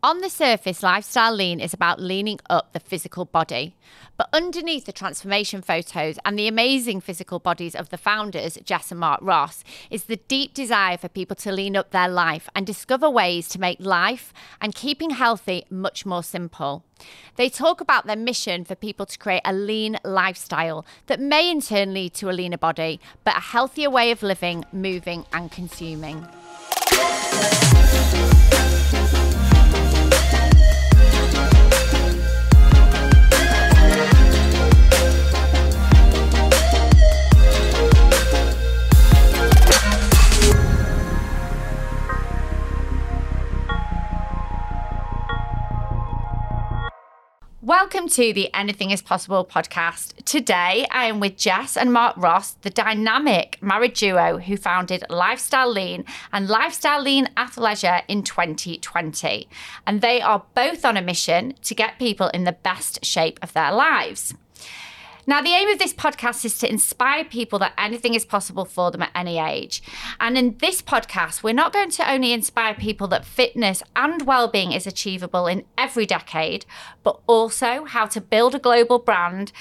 On 0.00 0.20
the 0.20 0.30
surface, 0.30 0.84
lifestyle 0.84 1.34
lean 1.34 1.58
is 1.58 1.74
about 1.74 2.00
leaning 2.00 2.38
up 2.48 2.72
the 2.72 2.78
physical 2.78 3.24
body. 3.24 3.74
But 4.16 4.28
underneath 4.32 4.84
the 4.84 4.92
transformation 4.92 5.60
photos 5.60 6.20
and 6.24 6.38
the 6.38 6.46
amazing 6.46 7.00
physical 7.00 7.40
bodies 7.40 7.74
of 7.74 7.88
the 7.88 7.98
founders, 7.98 8.56
Jess 8.64 8.92
and 8.92 9.00
Mark 9.00 9.18
Ross, 9.20 9.64
is 9.90 10.04
the 10.04 10.20
deep 10.28 10.54
desire 10.54 10.96
for 10.98 11.08
people 11.08 11.34
to 11.38 11.50
lean 11.50 11.76
up 11.76 11.90
their 11.90 12.06
life 12.06 12.48
and 12.54 12.64
discover 12.64 13.10
ways 13.10 13.48
to 13.48 13.60
make 13.60 13.80
life 13.80 14.32
and 14.60 14.72
keeping 14.72 15.10
healthy 15.10 15.64
much 15.68 16.06
more 16.06 16.22
simple. 16.22 16.84
They 17.34 17.48
talk 17.48 17.80
about 17.80 18.06
their 18.06 18.14
mission 18.14 18.64
for 18.64 18.76
people 18.76 19.04
to 19.06 19.18
create 19.18 19.42
a 19.44 19.52
lean 19.52 19.98
lifestyle 20.04 20.86
that 21.06 21.18
may 21.18 21.50
in 21.50 21.60
turn 21.60 21.92
lead 21.92 22.14
to 22.14 22.30
a 22.30 22.32
leaner 22.32 22.56
body, 22.56 23.00
but 23.24 23.36
a 23.36 23.40
healthier 23.40 23.90
way 23.90 24.12
of 24.12 24.22
living, 24.22 24.64
moving, 24.72 25.26
and 25.32 25.50
consuming. 25.50 26.24
Welcome 47.68 48.08
to 48.08 48.32
the 48.32 48.48
Anything 48.54 48.92
is 48.92 49.02
Possible 49.02 49.44
podcast. 49.44 50.24
Today 50.24 50.86
I 50.90 51.04
am 51.04 51.20
with 51.20 51.36
Jess 51.36 51.76
and 51.76 51.92
Mark 51.92 52.16
Ross, 52.16 52.52
the 52.62 52.70
dynamic 52.70 53.58
married 53.60 53.92
duo 53.92 54.38
who 54.38 54.56
founded 54.56 55.04
Lifestyle 55.10 55.70
Lean 55.70 56.06
and 56.32 56.48
Lifestyle 56.48 57.02
Lean 57.02 57.28
Athleisure 57.36 58.04
in 58.08 58.22
2020. 58.22 59.50
And 59.86 60.00
they 60.00 60.22
are 60.22 60.46
both 60.54 60.86
on 60.86 60.96
a 60.96 61.02
mission 61.02 61.52
to 61.64 61.74
get 61.74 61.98
people 61.98 62.28
in 62.28 62.44
the 62.44 62.52
best 62.52 63.04
shape 63.04 63.38
of 63.42 63.52
their 63.52 63.72
lives. 63.72 64.32
Now, 65.28 65.42
the 65.42 65.50
aim 65.50 65.68
of 65.68 65.78
this 65.78 65.92
podcast 65.92 66.46
is 66.46 66.56
to 66.60 66.70
inspire 66.70 67.22
people 67.22 67.58
that 67.58 67.74
anything 67.76 68.14
is 68.14 68.24
possible 68.24 68.64
for 68.64 68.90
them 68.90 69.02
at 69.02 69.10
any 69.14 69.38
age. 69.38 69.82
And 70.20 70.38
in 70.38 70.56
this 70.56 70.80
podcast, 70.80 71.42
we're 71.42 71.52
not 71.52 71.70
going 71.70 71.90
to 71.90 72.10
only 72.10 72.32
inspire 72.32 72.72
people 72.72 73.08
that 73.08 73.26
fitness 73.26 73.82
and 73.94 74.22
well-being 74.22 74.72
is 74.72 74.86
achievable 74.86 75.46
in 75.46 75.64
every 75.76 76.06
decade, 76.06 76.64
but 77.02 77.20
also 77.26 77.84
how 77.84 78.06
to 78.06 78.22
build 78.22 78.54
a 78.54 78.58
global 78.58 78.98
brand 78.98 79.52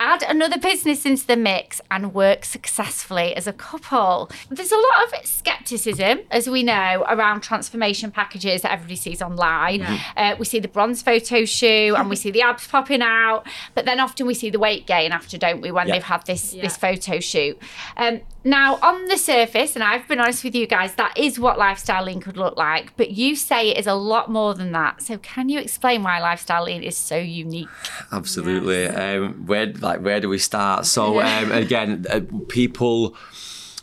add 0.00 0.22
another 0.22 0.58
business 0.58 1.04
into 1.04 1.26
the 1.26 1.36
mix 1.36 1.80
and 1.90 2.14
work 2.14 2.44
successfully 2.44 3.36
as 3.36 3.46
a 3.46 3.52
couple. 3.52 4.30
There's 4.48 4.72
a 4.72 4.76
lot 4.76 5.04
of 5.04 5.26
skepticism, 5.26 6.20
as 6.30 6.48
we 6.48 6.62
know, 6.62 7.04
around 7.08 7.42
transformation 7.42 8.10
packages 8.10 8.62
that 8.62 8.72
everybody 8.72 8.96
sees 8.96 9.20
online. 9.20 9.80
Yeah. 9.80 9.98
Uh, 10.16 10.36
we 10.38 10.46
see 10.46 10.58
the 10.58 10.68
bronze 10.68 11.02
photo 11.02 11.44
shoot 11.44 11.94
and 11.94 12.08
we 12.08 12.16
see 12.24 12.30
the 12.30 12.42
abs 12.42 12.66
popping 12.66 13.02
out, 13.02 13.46
but 13.74 13.84
then 13.84 14.00
often 14.00 14.26
we 14.26 14.34
see 14.34 14.50
the 14.50 14.58
weight 14.58 14.86
gain 14.86 15.12
after, 15.12 15.36
don't 15.36 15.60
we, 15.60 15.70
when 15.70 15.86
yeah. 15.86 15.94
they've 15.94 16.02
had 16.02 16.24
this 16.26 16.54
yeah. 16.54 16.62
this 16.62 16.76
photo 16.76 17.20
shoot. 17.20 17.58
Um, 17.96 18.22
now, 18.42 18.78
on 18.82 19.06
the 19.08 19.18
surface, 19.18 19.74
and 19.74 19.84
I've 19.84 20.08
been 20.08 20.18
honest 20.18 20.44
with 20.44 20.54
you 20.54 20.66
guys, 20.66 20.94
that 20.94 21.16
is 21.18 21.38
what 21.38 21.58
lifestyle 21.58 22.04
lean 22.04 22.20
could 22.20 22.38
look 22.38 22.56
like, 22.56 22.96
but 22.96 23.10
you 23.10 23.36
say 23.36 23.68
it 23.68 23.76
is 23.76 23.86
a 23.86 23.94
lot 23.94 24.30
more 24.30 24.54
than 24.54 24.72
that. 24.72 25.02
So, 25.02 25.18
can 25.18 25.50
you 25.50 25.58
explain 25.58 26.02
why 26.02 26.20
lifestyle 26.20 26.64
lean 26.64 26.82
is 26.82 26.96
so 26.96 27.16
unique? 27.16 27.68
Absolutely. 28.12 28.82
Yes. 28.84 29.18
Um, 29.18 29.46
where 29.46 29.66
like 29.66 30.00
where 30.00 30.20
do 30.20 30.28
we 30.28 30.38
start? 30.38 30.86
So, 30.86 31.20
um, 31.20 31.52
again, 31.52 32.06
uh, 32.08 32.20
people 32.48 33.14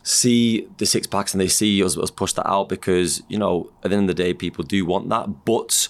see 0.01 0.67
the 0.77 0.85
six 0.85 1.05
packs 1.05 1.33
and 1.33 1.41
they 1.41 1.49
see 1.49 1.83
us, 1.83 1.97
us 1.97 2.09
push 2.09 2.31
that 2.33 2.47
out 2.47 2.69
because 2.69 3.21
you 3.27 3.37
know 3.37 3.69
at 3.83 3.91
the 3.91 3.97
end 3.97 4.09
of 4.09 4.15
the 4.15 4.23
day, 4.23 4.33
people 4.33 4.63
do 4.63 4.85
want 4.85 5.09
that, 5.09 5.45
but 5.45 5.87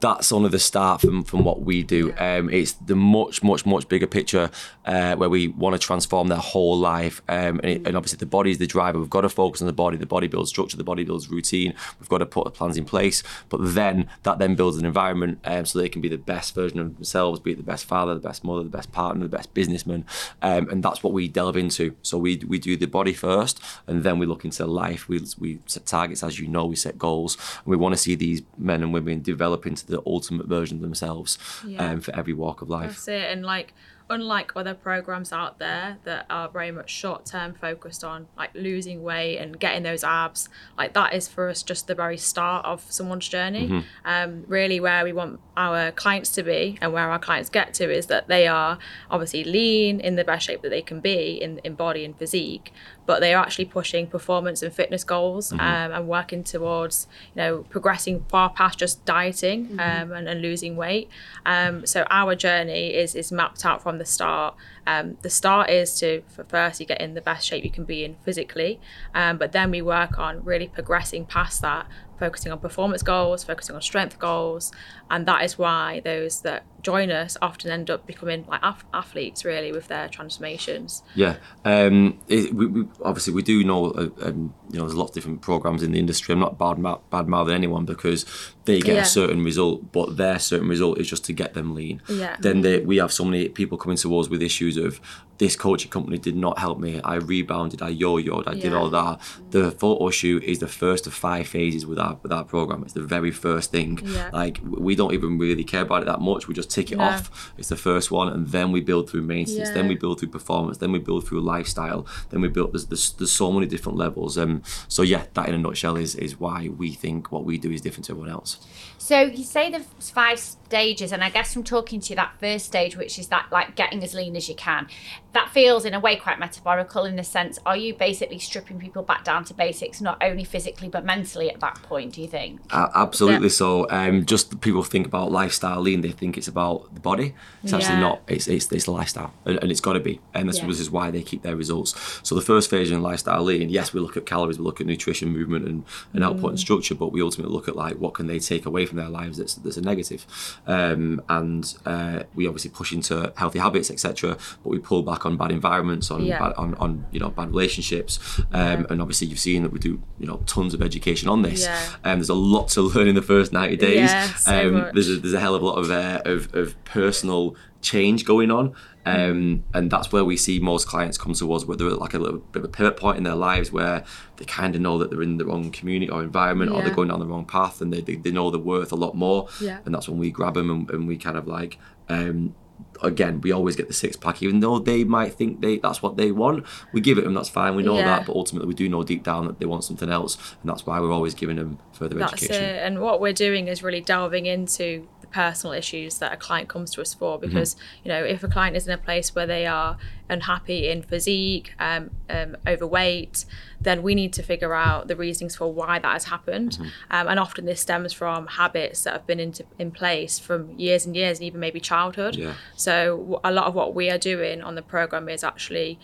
that's 0.00 0.30
only 0.30 0.48
the 0.48 0.58
start 0.58 1.00
from 1.00 1.24
from 1.24 1.44
what 1.44 1.62
we 1.62 1.82
do. 1.82 2.14
Um, 2.18 2.48
it's 2.50 2.72
the 2.72 2.94
much 2.94 3.42
much 3.42 3.66
much 3.66 3.88
bigger 3.88 4.06
picture 4.06 4.50
uh, 4.84 5.16
where 5.16 5.28
we 5.28 5.48
want 5.48 5.74
to 5.74 5.78
transform 5.78 6.28
their 6.28 6.38
whole 6.38 6.78
life, 6.78 7.20
um, 7.28 7.60
and, 7.60 7.66
it, 7.66 7.86
and, 7.86 7.96
obviously 7.96 8.18
the 8.18 8.26
body 8.26 8.50
is 8.50 8.58
the 8.58 8.66
driver. 8.66 8.98
We've 8.98 9.10
got 9.10 9.22
to 9.22 9.28
focus 9.28 9.60
on 9.60 9.66
the 9.66 9.72
body. 9.72 9.96
The 9.96 10.06
body 10.06 10.28
builds 10.28 10.50
structure. 10.50 10.76
The 10.76 10.84
body 10.84 11.04
builds 11.04 11.28
routine. 11.28 11.74
We've 11.98 12.08
got 12.08 12.18
to 12.18 12.26
put 12.26 12.52
plans 12.54 12.76
in 12.76 12.84
place, 12.84 13.22
but 13.48 13.58
then 13.74 14.08
that 14.22 14.38
then 14.38 14.54
builds 14.54 14.78
an 14.78 14.86
environment 14.86 15.40
um, 15.44 15.66
so 15.66 15.78
they 15.78 15.88
can 15.88 16.00
be 16.00 16.08
the 16.08 16.16
best 16.16 16.54
version 16.54 16.78
of 16.78 16.94
themselves, 16.94 17.40
be 17.40 17.52
it 17.52 17.56
the 17.56 17.62
best 17.62 17.84
father, 17.84 18.14
the 18.14 18.20
best 18.20 18.44
mother, 18.44 18.62
the 18.62 18.70
best 18.70 18.92
partner, 18.92 19.24
the 19.24 19.36
best 19.36 19.52
businessman, 19.52 20.04
um, 20.42 20.68
and 20.70 20.82
that's 20.82 21.02
what 21.02 21.12
we 21.12 21.26
delve 21.28 21.56
into. 21.56 21.96
So 22.02 22.18
we 22.18 22.36
we 22.46 22.58
do 22.58 22.76
the 22.76 22.86
body 22.86 23.12
first, 23.12 23.60
and 23.86 24.04
then 24.04 24.18
we 24.18 24.26
look 24.26 24.44
into 24.44 24.64
life. 24.64 25.08
We 25.08 25.20
we 25.38 25.58
set 25.66 25.86
targets, 25.86 26.22
as 26.22 26.38
you 26.38 26.46
know. 26.46 26.66
We 26.66 26.76
set 26.76 26.98
goals, 26.98 27.36
and 27.58 27.66
we 27.66 27.76
want 27.76 27.94
to 27.94 27.96
see 27.96 28.14
these 28.14 28.42
men 28.56 28.82
and 28.82 28.92
women 28.92 29.22
develop 29.22 29.66
into 29.66 29.87
the 29.92 30.02
ultimate 30.06 30.46
version 30.46 30.78
of 30.78 30.82
themselves 30.82 31.38
yeah. 31.66 31.90
um, 31.90 32.00
for 32.00 32.14
every 32.14 32.32
walk 32.32 32.62
of 32.62 32.68
life. 32.68 32.90
That's 32.90 33.08
it. 33.08 33.30
And 33.30 33.44
like 33.44 33.74
unlike 34.10 34.52
other 34.56 34.74
programs 34.74 35.32
out 35.32 35.58
there 35.58 35.98
that 36.04 36.24
are 36.30 36.48
very 36.48 36.70
much 36.70 36.90
short 36.90 37.26
term 37.26 37.54
focused 37.54 38.02
on 38.02 38.26
like 38.36 38.50
losing 38.54 39.02
weight 39.02 39.38
and 39.38 39.58
getting 39.58 39.82
those 39.82 40.02
abs, 40.02 40.48
like 40.76 40.94
that 40.94 41.12
is 41.12 41.28
for 41.28 41.48
us 41.48 41.62
just 41.62 41.86
the 41.86 41.94
very 41.94 42.16
start 42.16 42.64
of 42.64 42.84
someone's 42.90 43.28
journey. 43.28 43.68
Mm-hmm. 43.68 43.80
Um, 44.04 44.44
really, 44.46 44.80
where 44.80 45.04
we 45.04 45.12
want 45.12 45.40
our 45.56 45.92
clients 45.92 46.30
to 46.30 46.42
be 46.42 46.78
and 46.80 46.92
where 46.92 47.10
our 47.10 47.18
clients 47.18 47.50
get 47.50 47.74
to 47.74 47.90
is 47.90 48.06
that 48.06 48.28
they 48.28 48.46
are 48.46 48.78
obviously 49.10 49.44
lean 49.44 50.00
in 50.00 50.16
the 50.16 50.24
best 50.24 50.46
shape 50.46 50.62
that 50.62 50.70
they 50.70 50.82
can 50.82 51.00
be 51.00 51.40
in, 51.40 51.58
in 51.58 51.74
body 51.74 52.04
and 52.04 52.16
physique, 52.16 52.72
but 53.08 53.20
they 53.20 53.32
are 53.32 53.42
actually 53.42 53.64
pushing 53.64 54.06
performance 54.06 54.62
and 54.62 54.70
fitness 54.70 55.02
goals 55.02 55.48
mm-hmm. 55.48 55.60
um, 55.60 55.92
and 55.92 56.06
working 56.06 56.44
towards 56.44 57.06
you 57.34 57.40
know 57.40 57.62
progressing 57.70 58.22
far 58.28 58.50
past 58.50 58.78
just 58.78 59.02
dieting 59.06 59.66
mm-hmm. 59.66 59.80
um, 59.80 60.12
and, 60.12 60.28
and, 60.28 60.42
losing 60.42 60.76
weight. 60.76 61.08
Um, 61.46 61.86
so 61.86 62.06
our 62.10 62.34
journey 62.34 62.88
is 62.94 63.14
is 63.14 63.32
mapped 63.32 63.64
out 63.64 63.82
from 63.82 63.96
the 63.96 64.04
start. 64.04 64.54
Um, 64.86 65.16
the 65.22 65.30
start 65.30 65.70
is 65.70 65.98
to 66.00 66.22
for 66.28 66.44
first 66.44 66.80
you 66.80 66.86
get 66.86 67.00
in 67.00 67.14
the 67.14 67.22
best 67.22 67.46
shape 67.46 67.64
you 67.64 67.70
can 67.70 67.84
be 67.84 68.04
in 68.04 68.16
physically, 68.26 68.78
um, 69.14 69.38
but 69.38 69.52
then 69.52 69.70
we 69.70 69.80
work 69.80 70.18
on 70.18 70.44
really 70.44 70.68
progressing 70.68 71.24
past 71.24 71.62
that 71.62 71.86
focusing 72.18 72.52
on 72.52 72.58
performance 72.58 73.02
goals, 73.02 73.44
focusing 73.44 73.74
on 73.74 73.82
strength 73.82 74.18
goals, 74.18 74.72
and 75.10 75.26
that 75.26 75.44
is 75.44 75.58
why 75.58 76.00
those 76.04 76.42
that 76.42 76.64
join 76.82 77.10
us 77.10 77.36
often 77.42 77.70
end 77.70 77.90
up 77.90 78.06
becoming 78.06 78.44
like 78.48 78.60
athletes 78.94 79.44
really 79.44 79.72
with 79.72 79.88
their 79.88 80.08
transformations. 80.08 81.02
Yeah, 81.14 81.36
um, 81.64 82.18
it, 82.28 82.54
we, 82.54 82.66
we, 82.66 82.84
obviously 83.04 83.32
we 83.32 83.42
do 83.42 83.64
know 83.64 83.90
uh, 83.90 84.08
um, 84.22 84.54
you 84.70 84.78
know 84.78 84.84
there's 84.84 84.94
lots 84.94 85.10
of 85.10 85.14
different 85.14 85.40
programs 85.40 85.82
in 85.82 85.92
the 85.92 85.98
industry. 85.98 86.32
I'm 86.32 86.40
not 86.40 86.58
bad 86.58 86.82
bad 87.10 87.28
mouthing 87.28 87.54
anyone 87.54 87.84
because 87.84 88.24
they 88.68 88.80
get 88.80 88.96
yeah. 88.96 89.02
a 89.02 89.06
certain 89.06 89.42
result, 89.42 89.92
but 89.92 90.18
their 90.18 90.38
certain 90.38 90.68
result 90.68 90.98
is 90.98 91.08
just 91.08 91.24
to 91.24 91.32
get 91.32 91.54
them 91.54 91.74
lean. 91.74 92.02
Yeah. 92.06 92.36
Then 92.38 92.60
they, 92.60 92.80
we 92.80 92.98
have 92.98 93.10
so 93.10 93.24
many 93.24 93.48
people 93.48 93.78
coming 93.78 93.96
to 93.96 94.18
us 94.18 94.28
with 94.28 94.42
issues 94.42 94.76
of 94.76 95.00
this 95.38 95.56
coaching 95.56 95.90
company 95.90 96.18
did 96.18 96.36
not 96.36 96.58
help 96.58 96.78
me. 96.78 97.00
I 97.00 97.14
rebounded, 97.14 97.80
I 97.80 97.88
yo-yoed, 97.88 98.46
I 98.46 98.52
yeah. 98.52 98.62
did 98.62 98.72
all 98.74 98.90
that. 98.90 99.20
The 99.50 99.70
photo 99.70 100.10
shoot 100.10 100.44
is 100.44 100.58
the 100.58 100.68
first 100.68 101.06
of 101.06 101.14
five 101.14 101.48
phases 101.48 101.86
with 101.86 101.98
our 101.98 102.18
with 102.22 102.30
our 102.30 102.44
program. 102.44 102.82
It's 102.82 102.92
the 102.92 103.02
very 103.02 103.30
first 103.30 103.70
thing. 103.70 104.00
Yeah. 104.04 104.28
Like 104.32 104.60
we 104.62 104.94
don't 104.94 105.14
even 105.14 105.38
really 105.38 105.64
care 105.64 105.82
about 105.82 106.02
it 106.02 106.06
that 106.06 106.20
much. 106.20 106.46
We 106.46 106.52
just 106.52 106.70
tick 106.70 106.92
it 106.92 107.00
off. 107.00 107.52
It's 107.56 107.70
the 107.70 107.76
first 107.76 108.10
one, 108.10 108.28
and 108.28 108.48
then 108.48 108.70
we 108.70 108.80
build 108.82 109.08
through 109.08 109.22
maintenance. 109.22 109.68
Yeah. 109.68 109.74
Then 109.74 109.88
we 109.88 109.94
build 109.94 110.20
through 110.20 110.28
performance. 110.28 110.76
Then 110.76 110.92
we 110.92 110.98
build 110.98 111.26
through 111.26 111.40
lifestyle. 111.40 112.06
Then 112.28 112.42
we 112.42 112.48
build. 112.48 112.74
There's, 112.74 112.86
there's, 112.86 113.12
there's 113.12 113.32
so 113.32 113.50
many 113.50 113.66
different 113.66 113.96
levels. 113.96 114.36
Um. 114.36 114.57
So 114.88 115.02
yeah, 115.02 115.24
that 115.34 115.48
in 115.48 115.54
a 115.54 115.58
nutshell 115.58 115.96
is 115.96 116.14
is 116.14 116.38
why 116.38 116.68
we 116.68 116.92
think 116.92 117.32
what 117.32 117.44
we 117.44 117.58
do 117.58 117.70
is 117.70 117.80
different 117.80 118.06
to 118.06 118.12
everyone 118.12 118.30
else. 118.30 118.58
So 118.98 119.20
you 119.20 119.44
say 119.44 119.70
the 119.70 119.80
five 120.00 120.38
stages, 120.38 121.12
and 121.12 121.24
I 121.24 121.30
guess 121.30 121.54
from 121.54 121.64
talking 121.64 122.00
to 122.00 122.10
you, 122.10 122.16
that 122.16 122.34
first 122.40 122.66
stage, 122.66 122.96
which 122.96 123.18
is 123.18 123.28
that 123.28 123.46
like 123.50 123.74
getting 123.74 124.02
as 124.02 124.12
lean 124.12 124.36
as 124.36 124.48
you 124.48 124.54
can, 124.54 124.88
that 125.32 125.50
feels 125.50 125.84
in 125.84 125.94
a 125.94 126.00
way 126.00 126.16
quite 126.16 126.38
metaphorical 126.38 127.04
in 127.04 127.16
the 127.16 127.24
sense, 127.24 127.58
are 127.64 127.76
you 127.76 127.94
basically 127.94 128.38
stripping 128.38 128.78
people 128.78 129.02
back 129.02 129.24
down 129.24 129.44
to 129.44 129.54
basics, 129.54 130.00
not 130.00 130.22
only 130.22 130.44
physically 130.44 130.88
but 130.88 131.04
mentally 131.04 131.50
at 131.50 131.60
that 131.60 131.80
point? 131.82 132.14
Do 132.14 132.22
you 132.22 132.28
think? 132.28 132.60
Uh, 132.70 132.88
absolutely. 132.94 133.46
Yeah. 133.46 133.52
So, 133.52 133.86
um, 133.90 134.26
just 134.26 134.60
people 134.60 134.82
think 134.82 135.06
about 135.06 135.30
lifestyle 135.30 135.80
lean, 135.80 136.00
they 136.00 136.10
think 136.10 136.36
it's 136.36 136.48
about 136.48 136.92
the 136.94 137.00
body. 137.00 137.34
It's 137.62 137.72
yeah. 137.72 137.78
actually 137.78 138.00
not. 138.00 138.22
It's 138.26 138.48
it's 138.48 138.70
it's 138.72 138.88
lifestyle, 138.88 139.32
and, 139.44 139.58
and 139.62 139.70
it's 139.70 139.80
got 139.80 139.92
to 139.92 140.00
be, 140.00 140.20
and 140.34 140.48
this, 140.48 140.58
yeah. 140.58 140.66
this 140.66 140.80
is 140.80 140.90
why 140.90 141.10
they 141.10 141.22
keep 141.22 141.42
their 141.42 141.56
results. 141.56 142.20
So 142.22 142.34
the 142.34 142.40
first 142.40 142.68
phase 142.70 142.90
in 142.90 143.02
lifestyle 143.02 143.42
lean, 143.42 143.68
yes, 143.68 143.92
we 143.92 144.00
look 144.00 144.16
at 144.16 144.26
calories, 144.26 144.47
we 144.56 144.64
look 144.64 144.80
at 144.80 144.86
nutrition, 144.86 145.28
movement, 145.30 145.66
and, 145.66 145.84
and 146.12 146.22
mm. 146.22 146.26
output 146.26 146.50
and 146.50 146.60
structure, 146.60 146.94
but 146.94 147.12
we 147.12 147.20
ultimately 147.20 147.52
look 147.52 147.68
at 147.68 147.76
like 147.76 147.96
what 147.96 148.14
can 148.14 148.26
they 148.26 148.38
take 148.38 148.64
away 148.64 148.86
from 148.86 148.96
their 148.96 149.08
lives 149.08 149.36
that's 149.36 149.54
that's 149.54 149.76
a 149.76 149.82
negative, 149.82 150.24
um, 150.66 151.20
and 151.28 151.74
uh, 151.84 152.22
we 152.34 152.46
obviously 152.46 152.70
push 152.70 152.92
into 152.92 153.32
healthy 153.36 153.58
habits, 153.58 153.90
etc. 153.90 154.36
But 154.62 154.70
we 154.70 154.78
pull 154.78 155.02
back 155.02 155.26
on 155.26 155.36
bad 155.36 155.50
environments, 155.50 156.10
on 156.10 156.24
yeah. 156.24 156.38
bad, 156.38 156.52
on, 156.54 156.74
on 156.76 157.04
you 157.10 157.20
know 157.20 157.30
bad 157.30 157.50
relationships, 157.50 158.18
um, 158.52 158.80
yeah. 158.80 158.86
and 158.90 159.02
obviously 159.02 159.26
you've 159.26 159.38
seen 159.38 159.62
that 159.64 159.72
we 159.72 159.78
do 159.78 160.00
you 160.18 160.26
know 160.26 160.38
tons 160.46 160.74
of 160.74 160.80
education 160.80 161.28
on 161.28 161.42
this. 161.42 161.64
Yeah. 161.64 161.80
Um, 162.04 162.18
there's 162.18 162.28
a 162.28 162.34
lot 162.34 162.68
to 162.68 162.80
learn 162.94 163.08
in 163.08 163.14
the 163.14 163.22
first 163.22 163.52
90 163.52 163.76
days. 163.76 164.10
Yeah, 164.10 164.34
so 164.34 164.68
um, 164.68 164.90
there's 164.94 165.08
a, 165.08 165.16
there's 165.16 165.34
a 165.34 165.40
hell 165.40 165.54
of 165.54 165.62
a 165.62 165.66
lot 165.66 165.78
of 165.78 165.90
uh, 165.90 166.22
of, 166.24 166.54
of 166.54 166.82
personal 166.84 167.56
change 167.80 168.24
going 168.24 168.50
on. 168.50 168.74
Um, 169.06 169.64
and 169.72 169.90
that's 169.90 170.12
where 170.12 170.22
we 170.24 170.36
see 170.36 170.58
most 170.58 170.86
clients 170.86 171.16
come 171.16 171.32
to 171.32 171.52
us, 171.54 171.64
where 171.64 171.78
they're 171.78 171.88
at 171.88 171.98
like 171.98 172.12
a 172.12 172.18
little 172.18 172.40
bit 172.40 172.60
of 172.62 172.64
a 172.66 172.68
pivot 172.68 172.98
point 172.98 173.16
in 173.16 173.22
their 173.24 173.34
lives 173.34 173.72
where 173.72 174.04
they 174.36 174.44
kind 174.44 174.74
of 174.74 174.82
know 174.82 174.98
that 174.98 175.08
they're 175.10 175.22
in 175.22 175.38
the 175.38 175.46
wrong 175.46 175.70
community 175.70 176.10
or 176.10 176.22
environment 176.22 176.70
or 176.72 176.82
they're 176.82 176.94
going 176.94 177.08
down 177.08 177.18
the 177.18 177.26
wrong 177.26 177.46
path 177.46 177.80
and 177.80 177.90
they, 177.90 178.02
they, 178.02 178.16
they 178.16 178.30
know 178.30 178.50
they're 178.50 178.60
worth 178.60 178.92
a 178.92 178.96
lot 178.96 179.14
more. 179.14 179.48
Yeah. 179.62 179.78
And 179.86 179.94
that's 179.94 180.08
when 180.10 180.18
we 180.18 180.30
grab 180.30 180.54
them 180.54 180.68
and, 180.68 180.90
and 180.90 181.08
we 181.08 181.16
kind 181.16 181.38
of 181.38 181.46
like, 181.48 181.78
um, 182.10 182.54
again, 183.02 183.40
we 183.40 183.50
always 183.50 183.76
get 183.76 183.88
the 183.88 183.94
six 183.94 184.14
pack, 184.14 184.42
even 184.42 184.60
though 184.60 184.78
they 184.78 185.04
might 185.04 185.32
think 185.32 185.62
they 185.62 185.78
that's 185.78 186.02
what 186.02 186.16
they 186.18 186.30
want. 186.30 186.66
We 186.92 187.00
give 187.00 187.16
it 187.16 187.24
them, 187.24 187.32
that's 187.32 187.48
fine, 187.48 187.76
we 187.76 187.82
know 187.82 187.96
Yeah. 187.96 188.04
that, 188.04 188.26
but 188.26 188.36
ultimately 188.36 188.68
we 188.68 188.74
do 188.74 188.90
know 188.90 189.02
deep 189.04 189.22
down 189.22 189.46
that 189.46 189.58
they 189.58 189.66
want 189.66 189.84
something 189.84 190.10
else. 190.10 190.36
And 190.60 190.68
that's 190.68 190.84
why 190.84 191.00
we're 191.00 191.12
always 191.12 191.34
giving 191.34 191.56
them 191.56 191.78
further 191.92 192.18
That's 192.18 192.34
education. 192.34 192.62
it. 192.62 192.82
And 192.84 193.00
what 193.00 193.22
we're 193.22 193.32
doing 193.32 193.68
is 193.68 193.82
really 193.82 194.00
delving 194.02 194.44
into 194.46 195.08
the 195.28 195.34
personal 195.34 195.72
issues 195.72 196.18
that 196.18 196.32
a 196.32 196.36
client 196.36 196.68
comes 196.68 196.90
to 196.92 197.00
us 197.00 197.14
for. 197.14 197.38
Mm-hmm. 197.38 197.48
Because 197.48 197.76
you 198.04 198.08
know, 198.08 198.22
if 198.24 198.42
a 198.42 198.48
client 198.48 198.76
is 198.76 198.86
in 198.86 198.94
a 198.94 198.98
place 198.98 199.34
where 199.34 199.46
they 199.46 199.66
are 199.66 199.96
unhappy 200.28 200.88
in 200.88 201.02
physique, 201.02 201.74
um, 201.78 202.10
um, 202.28 202.56
overweight, 202.66 203.44
then 203.80 204.02
we 204.02 204.14
need 204.14 204.32
to 204.34 204.42
figure 204.42 204.74
out 204.74 205.08
the 205.08 205.16
reasons 205.16 205.56
for 205.56 205.72
why 205.72 205.98
that 205.98 206.12
has 206.12 206.24
happened. 206.24 206.72
Mm-hmm. 206.72 206.88
Um, 207.10 207.28
and 207.28 207.40
often 207.40 207.64
this 207.64 207.80
stems 207.80 208.12
from 208.12 208.46
habits 208.46 209.04
that 209.04 209.12
have 209.12 209.26
been 209.26 209.40
into, 209.40 209.64
in 209.78 209.90
place 209.90 210.38
from 210.38 210.78
years 210.78 211.06
and 211.06 211.16
years, 211.16 211.38
and 211.38 211.46
even 211.46 211.60
maybe 211.60 211.80
childhood. 211.80 212.36
Yeah. 212.36 212.54
So 212.76 213.40
a 213.44 213.52
lot 213.52 213.66
of 213.66 213.74
what 213.74 213.94
we 213.94 214.10
are 214.10 214.18
doing 214.18 214.62
on 214.62 214.74
the 214.74 214.82
program 214.82 215.28
is 215.28 215.44
actually 215.44 215.98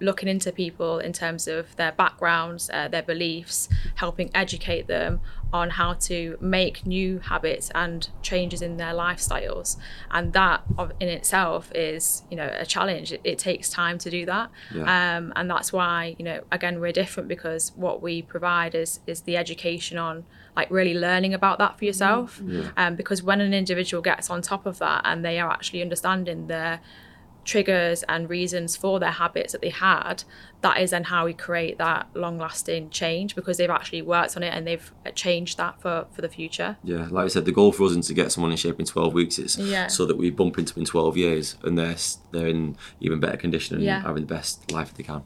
looking 0.00 0.28
into 0.28 0.52
people 0.52 0.98
in 0.98 1.12
terms 1.12 1.46
of 1.48 1.74
their 1.76 1.92
backgrounds, 1.92 2.70
uh, 2.72 2.88
their 2.88 3.02
beliefs, 3.02 3.68
helping 3.96 4.30
educate 4.34 4.86
them 4.86 5.20
on 5.54 5.70
how 5.70 5.92
to 5.94 6.36
make 6.40 6.84
new 6.84 7.20
habits 7.20 7.70
and 7.76 8.08
changes 8.22 8.60
in 8.60 8.76
their 8.76 8.92
lifestyles. 8.92 9.76
And 10.10 10.32
that 10.32 10.64
of- 10.76 10.92
in 10.98 11.08
itself 11.08 11.70
is, 11.72 12.24
you 12.28 12.36
know, 12.36 12.50
a 12.58 12.66
challenge. 12.66 13.12
It, 13.12 13.20
it 13.22 13.38
takes 13.38 13.70
time 13.70 13.96
to 13.98 14.10
do 14.10 14.26
that. 14.26 14.50
Yeah. 14.74 14.82
Um, 15.16 15.32
and 15.36 15.48
that's 15.48 15.72
why, 15.72 16.16
you 16.18 16.24
know, 16.24 16.40
again, 16.50 16.80
we're 16.80 16.90
different 16.92 17.28
because 17.28 17.70
what 17.76 18.02
we 18.02 18.20
provide 18.20 18.74
is 18.74 18.98
is 19.06 19.20
the 19.22 19.36
education 19.36 19.96
on 19.96 20.24
like 20.56 20.70
really 20.70 20.94
learning 20.94 21.34
about 21.34 21.58
that 21.58 21.78
for 21.78 21.84
yourself. 21.84 22.40
Um, 22.76 22.96
because 22.96 23.22
when 23.22 23.40
an 23.40 23.54
individual 23.54 24.02
gets 24.02 24.30
on 24.30 24.42
top 24.42 24.66
of 24.66 24.78
that 24.80 25.02
and 25.04 25.24
they 25.24 25.38
are 25.38 25.50
actually 25.50 25.82
understanding 25.82 26.48
their 26.48 26.80
triggers 27.44 28.02
and 28.04 28.28
reasons 28.28 28.76
for 28.76 28.98
their 28.98 29.10
habits 29.12 29.52
that 29.52 29.60
they 29.60 29.68
had, 29.70 30.24
that 30.62 30.80
is 30.80 30.90
then 30.90 31.04
how 31.04 31.26
we 31.26 31.34
create 31.34 31.78
that 31.78 32.08
long 32.14 32.38
lasting 32.38 32.90
change 32.90 33.34
because 33.34 33.56
they've 33.58 33.70
actually 33.70 34.02
worked 34.02 34.36
on 34.36 34.42
it 34.42 34.54
and 34.54 34.66
they've 34.66 34.92
changed 35.14 35.58
that 35.58 35.80
for, 35.80 36.06
for 36.12 36.22
the 36.22 36.28
future. 36.28 36.76
Yeah, 36.82 37.06
like 37.10 37.24
I 37.24 37.28
said, 37.28 37.44
the 37.44 37.52
goal 37.52 37.70
for 37.72 37.84
us 37.84 37.90
isn't 37.90 38.04
to 38.06 38.14
get 38.14 38.32
someone 38.32 38.50
in 38.50 38.56
shape 38.56 38.80
in 38.80 38.86
12 38.86 39.12
weeks. 39.12 39.38
It's 39.38 39.56
Yeah. 39.58 39.86
so 39.88 40.06
that 40.06 40.16
we 40.16 40.30
bump 40.30 40.58
into 40.58 40.74
them 40.74 40.82
in 40.82 40.86
12 40.86 41.16
years 41.16 41.56
and 41.62 41.76
they're, 41.78 41.96
they're 42.32 42.48
in 42.48 42.76
even 43.00 43.20
better 43.20 43.36
condition 43.36 43.76
and 43.76 43.84
Yeah. 43.84 44.00
having 44.00 44.26
the 44.26 44.34
best 44.34 44.70
life 44.72 44.94
they 44.94 45.02
can. 45.02 45.22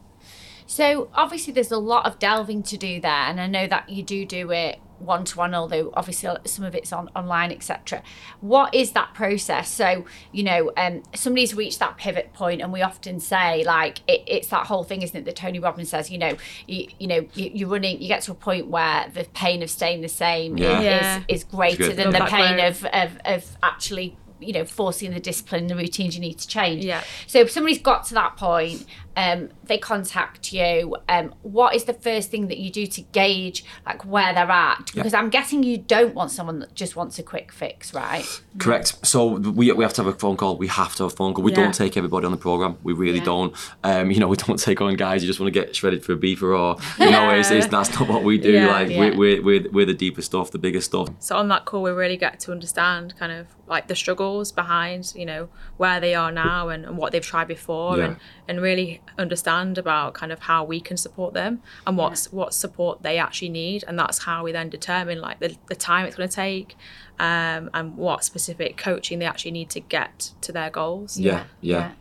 So 0.66 1.08
obviously 1.14 1.52
there's 1.52 1.72
a 1.72 1.78
lot 1.78 2.04
of 2.04 2.18
delving 2.18 2.62
to 2.64 2.76
do 2.76 3.00
there, 3.00 3.10
and 3.10 3.40
I 3.40 3.46
know 3.46 3.66
that 3.68 3.88
you 3.88 4.02
do 4.02 4.26
do 4.26 4.50
it 4.50 4.78
one 4.98 5.24
to 5.24 5.38
one, 5.38 5.54
although 5.54 5.92
obviously 5.94 6.30
some 6.46 6.64
of 6.64 6.74
it's 6.74 6.92
on 6.92 7.08
online, 7.14 7.52
etc. 7.52 8.02
What 8.40 8.74
is 8.74 8.92
that 8.92 9.14
process? 9.14 9.70
So 9.72 10.04
you 10.32 10.42
know, 10.42 10.72
um, 10.76 11.02
somebody's 11.14 11.54
reached 11.54 11.78
that 11.78 11.96
pivot 11.96 12.32
point, 12.32 12.60
and 12.62 12.72
we 12.72 12.82
often 12.82 13.20
say 13.20 13.64
like 13.64 14.00
it, 14.08 14.22
it's 14.26 14.48
that 14.48 14.66
whole 14.66 14.84
thing, 14.84 15.02
isn't 15.02 15.16
it? 15.16 15.24
That 15.24 15.36
Tony 15.36 15.58
Robbins 15.58 15.88
says, 15.90 16.10
you 16.10 16.18
know, 16.18 16.36
you, 16.66 16.88
you 16.98 17.06
know, 17.06 17.26
you, 17.34 17.50
you're 17.54 17.68
running, 17.68 18.00
you 18.02 18.08
get 18.08 18.22
to 18.22 18.32
a 18.32 18.34
point 18.34 18.68
where 18.68 19.08
the 19.12 19.24
pain 19.34 19.62
of 19.62 19.70
staying 19.70 20.00
the 20.02 20.08
same 20.08 20.56
Yeah. 20.58 20.78
is, 20.78 20.84
Yeah. 20.84 21.22
is 21.28 21.44
greater 21.44 21.92
than 21.92 22.10
the 22.12 22.24
pain 22.26 22.58
of, 22.60 22.84
of 22.86 23.18
of 23.24 23.56
actually 23.62 24.16
you 24.40 24.52
know 24.52 24.64
forcing 24.64 25.10
the 25.12 25.18
discipline 25.18 25.66
the 25.66 25.74
routines 25.74 26.14
you 26.14 26.20
need 26.20 26.38
to 26.38 26.46
change 26.46 26.84
Yeah. 26.84 27.02
so 27.26 27.40
if 27.40 27.50
somebody's 27.50 27.80
got 27.80 28.04
to 28.06 28.14
that 28.14 28.36
point 28.36 28.86
um, 29.22 29.48
they 29.64 29.78
contact 29.78 30.52
you 30.52 30.96
um, 31.08 31.34
what 31.42 31.74
is 31.74 31.84
the 31.84 31.92
first 31.92 32.30
thing 32.30 32.46
that 32.48 32.58
you 32.58 32.70
do 32.70 32.86
to 32.86 33.00
gauge 33.20 33.64
like 33.84 34.04
where 34.04 34.32
they're 34.32 34.50
at 34.50 34.90
because 34.94 35.12
i'm 35.12 35.28
guessing 35.28 35.62
you 35.62 35.76
don't 35.76 36.14
want 36.14 36.30
someone 36.30 36.58
that 36.60 36.72
just 36.74 36.94
wants 36.96 37.18
a 37.18 37.22
quick 37.22 37.50
fix 37.52 37.92
right 37.92 38.24
Correct. 38.58 39.06
So 39.06 39.34
we, 39.60 39.70
we 39.70 39.84
have 39.84 39.92
to 39.94 40.02
have 40.02 40.12
a 40.12 40.18
phone 40.18 40.36
call. 40.36 40.56
We 40.56 40.66
have 40.66 40.92
to 40.96 41.04
have 41.04 41.12
a 41.12 41.14
phone 41.14 41.32
call. 41.32 41.44
We 41.44 41.52
Yeah. 41.52 41.58
don't 41.62 41.74
take 41.74 41.96
everybody 41.96 42.26
on 42.26 42.32
the 42.32 42.38
program. 42.48 42.76
We 42.82 42.92
really 42.92 43.20
Yeah. 43.20 43.24
don't. 43.32 43.54
Um, 43.84 44.10
you 44.10 44.18
know, 44.18 44.26
we 44.26 44.36
don't 44.36 44.58
take 44.58 44.80
on 44.80 44.96
guys 44.96 45.20
who 45.22 45.28
just 45.28 45.38
want 45.38 45.54
to 45.54 45.60
get 45.60 45.76
shredded 45.76 46.04
for 46.04 46.12
a 46.12 46.16
beefer 46.16 46.58
or 46.58 46.76
you 46.98 47.08
know, 47.08 47.30
it's, 47.30 47.52
it's, 47.52 47.68
that's 47.68 47.90
not 48.00 48.08
what 48.08 48.24
we 48.24 48.36
do. 48.36 48.50
Yeah. 48.50 48.66
like 48.66 48.88
Yeah. 48.90 48.98
We're, 48.98 49.16
we're, 49.16 49.42
we're, 49.42 49.70
we're 49.70 49.86
the 49.86 49.94
deeper 49.94 50.22
stuff, 50.22 50.50
the 50.50 50.58
bigger 50.58 50.80
stuff. 50.80 51.08
So 51.20 51.36
on 51.36 51.46
that 51.48 51.66
call, 51.66 51.82
we 51.84 51.92
really 51.92 52.16
get 52.16 52.40
to 52.40 52.50
understand 52.52 53.14
kind 53.16 53.30
of 53.30 53.46
like 53.68 53.86
the 53.86 53.94
struggles 53.94 54.50
behind, 54.50 55.12
you 55.14 55.24
know, 55.26 55.48
where 55.76 56.00
they 56.00 56.16
are 56.16 56.32
now 56.32 56.68
and, 56.68 56.84
and 56.84 56.98
what 56.98 57.12
they've 57.12 57.24
tried 57.24 57.46
before, 57.46 57.96
Yeah. 57.98 58.04
and 58.06 58.16
and 58.48 58.60
really 58.60 59.00
understand 59.16 59.78
about 59.78 60.14
kind 60.14 60.32
of 60.32 60.40
how 60.40 60.64
we 60.64 60.80
can 60.80 60.96
support 60.96 61.34
them 61.34 61.62
and 61.86 61.96
what's 61.96 62.32
what 62.32 62.54
support 62.54 63.02
they 63.02 63.18
actually 63.18 63.48
need, 63.48 63.84
and 63.86 63.98
that's 63.98 64.24
how 64.24 64.44
we 64.44 64.52
then 64.52 64.68
determine 64.68 65.20
like 65.20 65.40
the, 65.40 65.56
the 65.68 65.76
time 65.76 66.06
it's 66.06 66.16
going 66.16 66.28
to 66.28 66.34
take, 66.34 66.76
um, 67.18 67.70
and 67.74 67.96
what 67.96 68.24
specific 68.24 68.76
coaching 68.76 69.18
they 69.18 69.26
actually 69.26 69.52
need 69.52 69.70
to 69.70 69.80
get 69.80 70.32
to 70.42 70.52
their 70.52 70.70
goals. 70.70 71.18
Yeah, 71.18 71.44
yeah. 71.60 71.92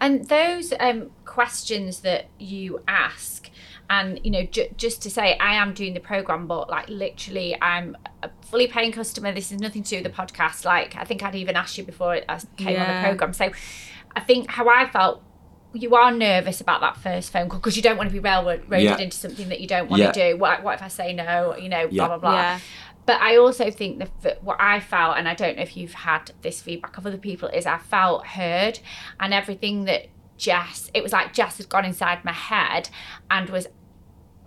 And 0.00 0.28
those 0.28 0.72
um, 0.78 1.10
questions 1.24 2.00
that 2.00 2.26
you 2.38 2.80
ask, 2.86 3.50
and 3.88 4.20
you 4.22 4.30
know, 4.30 4.42
ju- 4.44 4.68
just 4.76 5.02
to 5.02 5.10
say, 5.10 5.36
I 5.38 5.54
am 5.54 5.74
doing 5.74 5.94
the 5.94 6.00
program, 6.00 6.46
but 6.46 6.68
like 6.70 6.88
literally, 6.88 7.56
I'm 7.60 7.96
a 8.22 8.30
fully 8.42 8.66
paying 8.66 8.92
customer. 8.92 9.32
This 9.32 9.50
is 9.52 9.60
nothing 9.60 9.82
to 9.82 9.90
do 9.90 10.02
with 10.02 10.04
the 10.04 10.10
podcast. 10.10 10.64
Like, 10.64 10.96
I 10.96 11.04
think 11.04 11.22
I'd 11.22 11.34
even 11.34 11.56
asked 11.56 11.78
you 11.78 11.84
before 11.84 12.20
I 12.28 12.38
came 12.56 12.80
on 12.80 12.86
the 12.86 13.08
program. 13.08 13.32
So, 13.32 13.50
I 14.14 14.20
think 14.20 14.50
how 14.50 14.68
I 14.68 14.88
felt. 14.88 15.22
You 15.74 15.94
are 15.94 16.10
nervous 16.12 16.60
about 16.60 16.80
that 16.82 16.96
first 16.98 17.32
phone 17.32 17.48
call 17.48 17.58
because 17.58 17.76
you 17.76 17.82
don't 17.82 17.96
want 17.96 18.08
to 18.08 18.12
be 18.12 18.18
railroaded 18.18 18.68
Yeah. 18.70 18.98
into 18.98 19.16
something 19.16 19.48
that 19.48 19.60
you 19.60 19.66
don't 19.66 19.88
want 19.90 20.02
Yeah. 20.02 20.12
to 20.12 20.30
do. 20.32 20.36
What, 20.36 20.62
what 20.62 20.74
if 20.74 20.82
I 20.82 20.88
say 20.88 21.12
no? 21.12 21.56
You 21.56 21.68
know, 21.68 21.88
Yeah. 21.90 22.06
blah 22.06 22.08
blah 22.08 22.18
blah. 22.18 22.32
Yeah. 22.34 22.58
But 23.06 23.20
I 23.20 23.36
also 23.36 23.70
think 23.70 23.98
that 23.98 24.10
that 24.22 24.44
what 24.44 24.58
I 24.60 24.78
felt, 24.80 25.16
and 25.16 25.28
I 25.28 25.34
don't 25.34 25.56
know 25.56 25.62
if 25.62 25.76
you've 25.76 25.94
had 25.94 26.30
this 26.42 26.60
feedback 26.62 26.96
of 26.98 27.06
other 27.06 27.16
people, 27.16 27.48
is 27.48 27.66
I 27.66 27.78
felt 27.78 28.26
heard, 28.28 28.78
and 29.18 29.32
everything 29.34 29.84
that 29.86 30.06
Jess, 30.38 30.90
it 30.94 31.02
was 31.02 31.12
like 31.12 31.32
Jess 31.32 31.58
had 31.58 31.68
gone 31.68 31.84
inside 31.84 32.24
my 32.24 32.32
head 32.32 32.88
and 33.30 33.48
was 33.50 33.66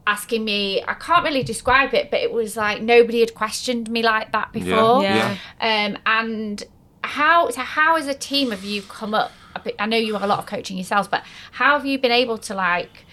asking 0.08 0.46
me. 0.46 0.84
I 0.88 0.94
can't 0.94 1.24
really 1.24 1.44
describe 1.44 1.94
it, 1.94 2.12
but 2.12 2.20
it 2.22 2.32
was 2.32 2.56
like 2.56 2.82
nobody 2.82 3.20
had 3.22 3.34
questioned 3.34 3.90
me 3.90 4.04
like 4.04 4.32
that 4.32 4.52
before. 4.52 5.02
Yeah. 5.04 5.36
Um, 5.60 5.98
and 6.06 6.64
how 7.04 7.50
so 7.50 7.62
how 7.62 7.96
as 7.98 8.08
a 8.08 8.14
team 8.14 8.52
have 8.52 8.64
you 8.64 8.82
come 8.84 9.14
up? 9.14 9.32
I 9.80 9.86
know 9.86 9.98
you 9.98 10.14
have 10.14 10.24
a 10.24 10.28
lot 10.28 10.40
of 10.40 10.46
coaching 10.46 10.78
yourselves, 10.78 11.08
but 11.08 11.24
how 11.54 11.78
have 11.78 11.86
you 11.86 11.98
been 12.00 12.12
able 12.12 12.38
to 12.40 12.54
like 12.54 13.06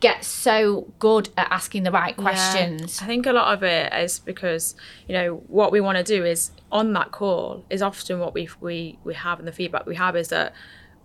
get 0.00 0.24
so 0.24 0.92
good 0.98 1.30
at 1.36 1.50
asking 1.50 1.82
the 1.84 1.90
right 1.90 2.16
questions? 2.16 2.98
Yeah. 2.98 3.04
I 3.04 3.06
think 3.08 3.26
a 3.26 3.32
lot 3.32 3.54
of 3.54 3.62
it 3.62 3.92
is 3.92 4.18
because 4.18 4.74
you 5.08 5.14
know 5.14 5.42
what 5.48 5.72
we 5.72 5.80
want 5.80 5.98
to 5.98 6.04
do 6.04 6.24
is 6.24 6.50
on 6.70 6.92
that 6.94 7.12
call 7.12 7.64
is 7.70 7.82
often 7.82 8.18
what 8.18 8.34
we 8.34 8.48
we 8.60 8.98
we 9.04 9.14
have 9.14 9.38
and 9.38 9.48
the 9.48 9.52
feedback 9.52 9.86
we 9.86 9.94
have 9.96 10.16
is 10.16 10.28
that 10.28 10.52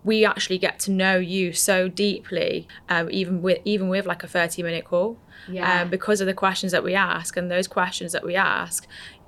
we 0.02 0.24
actually 0.24 0.58
get 0.58 0.78
to 0.80 0.90
know 0.90 1.16
you 1.16 1.52
so 1.52 1.88
deeply, 1.88 2.66
um, 2.88 3.08
even 3.10 3.42
with 3.42 3.60
even 3.64 3.88
with 3.88 4.06
like 4.06 4.22
a 4.22 4.28
thirty 4.28 4.62
minute 4.62 4.84
call, 4.84 5.18
Yeah. 5.48 5.82
um, 5.82 5.90
because 5.90 6.20
of 6.20 6.26
the 6.26 6.34
questions 6.34 6.72
that 6.72 6.82
we 6.84 6.94
ask 6.94 7.36
and 7.36 7.50
those 7.50 7.66
questions 7.68 8.12
that 8.12 8.24
we 8.24 8.36
ask. 8.36 8.86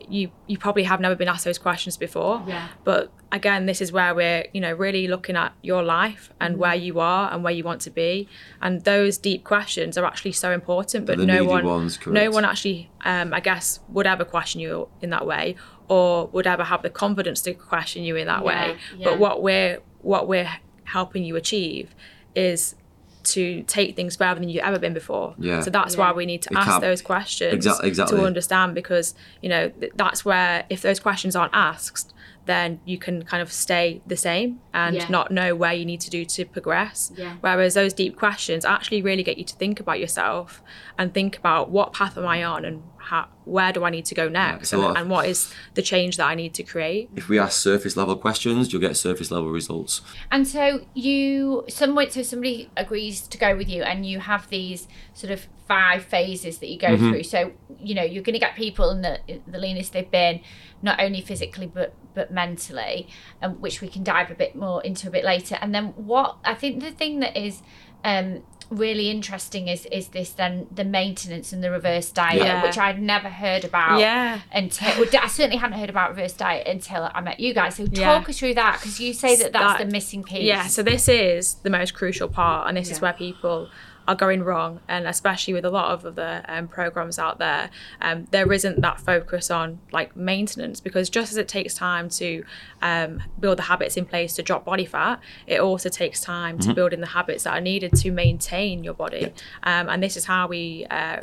You, 0.08 0.32
you 0.48 0.58
probably 0.58 0.82
have 0.82 0.98
never 1.00 1.14
been 1.14 1.28
asked 1.28 1.44
those 1.44 1.58
questions 1.58 1.96
before 1.96 2.42
Yeah. 2.48 2.66
but 2.82 3.12
again 3.30 3.66
this 3.66 3.80
is 3.80 3.92
where 3.92 4.12
we're 4.16 4.44
you 4.52 4.60
know 4.60 4.72
really 4.72 5.06
looking 5.06 5.36
at 5.36 5.52
your 5.62 5.84
life 5.84 6.32
and 6.40 6.54
Mm-hmm. 6.54 6.60
where 6.60 6.74
you 6.74 6.98
are 6.98 7.32
and 7.32 7.44
where 7.44 7.52
you 7.52 7.62
want 7.62 7.80
to 7.82 7.90
be 7.90 8.28
and 8.60 8.82
those 8.82 9.16
deep 9.16 9.44
questions 9.44 9.96
are 9.96 10.04
actually 10.04 10.32
so 10.32 10.50
important 10.50 11.06
but 11.06 11.18
no 11.20 11.24
needy 11.34 11.46
one 11.46 11.64
ones, 11.64 12.04
no 12.04 12.30
one 12.32 12.44
actually 12.44 12.90
um, 13.04 13.32
i 13.32 13.38
guess 13.38 13.78
would 13.88 14.08
ever 14.08 14.24
question 14.24 14.60
you 14.60 14.88
in 15.00 15.10
that 15.10 15.24
way 15.24 15.54
or 15.86 16.26
would 16.34 16.48
ever 16.48 16.64
have 16.64 16.82
the 16.82 16.90
confidence 16.90 17.40
to 17.42 17.54
question 17.54 18.02
you 18.02 18.16
in 18.16 18.26
that 18.26 18.40
Yeah, 18.40 18.46
way 18.46 18.76
yeah. 18.98 19.04
but 19.08 19.20
what 19.20 19.40
we're 19.40 19.78
what 20.00 20.26
we're 20.26 20.50
helping 20.82 21.22
you 21.22 21.36
achieve 21.36 21.94
is 22.34 22.74
to 23.24 23.62
take 23.64 23.96
things 23.96 24.16
further 24.16 24.40
than 24.40 24.48
you've 24.48 24.64
ever 24.64 24.78
been 24.78 24.94
before. 24.94 25.34
Yeah. 25.38 25.60
So 25.60 25.70
that's 25.70 25.94
Yeah. 25.94 26.00
why 26.00 26.12
we 26.12 26.26
need 26.26 26.42
to 26.42 26.50
It 26.52 26.56
ask 26.58 26.80
those 26.80 27.02
questions 27.02 27.66
Exa- 27.66 27.82
exactly. 27.84 28.18
to 28.18 28.24
understand 28.24 28.74
because, 28.74 29.14
you 29.40 29.48
know, 29.48 29.68
th- 29.68 29.92
that's 29.96 30.24
where 30.24 30.64
if 30.70 30.82
those 30.82 30.98
questions 31.00 31.36
aren't 31.36 31.54
asked, 31.54 32.12
then 32.44 32.80
you 32.84 32.98
can 32.98 33.22
kind 33.22 33.40
of 33.40 33.52
stay 33.52 34.02
the 34.04 34.16
same 34.16 34.58
and 34.74 34.96
Yeah. 34.96 35.06
not 35.08 35.30
know 35.30 35.54
where 35.54 35.72
you 35.72 35.84
need 35.84 36.00
to 36.00 36.10
do 36.10 36.24
to 36.24 36.44
progress. 36.44 37.12
Yeah. 37.16 37.34
Whereas 37.40 37.74
those 37.74 37.92
deep 37.92 38.16
questions 38.16 38.64
actually 38.64 39.00
really 39.00 39.22
get 39.22 39.38
you 39.38 39.44
to 39.44 39.54
think 39.54 39.78
about 39.78 40.00
yourself 40.00 40.60
and 40.98 41.14
think 41.14 41.38
about 41.38 41.70
what 41.70 41.92
path 41.92 42.18
am 42.18 42.26
I 42.26 42.42
on 42.42 42.64
and 42.64 42.82
how, 43.02 43.28
where 43.44 43.72
do 43.72 43.84
I 43.84 43.90
need 43.90 44.06
to 44.06 44.14
go 44.14 44.28
next, 44.28 44.72
and, 44.72 44.96
and 44.96 45.10
what 45.10 45.26
is 45.26 45.52
the 45.74 45.82
change 45.82 46.16
that 46.18 46.26
I 46.26 46.34
need 46.34 46.54
to 46.54 46.62
create. 46.62 47.10
If 47.16 47.28
we 47.28 47.38
ask 47.38 47.60
surface 47.60 47.96
level 47.96 48.16
questions, 48.16 48.72
you'll 48.72 48.80
get 48.88 48.96
surface 48.96 49.30
level 49.30 49.50
results. 49.50 50.00
And 50.30 50.46
so 50.46 50.86
you, 50.94 51.64
someone, 51.68 52.10
so 52.10 52.22
somebody 52.22 52.70
agrees 52.76 53.22
to 53.28 53.38
go 53.38 53.56
with 53.56 53.68
you, 53.68 53.82
and 53.82 54.06
you 54.06 54.20
have 54.20 54.48
these 54.48 54.88
sort 55.14 55.32
of 55.32 55.46
five 55.68 56.04
phases 56.04 56.58
that 56.58 56.68
you 56.68 56.78
go 56.78 56.88
Mm-hmm. 56.88 57.08
through. 57.10 57.22
So 57.22 57.52
you 57.80 57.94
know 57.94 58.02
you're 58.02 58.22
going 58.22 58.34
to 58.34 58.38
get 58.46 58.54
people 58.56 58.90
in 58.90 59.02
the 59.02 59.18
the 59.46 59.58
leanest 59.58 59.92
they've 59.92 60.10
been, 60.10 60.40
not 60.82 61.00
only 61.00 61.20
physically 61.20 61.66
but 61.66 61.94
but 62.14 62.30
mentally, 62.30 63.08
um, 63.42 63.60
which 63.60 63.80
we 63.80 63.88
can 63.88 64.02
dive 64.04 64.30
a 64.30 64.34
bit 64.34 64.54
more 64.54 64.82
into 64.82 65.08
a 65.08 65.10
bit 65.10 65.24
later. 65.24 65.56
And 65.62 65.74
then 65.74 65.86
what 65.96 66.36
I 66.44 66.54
think 66.54 66.82
the 66.82 66.90
thing 66.90 67.20
that 67.20 67.36
is. 67.36 67.62
Um, 68.04 68.42
really 68.70 69.10
interesting 69.10 69.68
is 69.68 69.86
is 69.86 70.08
this 70.08 70.30
then 70.30 70.66
the 70.74 70.84
maintenance 70.84 71.52
and 71.52 71.62
the 71.62 71.70
reverse 71.70 72.10
diet 72.10 72.38
Yeah. 72.42 72.62
which 72.62 72.78
i'd 72.78 73.00
never 73.00 73.28
heard 73.28 73.64
about 73.64 74.00
Yeah. 74.00 74.40
until 74.52 74.88
well, 75.00 75.08
I 75.22 75.28
certainly 75.28 75.56
hadn't 75.56 75.78
heard 75.78 75.90
about 75.90 76.10
reverse 76.10 76.32
diet 76.32 76.66
until 76.66 77.10
I 77.14 77.20
met 77.20 77.38
you 77.40 77.54
guys. 77.54 77.76
So 77.76 77.86
Yeah. 77.90 78.18
talk 78.18 78.28
us 78.28 78.38
through 78.38 78.54
that 78.54 78.78
because 78.80 78.98
you 79.00 79.12
say 79.12 79.36
that 79.36 79.52
that's 79.52 79.78
That- 79.78 79.86
the 79.86 79.92
missing 79.92 80.22
piece. 80.24 80.42
Yeah, 80.44 80.66
so 80.66 80.82
this 80.82 81.08
is 81.08 81.54
the 81.62 81.70
most 81.70 81.94
crucial 81.94 82.28
part, 82.28 82.68
and 82.68 82.76
this 82.76 82.90
is 82.90 83.00
where 83.00 83.12
people 83.12 83.68
are 84.08 84.14
going 84.14 84.42
wrong, 84.42 84.80
and 84.88 85.06
especially 85.06 85.54
with 85.54 85.64
a 85.64 85.70
lot 85.70 85.92
of 85.92 86.04
other 86.04 86.44
um, 86.48 86.68
programs 86.68 87.18
out 87.18 87.38
there, 87.38 87.70
um, 88.00 88.26
there 88.30 88.52
isn't 88.52 88.80
that 88.80 89.00
focus 89.00 89.50
on 89.50 89.78
like 89.92 90.16
maintenance 90.16 90.80
because 90.80 91.08
just 91.08 91.30
as 91.32 91.38
it 91.38 91.48
takes 91.48 91.74
time 91.74 92.08
to 92.08 92.44
um, 92.82 93.22
build 93.38 93.58
the 93.58 93.62
habits 93.62 93.96
in 93.96 94.04
place 94.04 94.34
to 94.34 94.42
drop 94.42 94.64
body 94.64 94.84
fat, 94.84 95.20
it 95.46 95.60
also 95.60 95.88
takes 95.88 96.20
time 96.20 96.58
to 96.58 96.74
build 96.74 96.92
in 96.92 97.00
the 97.00 97.06
habits 97.08 97.44
that 97.44 97.52
are 97.56 97.60
needed 97.60 97.92
to 97.94 98.10
maintain 98.10 98.82
your 98.84 98.94
body, 98.94 99.32
um, 99.62 99.88
and 99.88 100.02
this 100.02 100.16
is 100.16 100.24
how 100.24 100.46
we. 100.46 100.86
Uh, 100.90 101.18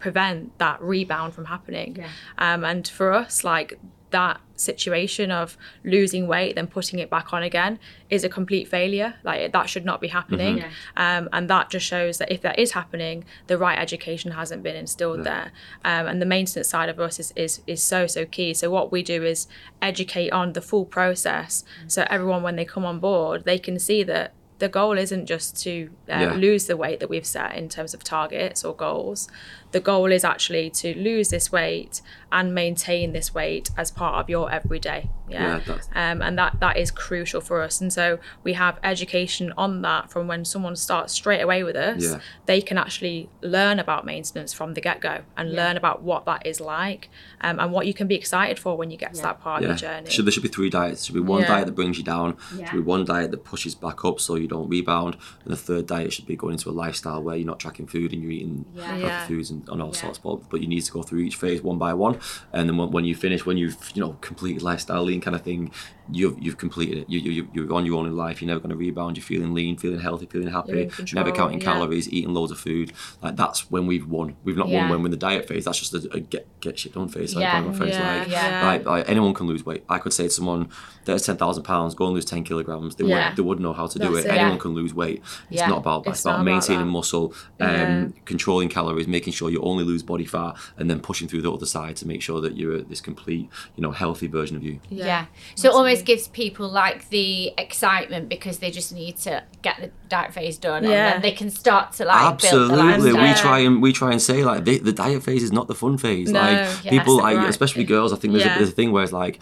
prevent 0.00 0.58
that 0.58 0.82
rebound 0.82 1.32
from 1.32 1.46
happening 1.46 1.96
Yeah. 1.96 2.08
um, 2.36 2.62
and 2.62 2.86
for 2.86 3.10
us 3.14 3.42
like 3.42 3.78
that 4.10 4.38
situation 4.56 5.30
of 5.30 5.56
losing 5.84 6.26
weight 6.26 6.54
then 6.54 6.66
putting 6.66 6.98
it 6.98 7.10
back 7.10 7.32
on 7.32 7.42
again 7.42 7.78
is 8.08 8.22
a 8.24 8.28
complete 8.28 8.68
failure. 8.68 9.14
Like 9.24 9.52
that 9.52 9.68
should 9.68 9.84
not 9.84 10.00
be 10.00 10.08
happening. 10.08 10.58
Yeah. 10.58 10.70
um, 10.96 11.28
and 11.32 11.50
that 11.50 11.70
just 11.70 11.86
shows 11.86 12.18
that 12.18 12.30
if 12.30 12.40
that 12.42 12.58
is 12.58 12.72
happening 12.72 13.24
the 13.48 13.58
right 13.58 13.78
education 13.78 14.30
hasn't 14.32 14.62
been 14.62 14.76
instilled 14.76 15.24
there. 15.24 15.50
Um, 15.84 16.06
and 16.06 16.22
the 16.22 16.26
maintenance 16.26 16.68
side 16.68 16.88
of 16.88 17.00
us 17.00 17.18
is, 17.18 17.32
is 17.36 17.60
is 17.66 17.82
so 17.82 18.06
so 18.06 18.24
key. 18.24 18.54
So 18.54 18.70
what 18.70 18.92
we 18.92 19.02
do 19.02 19.24
is 19.24 19.46
educate 19.82 20.30
on 20.30 20.52
the 20.52 20.60
full 20.62 20.84
process. 20.84 21.64
So 21.88 22.04
everyone 22.08 22.42
when 22.42 22.56
they 22.56 22.64
come 22.64 22.84
on 22.84 23.00
board 23.00 23.44
they 23.44 23.58
can 23.58 23.78
see 23.78 24.02
that 24.04 24.32
the 24.60 24.68
goal 24.68 24.96
isn't 24.96 25.26
just 25.26 25.60
to 25.64 25.90
uh, 26.08 26.12
Yeah. 26.20 26.32
lose 26.34 26.66
the 26.66 26.76
weight 26.76 27.00
that 27.00 27.10
we've 27.10 27.26
set 27.26 27.56
in 27.56 27.68
terms 27.68 27.92
of 27.92 28.04
targets 28.04 28.64
or 28.64 28.72
goals. 28.74 29.28
The 29.74 29.80
goal 29.80 30.12
is 30.12 30.22
actually 30.24 30.70
to 30.70 30.96
lose 30.96 31.30
this 31.30 31.50
weight 31.50 32.00
and 32.30 32.54
maintain 32.54 33.12
this 33.12 33.34
weight 33.34 33.70
as 33.76 33.90
part 33.90 34.14
of 34.20 34.30
your 34.30 34.48
everyday. 34.50 35.10
Yeah, 35.28 35.60
Yeah, 35.66 36.10
um, 36.10 36.20
and 36.22 36.38
that 36.38 36.60
that 36.60 36.76
is 36.76 36.90
crucial 36.92 37.40
for 37.40 37.60
us. 37.62 37.80
And 37.80 37.92
so 37.92 38.18
we 38.44 38.52
have 38.52 38.78
education 38.84 39.52
on 39.56 39.82
that 39.82 40.10
from 40.12 40.28
when 40.28 40.44
someone 40.44 40.76
starts 40.76 41.12
straight 41.12 41.40
away 41.40 41.64
with 41.64 41.74
us. 41.76 42.04
Yeah. 42.04 42.20
They 42.46 42.60
can 42.60 42.78
actually 42.78 43.28
learn 43.40 43.78
about 43.80 44.04
maintenance 44.06 44.52
from 44.52 44.74
the 44.74 44.80
get 44.80 45.00
go 45.00 45.22
and 45.36 45.52
learn 45.60 45.76
about 45.76 46.02
what 46.02 46.24
that 46.26 46.46
is 46.46 46.60
like 46.60 47.08
um, 47.40 47.58
and 47.58 47.72
what 47.72 47.86
you 47.88 47.94
can 47.94 48.06
be 48.06 48.14
excited 48.14 48.58
for 48.60 48.76
when 48.76 48.90
you 48.92 48.96
get 48.96 49.14
to 49.14 49.22
that 49.22 49.40
part 49.40 49.62
of 49.62 49.68
Yeah. 49.68 49.74
the 49.74 49.80
journey. 49.80 50.10
Should, 50.10 50.24
there 50.26 50.32
should 50.32 50.42
be 50.44 50.48
three 50.50 50.70
diets. 50.70 51.00
There 51.00 51.06
should 51.06 51.14
be 51.14 51.20
one 51.34 51.40
Yeah. 51.42 51.48
diet 51.48 51.66
that 51.66 51.72
brings 51.74 51.98
you 51.98 52.04
down. 52.04 52.36
Yeah. 52.52 52.58
There 52.58 52.66
should 52.68 52.76
be 52.76 52.82
one 52.82 53.04
diet 53.04 53.30
that 53.32 53.42
pushes 53.44 53.74
back 53.74 54.04
up 54.04 54.20
so 54.20 54.36
you 54.36 54.46
don't 54.46 54.68
rebound. 54.68 55.16
And 55.44 55.52
the 55.52 55.56
third 55.56 55.86
diet 55.88 56.12
should 56.12 56.26
be 56.26 56.36
going 56.36 56.52
into 56.52 56.68
a 56.70 56.76
lifestyle 56.84 57.20
where 57.22 57.34
you're 57.34 57.46
not 57.46 57.58
tracking 57.58 57.86
food 57.86 58.12
and 58.12 58.22
you're 58.22 58.30
eating 58.32 58.66
Yeah. 58.74 58.84
healthy 58.84 59.02
Yeah. 59.02 59.26
foods 59.26 59.50
and, 59.50 59.63
and 59.68 59.82
all 59.82 59.92
sorts. 59.92 60.18
But, 60.18 60.48
but 60.50 60.60
you 60.60 60.66
need 60.66 60.82
to 60.82 60.92
go 60.92 61.02
through 61.02 61.20
each 61.20 61.36
phase 61.36 61.62
one 61.62 61.78
by 61.78 61.94
one. 61.94 62.18
And 62.52 62.68
then 62.68 62.76
when, 62.76 62.90
when 62.90 63.04
you 63.04 63.14
finish, 63.14 63.46
when 63.46 63.56
you've 63.56 63.92
you 63.94 64.02
know 64.02 64.16
completed 64.20 64.62
lifestyle 64.62 65.02
lean 65.02 65.20
kind 65.20 65.34
of 65.34 65.42
thing, 65.42 65.72
you've 66.10 66.36
you've 66.42 66.58
completed 66.58 66.98
it. 66.98 67.08
You, 67.10 67.18
you, 67.20 67.48
you're 67.54 67.72
on 67.72 67.86
your 67.86 67.98
own 67.98 68.06
in 68.06 68.16
life. 68.16 68.40
You're 68.42 68.48
never 68.48 68.60
going 68.60 68.70
to 68.70 68.76
rebound. 68.76 69.16
You're 69.16 69.24
feeling 69.24 69.54
lean, 69.54 69.76
feeling 69.76 70.00
healthy, 70.00 70.26
feeling 70.26 70.48
You're 70.48 70.56
happy. 70.56 70.86
control, 70.86 71.24
Never 71.24 71.34
counting 71.36 71.60
yeah. 71.60 71.64
calories, 71.72 72.08
eating 72.12 72.34
loads 72.34 72.52
of 72.52 72.58
food. 72.58 72.92
Like 73.22 73.36
that's 73.36 73.70
when 73.70 73.86
we've 73.86 74.06
won. 74.06 74.36
We've 74.44 74.56
not 74.56 74.68
Yeah. 74.68 74.82
won 74.82 74.90
when 74.90 75.00
we're 75.00 75.06
in 75.06 75.10
the 75.12 75.16
diet 75.16 75.48
phase. 75.48 75.64
That's 75.64 75.78
just 75.78 75.94
a, 75.94 76.08
a 76.12 76.20
get 76.20 76.46
get 76.60 76.78
shit 76.78 76.92
done 76.94 77.08
phase. 77.08 77.34
Like 77.34 77.42
Yeah. 77.42 77.60
one 77.62 77.74
of 77.74 77.88
Yeah, 77.88 78.18
like 78.20 78.28
yeah. 78.28 78.66
like, 78.66 78.84
like 78.86 79.08
anyone 79.08 79.34
can 79.34 79.46
lose 79.46 79.64
weight. 79.64 79.84
I 79.88 79.98
could 79.98 80.12
say 80.12 80.24
to 80.24 80.30
someone 80.30 80.68
that's 81.04 81.26
ten 81.26 81.36
thousand 81.36 81.64
pounds, 81.64 81.94
go 81.94 82.06
and 82.06 82.14
lose 82.14 82.24
ten 82.24 82.44
kilograms. 82.44 82.96
They 82.96 83.04
Yeah. 83.04 83.28
would 83.30 83.36
they 83.36 83.42
would 83.42 83.60
know 83.60 83.72
how 83.72 83.86
to 83.86 83.98
do 83.98 84.14
it. 84.16 84.26
it. 84.26 84.30
Anyone 84.30 84.52
Yeah. 84.52 84.58
can 84.58 84.74
lose 84.74 84.94
weight. 84.94 85.22
It's 85.50 85.60
Yeah. 85.60 85.68
not 85.68 85.78
about 85.78 86.04
that. 86.04 86.10
It's 86.10 86.18
It's, 86.20 86.24
about 86.26 86.38
not 86.38 86.42
about 86.42 86.52
maintaining 86.52 86.86
that. 86.86 86.92
muscle, 86.92 87.34
um, 87.60 87.68
Yeah. 87.68 88.06
controlling 88.24 88.68
calories, 88.68 89.06
making 89.08 89.32
sure 89.32 89.50
you 89.50 89.60
only 89.62 89.84
lose 89.84 90.02
body 90.02 90.24
fat, 90.24 90.54
and 90.78 90.90
then 90.90 91.00
pushing 91.00 91.28
through 91.28 91.42
the 91.42 91.52
other 91.52 91.66
side 91.66 91.96
to 91.96 92.06
make 92.08 92.22
sure 92.22 92.40
that 92.40 92.56
you're 92.56 92.80
this 92.82 93.00
complete, 93.00 93.48
you 93.76 93.82
know, 93.82 93.90
healthy 93.90 94.26
version 94.26 94.56
of 94.56 94.62
you. 94.62 94.80
Yeah. 94.90 95.26
So 95.54 95.70
it 95.70 95.74
almost 95.94 96.04
mm. 96.04 96.06
gives 96.06 96.28
people 96.28 96.68
like 96.68 97.08
the 97.10 97.52
excitement 97.58 98.28
because 98.28 98.58
they 98.58 98.70
just 98.70 98.92
need 98.92 99.16
to 99.16 99.42
get 99.62 99.80
the 99.80 99.90
diet 100.08 100.32
phase 100.32 100.58
done 100.58 100.84
and 100.84 100.92
then 100.92 101.22
they 101.22 101.32
can 101.32 101.50
start 101.50 101.92
to 101.92 102.04
like 102.04 102.40
build 102.40 102.70
the 102.70 102.74
Absolutely, 102.74 103.12
we 103.20 103.34
try 103.34 103.58
and 103.60 103.82
we 103.82 103.92
try 103.92 104.12
and 104.12 104.20
say 104.20 104.44
like 104.44 104.64
the, 104.64 104.78
the 104.78 104.92
diet 104.92 105.22
phase 105.22 105.42
is 105.42 105.52
not 105.52 105.68
the 105.68 105.74
fun 105.74 105.98
phase. 105.98 106.30
No, 106.30 106.40
like 106.40 106.84
yeah, 106.84 106.90
people, 106.90 107.18
like 107.18 107.36
right. 107.36 107.48
especially 107.48 107.84
girls, 107.84 108.12
I 108.12 108.16
think 108.16 108.32
there's, 108.32 108.44
Yeah. 108.44 108.56
a, 108.56 108.58
there's 108.58 108.70
a 108.70 108.72
thing 108.72 108.92
where 108.92 109.02
it's 109.02 109.12
like 109.12 109.40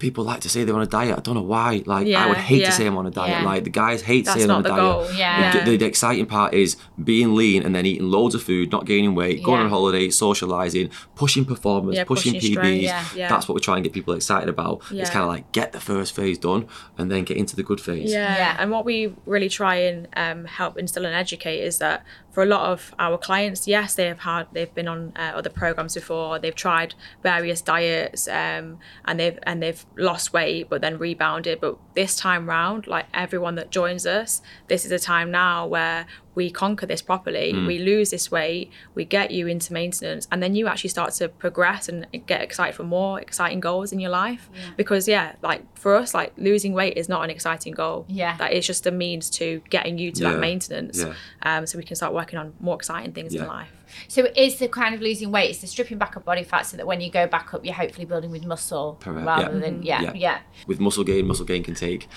people 0.00 0.24
like 0.24 0.40
to 0.40 0.48
say 0.48 0.64
they're 0.64 0.74
on 0.74 0.82
a 0.82 0.86
diet. 0.86 1.16
I 1.16 1.20
don't 1.20 1.34
know 1.36 1.42
why. 1.42 1.82
Like 1.86 2.08
I 2.08 2.26
would 2.26 2.38
hate 2.38 2.62
yeah. 2.62 2.66
to 2.66 2.72
say 2.72 2.86
I'm 2.86 2.96
on 2.96 3.06
a 3.06 3.10
diet. 3.10 3.42
Yeah. 3.42 3.44
Like 3.44 3.64
the 3.64 3.70
guys 3.70 4.02
hate 4.02 4.24
That's 4.24 4.38
saying 4.38 4.48
not 4.48 4.66
I'm 4.66 4.72
on 4.72 4.72
a 4.72 4.74
the 4.74 4.76
diet. 4.80 5.08
goal. 5.08 5.16
Yeah. 5.18 5.52
The, 5.52 5.70
the, 5.70 5.76
the 5.76 5.84
exciting 5.84 6.26
part 6.26 6.54
is 6.54 6.76
being 7.04 7.34
lean 7.36 7.62
and 7.62 7.74
then 7.74 7.86
eating 7.86 8.08
loads 8.10 8.34
of 8.34 8.42
food, 8.42 8.72
not 8.72 8.86
gaining 8.86 9.14
weight, 9.14 9.44
going 9.44 9.60
on 9.60 9.68
holiday, 9.68 10.10
socializing, 10.10 10.90
pushing 11.14 11.44
performance, 11.44 11.96
Yeah, 11.96 12.04
pushing, 12.04 12.34
pushing 12.34 12.56
PBs. 12.56 12.82
yeah, 12.82 13.04
yeah. 13.14 13.28
That's 13.28 13.46
what 13.46 13.54
we 13.54 13.60
try 13.60 13.76
and 13.76 13.84
get 13.84 13.92
people 13.92 14.14
excited 14.14 14.48
about. 14.48 14.82
It's 14.90 15.10
kind 15.10 15.22
of 15.22 15.28
like 15.28 15.52
get 15.52 15.72
the 15.72 15.80
first 15.80 16.14
phase 16.16 16.38
done 16.38 16.66
and 16.98 17.10
then 17.10 17.24
get 17.24 17.36
into 17.36 17.54
the 17.54 17.62
good 17.62 17.80
phase. 17.80 18.10
Yeah. 18.10 18.36
Yeah. 18.36 18.56
and 18.58 18.70
what 18.70 18.84
we 18.84 19.14
really 19.26 19.48
try 19.48 19.76
and 19.76 20.08
um, 20.16 20.44
help 20.46 20.78
instill 20.78 21.04
and 21.04 21.14
educate 21.14 21.60
is 21.60 21.78
that 21.78 22.04
for 22.30 22.42
a 22.42 22.46
lot 22.46 22.70
of 22.70 22.94
our 22.98 23.18
clients, 23.18 23.66
yes, 23.66 23.94
they 23.94 24.06
have 24.06 24.20
had 24.20 24.46
they've 24.52 24.74
been 24.74 24.88
on 24.88 25.12
uh, 25.16 25.32
other 25.34 25.50
programs 25.50 25.94
before, 25.94 26.38
they've 26.38 26.54
tried 26.54 26.94
various 27.22 27.60
diets, 27.60 28.28
um, 28.28 28.78
and 29.04 29.18
they've 29.18 29.38
and 29.42 29.62
they've 29.62 29.84
lost 29.96 30.32
weight, 30.32 30.68
but 30.68 30.80
then 30.80 30.98
rebounded. 30.98 31.60
But 31.60 31.76
this 31.94 32.16
time 32.16 32.48
round, 32.48 32.86
like 32.86 33.06
everyone 33.12 33.56
that 33.56 33.70
joins 33.70 34.06
us, 34.06 34.42
this 34.68 34.84
is 34.84 34.92
a 34.92 34.98
time 34.98 35.30
now 35.30 35.66
where 35.66 36.06
we 36.34 36.50
conquer 36.50 36.86
this 36.86 37.02
properly. 37.02 37.52
Mm. 37.52 37.66
We 37.66 37.78
lose 37.78 38.10
this 38.10 38.30
weight, 38.30 38.70
we 38.94 39.04
get 39.04 39.30
you 39.30 39.46
into 39.48 39.72
maintenance, 39.72 40.28
and 40.30 40.42
then 40.42 40.54
you 40.54 40.68
actually 40.68 40.90
start 40.90 41.12
to 41.14 41.28
progress 41.28 41.88
and 41.88 42.06
get 42.26 42.40
excited 42.40 42.74
for 42.74 42.84
more 42.84 43.20
exciting 43.20 43.60
goals 43.60 43.92
in 43.92 43.98
your 44.00 44.10
life. 44.10 44.48
Because 44.76 45.08
yeah, 45.08 45.34
like 45.42 45.62
for 45.76 45.96
us, 45.96 46.14
like 46.14 46.32
losing 46.36 46.72
weight 46.72 46.96
is 46.96 47.08
not 47.08 47.24
an 47.24 47.30
exciting 47.30 47.72
goal. 47.74 48.04
Yeah. 48.08 48.36
that 48.36 48.52
is 48.52 48.66
just 48.66 48.86
a 48.86 48.90
means 48.90 49.28
to 49.30 49.60
getting 49.70 49.98
you 49.98 50.12
to 50.12 50.22
Yeah. 50.22 50.30
that 50.32 50.38
maintenance. 50.40 50.98
Yeah. 51.02 51.14
Um, 51.42 51.66
so 51.66 51.78
we 51.78 51.84
can 51.84 51.96
start 51.96 52.12
working 52.14 52.38
on 52.38 52.54
more 52.60 52.76
exciting 52.76 53.12
things 53.12 53.34
in 53.34 53.42
Yeah. 53.42 53.48
life. 53.48 53.72
So 54.06 54.24
it 54.24 54.36
is 54.36 54.58
the 54.60 54.68
kind 54.68 54.94
of 54.94 55.00
losing 55.00 55.32
weight, 55.32 55.50
it's 55.50 55.58
the 55.60 55.66
stripping 55.66 55.98
back 55.98 56.14
of 56.14 56.24
body 56.24 56.44
fat 56.44 56.62
so 56.66 56.76
that 56.76 56.86
when 56.86 57.00
you 57.00 57.10
go 57.10 57.26
back 57.26 57.52
up, 57.52 57.64
you're 57.64 57.74
hopefully 57.74 58.04
building 58.04 58.30
with 58.30 58.44
muscle 58.44 58.98
Correct, 59.00 59.26
rather 59.26 59.52
yeah. 59.54 59.58
than, 59.58 59.82
yeah, 59.82 60.02
yeah. 60.02 60.12
Yeah. 60.14 60.38
with 60.68 60.78
muscle 60.78 61.02
gain, 61.02 61.26
muscle 61.26 61.44
gain 61.44 61.64
can 61.64 61.74
take 61.74 62.08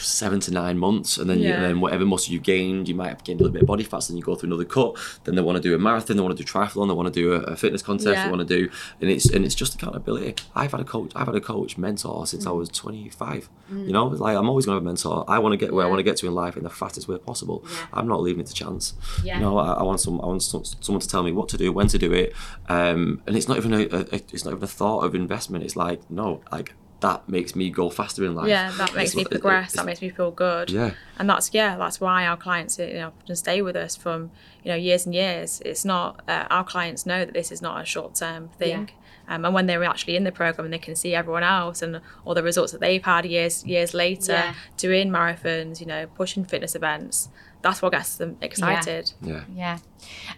seven 0.00 0.40
to 0.40 0.50
nine 0.50 0.78
months, 0.78 1.18
and 1.18 1.28
then 1.28 1.38
you, 1.40 1.52
and 1.52 1.64
then 1.64 1.80
whatever 1.80 2.04
muscle 2.04 2.32
you've 2.32 2.42
gained, 2.42 2.88
you 2.88 2.94
might 2.94 3.08
have 3.08 3.24
gained 3.24 3.40
a 3.40 3.42
little 3.44 3.52
bit 3.52 3.62
of 3.62 3.68
body 3.68 3.84
fat, 3.84 4.00
so 4.02 4.12
then 4.12 4.16
you 4.18 4.22
go 4.22 4.34
through 4.34 4.48
another 4.48 4.64
cut. 4.64 4.96
Then 5.24 5.34
they 5.34 5.42
want 5.42 5.56
to 5.56 5.62
do 5.62 5.74
a 5.74 5.78
marathon, 5.78 6.16
they 6.16 6.22
want 6.22 6.36
to 6.36 6.42
do 6.42 6.50
triathlon, 6.50 6.88
they 6.88 6.94
want 6.94 7.12
to 7.12 7.20
do 7.20 7.32
a, 7.32 7.40
a 7.40 7.56
fitness 7.56 7.82
contest, 7.82 8.08
Yeah. 8.08 8.24
they 8.26 8.30
want 8.34 8.46
to 8.48 8.56
do, 8.58 8.70
and 9.00 9.10
it's 9.10 9.30
and 9.30 9.44
it's 9.44 9.54
just 9.54 9.74
accountability. 9.74 10.34
I've 10.54 10.72
had 10.72 10.80
a 10.80 10.84
coach, 10.84 11.12
I've 11.14 11.26
had 11.26 11.34
a 11.36 11.40
coach 11.40 11.76
mentor 11.78 12.26
since 12.26 12.46
I 12.46 12.50
Mm. 12.50 12.58
was 12.58 12.68
25. 12.70 13.48
You 13.70 13.92
know, 13.92 14.06
like 14.06 14.36
I'm 14.36 14.48
always 14.48 14.66
going 14.66 14.74
to 14.74 14.76
have 14.76 14.82
a 14.82 14.86
mentor. 14.86 15.24
I 15.26 15.38
want 15.38 15.52
to 15.54 15.56
get 15.56 15.72
where 15.72 15.84
I 15.86 15.88
want 15.88 15.98
to 15.98 16.02
get 16.02 16.16
to 16.18 16.26
in 16.26 16.34
life 16.34 16.56
in 16.56 16.64
the 16.64 16.70
fastest 16.70 17.08
way 17.08 17.16
possible. 17.18 17.64
Yeah. 17.64 17.86
I'm 17.94 18.06
not 18.06 18.20
leaving 18.20 18.40
it 18.42 18.46
to 18.48 18.54
chance. 18.54 18.92
Yeah. 19.24 19.36
You 19.36 19.40
know, 19.40 19.56
I, 19.58 19.72
I 19.72 19.82
want 19.82 20.00
some, 20.00 20.20
I 20.20 20.26
want 20.26 20.42
some, 20.42 20.64
someone 20.64 21.00
to 21.00 21.08
tell 21.08 21.22
me 21.22 21.32
what 21.32 21.48
to 21.48 21.56
do, 21.56 21.72
when 21.72 21.88
to 21.88 21.98
do 21.98 22.12
it, 22.12 22.34
um, 22.68 23.22
and 23.26 23.36
it's 23.36 23.48
not 23.48 23.56
even 23.56 23.72
a, 23.72 23.80
a, 23.90 24.00
a- 24.12 24.22
it's 24.32 24.44
not 24.44 24.52
even 24.52 24.62
a 24.62 24.66
thought 24.68 25.00
of 25.04 25.14
investment. 25.14 25.64
It's 25.64 25.76
like 25.76 26.08
no, 26.10 26.42
like 26.52 26.74
that 27.00 27.28
makes 27.28 27.54
me 27.54 27.68
go 27.70 27.90
faster 27.90 28.24
in 28.24 28.34
life. 28.34 28.48
Yeah, 28.48 28.70
that 28.78 28.94
makes 28.94 29.10
It's 29.10 29.16
me 29.16 29.24
progress. 29.24 29.72
that 29.74 29.84
makes 29.84 30.00
me 30.00 30.08
feel 30.10 30.30
good. 30.30 30.70
Yeah. 30.70 30.92
and 31.18 31.28
that's 31.28 31.52
yeah, 31.52 31.76
that's 31.76 32.00
why 32.00 32.26
our 32.26 32.36
clients 32.36 32.78
you 32.78 32.94
know 32.94 33.12
can 33.26 33.36
stay 33.36 33.60
with 33.62 33.76
us 33.76 33.94
from 33.96 34.30
you 34.62 34.70
know 34.70 34.76
years 34.76 35.04
and 35.06 35.14
years. 35.14 35.60
It's 35.64 35.84
not 35.84 36.22
uh, 36.28 36.46
our 36.50 36.64
clients 36.64 37.04
know 37.04 37.24
that 37.24 37.34
this 37.34 37.52
is 37.52 37.60
not 37.60 37.80
a 37.80 37.84
short 37.84 38.14
term 38.14 38.48
thing. 38.58 38.90
Um, 39.26 39.44
and 39.46 39.54
when 39.54 39.64
they're 39.66 39.82
actually 39.84 40.16
in 40.16 40.24
the 40.24 40.32
program 40.32 40.66
and 40.66 40.74
they 40.74 40.78
can 40.78 40.94
see 40.94 41.14
everyone 41.14 41.42
else 41.44 41.80
and 41.80 42.02
all 42.26 42.34
the 42.34 42.42
results 42.42 42.72
that 42.72 42.80
they've 42.82 43.02
had 43.02 43.24
years 43.24 43.64
years 43.64 43.94
later 43.94 44.32
Yeah. 44.32 44.54
doing 44.76 45.08
marathons, 45.10 45.80
you 45.80 45.86
know, 45.86 46.06
pushing 46.14 46.44
fitness 46.44 46.74
events, 46.74 47.30
that's 47.62 47.80
what 47.80 47.92
gets 47.92 48.16
them 48.16 48.36
excited. 48.42 49.12
Yeah. 49.22 49.44
Yeah. 49.54 49.78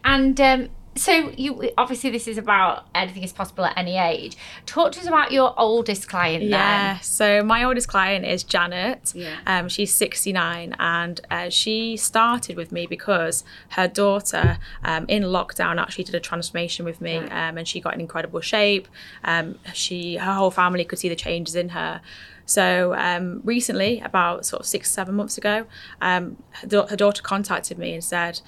And 0.05 0.41
um, 0.41 0.69
so 0.97 1.33
you 1.37 1.71
obviously 1.77 2.11
this 2.11 2.27
is 2.27 2.39
about 2.39 2.87
anything 2.95 3.23
is 3.23 3.33
possible 3.33 3.65
at 3.65 3.77
any 3.77 3.97
age. 3.99 4.37
Talk 4.65 4.93
to 4.93 5.01
us 5.01 5.07
about 5.07 5.31
your 5.33 5.55
oldest 5.59 6.09
client 6.09 6.45
Yeah. 6.45 6.95
then. 6.95 7.03
So 7.03 7.43
my 7.43 7.65
oldest 7.65 7.89
client 7.89 8.25
is 8.25 8.43
Janet. 8.43 9.13
Yeah. 9.15 9.37
Um, 9.47 9.69
she's 9.69 9.95
69 9.95 10.75
and 10.79 11.21
uh, 11.31 11.51
she 11.51 11.97
started 11.97 12.57
with 12.57 12.73
me 12.73 12.87
because 12.87 13.45
her 13.71 13.89
daughter 13.89 14.59
um, 14.85 15.05
in 15.09 15.23
lockdown 15.25 15.81
actually 15.81 16.05
did 16.05 16.15
a 16.15 16.21
transformation 16.21 16.85
with 16.85 17.01
me 17.01 17.17
um, 17.17 17.59
and 17.59 17.69
she 17.69 17.81
got 17.81 17.95
in 17.95 18.01
incredible 18.01 18.41
shape. 18.41 18.89
Um, 19.25 19.59
she 19.73 20.17
her 20.17 20.33
whole 20.35 20.51
family 20.51 20.85
could 20.85 20.99
see 20.99 21.09
the 21.09 21.17
changes 21.17 21.55
in 21.55 21.71
her. 21.71 22.01
So 22.49 22.95
um, 22.95 23.41
recently, 23.43 23.99
about 24.01 24.47
sort 24.47 24.61
of 24.61 24.67
six 24.67 24.89
seven 24.89 25.17
months 25.17 25.37
ago, 25.37 25.67
um, 26.01 26.37
her, 26.53 26.67
da- 26.69 26.87
her 26.87 26.95
daughter 26.97 27.21
contacted 27.23 27.77
me 27.77 27.93
and 27.95 28.05
said. 28.05 28.41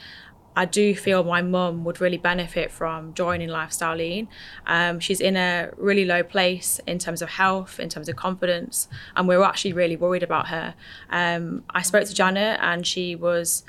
I 0.59 0.65
do 0.65 0.93
feel 0.93 1.23
my 1.23 1.41
mum 1.41 1.85
would 1.85 2.01
really 2.01 2.17
benefit 2.19 2.73
from 2.73 3.15
joining 3.15 3.49
Lifestyle 3.49 3.95
Lean. 3.95 4.27
Um, 4.67 4.99
she's 4.99 5.21
in 5.21 5.37
a 5.37 5.71
really 5.77 6.05
low 6.05 6.25
place 6.25 6.81
in 6.85 6.99
terms 6.99 7.23
of 7.23 7.29
health, 7.29 7.79
in 7.79 7.89
terms 7.89 8.09
of 8.09 8.17
confidence, 8.17 8.89
and 9.15 9.29
we 9.29 9.37
were 9.37 9.45
actually 9.45 9.73
really 9.73 9.95
worried 9.95 10.25
about 10.25 10.49
her. 10.49 10.75
Um, 11.11 11.63
I 11.71 11.83
spoke 11.83 12.09
to 12.09 12.13
Janet, 12.13 12.59
and 12.61 12.85
she 12.85 13.15
was, 13.15 13.63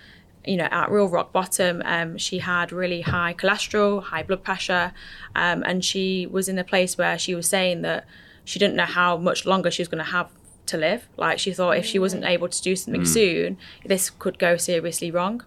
you 0.43 0.57
know, 0.57 0.67
at 0.71 0.89
real 0.89 1.07
rock 1.07 1.31
bottom. 1.31 1.83
Um, 1.85 2.17
she 2.17 2.39
had 2.39 2.71
really 2.71 3.01
high 3.01 3.35
cholesterol, 3.35 4.01
high 4.01 4.23
blood 4.23 4.43
pressure, 4.43 4.91
um, 5.35 5.61
and 5.67 5.85
she 5.85 6.25
was 6.25 6.49
in 6.49 6.57
a 6.57 6.63
place 6.63 6.97
where 6.97 7.19
she 7.19 7.35
was 7.35 7.47
saying 7.47 7.83
that 7.83 8.07
she 8.43 8.57
didn't 8.57 8.75
know 8.75 8.85
how 8.85 9.15
much 9.15 9.45
longer 9.45 9.69
she 9.69 9.83
was 9.83 9.89
going 9.89 10.03
to 10.03 10.11
have 10.11 10.31
to 10.65 10.77
live. 10.77 11.07
Like 11.17 11.37
she 11.37 11.53
thought 11.53 11.77
if 11.77 11.85
she 11.85 11.99
wasn't 11.99 12.25
able 12.25 12.47
to 12.47 12.61
do 12.63 12.75
something 12.75 13.05
soon, 13.05 13.59
this 13.85 14.09
could 14.09 14.39
go 14.39 14.57
seriously 14.57 15.11
wrong. 15.11 15.43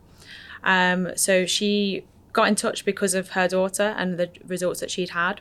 Um, 0.65 1.11
so 1.17 1.47
she 1.47 2.05
got 2.33 2.49
in 2.49 2.55
touch 2.55 2.85
because 2.85 3.15
of 3.15 3.31
her 3.31 3.49
daughter 3.49 3.95
and 3.97 4.19
the 4.19 4.31
results 4.47 4.81
that 4.81 4.91
she'd 4.91 5.11
had. 5.11 5.41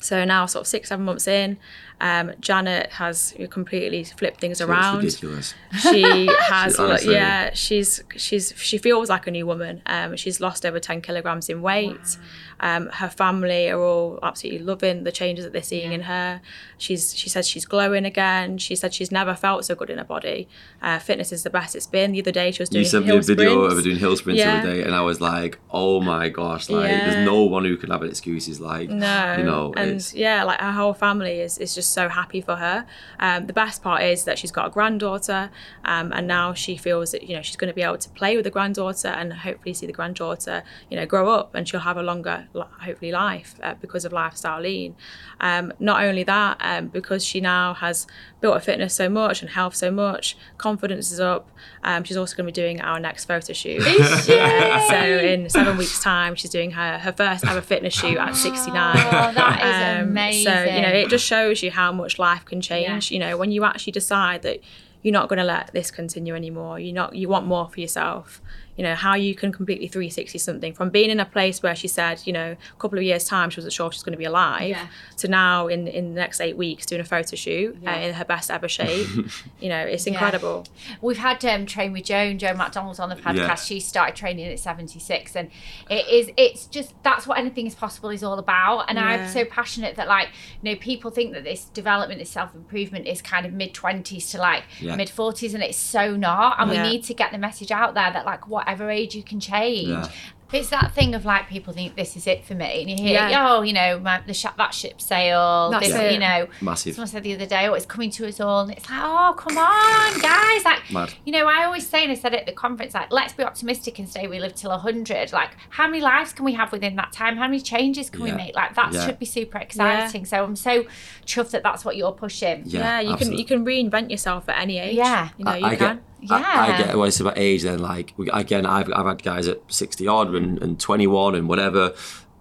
So 0.00 0.24
now, 0.24 0.46
sort 0.46 0.62
of 0.62 0.66
six, 0.66 0.88
seven 0.88 1.04
months 1.04 1.28
in, 1.28 1.58
um, 2.02 2.32
Janet 2.40 2.90
has 2.92 3.34
completely 3.48 4.04
flipped 4.04 4.40
things 4.40 4.60
It's 4.60 4.68
around. 4.68 4.98
ridiculous. 5.04 5.54
She 5.80 6.02
has, 6.50 6.74
She- 6.76 6.82
honestly. 6.82 7.14
yeah, 7.14 7.50
she's 7.54 8.02
she's 8.16 8.52
she 8.56 8.76
feels 8.76 9.08
like 9.08 9.26
a 9.26 9.30
new 9.30 9.46
woman. 9.46 9.80
Um, 9.86 10.16
she's 10.16 10.40
lost 10.40 10.66
over 10.66 10.78
ten 10.80 11.00
kilograms 11.00 11.48
in 11.48 11.62
weight. 11.62 12.18
Um, 12.60 12.86
her 12.90 13.08
family 13.08 13.68
are 13.70 13.80
all 13.80 14.20
absolutely 14.22 14.60
loving 14.64 15.02
the 15.02 15.10
changes 15.10 15.44
that 15.44 15.52
they're 15.52 15.62
seeing 15.62 15.92
in 15.92 16.02
her. 16.02 16.40
She's 16.78 17.14
she 17.16 17.28
says 17.28 17.48
she's 17.48 17.64
glowing 17.64 18.04
again. 18.04 18.58
She 18.58 18.76
said 18.76 18.92
she's 18.94 19.10
never 19.10 19.34
felt 19.34 19.64
so 19.64 19.74
good 19.74 19.90
in 19.90 19.98
her 19.98 20.04
body. 20.04 20.48
Uh, 20.80 20.98
fitness 20.98 21.32
is 21.32 21.42
the 21.44 21.50
best 21.50 21.74
it's 21.74 21.86
been. 21.88 22.12
The 22.12 22.20
other 22.20 22.30
day 22.32 22.50
she 22.52 22.62
was 22.62 22.68
doing 22.68 22.82
You 22.84 22.88
sent 22.88 23.06
me 23.06 23.16
a 23.16 23.20
video 23.20 23.50
sprints. 23.66 23.72
of 23.72 23.78
her 23.78 23.82
doing 23.82 23.98
hill 23.98 24.16
sprints 24.16 24.38
Yeah. 24.40 24.52
the 24.52 24.58
other 24.68 24.74
day, 24.74 24.82
and 24.84 24.94
I 24.94 25.00
was 25.02 25.20
like, 25.20 25.58
"Oh 25.70 26.00
my 26.00 26.28
gosh!" 26.28 26.68
Like, 26.68 26.88
Yeah. 26.90 27.10
there's 27.10 27.24
no 27.26 27.42
one 27.42 27.64
who 27.64 27.76
can 27.76 27.90
have 27.90 28.02
an 28.02 28.08
excuse. 28.08 28.22
excuses. 28.22 28.60
Like, 28.60 28.88
No, 28.88 29.34
you 29.36 29.44
know, 29.44 29.74
and 29.76 29.90
it's, 29.92 30.14
yeah, 30.14 30.44
like 30.44 30.60
her 30.60 30.70
whole 30.72 30.94
family 30.94 31.40
is, 31.40 31.58
is 31.58 31.74
just 31.74 31.91
so 31.92 32.08
happy 32.08 32.40
for 32.40 32.56
her. 32.56 32.86
Um, 33.18 33.46
the 33.46 33.52
best 33.52 33.82
part 33.82 34.02
is 34.02 34.24
that 34.24 34.38
she's 34.38 34.50
got 34.50 34.66
a 34.66 34.70
granddaughter, 34.70 35.50
um, 35.84 36.12
and 36.12 36.26
now 36.26 36.54
she 36.54 36.76
feels 36.76 37.12
that 37.12 37.22
you 37.24 37.36
know 37.36 37.42
she's 37.42 37.56
going 37.56 37.68
to 37.68 37.74
be 37.74 37.82
able 37.82 37.98
to 37.98 38.08
play 38.10 38.36
with 38.36 38.44
the 38.44 38.50
granddaughter 38.50 39.08
and 39.08 39.32
hopefully 39.32 39.74
see 39.74 39.86
the 39.86 39.92
granddaughter 39.92 40.62
you 40.90 40.96
know 40.96 41.06
grow 41.06 41.28
up 41.28 41.54
and 41.54 41.68
she'll 41.68 41.80
have 41.80 41.96
a 41.96 42.02
longer 42.02 42.48
hopefully 42.80 43.12
life 43.12 43.54
uh, 43.62 43.74
because 43.80 44.04
of 44.04 44.12
lifestyle 44.12 44.60
lean. 44.60 44.94
Um, 45.40 45.72
not 45.78 46.02
only 46.02 46.24
that, 46.24 46.56
um, 46.60 46.88
because 46.88 47.24
she 47.24 47.40
now 47.40 47.74
has 47.74 48.06
built 48.42 48.54
her 48.54 48.60
fitness 48.60 48.92
so 48.92 49.08
much 49.08 49.40
and 49.40 49.50
health 49.52 49.74
so 49.74 49.90
much, 49.90 50.36
confidence 50.58 51.10
is 51.10 51.20
up. 51.20 51.48
Um, 51.82 52.04
she's 52.04 52.18
also 52.18 52.36
going 52.36 52.46
to 52.46 52.52
be 52.52 52.60
doing 52.62 52.80
our 52.82 53.00
next 53.00 53.24
photo 53.24 53.54
shoot. 53.54 53.80
Yeah, 54.28 54.86
so 54.88 54.96
in 55.18 55.48
seven 55.48 55.78
weeks' 55.78 56.02
time, 56.02 56.34
she's 56.34 56.50
doing 56.50 56.72
her 56.72 56.98
her 56.98 57.12
first 57.12 57.46
ever 57.46 57.60
fitness 57.62 57.94
shoot 57.94 58.18
at 58.18 58.36
69. 58.36 58.96
Oh, 58.98 59.32
that 59.32 59.60
is 59.96 60.02
Um, 60.02 60.08
amazing. 60.10 60.44
So 60.52 60.64
you 60.64 60.82
know, 60.82 60.88
it 60.88 61.08
just 61.08 61.24
shows 61.24 61.62
you 61.62 61.70
how 61.70 61.90
much 61.92 62.18
life 62.18 62.44
can 62.44 62.60
change. 62.60 63.10
You 63.10 63.18
know, 63.20 63.36
when 63.38 63.50
you 63.50 63.64
actually 63.64 63.92
decide 63.92 64.42
that 64.42 64.60
you're 65.02 65.12
not 65.12 65.28
going 65.28 65.38
to 65.38 65.44
let 65.44 65.72
this 65.72 65.90
continue 65.90 66.34
anymore. 66.36 66.78
You're 66.78 66.94
not. 66.94 67.16
You 67.16 67.28
want 67.28 67.46
more 67.46 67.68
for 67.68 67.80
yourself. 67.80 68.40
You 68.76 68.84
know 68.84 68.94
how 68.94 69.14
you 69.14 69.34
can 69.34 69.52
completely 69.52 69.86
360 69.86 70.38
something 70.38 70.72
from 70.72 70.88
being 70.88 71.10
in 71.10 71.20
a 71.20 71.26
place 71.26 71.62
where 71.62 71.74
she 71.76 71.88
said, 71.88 72.22
you 72.24 72.32
know, 72.32 72.56
a 72.76 72.80
couple 72.80 72.96
of 72.98 73.04
years 73.04 73.24
time 73.24 73.50
she 73.50 73.58
wasn't 73.60 73.74
sure 73.74 73.92
she's 73.92 74.02
going 74.02 74.12
to 74.14 74.18
be 74.18 74.24
alive, 74.24 74.70
Yeah. 74.70 74.86
to 75.18 75.28
now 75.28 75.68
in 75.68 75.86
in 75.88 76.14
the 76.14 76.20
next 76.20 76.40
eight 76.40 76.56
weeks 76.56 76.86
doing 76.86 77.00
a 77.02 77.04
photo 77.04 77.36
shoot 77.36 77.76
uh, 77.86 77.90
in 77.90 78.14
her 78.14 78.24
best 78.24 78.50
ever 78.50 78.68
shape. 78.68 79.06
you 79.60 79.68
know, 79.68 79.78
it's 79.80 80.06
incredible. 80.06 80.66
We've 81.02 81.18
had 81.18 81.44
um, 81.44 81.66
train 81.66 81.92
with 81.92 82.04
Joan, 82.04 82.38
Joan 82.38 82.56
MacDonald's 82.56 82.98
on 82.98 83.10
the 83.10 83.16
podcast. 83.16 83.36
Yeah. 83.36 83.54
She 83.56 83.78
started 83.80 84.16
training 84.16 84.46
at 84.46 84.58
76, 84.58 85.36
and 85.36 85.50
it 85.90 86.08
is 86.08 86.30
it's 86.38 86.64
just 86.66 86.94
that's 87.02 87.26
what 87.26 87.38
anything 87.38 87.66
is 87.66 87.74
possible 87.74 88.08
is 88.08 88.22
all 88.22 88.38
about. 88.38 88.86
And 88.88 88.98
I'm 88.98 89.28
so 89.28 89.44
passionate 89.44 89.96
that 89.96 90.08
like 90.08 90.28
you 90.62 90.70
know 90.72 90.78
people 90.80 91.10
think 91.10 91.34
that 91.34 91.44
this 91.44 91.66
development, 91.66 92.20
this 92.20 92.30
self 92.30 92.54
improvement 92.54 93.06
is 93.06 93.20
kind 93.20 93.44
of 93.44 93.52
mid 93.52 93.74
20s 93.74 94.30
to 94.30 94.38
like 94.38 94.64
Yeah. 94.80 94.96
mid 94.96 95.08
40s, 95.08 95.52
and 95.52 95.62
it's 95.62 95.76
so 95.76 96.16
not. 96.16 96.56
And 96.58 96.72
Yeah. 96.72 96.82
we 96.84 96.88
need 96.90 97.04
to 97.04 97.12
get 97.14 97.32
the 97.32 97.38
message 97.38 97.70
out 97.70 97.92
there 97.92 98.10
that 98.10 98.24
like 98.24 98.48
whatever 98.62 98.90
age 98.90 99.14
you 99.14 99.22
can 99.22 99.40
change. 99.40 99.88
Yeah. 99.88 100.08
It's 100.52 100.68
that 100.68 100.92
thing 100.94 101.14
of 101.14 101.24
like 101.24 101.48
people 101.48 101.72
think 101.72 101.96
this 101.96 102.14
is 102.14 102.26
it 102.26 102.44
for 102.44 102.54
me, 102.54 102.82
and 102.82 102.90
you 102.90 102.96
hear, 102.96 103.14
Yeah. 103.26 103.48
oh, 103.54 103.62
you 103.62 103.72
know, 103.72 103.98
my, 103.98 104.20
the 104.26 104.34
sh- 104.34 104.44
that 104.58 104.74
ship 104.74 105.00
sailed. 105.00 105.72
That's 105.72 105.86
This, 105.88 105.96
it. 105.96 106.12
you 106.12 106.18
know, 106.18 106.46
massive. 106.60 106.94
Someone 106.94 107.08
said 107.08 107.22
the 107.22 107.32
other 107.34 107.46
day, 107.46 107.66
oh, 107.68 107.72
it's 107.72 107.86
coming 107.86 108.10
to 108.10 108.28
us 108.28 108.38
all. 108.38 108.60
And 108.60 108.70
it's 108.72 108.86
like, 108.90 109.00
oh, 109.02 109.34
come 109.38 109.56
on, 109.56 110.20
guys. 110.20 110.62
Like, 110.62 110.90
Mad. 110.92 111.14
you 111.24 111.32
know, 111.32 111.46
I 111.46 111.64
always 111.64 111.88
say, 111.88 112.02
and 112.02 112.12
I 112.12 112.16
said 112.16 112.34
it 112.34 112.40
at 112.40 112.44
the 112.44 112.52
conference, 112.52 112.92
like, 112.92 113.10
let's 113.10 113.32
be 113.32 113.42
optimistic 113.42 113.98
and 113.98 114.06
say 114.06 114.26
we 114.26 114.40
live 114.40 114.54
till 114.54 114.70
100. 114.72 115.32
Like, 115.32 115.52
how 115.70 115.86
many 115.86 116.02
lives 116.02 116.34
can 116.34 116.44
we 116.44 116.52
have 116.52 116.70
within 116.70 116.96
that 116.96 117.12
time? 117.12 117.38
How 117.38 117.46
many 117.48 117.60
changes 117.62 118.10
can 118.10 118.20
Yeah. 118.20 118.32
we 118.32 118.36
make? 118.36 118.54
Like, 118.54 118.74
that 118.74 118.92
Yeah. 118.92 119.06
should 119.06 119.18
be 119.18 119.24
super 119.24 119.56
exciting. 119.56 120.26
So 120.26 120.44
I'm 120.44 120.54
so 120.56 120.84
chuffed 121.24 121.52
that 121.52 121.62
that's 121.62 121.82
what 121.82 121.96
you're 121.96 122.12
pushing. 122.12 122.64
Yeah, 122.66 122.80
Yeah, 122.80 123.00
you 123.00 123.12
absolutely. 123.14 123.44
can 123.44 123.58
you 123.64 123.64
can 123.64 123.90
reinvent 123.90 124.10
yourself 124.10 124.50
at 124.50 124.60
any 124.60 124.78
age. 124.78 124.96
Yeah. 124.96 125.30
you 125.38 125.46
know 125.46 125.52
I, 125.52 125.56
you 125.56 125.64
I 125.64 125.76
can. 125.76 125.96
Get, 125.96 126.04
I, 126.30 126.36
I 126.36 126.68
Yeah. 126.68 126.78
get 126.86 126.96
what 126.98 127.08
it's 127.08 127.20
about 127.20 127.38
age. 127.38 127.62
Then, 127.62 127.78
like 127.80 128.14
we, 128.16 128.30
again, 128.30 128.64
I've 128.66 128.90
I've 128.92 129.06
had 129.06 129.22
guys 129.22 129.48
at 129.48 129.60
sixty 129.68 130.06
odd 130.06 130.34
and, 130.34 130.62
and 130.62 130.78
twenty 130.80 131.06
one 131.06 131.34
and 131.34 131.48
whatever. 131.48 131.94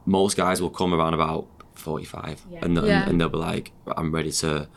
Most 0.06 0.38
guys 0.38 0.62
will 0.62 0.70
come 0.70 0.94
around 0.94 1.14
about 1.14 1.48
forty 1.76 2.06
five, 2.06 2.42
and, 2.62 2.78
and 2.78 2.88
Yeah. 2.88 3.08
and 3.10 3.20
they'll 3.20 3.30
be 3.30 3.38
like, 3.38 3.72
I'm 3.98 4.12
ready 4.14 4.32
to 4.34 4.68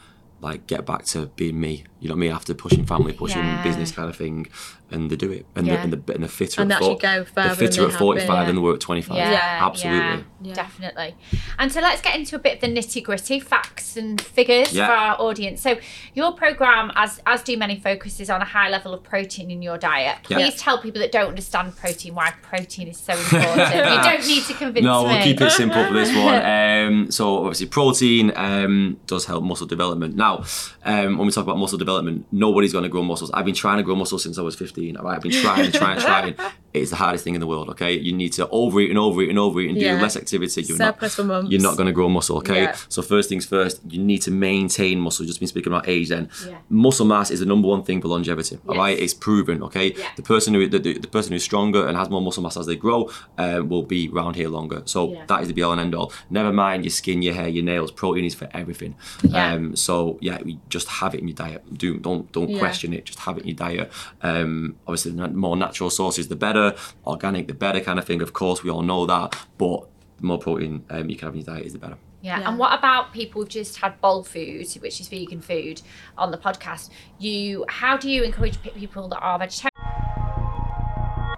like 0.40 0.66
get 0.66 0.84
back 0.86 1.04
to 1.06 1.26
being 1.36 1.60
me. 1.60 1.84
You 2.04 2.08
know 2.08 2.16
what 2.16 2.18
I 2.18 2.20
mean? 2.20 2.32
After 2.32 2.52
pushing 2.52 2.84
family, 2.84 3.14
pushing 3.14 3.38
Yeah. 3.42 3.62
business 3.62 3.90
kind 3.90 4.10
of 4.10 4.14
thing, 4.16 4.46
and 4.90 5.10
they 5.10 5.16
do 5.16 5.32
it, 5.32 5.46
and 5.56 5.66
Yeah. 5.66 5.76
the 5.76 5.80
and 5.84 5.92
the, 5.94 6.12
and 6.12 6.22
the 6.22 6.28
fitter 6.28 6.60
And 6.60 6.70
at 6.70 6.78
they 6.80 6.84
actually 6.84 7.00
four- 7.00 7.18
go 7.18 7.24
further 7.24 7.48
the 7.48 7.54
than 7.56 7.68
fitter 7.68 7.82
at 7.84 7.90
have 7.92 7.98
forty 7.98 8.20
been, 8.20 8.26
five 8.28 8.40
yeah. 8.42 8.46
than 8.48 8.56
they 8.56 8.60
were 8.60 8.74
at 8.74 8.80
twenty 8.80 9.00
five. 9.00 9.16
Yeah, 9.16 9.58
absolutely. 9.62 10.00
yeah, 10.06 10.18
Yeah. 10.42 10.52
definitely. 10.54 11.14
And 11.58 11.72
so 11.72 11.80
let's 11.80 12.02
get 12.02 12.14
into 12.14 12.36
a 12.36 12.38
bit 12.38 12.56
of 12.56 12.60
the 12.60 12.66
nitty 12.66 13.02
gritty 13.02 13.40
facts 13.40 13.96
and 13.96 14.20
figures 14.20 14.74
Yeah. 14.74 14.86
for 14.88 14.92
our 14.92 15.16
audience. 15.18 15.62
So 15.62 15.78
your 16.12 16.32
program, 16.32 16.92
as 16.94 17.22
as 17.26 17.42
do 17.42 17.56
many, 17.56 17.76
focuses 17.80 18.28
on 18.28 18.42
a 18.42 18.44
high 18.44 18.68
level 18.68 18.92
of 18.92 19.02
protein 19.02 19.50
in 19.50 19.62
your 19.62 19.78
diet. 19.78 20.18
Yeah. 20.28 20.36
Please 20.36 20.56
tell 20.60 20.76
people 20.76 21.00
that 21.00 21.10
don't 21.10 21.28
understand 21.30 21.74
protein 21.74 22.14
why 22.14 22.34
protein 22.42 22.88
is 22.88 22.98
so 22.98 23.14
important. 23.14 23.74
you 23.74 24.02
don't 24.10 24.26
need 24.26 24.42
to 24.44 24.52
convince 24.52 24.84
them, 24.84 24.92
No, 24.92 25.04
me. 25.04 25.14
we'll 25.14 25.22
keep 25.24 25.40
it 25.40 25.50
simple 25.52 25.82
for 25.86 25.94
this 25.94 26.14
one. 26.14 26.34
Um, 26.84 27.10
so 27.10 27.38
obviously, 27.38 27.66
protein 27.66 28.30
um, 28.36 28.98
does 29.06 29.24
help 29.24 29.42
muscle 29.42 29.66
development. 29.66 30.16
Now, 30.16 30.44
um, 30.84 31.16
when 31.16 31.26
we 31.26 31.32
talk 31.32 31.44
about 31.44 31.56
muscle 31.56 31.78
development, 31.78 31.93
nobody's 32.32 32.72
going 32.72 32.84
to 32.84 32.88
grow 32.88 33.02
muscles. 33.02 33.30
I've 33.32 33.44
been 33.44 33.54
trying 33.54 33.78
to 33.78 33.82
grow 33.82 33.94
muscles 33.94 34.22
since 34.22 34.38
I 34.38 34.42
was 34.42 34.54
15. 34.56 34.96
All 34.96 35.04
right, 35.04 35.16
I've 35.16 35.22
been 35.22 35.32
trying, 35.32 35.72
trying, 35.72 36.00
trying. 36.00 36.34
It's 36.74 36.90
the 36.90 36.96
hardest 36.96 37.22
thing 37.22 37.34
in 37.34 37.40
the 37.40 37.46
world. 37.46 37.68
Okay, 37.70 37.92
you 37.96 38.12
need 38.12 38.32
to 38.32 38.48
overeat 38.48 38.90
and 38.90 38.98
overeat 38.98 39.30
and 39.30 39.38
overeat 39.38 39.70
and 39.70 39.78
Yeah. 39.78 39.96
do 39.96 40.02
less 40.02 40.16
activity. 40.16 40.62
You're 40.62 40.76
Surplus 40.76 41.12
not, 41.16 41.22
for 41.22 41.24
months. 41.24 41.50
You're 41.52 41.62
not 41.62 41.76
going 41.76 41.86
to 41.86 41.92
grow 41.92 42.08
muscle. 42.08 42.38
Okay, 42.38 42.62
Yeah. 42.62 42.76
so 42.88 43.00
first 43.00 43.28
things 43.28 43.46
first, 43.46 43.80
you 43.88 44.00
need 44.02 44.22
to 44.22 44.32
maintain 44.32 44.98
muscle. 44.98 45.24
Just 45.24 45.38
been 45.38 45.46
speaking 45.46 45.72
about 45.72 45.88
age. 45.88 46.08
Then, 46.08 46.28
Yeah. 46.48 46.56
muscle 46.68 47.06
mass 47.06 47.30
is 47.30 47.38
the 47.38 47.46
number 47.46 47.68
one 47.68 47.84
thing 47.84 48.02
for 48.02 48.08
longevity. 48.08 48.58
All 48.66 48.74
Yes. 48.74 48.78
right, 48.80 48.98
it's 48.98 49.14
proven. 49.14 49.62
Okay, 49.62 49.94
Yeah. 49.96 50.06
the 50.16 50.22
person 50.22 50.52
who 50.54 50.66
the, 50.68 50.80
the, 50.80 50.98
the 50.98 51.06
person 51.06 51.32
who's 51.32 51.44
stronger 51.44 51.86
and 51.86 51.96
has 51.96 52.10
more 52.10 52.20
muscle 52.20 52.42
mass 52.42 52.56
as 52.56 52.66
they 52.66 52.74
grow 52.74 53.08
uh, 53.38 53.62
will 53.64 53.84
be 53.84 54.10
around 54.12 54.34
here 54.34 54.48
longer. 54.48 54.82
So 54.86 55.16
that 55.28 55.42
is 55.42 55.46
the 55.48 55.54
be 55.54 55.62
all 55.62 55.70
and 55.72 55.80
end 55.80 55.94
all. 55.94 56.12
Never 56.28 56.52
mind 56.52 56.82
your 56.84 56.90
skin, 56.90 57.22
your 57.22 57.34
hair, 57.34 57.46
your 57.48 57.64
nails. 57.64 57.92
Protein 57.92 58.24
is 58.24 58.34
for 58.34 58.48
everything. 58.52 58.96
Yeah. 59.22 59.52
Um, 59.52 59.76
so 59.76 60.18
yeah, 60.20 60.38
we 60.44 60.58
just 60.70 60.88
have 60.88 61.14
it 61.14 61.20
in 61.20 61.28
your 61.28 61.36
diet. 61.36 61.62
Do 61.72 61.98
don't 61.98 62.32
don't 62.32 62.58
question 62.58 62.92
it. 62.92 63.04
Just 63.04 63.20
have 63.20 63.36
it 63.38 63.42
in 63.42 63.48
your 63.50 63.56
diet. 63.56 63.92
Um, 64.22 64.74
obviously, 64.88 65.12
the 65.12 65.28
more 65.28 65.56
natural 65.56 65.88
sources, 65.90 66.26
the 66.26 66.34
better. 66.36 66.63
Organic, 67.06 67.48
the 67.48 67.54
better 67.54 67.80
kind 67.80 67.98
of 67.98 68.04
thing. 68.04 68.22
Of 68.22 68.32
course, 68.32 68.62
we 68.62 68.70
all 68.70 68.82
know 68.82 69.06
that. 69.06 69.36
But 69.58 69.86
the 70.18 70.26
more 70.26 70.38
protein 70.38 70.84
um, 70.90 71.08
you 71.10 71.16
can 71.16 71.26
have 71.26 71.34
in 71.34 71.40
your 71.40 71.54
diet 71.54 71.66
is 71.66 71.72
the 71.72 71.78
better. 71.78 71.96
Yeah. 72.22 72.40
Yeah. 72.40 72.48
And 72.48 72.58
what 72.58 72.78
about 72.78 73.12
people 73.12 73.42
who've 73.42 73.50
just 73.50 73.76
had 73.76 74.00
bowl 74.00 74.24
food, 74.24 74.66
which 74.80 75.00
is 75.00 75.08
vegan 75.08 75.42
food, 75.42 75.82
on 76.16 76.30
the 76.30 76.38
podcast? 76.38 76.88
You, 77.18 77.66
how 77.68 77.98
do 77.98 78.10
you 78.10 78.22
encourage 78.22 78.60
people 78.62 79.08
that 79.08 79.18
are 79.20 79.38
vegetarian? 79.38 80.13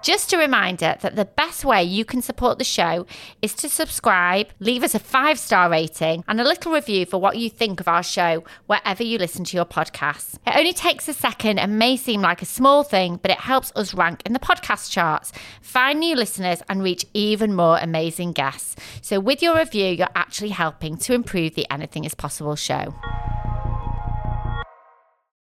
Just 0.06 0.32
a 0.32 0.38
reminder 0.38 0.94
that 1.00 1.16
the 1.16 1.24
best 1.24 1.64
way 1.64 1.82
you 1.82 2.04
can 2.04 2.22
support 2.22 2.58
the 2.58 2.64
show 2.64 3.06
is 3.42 3.54
to 3.54 3.68
subscribe, 3.68 4.46
leave 4.60 4.84
us 4.84 4.94
a 4.94 5.00
five 5.00 5.36
star 5.36 5.68
rating, 5.68 6.22
and 6.28 6.40
a 6.40 6.44
little 6.44 6.70
review 6.70 7.04
for 7.06 7.18
what 7.18 7.38
you 7.38 7.50
think 7.50 7.80
of 7.80 7.88
our 7.88 8.04
show 8.04 8.44
wherever 8.66 9.02
you 9.02 9.18
listen 9.18 9.44
to 9.46 9.56
your 9.56 9.64
podcasts. 9.64 10.36
It 10.46 10.56
only 10.56 10.72
takes 10.72 11.08
a 11.08 11.12
second 11.12 11.58
and 11.58 11.76
may 11.76 11.96
seem 11.96 12.20
like 12.20 12.40
a 12.40 12.44
small 12.46 12.84
thing, 12.84 13.18
but 13.20 13.32
it 13.32 13.38
helps 13.38 13.72
us 13.74 13.94
rank 13.94 14.22
in 14.24 14.32
the 14.32 14.38
podcast 14.38 14.92
charts, 14.92 15.32
find 15.60 15.98
new 15.98 16.14
listeners, 16.14 16.62
and 16.68 16.84
reach 16.84 17.04
even 17.12 17.56
more 17.56 17.76
amazing 17.78 18.30
guests. 18.30 18.76
So, 19.02 19.18
with 19.18 19.42
your 19.42 19.56
review, 19.56 19.86
you're 19.86 20.06
actually 20.14 20.50
helping 20.50 20.98
to 20.98 21.14
improve 21.14 21.56
the 21.56 21.66
Anything 21.68 22.04
is 22.04 22.14
Possible 22.14 22.54
show. 22.54 22.94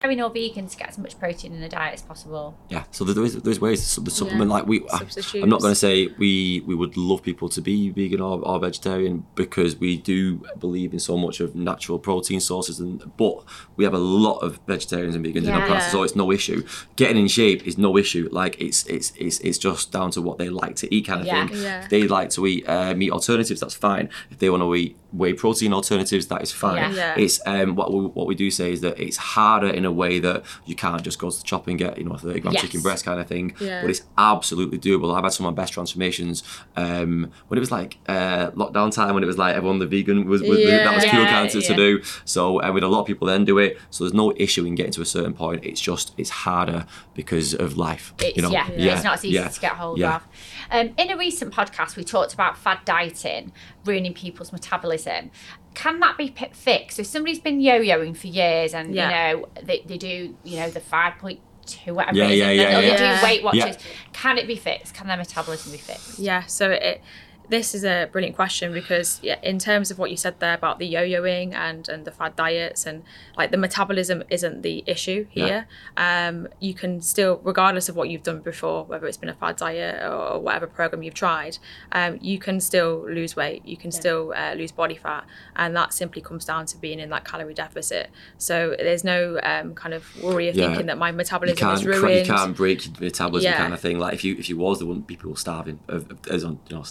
Vegetarian 0.07 0.21
or 0.21 0.29
vegan 0.33 0.67
to 0.67 0.77
get 0.77 0.89
as 0.89 0.97
much 0.97 1.17
protein 1.19 1.53
in 1.53 1.61
the 1.61 1.69
diet 1.69 1.93
as 1.95 2.01
possible. 2.01 2.57
Yeah, 2.69 2.83
so 2.91 3.03
there 3.03 3.23
is 3.23 3.41
there's 3.41 3.59
ways. 3.59 3.95
The 3.95 4.11
supplement, 4.11 4.49
Yeah. 4.49 4.55
like 4.55 4.65
we, 4.67 4.81
I, 4.91 4.99
I'm 5.41 5.49
not 5.49 5.61
going 5.61 5.71
to 5.71 5.75
say 5.75 6.07
we 6.17 6.61
we 6.65 6.75
would 6.75 6.95
love 6.97 7.23
people 7.23 7.49
to 7.49 7.61
be 7.61 7.89
vegan 7.89 8.21
or, 8.21 8.39
or 8.41 8.59
vegetarian 8.59 9.25
because 9.35 9.75
we 9.77 9.97
do 9.97 10.41
believe 10.59 10.93
in 10.93 10.99
so 10.99 11.17
much 11.17 11.39
of 11.39 11.55
natural 11.55 11.99
protein 11.99 12.39
sources, 12.39 12.79
and 12.79 13.11
but 13.17 13.43
we 13.77 13.83
have 13.83 13.93
a 13.93 13.99
lot 13.99 14.39
of 14.39 14.59
vegetarians 14.67 15.15
and 15.15 15.25
vegans 15.25 15.43
in 15.43 15.49
our 15.49 15.59
Yeah. 15.59 15.67
classes, 15.67 15.91
so 15.91 16.03
it's 16.03 16.15
no 16.15 16.31
issue. 16.31 16.63
Getting 16.95 17.17
in 17.17 17.27
shape 17.27 17.65
is 17.67 17.77
no 17.77 17.97
issue. 17.97 18.29
Like 18.31 18.59
it's 18.61 18.85
it's 18.87 19.11
it's 19.17 19.39
it's 19.39 19.57
just 19.57 19.91
down 19.91 20.11
to 20.11 20.21
what 20.21 20.37
they 20.37 20.49
like 20.49 20.75
to 20.77 20.93
eat, 20.93 21.07
kind 21.07 21.21
of 21.21 21.27
Yeah. 21.27 21.47
thing. 21.47 21.61
Yeah. 21.61 21.83
If 21.83 21.89
they 21.89 22.07
like 22.07 22.29
to 22.31 22.45
eat 22.47 22.67
uh, 22.67 22.93
meat 22.95 23.11
alternatives, 23.11 23.59
that's 23.59 23.75
fine. 23.75 24.09
If 24.29 24.37
they 24.39 24.49
want 24.49 24.61
to 24.63 24.75
eat 24.75 24.97
whey 25.11 25.33
protein 25.33 25.71
alternatives, 25.73 26.27
that 26.27 26.41
is 26.41 26.51
fine. 26.51 26.75
Yeah. 26.93 27.15
Yeah. 27.15 27.23
It's 27.23 27.39
um, 27.45 27.75
what 27.75 27.93
we, 27.93 28.01
what 28.17 28.27
we 28.27 28.35
do 28.35 28.51
say 28.51 28.71
is 28.73 28.81
that 28.81 28.99
it's 28.99 29.17
harder 29.17 29.67
in 29.69 29.85
a 29.85 29.91
way 29.95 30.19
that 30.19 30.43
you 30.65 30.75
can't 30.75 31.01
just 31.03 31.19
go 31.19 31.29
to 31.29 31.41
the 31.41 31.47
shop 31.47 31.67
and 31.67 31.77
get 31.77 31.97
you 31.97 32.03
know 32.03 32.13
a 32.13 32.17
30 32.17 32.39
gram 32.41 32.53
Yes. 32.53 32.61
chicken 32.63 32.81
breast 32.81 33.05
kind 33.05 33.19
of 33.19 33.27
thing. 33.27 33.55
Yeah. 33.59 33.81
But 33.81 33.89
it's 33.89 34.03
absolutely 34.17 34.77
doable. 34.77 35.15
I've 35.15 35.23
had 35.23 35.33
some 35.33 35.45
of 35.45 35.55
my 35.55 35.61
best 35.61 35.73
transformations 35.73 36.43
um, 36.75 37.31
when 37.47 37.57
it 37.57 37.59
was 37.61 37.71
like 37.71 37.97
uh, 38.07 38.51
lockdown 38.51 38.93
time 38.93 39.13
when 39.15 39.23
it 39.23 39.27
was 39.27 39.37
like 39.37 39.55
everyone 39.55 39.79
the 39.79 39.87
vegan 39.87 40.25
was, 40.25 40.41
was 40.41 40.57
that 40.63 40.93
was 40.95 41.05
cool 41.05 41.21
Yeah, 41.21 41.29
kind 41.29 41.55
of 41.55 41.63
to, 41.63 41.75
do. 41.75 42.01
So 42.25 42.61
uh, 42.61 42.71
with 42.71 42.83
a 42.83 42.87
lot 42.87 43.01
of 43.01 43.07
people 43.07 43.27
then 43.27 43.45
do 43.45 43.57
it. 43.57 43.77
So 43.89 44.03
there's 44.03 44.13
no 44.13 44.33
issue 44.37 44.65
in 44.65 44.75
getting 44.75 44.91
to 44.93 45.01
a 45.01 45.05
certain 45.05 45.33
point. 45.33 45.63
It's 45.65 45.81
just 45.81 46.13
it's 46.17 46.29
harder 46.29 46.85
because 47.13 47.53
of 47.53 47.77
life. 47.77 48.13
It's, 48.19 48.35
you 48.37 48.43
know? 48.43 48.51
yeah, 48.51 48.69
it's 48.69 49.03
not 49.03 49.15
as 49.15 49.25
easy 49.25 49.35
yeah, 49.35 49.47
to 49.47 49.59
get 49.59 49.73
hold 49.73 49.97
yeah. 49.97 50.17
of. 50.17 50.27
Um, 50.71 50.93
in 50.97 51.11
a 51.11 51.17
recent 51.17 51.53
podcast, 51.53 51.95
we 51.95 52.03
talked 52.03 52.33
about 52.33 52.57
fad 52.57 52.79
dieting 52.85 53.51
ruining 53.85 54.13
people's 54.13 54.51
metabolism. 54.51 55.31
Can 55.75 55.99
that 55.99 56.17
be 56.17 56.33
fixed? 56.53 56.99
If 56.99 57.05
somebody's 57.05 57.39
been 57.39 57.59
yo-yoing 57.61 58.15
for 58.17 58.27
years 58.27 58.73
and 58.73 58.95
Yeah. 58.95 59.31
you 59.31 59.37
know 59.37 59.45
they, 59.63 59.81
they 59.85 59.97
do 59.97 60.35
you 60.43 60.57
know 60.59 60.69
the 60.69 60.79
five 60.79 61.17
point 61.19 61.39
two 61.65 61.93
whatever 61.95 62.17
Yeah, 62.17 62.25
it 62.25 62.31
is, 62.31 62.37
yeah, 62.39 62.47
and 62.49 62.59
then 62.59 62.69
yeah, 62.69 62.79
they 62.79 62.87
yeah. 63.03 63.19
do 63.19 63.25
Weight 63.25 63.43
Watchers, 63.43 63.63
Yeah. 63.63 63.91
can 64.13 64.37
it 64.37 64.47
be 64.47 64.55
fixed? 64.55 64.93
Can 64.93 65.07
their 65.07 65.17
metabolism 65.17 65.71
be 65.71 65.77
fixed? 65.77 66.19
Yeah, 66.19 66.43
so 66.45 66.69
it 66.71 67.01
this 67.49 67.73
is 67.75 67.83
a 67.83 68.07
brilliant 68.11 68.35
question 68.35 68.73
because 68.73 69.19
yeah, 69.23 69.37
in 69.41 69.59
terms 69.59 69.91
of 69.91 69.97
what 69.99 70.11
you 70.11 70.17
said 70.17 70.39
there 70.39 70.53
about 70.53 70.79
the 70.79 70.85
yo-yoing 70.87 71.53
and 71.53 71.87
and 71.89 72.05
the 72.05 72.11
fad 72.11 72.35
diets 72.35 72.85
and 72.85 73.03
like 73.37 73.51
the 73.51 73.57
metabolism 73.57 74.23
isn't 74.29 74.61
the 74.61 74.83
issue 74.87 75.25
here. 75.29 75.67
Um, 75.97 76.47
you 76.59 76.73
can 76.73 77.01
still, 77.01 77.39
regardless 77.43 77.89
of 77.89 77.95
what 77.95 78.09
you've 78.09 78.23
done 78.23 78.39
before, 78.41 78.83
whether 78.85 79.05
it's 79.07 79.17
been 79.17 79.29
a 79.29 79.35
fad 79.35 79.55
diet 79.57 80.03
or 80.03 80.39
whatever 80.39 80.67
program 80.67 81.03
you've 81.03 81.13
tried, 81.13 81.57
um, 81.91 82.17
you 82.21 82.37
can 82.39 82.59
still 82.59 83.05
lose 83.09 83.35
weight. 83.35 83.65
You 83.65 83.77
can 83.77 83.91
still 83.91 84.33
uh, 84.35 84.53
lose 84.53 84.71
body 84.71 84.95
fat, 84.95 85.25
and 85.55 85.75
that 85.75 85.93
simply 85.93 86.21
comes 86.21 86.45
down 86.45 86.65
to 86.67 86.77
being 86.77 86.99
in 86.99 87.09
that 87.09 87.25
calorie 87.25 87.53
deficit. 87.53 88.09
So 88.37 88.75
there's 88.77 89.03
no 89.03 89.39
um, 89.43 89.73
kind 89.75 89.93
of 89.93 90.05
worry 90.23 90.47
of 90.49 90.55
Yeah. 90.55 90.67
thinking 90.67 90.85
that 90.87 90.97
my 90.97 91.11
metabolism 91.11 91.69
is 91.71 91.83
cra- 91.83 91.99
ruined. 91.99 92.27
you 92.27 92.33
can't 92.33 92.55
break 92.55 92.85
your 92.85 92.93
metabolism 92.99 93.51
Yeah. 93.51 93.57
kind 93.57 93.73
of 93.73 93.79
thing. 93.79 93.99
Like 93.99 94.13
if 94.13 94.23
you 94.23 94.35
if 94.37 94.49
you 94.49 94.57
was, 94.57 94.79
there 94.79 94.87
wouldn't 94.87 95.07
be 95.07 95.15
people 95.15 95.35
starving 95.35 95.79
of, 95.87 96.09
of, 96.11 96.27
as 96.27 96.43
on 96.43 96.59
you 96.69 96.75
know 96.75 96.83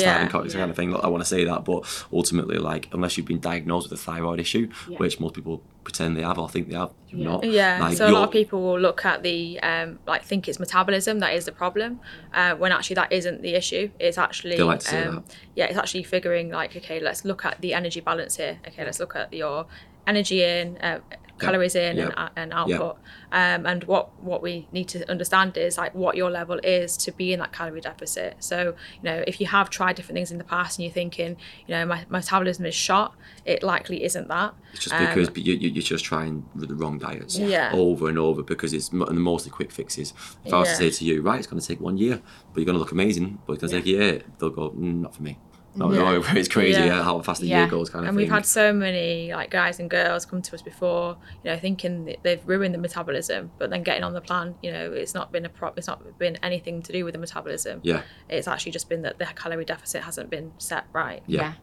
Yeah. 0.00 0.26
co- 0.28 0.44
kind 0.48 0.70
of 0.70 0.76
thing. 0.76 0.94
I 0.94 1.08
want 1.08 1.22
to 1.22 1.28
say 1.28 1.44
that, 1.44 1.64
but 1.64 1.84
ultimately, 2.12 2.58
like 2.58 2.88
unless 2.92 3.16
you've 3.16 3.26
been 3.26 3.40
diagnosed 3.40 3.90
with 3.90 4.00
a 4.00 4.02
thyroid 4.02 4.40
issue, 4.40 4.68
which 4.96 5.20
most 5.20 5.34
people 5.34 5.62
pretend 5.84 6.16
they 6.16 6.22
have 6.22 6.38
or 6.38 6.48
think 6.48 6.68
they 6.68 6.76
have, 6.76 6.92
you're 7.08 7.28
not. 7.28 7.44
Yeah, 7.44 7.78
Like, 7.80 7.96
so 7.96 8.08
a 8.08 8.10
lot 8.10 8.24
of 8.24 8.30
people 8.30 8.62
will 8.62 8.78
look 8.80 9.04
at 9.04 9.22
the 9.22 9.58
um, 9.60 9.98
like 10.06 10.24
think 10.24 10.48
it's 10.48 10.58
metabolism 10.60 11.18
that 11.18 11.34
is 11.34 11.44
the 11.44 11.52
problem, 11.52 12.00
uh, 12.32 12.54
when 12.54 12.72
actually 12.72 12.94
that 12.94 13.12
isn't 13.12 13.42
the 13.42 13.54
issue. 13.54 13.90
It's 13.98 14.18
actually 14.18 14.56
They 14.56 14.62
like 14.62 14.92
um, 14.92 15.16
that. 15.16 15.36
yeah, 15.56 15.64
it's 15.66 15.78
actually 15.78 16.04
figuring 16.04 16.50
like 16.50 16.76
okay, 16.76 17.00
let's 17.00 17.24
look 17.24 17.44
at 17.44 17.60
the 17.60 17.74
energy 17.74 18.00
balance 18.00 18.36
here. 18.36 18.58
Okay, 18.68 18.84
let's 18.84 19.00
look 19.00 19.16
at 19.16 19.32
your 19.32 19.66
energy 20.06 20.42
in, 20.42 20.76
uh, 20.78 20.98
calories 21.46 21.74
in, 21.74 21.96
Yeah. 21.96 22.10
and, 22.16 22.30
and 22.36 22.52
output. 22.52 22.96
Um, 23.32 23.66
and 23.66 23.84
what 23.84 24.04
what 24.22 24.40
we 24.42 24.68
need 24.72 24.88
to 24.88 24.98
understand 25.10 25.56
is 25.56 25.78
like 25.78 25.94
what 25.94 26.16
your 26.16 26.30
level 26.30 26.58
is 26.62 26.96
to 26.98 27.12
be 27.12 27.32
in 27.32 27.38
that 27.40 27.52
calorie 27.52 27.80
deficit. 27.80 28.36
So 28.40 28.58
you 29.00 29.04
know 29.08 29.24
if 29.26 29.40
you 29.40 29.46
have 29.46 29.70
tried 29.70 29.94
different 29.96 30.16
things 30.16 30.30
in 30.30 30.38
the 30.38 30.44
past 30.44 30.78
and 30.78 30.84
you're 30.84 30.92
thinking 31.02 31.36
you 31.66 31.74
know 31.74 31.84
my 31.86 32.04
my 32.08 32.18
metabolism 32.18 32.64
is 32.66 32.74
shot, 32.74 33.14
it 33.44 33.62
likely 33.62 34.04
isn't 34.04 34.28
that. 34.28 34.54
It's 34.74 34.84
just 34.84 34.94
Um, 34.94 35.06
because 35.06 35.28
you, 35.46 35.54
you, 35.54 35.68
you're 35.74 35.82
just 35.82 36.04
trying 36.04 36.34
the 36.54 36.74
wrong 36.74 36.98
diets 36.98 37.38
Yeah. 37.38 37.70
over 37.74 38.08
and 38.08 38.18
over 38.18 38.42
because 38.42 38.72
it's 38.72 38.90
mostly 38.92 39.50
quick 39.50 39.70
fixes. 39.70 40.14
If 40.44 40.52
I 40.54 40.60
was 40.60 40.68
to 40.70 40.76
say 40.76 40.90
to 40.90 41.04
you, 41.04 41.20
right, 41.22 41.38
it's 41.38 41.46
going 41.46 41.60
to 41.60 41.66
take 41.66 41.80
one 41.80 41.98
year, 41.98 42.16
but 42.52 42.56
you're 42.60 42.64
going 42.70 42.76
to 42.76 42.84
look 42.84 42.92
amazing, 42.92 43.40
but 43.44 43.52
it's 43.54 43.60
going 43.62 43.70
to 43.72 43.76
take 43.78 43.86
a 43.86 43.88
year, 43.98 44.22
they'll 44.38 44.50
go, 44.50 44.70
mm, 44.70 45.00
not 45.02 45.14
for 45.14 45.22
me. 45.22 45.40
No, 45.74 45.90
it's 46.28 46.48
crazy 46.48 46.78
Yeah. 46.80 46.86
yeah. 46.86 47.02
how 47.02 47.20
fast 47.22 47.40
the 47.40 47.46
Yeah. 47.46 47.60
year 47.60 47.66
goes, 47.68 47.88
kind 47.90 48.04
of 48.04 48.08
and 48.08 48.16
thing. 48.16 48.24
we've 48.24 48.32
had 48.32 48.44
so 48.44 48.72
many 48.72 49.32
like 49.32 49.50
guys 49.50 49.80
and 49.80 49.88
girls 49.88 50.26
come 50.26 50.42
to 50.42 50.54
us 50.54 50.60
before 50.62 51.16
you 51.42 51.50
know 51.50 51.58
thinking 51.58 52.04
that 52.04 52.16
they've 52.22 52.42
ruined 52.46 52.74
the 52.74 52.78
metabolism 52.78 53.50
but 53.58 53.70
then 53.70 53.82
getting 53.82 54.04
on 54.04 54.12
the 54.12 54.20
plan 54.20 54.54
you 54.62 54.70
know 54.70 54.92
it's 54.92 55.14
not 55.14 55.32
been 55.32 55.44
a 55.46 55.48
prop 55.48 55.78
it's 55.78 55.86
not 55.86 56.18
been 56.18 56.36
anything 56.42 56.82
to 56.82 56.92
do 56.92 57.04
with 57.04 57.14
the 57.14 57.18
metabolism 57.18 57.80
yeah, 57.82 58.02
it's 58.28 58.46
actually 58.46 58.72
just 58.72 58.88
been 58.88 59.02
that 59.02 59.18
the 59.18 59.24
calorie 59.34 59.64
deficit 59.64 60.02
hasn't 60.02 60.28
been 60.30 60.52
set 60.58 60.84
right 60.92 61.22
yeah. 61.26 61.54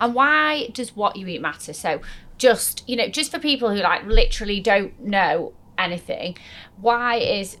And 0.00 0.14
why 0.16 0.68
does 0.72 0.96
what 0.96 1.14
you 1.14 1.28
eat 1.28 1.40
matter? 1.40 1.72
So, 1.72 2.00
just 2.38 2.82
you 2.88 2.96
know, 2.96 3.08
just 3.08 3.30
for 3.30 3.38
people 3.38 3.70
who 3.70 3.76
like 3.82 4.04
literally 4.04 4.58
don't 4.58 4.98
know 4.98 5.52
anything, 5.78 6.36
why 6.76 7.18
is 7.18 7.58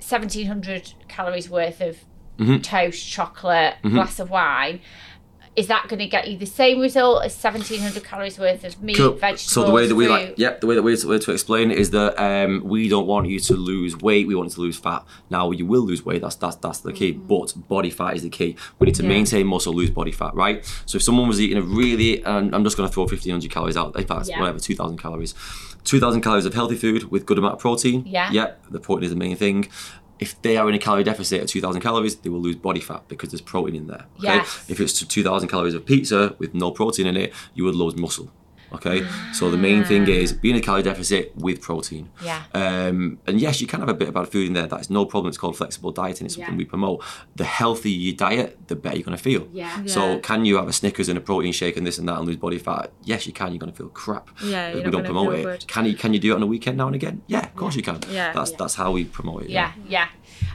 seventeen 0.00 0.46
hundred 0.48 0.92
calories 1.08 1.48
worth 1.48 1.80
of 1.80 1.98
Mm-hmm. 2.38 2.58
toast, 2.58 3.06
chocolate, 3.08 3.74
glass 3.82 4.18
of 4.18 4.30
wine? 4.30 4.80
Is 5.56 5.68
that 5.68 5.86
going 5.86 6.00
to 6.00 6.08
get 6.08 6.26
you 6.26 6.36
the 6.36 6.46
same 6.46 6.80
result 6.80 7.24
as 7.24 7.32
seventeen 7.32 7.78
hundred 7.78 8.02
calories 8.02 8.40
worth 8.40 8.64
of 8.64 8.82
meat, 8.82 8.96
Cool. 8.96 9.12
vegetables, 9.12 9.42
So 9.42 9.62
the 9.62 9.70
way 9.70 9.86
that 9.86 9.94
we 9.94 10.08
like, 10.08 10.34
yep, 10.36 10.60
the 10.60 10.66
way 10.66 10.74
that 10.74 10.82
we 10.82 10.96
to 10.96 11.30
explain 11.30 11.70
it 11.70 11.78
is 11.78 11.90
that 11.90 12.20
um, 12.20 12.64
we 12.64 12.88
don't 12.88 13.06
want 13.06 13.28
you 13.28 13.38
to 13.38 13.54
lose 13.54 13.96
weight. 13.96 14.26
We 14.26 14.34
want 14.34 14.48
you 14.48 14.54
to 14.56 14.60
lose 14.62 14.76
fat. 14.76 15.04
Now 15.30 15.52
you 15.52 15.64
will 15.64 15.82
lose 15.82 16.04
weight. 16.04 16.22
That's 16.22 16.34
that's 16.34 16.56
that's 16.56 16.80
the 16.80 16.92
key. 16.92 17.14
Mm. 17.14 17.28
But 17.28 17.68
body 17.68 17.90
fat 17.90 18.16
is 18.16 18.22
the 18.24 18.30
key. 18.30 18.56
We 18.80 18.86
need 18.86 18.96
to 18.96 19.04
maintain 19.04 19.46
muscle, 19.46 19.72
lose 19.72 19.90
body 19.90 20.10
fat, 20.10 20.34
right? 20.34 20.64
So 20.86 20.96
if 20.96 21.04
someone 21.04 21.28
was 21.28 21.40
eating 21.40 21.58
a 21.58 21.62
really, 21.62 22.20
and 22.24 22.52
I'm 22.52 22.64
just 22.64 22.76
going 22.76 22.88
to 22.88 22.92
throw 22.92 23.04
1500 23.04 23.48
calories 23.48 23.76
out. 23.76 23.94
In 23.94 24.04
fact, 24.08 24.26
Yeah. 24.28 24.40
whatever, 24.40 24.58
2000 24.58 24.98
calories, 24.98 25.34
2000 25.84 26.20
calories 26.20 26.46
of 26.46 26.54
healthy 26.54 26.74
food 26.74 27.12
with 27.12 27.26
good 27.26 27.38
amount 27.38 27.54
of 27.54 27.60
protein. 27.60 28.02
Yeah. 28.06 28.32
Yep. 28.32 28.64
The 28.72 28.80
protein 28.80 29.04
is 29.04 29.10
the 29.10 29.16
main 29.16 29.36
thing. 29.36 29.68
If 30.18 30.40
they 30.42 30.56
are 30.56 30.68
in 30.68 30.74
a 30.74 30.78
calorie 30.78 31.04
deficit 31.04 31.42
of 31.42 31.48
2,000 31.48 31.80
calories, 31.80 32.16
they 32.16 32.30
will 32.30 32.40
lose 32.40 32.56
body 32.56 32.80
fat 32.80 33.02
because 33.08 33.30
there's 33.30 33.40
protein 33.40 33.74
in 33.74 33.86
there. 33.88 34.06
Okay? 34.18 34.36
Yes. 34.36 34.64
If 34.68 34.80
it's 34.80 35.00
2,000 35.00 35.48
calories 35.48 35.74
of 35.74 35.84
pizza 35.84 36.36
with 36.38 36.54
no 36.54 36.70
protein 36.70 37.06
in 37.06 37.16
it, 37.16 37.32
you 37.54 37.64
would 37.64 37.74
lose 37.74 37.96
muscle. 37.96 38.30
Okay, 38.74 39.06
so 39.32 39.50
the 39.50 39.56
main 39.56 39.84
thing 39.84 40.06
is 40.08 40.32
being 40.32 40.56
a 40.56 40.60
calorie 40.60 40.82
deficit 40.82 41.32
with 41.36 41.60
protein. 41.60 42.10
Yeah. 42.22 42.42
Um, 42.54 43.18
and 43.26 43.40
yes, 43.40 43.60
you 43.60 43.66
can 43.66 43.80
have 43.80 43.88
a 43.88 43.94
bit 43.94 44.08
of 44.08 44.14
bad 44.14 44.28
food 44.28 44.46
in 44.48 44.52
there. 44.52 44.66
That 44.66 44.80
is 44.80 44.90
no 44.90 45.04
problem. 45.06 45.28
It's 45.28 45.38
called 45.38 45.56
flexible 45.56 45.92
dieting. 45.92 46.26
It's 46.26 46.34
something 46.34 46.54
Yeah. 46.54 46.58
we 46.58 46.64
promote. 46.64 47.02
The 47.36 47.44
healthier 47.44 47.96
your 47.96 48.14
diet, 48.16 48.58
the 48.68 48.76
better 48.76 48.96
you're 48.96 49.04
going 49.04 49.16
to 49.16 49.22
feel. 49.22 49.48
Yeah. 49.52 49.84
So 49.86 50.14
Yeah. 50.14 50.18
can 50.20 50.44
you 50.44 50.56
have 50.56 50.68
a 50.68 50.72
Snickers 50.72 51.08
and 51.08 51.16
a 51.16 51.20
protein 51.20 51.52
shake 51.52 51.76
and 51.76 51.86
this 51.86 51.98
and 51.98 52.08
that 52.08 52.18
and 52.18 52.26
lose 52.26 52.36
body 52.36 52.58
fat? 52.58 52.90
Yes, 53.04 53.26
you 53.26 53.32
can. 53.32 53.52
You're 53.52 53.58
going 53.60 53.72
to 53.72 53.76
feel 53.78 53.88
crap. 53.88 54.30
Yeah, 54.44 54.74
we 54.74 54.82
don't 54.90 55.04
promote 55.04 55.34
it. 55.34 55.42
good. 55.44 55.66
Can 55.68 55.86
you? 55.86 55.94
Can 55.96 56.12
you 56.12 56.18
do 56.20 56.32
it 56.32 56.36
on 56.36 56.42
a 56.42 56.46
weekend 56.46 56.76
now 56.78 56.86
and 56.86 56.96
again? 56.96 57.22
Yeah, 57.28 57.46
of 57.46 57.54
course 57.56 57.76
you 57.76 57.82
can. 57.82 58.00
Yeah. 58.10 58.32
That's 58.32 58.50
Yeah. 58.50 58.56
that's 58.58 58.74
how 58.74 58.90
we 58.92 59.04
promote 59.04 59.44
it. 59.44 59.50
Yeah, 59.50 59.72
yeah. 59.88 60.08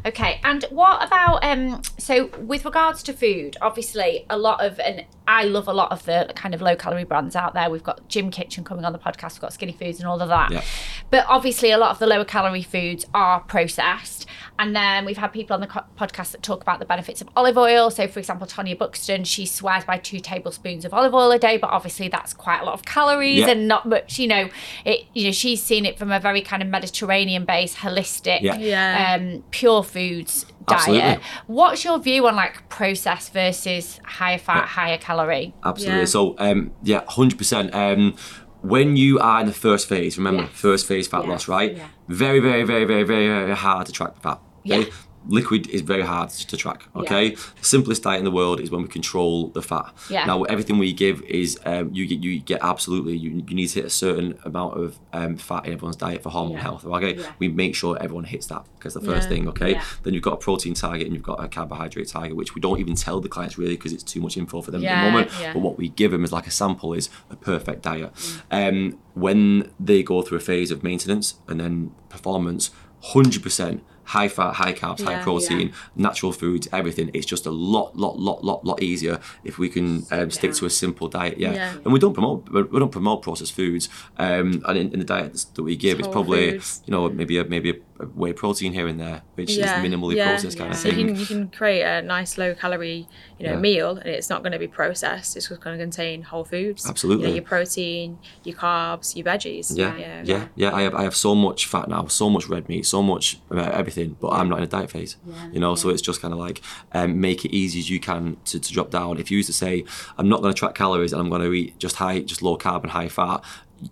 Okay. 0.05 0.39
And 0.43 0.65
what 0.71 1.03
about 1.05 1.43
um 1.43 1.81
so 1.97 2.29
with 2.39 2.65
regards 2.65 3.01
to 3.03 3.13
food, 3.13 3.57
obviously 3.61 4.25
a 4.29 4.37
lot 4.37 4.63
of 4.65 4.79
and 4.79 5.05
I 5.31 5.43
love 5.43 5.67
a 5.67 5.73
lot 5.73 5.91
of 5.91 6.03
the 6.05 6.31
kind 6.35 6.55
of 6.55 6.61
low 6.61 6.75
calorie 6.75 7.03
brands 7.03 7.35
out 7.35 7.53
there. 7.53 7.69
We've 7.69 7.83
got 7.83 8.07
Gym 8.07 8.31
Kitchen 8.31 8.63
coming 8.63 8.83
on 8.83 8.93
the 8.93 8.99
podcast, 8.99 9.33
we've 9.33 9.41
got 9.41 9.53
Skinny 9.53 9.73
Foods 9.73 9.99
and 9.99 10.07
all 10.07 10.19
of 10.21 10.27
that. 10.29 10.49
Yeah. 10.51 10.63
But 11.11 11.25
obviously 11.27 11.69
a 11.69 11.77
lot 11.77 11.91
of 11.91 11.99
the 11.99 12.07
lower 12.07 12.25
calorie 12.25 12.63
foods 12.63 13.05
are 13.13 13.39
processed. 13.41 14.25
And 14.57 14.75
then 14.75 15.05
we've 15.05 15.17
had 15.17 15.27
people 15.31 15.53
on 15.53 15.61
the 15.61 15.67
co- 15.67 15.85
podcast 15.97 16.31
that 16.31 16.41
talk 16.43 16.61
about 16.63 16.79
the 16.79 16.85
benefits 16.85 17.21
of 17.21 17.29
olive 17.35 17.57
oil. 17.57 17.91
So, 17.91 18.07
for 18.07 18.19
example, 18.19 18.45
Tonia 18.47 18.77
Buxton, 18.77 19.23
she 19.23 19.45
swears 19.45 19.85
by 19.85 19.97
two 19.99 20.19
tablespoons 20.19 20.83
of 20.83 20.93
olive 20.93 21.13
oil 21.13 21.31
a 21.31 21.39
day, 21.39 21.57
but 21.57 21.69
obviously 21.69 22.07
that's 22.09 22.33
quite 22.33 22.59
a 22.61 22.65
lot 22.65 22.73
of 22.73 22.83
calories 22.83 23.39
Yeah. 23.39 23.49
and 23.51 23.67
not 23.67 23.85
much. 23.87 24.17
You 24.19 24.27
know, 24.27 24.49
it. 24.83 25.05
You 25.13 25.25
know, 25.25 25.31
she's 25.31 25.61
seen 25.61 25.85
it 25.85 25.97
from 25.97 26.11
a 26.11 26.19
very 26.19 26.41
kind 26.41 26.61
of 26.63 26.67
Mediterranean-based, 26.69 27.77
holistic, 27.77 28.41
Yeah. 28.41 28.57
Yeah. 28.57 29.15
um, 29.19 29.43
pure 29.51 29.83
foods 29.83 30.45
diet. 30.67 30.79
Absolutely. 30.79 31.23
What's 31.47 31.83
your 31.83 31.99
view 31.99 32.27
on 32.27 32.35
like 32.35 32.67
processed 32.69 33.33
versus 33.33 33.99
higher 34.03 34.37
fat, 34.37 34.65
higher 34.67 34.97
calorie? 34.97 35.53
Absolutely. 35.63 35.99
Yeah. 35.99 36.05
So, 36.05 36.35
um, 36.37 36.71
yeah, 36.83 37.03
hundred 37.07 37.37
percent. 37.37 37.73
Um, 37.73 38.15
when 38.61 38.97
you 38.97 39.19
are 39.19 39.39
in 39.41 39.47
the 39.47 39.53
first 39.53 39.87
phase, 39.87 40.17
remember 40.17 40.43
Yes. 40.43 40.51
first 40.53 40.87
phase 40.87 41.07
fat 41.07 41.23
Yeah. 41.23 41.29
loss, 41.31 41.47
right? 41.47 41.77
Yeah. 41.77 41.87
Very, 42.09 42.39
very, 42.39 42.63
very, 42.63 42.85
very, 42.85 43.03
very, 43.03 43.27
very 43.27 43.55
hard 43.55 43.85
to 43.87 43.91
track 43.93 44.15
the 44.15 44.21
fat. 44.21 44.39
Okay? 44.65 44.79
Yeah. 44.81 44.93
Liquid 45.27 45.67
is 45.69 45.81
very 45.81 46.01
hard 46.03 46.29
to 46.29 46.57
track. 46.57 46.83
Okay, 46.95 47.31
the 47.35 47.63
simplest 47.63 48.03
diet 48.03 48.19
in 48.19 48.25
the 48.25 48.31
world 48.31 48.59
is 48.59 48.71
when 48.71 48.81
we 48.81 48.87
control 48.87 49.47
the 49.49 49.61
fat. 49.61 49.93
Yeah. 50.09 50.25
Now 50.25 50.43
everything 50.43 50.77
we 50.77 50.93
give 50.93 51.21
is 51.23 51.59
um, 51.65 51.89
you 51.93 52.07
get 52.07 52.19
you 52.23 52.39
get 52.39 52.59
absolutely 52.63 53.15
you, 53.17 53.43
you 53.47 53.55
need 53.55 53.67
to 53.67 53.75
hit 53.75 53.85
a 53.85 53.89
certain 53.89 54.37
amount 54.45 54.77
of 54.77 54.99
um, 55.13 55.37
fat 55.37 55.65
in 55.65 55.73
everyone's 55.73 55.95
diet 55.97 56.23
for 56.23 56.29
hormone 56.29 56.53
Yeah. 56.53 56.61
health. 56.61 56.85
Okay, 56.85 57.15
Yeah. 57.15 57.31
we 57.39 57.47
make 57.49 57.75
sure 57.75 57.97
everyone 58.01 58.23
hits 58.25 58.47
that 58.47 58.65
because 58.77 58.93
the 58.93 59.01
first 59.01 59.23
Yeah. 59.29 59.35
thing. 59.35 59.47
Okay, 59.49 59.71
Yeah. 59.73 59.83
then 60.03 60.13
you've 60.13 60.23
got 60.23 60.33
a 60.33 60.37
protein 60.37 60.73
target 60.73 61.05
and 61.07 61.13
you've 61.15 61.23
got 61.23 61.43
a 61.43 61.47
carbohydrate 61.47 62.07
target, 62.07 62.35
which 62.35 62.55
we 62.55 62.61
don't 62.61 62.79
even 62.79 62.95
tell 62.95 63.19
the 63.19 63.29
clients 63.29 63.57
really 63.57 63.75
because 63.75 63.93
it's 63.93 64.03
too 64.03 64.21
much 64.21 64.37
info 64.37 64.61
for 64.61 64.71
them 64.71 64.81
Yeah, 64.81 64.93
at 65.01 65.05
the 65.05 65.11
moment. 65.11 65.31
yeah. 65.39 65.53
But 65.53 65.59
what 65.59 65.77
we 65.77 65.89
give 65.89 66.11
them 66.11 66.23
is 66.23 66.31
like 66.31 66.47
a 66.47 66.51
sample 66.51 66.93
is 66.93 67.09
a 67.29 67.35
perfect 67.35 67.81
diet. 67.83 68.13
Mm. 68.13 68.69
Um, 68.69 68.97
when 69.13 69.71
they 69.79 70.01
go 70.03 70.21
through 70.21 70.37
a 70.37 70.41
phase 70.41 70.71
of 70.71 70.81
maintenance 70.83 71.35
and 71.47 71.59
then 71.59 71.91
performance, 72.09 72.71
hundred 73.01 73.43
percent 73.43 73.83
high 74.09 74.27
fat, 74.27 74.53
high 74.53 74.73
carbs, 74.73 75.01
high 75.03 75.17
Yeah, 75.17 75.23
protein, 75.23 75.71
natural 75.95 76.31
foods, 76.31 76.67
everything. 76.79 77.11
It's 77.13 77.25
just 77.33 77.45
a 77.45 77.51
lot, 77.51 77.95
lot, 77.95 78.15
lot, 78.19 78.43
lot, 78.43 78.65
lot 78.65 78.81
easier 78.81 79.19
if 79.43 79.59
we 79.59 79.69
can 79.69 80.05
um, 80.11 80.31
stick 80.31 80.53
to 80.59 80.65
a 80.65 80.69
simple 80.69 81.07
diet. 81.07 81.37
Yeah. 81.37 81.53
Yeah. 81.53 81.73
and 81.83 81.93
we 81.93 81.99
don't 81.99 82.13
promote 82.13 82.49
we 82.73 82.79
don't 82.79 82.91
promote 82.91 83.21
processed 83.21 83.53
foods. 83.53 83.87
Um, 84.17 84.63
and 84.67 84.75
in, 84.77 84.91
in 84.93 84.99
the 84.99 85.05
diets 85.05 85.45
that 85.45 85.63
we 85.63 85.75
give, 85.75 85.99
it's 85.99 86.07
probably 86.07 86.51
foods. 86.51 86.81
you 86.85 86.91
know 86.91 87.09
maybe 87.09 87.37
a 87.37 87.43
maybe 87.45 87.69
a 87.69 87.75
whey 88.15 88.33
protein 88.33 88.71
here 88.73 88.87
and 88.87 88.99
there, 88.99 89.21
which 89.35 89.51
is 89.51 89.65
minimally 89.65 90.15
yeah, 90.15 90.29
processed 90.29 90.57
kind 90.57 90.69
yeah. 90.69 90.75
of 90.75 90.79
so 90.81 90.89
thing. 90.89 90.99
you 90.99 91.05
can 91.07 91.15
you 91.19 91.25
can 91.25 91.49
create 91.49 91.81
a 91.83 92.01
nice 92.01 92.37
low 92.37 92.53
calorie 92.55 93.07
you 93.37 93.45
know 93.45 93.53
Yeah. 93.53 93.59
meal 93.59 93.97
and 93.97 94.07
it's 94.07 94.29
not 94.29 94.41
going 94.41 94.53
to 94.53 94.59
be 94.59 94.67
processed 94.67 95.35
it's 95.35 95.47
just 95.49 95.61
going 95.61 95.77
to 95.77 95.83
contain 95.83 96.21
whole 96.23 96.45
foods 96.45 96.85
you 96.85 96.89
Absolutely. 96.89 97.27
know, 97.27 97.33
your 97.33 97.43
protein 97.43 98.17
your 98.43 98.55
carbs 98.55 99.15
your 99.15 99.25
veggies 99.25 99.77
Yeah, 99.77 99.95
yeah 99.97 100.21
yeah, 100.25 100.47
yeah. 100.55 100.73
I 100.73 100.81
have 100.83 100.95
I 100.95 101.03
have 101.03 101.15
so 101.15 101.35
much 101.35 101.65
fat 101.65 101.89
now, 101.89 102.05
so 102.07 102.29
much 102.29 102.47
red 102.47 102.69
meat, 102.69 102.85
so 102.85 103.01
much 103.03 103.39
uh, 103.51 103.57
everything, 103.73 104.15
but 104.21 104.29
I'm 104.29 104.47
not 104.49 104.59
in 104.59 104.63
a 104.63 104.67
diet 104.67 104.91
phase. 104.91 105.17
you 105.51 105.59
know, 105.59 105.75
so 105.75 105.89
it's 105.89 106.01
just 106.01 106.21
kind 106.21 106.33
of 106.33 106.39
like 106.39 106.61
um, 106.93 107.19
make 107.19 107.43
it 107.45 107.51
easy 107.55 107.79
as 107.79 107.89
you 107.89 107.99
can 107.99 108.37
to, 108.45 108.59
to 108.59 108.73
drop 108.73 108.89
down. 108.91 109.19
If 109.19 109.29
you 109.31 109.37
used 109.37 109.47
to 109.47 109.53
say 109.53 109.83
I'm 110.17 110.29
not 110.29 110.41
going 110.41 110.53
to 110.53 110.57
track 110.57 110.75
calories 110.75 111.11
and 111.13 111.21
I'm 111.21 111.29
going 111.29 111.41
to 111.41 111.53
eat 111.53 111.77
just 111.79 111.97
high, 111.97 112.19
just 112.21 112.41
low 112.41 112.57
carb 112.57 112.83
and 112.83 112.91
high 112.91 113.09
fat, 113.09 113.43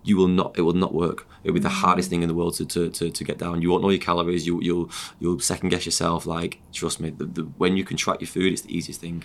you 0.04 0.16
will 0.16 0.28
not. 0.28 0.58
It 0.58 0.62
will 0.62 0.72
not 0.74 0.94
work. 0.94 1.26
It'll 1.44 1.54
be 1.54 1.60
the 1.60 1.68
hardest 1.68 2.10
thing 2.10 2.22
in 2.22 2.28
the 2.28 2.34
world 2.34 2.54
to, 2.56 2.66
to, 2.66 2.90
to, 2.90 3.10
to 3.10 3.24
get 3.24 3.38
down. 3.38 3.62
You 3.62 3.70
won't 3.70 3.82
know 3.82 3.90
your 3.90 4.00
calories. 4.00 4.46
You 4.46 4.60
you'll 4.60 4.90
you'll 5.20 5.40
second 5.40 5.68
guess 5.70 5.86
yourself. 5.86 6.26
Like 6.26 6.60
trust 6.72 7.00
me, 7.00 7.10
the, 7.10 7.24
the, 7.24 7.42
when 7.42 7.76
you 7.76 7.84
can 7.84 7.96
track 7.96 8.20
your 8.20 8.28
food, 8.28 8.52
it's 8.52 8.62
the 8.62 8.76
easiest 8.76 9.00
thing. 9.00 9.24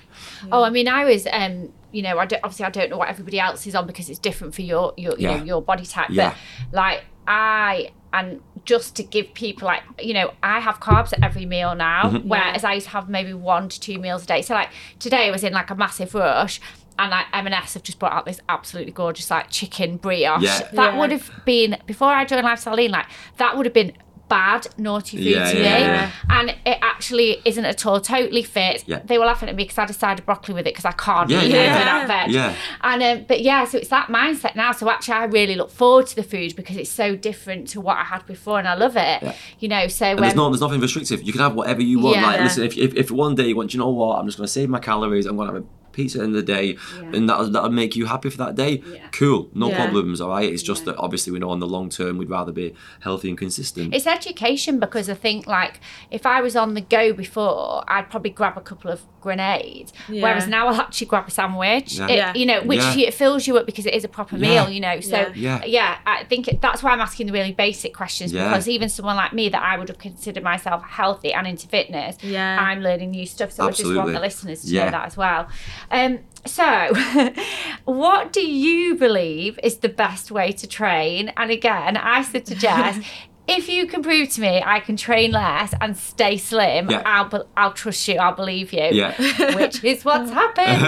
Oh, 0.52 0.64
I 0.64 0.70
mean, 0.70 0.88
I 0.88 1.06
was, 1.06 1.28
um, 1.32 1.72
you 1.92 2.02
know, 2.02 2.18
I 2.20 2.26
don't, 2.26 2.40
obviously 2.44 2.66
I 2.66 2.70
don't 2.70 2.90
know 2.90 2.98
what 2.98 3.10
everybody 3.10 3.40
else 3.40 3.66
is 3.68 3.76
on 3.76 3.86
because 3.88 4.10
it's 4.10 4.20
different 4.20 4.56
for 4.56 4.62
your, 4.62 4.94
your, 4.98 5.14
you 5.20 5.28
Yeah. 5.30 5.38
know, 5.38 5.44
your 5.44 5.62
body 5.62 5.86
type. 5.86 6.10
Yeah. 6.10 6.36
But 6.72 6.76
like 6.78 7.04
I, 7.28 7.92
and 8.12 8.42
just 8.66 8.96
to 8.98 9.04
give 9.04 9.34
people 9.34 9.66
like, 9.66 9.82
you 10.00 10.14
know, 10.14 10.34
I 10.44 10.60
have 10.60 10.80
carbs 10.80 11.14
at 11.14 11.24
every 11.24 11.46
meal 11.46 11.74
now, 11.76 12.04
Mm-hmm. 12.12 12.28
whereas 12.28 12.64
I 12.64 12.74
used 12.74 12.86
to 12.88 12.92
have 12.92 13.10
maybe 13.10 13.34
one 13.34 13.70
to 13.70 13.80
two 13.80 13.98
meals 14.00 14.24
a 14.24 14.28
day. 14.28 14.42
So 14.42 14.54
like 14.54 14.70
today 15.00 15.28
I 15.28 15.32
was 15.32 15.44
in 15.44 15.52
like 15.54 15.70
a 15.72 15.76
massive 15.76 16.14
rush. 16.14 16.62
And 17.00 17.12
like 17.12 17.26
M&S 17.34 17.74
have 17.74 17.84
just 17.84 18.00
brought 18.00 18.14
out 18.14 18.26
this 18.26 18.40
absolutely 18.50 18.92
gorgeous 18.92 19.30
like 19.32 19.50
chicken 19.50 19.98
brioche. 19.98 20.42
Yeah. 20.44 20.60
That 20.74 20.94
Yeah. 20.94 21.00
would 21.00 21.12
have 21.12 21.32
been 21.46 21.78
before 21.86 22.10
I 22.10 22.24
joined 22.26 22.44
Lifestyle 22.46 22.76
Lean. 22.76 22.92
Like 22.92 23.08
that 23.38 23.58
would 23.58 23.66
have 23.66 23.74
been 23.74 23.94
bad 24.30 24.66
naughty 24.80 25.18
food 25.18 25.26
Yeah, 25.28 25.52
to 25.52 25.58
yeah, 25.58 25.64
me, 25.76 25.82
yeah. 25.82 26.12
and 26.30 26.50
it 26.66 26.78
actually 26.82 27.38
isn't 27.46 27.66
at 27.66 27.86
all. 27.86 28.00
Totally 28.00 28.42
fit. 28.42 28.84
Yeah. 28.88 29.00
They 29.06 29.18
were 29.20 29.26
laughing 29.26 29.50
at 29.50 29.56
me 29.56 29.64
because 29.64 29.78
I 29.78 29.86
decided 29.86 30.26
broccoli 30.26 30.56
with 30.56 30.66
it 30.66 30.74
because 30.74 30.86
I 30.86 30.92
can't 30.94 31.30
Yeah, 31.30 31.44
eat 31.44 31.52
yeah, 31.52 31.58
anything 31.58 31.86
yeah. 31.88 32.02
out 32.02 32.08
veg. 32.08 32.32
Yeah. 32.32 32.56
And 32.82 33.04
um, 33.04 33.26
but 33.28 33.42
yeah, 33.42 33.66
so 33.66 33.78
it's 33.78 33.90
that 33.90 34.08
mindset 34.08 34.56
now. 34.56 34.72
So 34.72 34.90
actually, 34.90 35.16
I 35.16 35.26
really 35.26 35.56
look 35.56 35.70
forward 35.70 36.08
to 36.08 36.16
the 36.16 36.24
food 36.24 36.56
because 36.56 36.78
it's 36.78 36.90
so 36.90 37.16
different 37.16 37.68
to 37.70 37.82
what 37.82 37.98
I 37.98 38.04
had 38.06 38.26
before, 38.26 38.58
and 38.58 38.68
I 38.68 38.74
love 38.76 38.96
it. 38.96 39.22
Yeah. 39.22 39.36
You 39.60 39.68
know, 39.68 39.88
so 39.88 40.06
And 40.06 40.20
there's 40.20 40.32
um, 40.34 40.38
no, 40.38 40.50
there's 40.50 40.62
nothing 40.62 40.80
restrictive. 40.82 41.22
You 41.22 41.32
can 41.34 41.42
have 41.42 41.54
whatever 41.54 41.82
you 41.82 42.00
want. 42.00 42.16
Yeah. 42.16 42.26
Like, 42.26 42.40
listen, 42.42 42.64
if, 42.64 42.78
if, 42.78 42.96
if 42.96 43.12
one 43.12 43.36
day 43.36 43.48
you 43.50 43.56
want, 43.56 43.72
"Do 43.72 43.78
you 43.78 43.84
know 43.84 43.90
what, 43.90 44.18
I'm 44.20 44.26
just 44.26 44.38
going 44.38 44.48
to 44.48 44.52
save 44.52 44.70
my 44.70 44.80
calories. 44.80 45.26
I'm 45.28 45.36
going 45.36 45.50
to 45.50 45.54
have 45.56 45.64
a 45.64 45.68
pizza 45.94 46.18
in 46.22 46.22
the 46.22 46.26
end 46.28 46.36
of 46.38 46.46
the 46.46 46.54
day, 46.54 46.78
and 47.18 47.30
that'll, 47.30 47.50
that'll 47.50 47.70
make 47.70 47.96
you 47.96 48.06
happy 48.06 48.30
for 48.30 48.38
that 48.38 48.56
day. 48.56 48.82
Yeah. 48.94 49.08
Cool, 49.12 49.50
no 49.54 49.70
Yeah. 49.70 49.78
problems. 49.86 50.20
All 50.20 50.30
right. 50.30 50.52
It's 50.52 50.64
just 50.64 50.86
that 50.86 50.98
obviously 50.98 51.32
we 51.32 51.40
know 51.40 51.50
on 51.50 51.60
the 51.60 51.68
long 51.68 51.90
term 51.90 52.18
we'd 52.18 52.30
rather 52.30 52.52
be 52.52 52.74
healthy 53.02 53.30
and 53.30 53.38
consistent. 53.38 53.94
It's 53.94 54.08
education 54.08 54.80
because 54.80 55.10
I 55.10 55.14
think 55.14 55.48
like 55.48 55.80
if 56.12 56.26
I 56.26 56.42
was 56.42 56.56
on 56.56 56.74
the 56.74 56.82
go 56.82 57.14
before, 57.14 57.84
I'd 57.88 58.10
probably 58.10 58.32
grab 58.32 58.58
a 58.58 58.62
couple 58.62 58.92
of 58.92 59.02
grenades. 59.22 59.94
Yeah. 60.10 60.22
Whereas 60.24 60.48
now 60.48 60.68
I'll 60.68 60.82
actually 60.82 61.08
grab 61.08 61.28
a 61.28 61.32
sandwich. 61.32 61.94
Yeah. 61.98 62.08
It- 62.08 62.16
Yeah. 62.18 62.34
You 62.34 62.46
know, 62.46 62.62
which 62.64 62.80
Yeah. 62.82 63.08
it 63.08 63.14
fills 63.14 63.48
you 63.48 63.58
up 63.58 63.66
because 63.66 63.86
it 63.86 63.94
is 63.94 64.04
a 64.04 64.08
proper 64.10 64.36
Yeah. 64.38 64.66
meal. 64.66 64.70
You 64.70 64.82
know, 64.82 65.00
so 65.00 65.32
Yeah. 65.36 65.64
Yeah. 65.66 65.98
I 66.06 66.24
think 66.26 66.48
it, 66.48 66.62
that's 66.62 66.84
why 66.84 66.92
I'm 66.92 67.00
asking 67.02 67.28
the 67.28 67.34
really 67.34 67.54
basic 67.54 67.94
questions 67.94 68.34
Yeah. 68.34 68.50
because 68.50 68.68
even 68.68 68.90
someone 68.90 69.16
like 69.16 69.32
me 69.34 69.50
that 69.50 69.62
I 69.64 69.78
would 69.78 69.88
have 69.90 69.98
considered 69.98 70.44
myself 70.44 70.84
healthy 70.84 71.32
and 71.34 71.48
into 71.48 71.68
fitness, 71.68 72.18
Yeah. 72.22 72.58
I'm 72.60 72.82
learning 72.82 73.12
new 73.12 73.26
stuff. 73.26 73.52
So 73.52 73.66
I 73.68 73.72
just 73.72 73.86
want 73.96 74.12
the 74.14 74.20
listeners 74.20 74.62
to 74.64 74.68
Yeah. 74.68 74.86
know 74.86 74.92
that 74.92 75.06
as 75.08 75.16
well. 75.18 75.48
Um, 75.94 76.20
so, 76.46 76.92
what 77.86 78.34
do 78.34 78.42
you 78.42 78.96
believe 78.96 79.60
is 79.64 79.78
the 79.78 79.90
best 79.90 80.32
way 80.32 80.52
to 80.54 80.68
train? 80.68 81.32
And 81.38 81.52
again, 81.52 81.96
I 81.98 82.22
said 82.24 82.46
to 82.48 82.56
Jess, 82.56 83.00
if 83.48 83.68
you 83.68 83.88
can 83.88 84.02
prove 84.02 84.30
to 84.30 84.40
me 84.42 84.62
I 84.66 84.80
can 84.80 84.96
train 84.96 85.32
less 85.32 85.74
and 85.82 85.96
stay 85.98 86.38
slim, 86.38 86.90
Yeah. 86.90 87.02
I'll 87.06 87.30
be- 87.30 87.48
I'll 87.58 87.74
trust 87.74 88.08
you. 88.08 88.16
I'll 88.16 88.36
believe 88.36 88.72
you. 88.74 88.88
Yeah. 88.92 89.14
Which 89.56 89.84
is 89.84 90.04
what's 90.06 90.32
happened. 90.32 90.82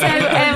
so, 0.00 0.08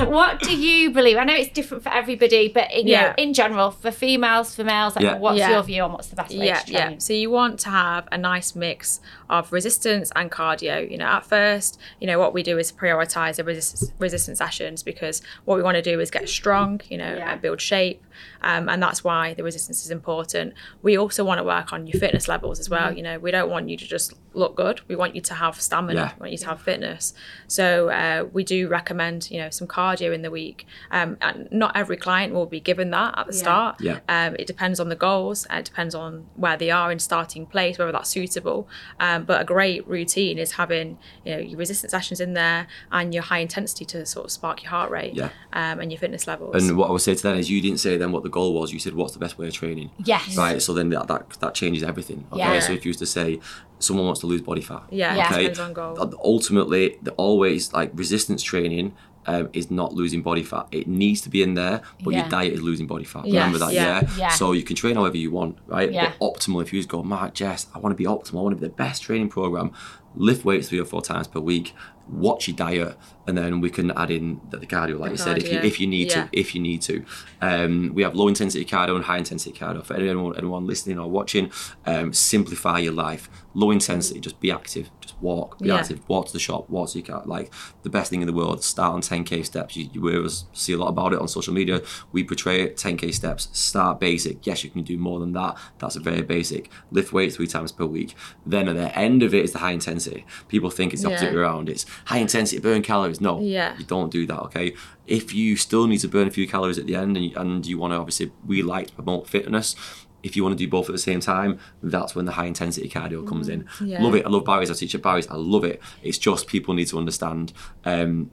um, 0.05 0.11
what 0.13 0.39
do 0.41 0.55
you 0.57 0.91
believe? 0.91 1.17
I 1.17 1.23
know 1.25 1.35
it's 1.35 1.51
different 1.51 1.83
for 1.83 1.93
everybody, 1.93 2.47
but 2.47 2.71
in, 2.73 2.87
you 2.87 2.95
know, 2.95 3.01
Yeah. 3.01 3.13
in 3.17 3.33
general, 3.33 3.71
for 3.71 3.91
females, 3.91 4.55
for 4.55 4.63
males, 4.63 4.95
like, 4.95 5.03
Yeah. 5.03 5.17
what's 5.17 5.39
Yeah. 5.39 5.51
your 5.51 5.63
view 5.63 5.83
on 5.83 5.91
what's 5.93 6.07
the 6.07 6.15
best 6.15 6.33
way 6.33 6.47
yeah, 6.47 6.59
to 6.59 6.71
train? 6.71 6.91
yeah. 6.93 6.97
So 6.99 7.13
you 7.13 7.29
want 7.29 7.59
to 7.61 7.69
have 7.69 8.07
a 8.13 8.17
nice 8.17 8.55
mix 8.55 9.01
of 9.31 9.51
resistance 9.51 10.11
and 10.15 10.29
cardio. 10.29 10.89
You 10.91 10.97
know, 10.97 11.05
at 11.05 11.25
first, 11.25 11.79
you 11.99 12.05
know, 12.05 12.19
what 12.19 12.33
we 12.33 12.43
do 12.43 12.59
is 12.59 12.71
prioritize 12.71 13.37
the 13.37 13.43
resistance 13.43 13.91
resistance 13.97 14.37
sessions 14.37 14.83
because 14.83 15.21
what 15.45 15.55
we 15.55 15.63
want 15.63 15.75
to 15.75 15.81
do 15.81 15.99
is 15.99 16.11
get 16.11 16.29
strong, 16.29 16.81
you 16.89 16.97
know, 16.97 17.15
Yeah. 17.15 17.31
and 17.31 17.41
build 17.41 17.59
shape. 17.61 18.03
Um, 18.43 18.69
and 18.69 18.83
that's 18.83 19.03
why 19.03 19.33
the 19.33 19.43
resistance 19.43 19.83
is 19.85 19.89
important. 19.91 20.53
We 20.83 20.97
also 20.97 21.23
want 21.23 21.39
to 21.39 21.43
work 21.43 21.73
on 21.73 21.87
your 21.87 21.99
fitness 21.99 22.27
levels 22.27 22.59
as 22.59 22.69
well. 22.69 22.91
You 22.93 23.01
know, 23.03 23.17
we 23.19 23.31
don't 23.31 23.49
want 23.49 23.69
you 23.69 23.77
to 23.77 23.85
just 23.87 24.13
look 24.33 24.55
good. 24.55 24.81
We 24.87 24.95
want 24.95 25.15
you 25.15 25.21
to 25.21 25.33
have 25.33 25.59
stamina. 25.59 25.99
Yeah. 25.99 26.11
We 26.15 26.19
want 26.21 26.31
you 26.31 26.37
to 26.39 26.45
have 26.47 26.61
fitness. 26.61 27.13
So 27.47 27.89
uh, 27.89 28.25
we 28.31 28.43
do 28.43 28.67
recommend, 28.67 29.29
you 29.29 29.39
know, 29.39 29.49
some 29.49 29.67
cardio 29.67 30.13
in 30.13 30.21
the 30.21 30.31
week. 30.31 30.65
Um, 30.89 31.17
and 31.21 31.49
not 31.51 31.75
every 31.75 31.97
client 31.97 32.33
will 32.33 32.45
be 32.45 32.59
given 32.59 32.91
that 32.91 33.17
at 33.17 33.27
the 33.27 33.33
start. 33.33 33.81
Yeah. 33.81 33.99
Um, 34.07 34.35
it 34.39 34.47
depends 34.47 34.79
on 34.79 34.89
the 34.89 34.95
goals. 34.95 35.45
It 35.51 35.65
depends 35.65 35.93
on 35.95 36.27
where 36.35 36.55
they 36.57 36.71
are 36.71 36.91
in 36.91 36.99
starting 36.99 37.45
place, 37.45 37.77
whether 37.77 37.91
that's 37.91 38.09
suitable. 38.09 38.69
Um, 38.99 39.23
but 39.25 39.41
a 39.41 39.43
great 39.43 39.87
routine 39.87 40.37
is 40.37 40.53
having 40.53 40.97
you 41.25 41.33
know 41.33 41.39
your 41.39 41.57
resistance 41.57 41.91
sessions 41.91 42.19
in 42.21 42.33
there 42.33 42.67
and 42.91 43.13
your 43.13 43.23
high 43.23 43.39
intensity 43.39 43.85
to 43.85 44.05
sort 44.05 44.25
of 44.25 44.31
spark 44.31 44.63
your 44.63 44.69
heart 44.69 44.91
rate 44.91 45.13
Yeah. 45.13 45.29
um, 45.53 45.79
and 45.79 45.91
your 45.91 45.99
fitness 45.99 46.27
levels. 46.27 46.55
And 46.55 46.77
what 46.77 46.87
I 46.89 46.91
would 46.91 47.01
say 47.01 47.15
to 47.15 47.23
that 47.23 47.37
is, 47.37 47.49
you 47.49 47.61
didn't 47.61 47.79
say 47.79 47.97
then 47.97 48.11
what 48.11 48.23
the 48.23 48.29
goal 48.29 48.53
was. 48.53 48.71
You 48.71 48.79
said 48.79 48.93
what's 48.93 49.13
the 49.13 49.19
best 49.19 49.37
way 49.37 49.47
of 49.47 49.53
training. 49.53 49.91
Yes. 50.03 50.37
Right. 50.37 50.61
So 50.61 50.73
then 50.73 50.89
that 50.89 51.07
that, 51.07 51.29
that 51.41 51.53
changes 51.53 51.83
everything. 51.83 52.25
Okay. 52.31 52.39
Yeah. 52.39 52.59
So 52.59 52.73
if 52.73 52.85
you 52.85 52.89
used 52.89 52.99
to 52.99 53.05
say 53.05 53.39
someone 53.81 54.05
wants 54.05 54.21
to 54.21 54.27
lose 54.27 54.41
body 54.41 54.61
fat. 54.61 54.83
yeah, 54.89 55.15
Yeah. 55.15 55.23
it 55.25 55.31
Okay. 55.31 55.41
depends 55.41 55.59
on 55.59 55.73
goal. 55.73 55.95
Uh, 55.99 56.11
Ultimately, 56.23 56.97
the 57.01 57.11
always 57.13 57.73
like 57.73 57.91
resistance 57.93 58.41
training. 58.43 58.93
Um, 59.27 59.49
is 59.53 59.69
not 59.69 59.93
losing 59.93 60.23
body 60.23 60.41
fat. 60.41 60.65
It 60.71 60.87
needs 60.87 61.21
to 61.21 61.29
be 61.29 61.43
in 61.43 61.53
there, 61.53 61.83
but 62.03 62.11
Yeah. 62.11 62.21
your 62.21 62.29
diet 62.29 62.53
is 62.53 62.61
losing 62.63 62.87
body 62.87 63.03
fat. 63.03 63.27
Yes, 63.27 63.35
Remember 63.35 63.59
that, 63.59 63.71
yeah, 63.71 64.01
yeah? 64.01 64.09
yeah. 64.17 64.29
So 64.29 64.51
you 64.51 64.63
can 64.63 64.75
train 64.75 64.95
however 64.95 65.15
you 65.15 65.29
want, 65.29 65.59
right? 65.67 65.91
Yeah. 65.93 66.13
But 66.19 66.33
optimal, 66.39 66.63
if 66.63 66.73
you 66.73 66.79
just 66.79 66.89
go, 66.89 67.03
Mark, 67.03 67.35
Jess, 67.35 67.67
I 67.75 67.77
want 67.77 67.93
to 67.95 67.97
be 68.03 68.05
optimal. 68.09 68.39
I 68.39 68.41
want 68.41 68.55
to 68.57 68.61
be 68.61 68.65
the 68.67 68.73
best 68.73 69.03
training 69.03 69.29
program. 69.29 69.73
Lift 70.15 70.43
weights 70.43 70.69
three 70.69 70.79
or 70.79 70.85
four 70.85 71.03
times 71.03 71.27
per 71.27 71.39
week. 71.39 71.75
Watch 72.09 72.47
your 72.47 72.57
diet, 72.57 72.97
and 73.27 73.37
then 73.37 73.61
we 73.61 73.69
can 73.69 73.91
add 73.91 74.09
in 74.11 74.41
the, 74.49 74.57
the 74.57 74.65
cardio, 74.65 74.99
like 74.99 75.11
you 75.11 75.17
said, 75.17 75.37
if 75.37 75.51
you 75.51 75.59
if 75.59 75.79
you 75.79 75.87
need 75.87 76.07
Yeah. 76.11 76.23
to. 76.23 76.29
If 76.31 76.55
you 76.55 76.61
need 76.61 76.81
to, 76.83 77.05
um, 77.41 77.91
we 77.93 78.03
have 78.03 78.15
low 78.15 78.27
intensity 78.27 78.65
cardio 78.65 78.95
and 78.95 79.05
high 79.05 79.17
intensity 79.17 79.57
cardio. 79.57 79.83
For 79.85 79.93
anyone 79.95 80.35
anyone 80.37 80.65
listening 80.65 80.97
or 80.99 81.09
watching, 81.09 81.51
um, 81.85 82.13
simplify 82.13 82.79
your 82.79 82.93
life. 82.93 83.29
Low 83.53 83.71
intensity, 83.71 84.19
just 84.21 84.39
be 84.39 84.49
active, 84.51 84.89
just 85.01 85.15
walk, 85.21 85.59
be 85.59 85.67
Yeah. 85.67 85.75
active, 85.77 85.99
walk 86.07 86.27
to 86.27 86.33
the 86.33 86.39
shop, 86.39 86.69
walk 86.69 86.89
to 86.91 86.99
your 86.99 87.05
car. 87.05 87.23
Like 87.25 87.51
the 87.83 87.89
best 87.89 88.09
thing 88.09 88.21
in 88.21 88.27
the 88.27 88.33
world. 88.33 88.63
Start 88.63 88.93
on 88.93 89.01
10k 89.01 89.43
steps. 89.43 89.75
You, 89.75 89.89
you 89.93 90.07
hear 90.07 90.23
us 90.25 90.45
see 90.53 90.73
a 90.73 90.77
lot 90.77 90.87
about 90.87 91.13
it 91.13 91.19
on 91.19 91.27
social 91.27 91.53
media. 91.53 91.81
We 92.11 92.23
portray 92.23 92.61
it 92.61 92.77
10k 92.77 93.13
steps. 93.13 93.49
Start 93.51 93.99
basic. 93.99 94.47
Yes, 94.47 94.63
you 94.63 94.69
can 94.69 94.83
do 94.83 94.97
more 94.97 95.19
than 95.19 95.33
that. 95.33 95.57
That's 95.79 95.95
a 95.95 95.99
very 95.99 96.21
basic. 96.21 96.69
Lift 96.91 97.11
weights 97.13 97.35
three 97.35 97.47
times 97.47 97.71
per 97.71 97.85
week. 97.85 98.15
Then 98.45 98.67
at 98.69 98.75
the 98.75 98.97
end 98.97 99.21
of 99.23 99.33
it 99.33 99.43
is 99.43 99.51
the 99.51 99.59
high 99.59 99.71
intensity. 99.71 100.25
People 100.47 100.69
think 100.69 100.93
it's 100.93 101.01
the 101.03 101.09
opposite 101.09 101.33
Yeah. 101.33 101.39
around. 101.39 101.67
It's 101.69 101.85
high 102.05 102.19
intensity, 102.19 102.61
burn 102.61 102.81
calories. 102.81 103.10
No, 103.19 103.41
Yeah. 103.41 103.75
you 103.77 103.83
don't 103.83 104.11
do 104.11 104.25
that. 104.27 104.39
Okay. 104.43 104.75
If 105.07 105.33
you 105.33 105.57
still 105.57 105.87
need 105.87 105.97
to 105.99 106.07
burn 106.07 106.27
a 106.27 106.31
few 106.31 106.47
calories 106.47 106.77
at 106.77 106.85
the 106.87 106.95
end, 106.95 107.17
and 107.17 107.25
you, 107.25 107.31
and 107.35 107.65
you 107.65 107.77
want 107.77 107.91
to 107.93 107.97
obviously 107.97 108.31
we 108.45 108.61
like 108.61 108.87
to 108.87 108.93
promote 108.93 109.27
fitness. 109.27 109.75
If 110.23 110.35
you 110.35 110.43
want 110.43 110.55
to 110.55 110.63
do 110.63 110.69
both 110.69 110.87
at 110.87 110.91
the 110.91 110.99
same 110.99 111.19
time, 111.19 111.57
that's 111.81 112.13
when 112.13 112.25
the 112.25 112.33
high 112.33 112.45
intensity 112.45 112.87
cardio 112.87 113.27
comes 113.27 113.49
in. 113.49 113.65
Yeah. 113.83 114.03
Love 114.03 114.13
it. 114.13 114.23
I 114.23 114.29
love 114.29 114.45
Barry's. 114.45 114.69
I 114.69 114.75
teach 114.75 114.93
at 114.93 115.01
Barry's. 115.01 115.27
I 115.27 115.35
love 115.35 115.63
it. 115.63 115.81
It's 116.03 116.19
just 116.19 116.45
people 116.45 116.75
need 116.75 116.87
to 116.89 116.99
understand. 116.99 117.51
Um, 117.85 118.29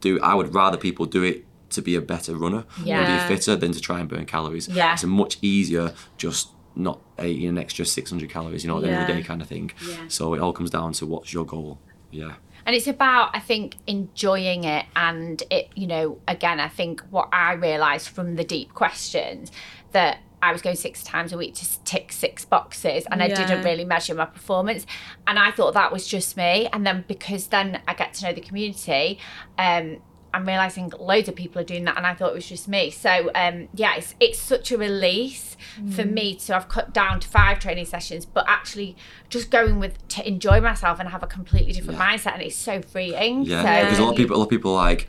do 0.00 0.18
I 0.20 0.34
would 0.34 0.54
rather 0.54 0.78
people 0.78 1.04
do 1.04 1.22
it 1.22 1.44
to 1.70 1.82
be 1.82 1.94
a 1.94 2.00
better 2.00 2.34
runner 2.34 2.64
or 2.80 2.84
Yeah. 2.86 3.28
be 3.28 3.34
fitter 3.34 3.54
than 3.54 3.72
to 3.72 3.80
try 3.80 4.00
and 4.00 4.08
burn 4.08 4.24
calories. 4.24 4.66
Yeah. 4.68 4.94
It's 4.94 5.04
a 5.04 5.06
much 5.06 5.36
easier 5.42 5.92
just 6.16 6.48
not 6.74 7.00
eating 7.22 7.48
an 7.48 7.58
extra 7.58 7.84
600 7.84 8.30
calories, 8.30 8.64
you 8.64 8.68
know, 8.70 8.78
at 8.78 8.82
the 8.84 8.88
end 8.90 9.02
of 9.02 9.06
the 9.06 9.12
day 9.12 9.22
kind 9.22 9.42
of 9.42 9.46
thing. 9.48 9.70
Yeah. 9.86 9.96
So 10.08 10.32
it 10.34 10.40
all 10.40 10.52
comes 10.54 10.70
down 10.70 10.92
to 10.94 11.06
what's 11.06 11.32
your 11.34 11.44
goal. 11.44 11.78
Yeah. 12.10 12.34
And 12.66 12.76
it's 12.76 12.86
about, 12.86 13.34
I 13.34 13.40
think, 13.40 13.76
enjoying 13.86 14.64
it. 14.64 14.86
And 14.94 15.42
it, 15.50 15.70
you 15.74 15.86
know, 15.86 16.18
again, 16.28 16.60
I 16.60 16.68
think 16.68 17.00
what 17.10 17.28
I 17.32 17.54
realised 17.54 18.08
from 18.08 18.36
the 18.36 18.44
deep 18.44 18.74
questions 18.74 19.50
that 19.92 20.18
I 20.42 20.52
was 20.52 20.62
going 20.62 20.76
six 20.76 21.02
times 21.02 21.32
a 21.32 21.36
week 21.36 21.54
to 21.56 21.82
tick 21.84 22.12
six 22.12 22.44
boxes 22.44 23.04
and 23.10 23.22
I 23.22 23.28
didn't 23.28 23.62
really 23.62 23.84
measure 23.84 24.14
my 24.14 24.24
performance. 24.24 24.86
And 25.26 25.38
I 25.38 25.50
thought 25.50 25.74
that 25.74 25.92
was 25.92 26.06
just 26.06 26.36
me. 26.36 26.68
And 26.72 26.86
then 26.86 27.04
because 27.06 27.48
then 27.48 27.82
I 27.86 27.94
get 27.94 28.14
to 28.14 28.26
know 28.26 28.32
the 28.32 28.40
community, 28.40 29.18
um, 29.58 29.98
I'm 30.32 30.46
realizing 30.46 30.92
loads 30.98 31.28
of 31.28 31.34
people 31.34 31.60
are 31.60 31.64
doing 31.64 31.84
that, 31.84 31.96
and 31.96 32.06
I 32.06 32.14
thought 32.14 32.30
it 32.30 32.34
was 32.34 32.48
just 32.48 32.68
me. 32.68 32.90
So, 32.90 33.30
um, 33.34 33.68
yeah, 33.74 33.96
it's 33.96 34.14
it's 34.20 34.38
such 34.38 34.72
a 34.72 34.78
release 34.78 35.56
for 35.94 36.04
me 36.04 36.34
to 36.34 36.54
have 36.54 36.68
cut 36.68 36.92
down 36.92 37.20
to 37.20 37.28
five 37.28 37.58
training 37.58 37.84
sessions, 37.84 38.24
but 38.26 38.44
actually 38.48 38.96
just 39.28 39.50
going 39.50 39.78
with 39.78 40.06
to 40.08 40.26
enjoy 40.26 40.60
myself 40.60 41.00
and 41.00 41.08
have 41.08 41.22
a 41.22 41.26
completely 41.26 41.72
different 41.72 41.98
mindset, 41.98 42.34
and 42.34 42.42
it's 42.42 42.56
so 42.56 42.80
freeing. 42.80 43.42
Yeah, 43.44 43.62
so, 43.62 43.84
because 43.84 43.98
a 43.98 44.04
lot 44.04 44.10
of 44.10 44.16
people, 44.16 44.36
a 44.36 44.38
lot 44.38 44.44
of 44.44 44.50
people 44.50 44.72
are 44.72 44.84
like, 44.84 45.08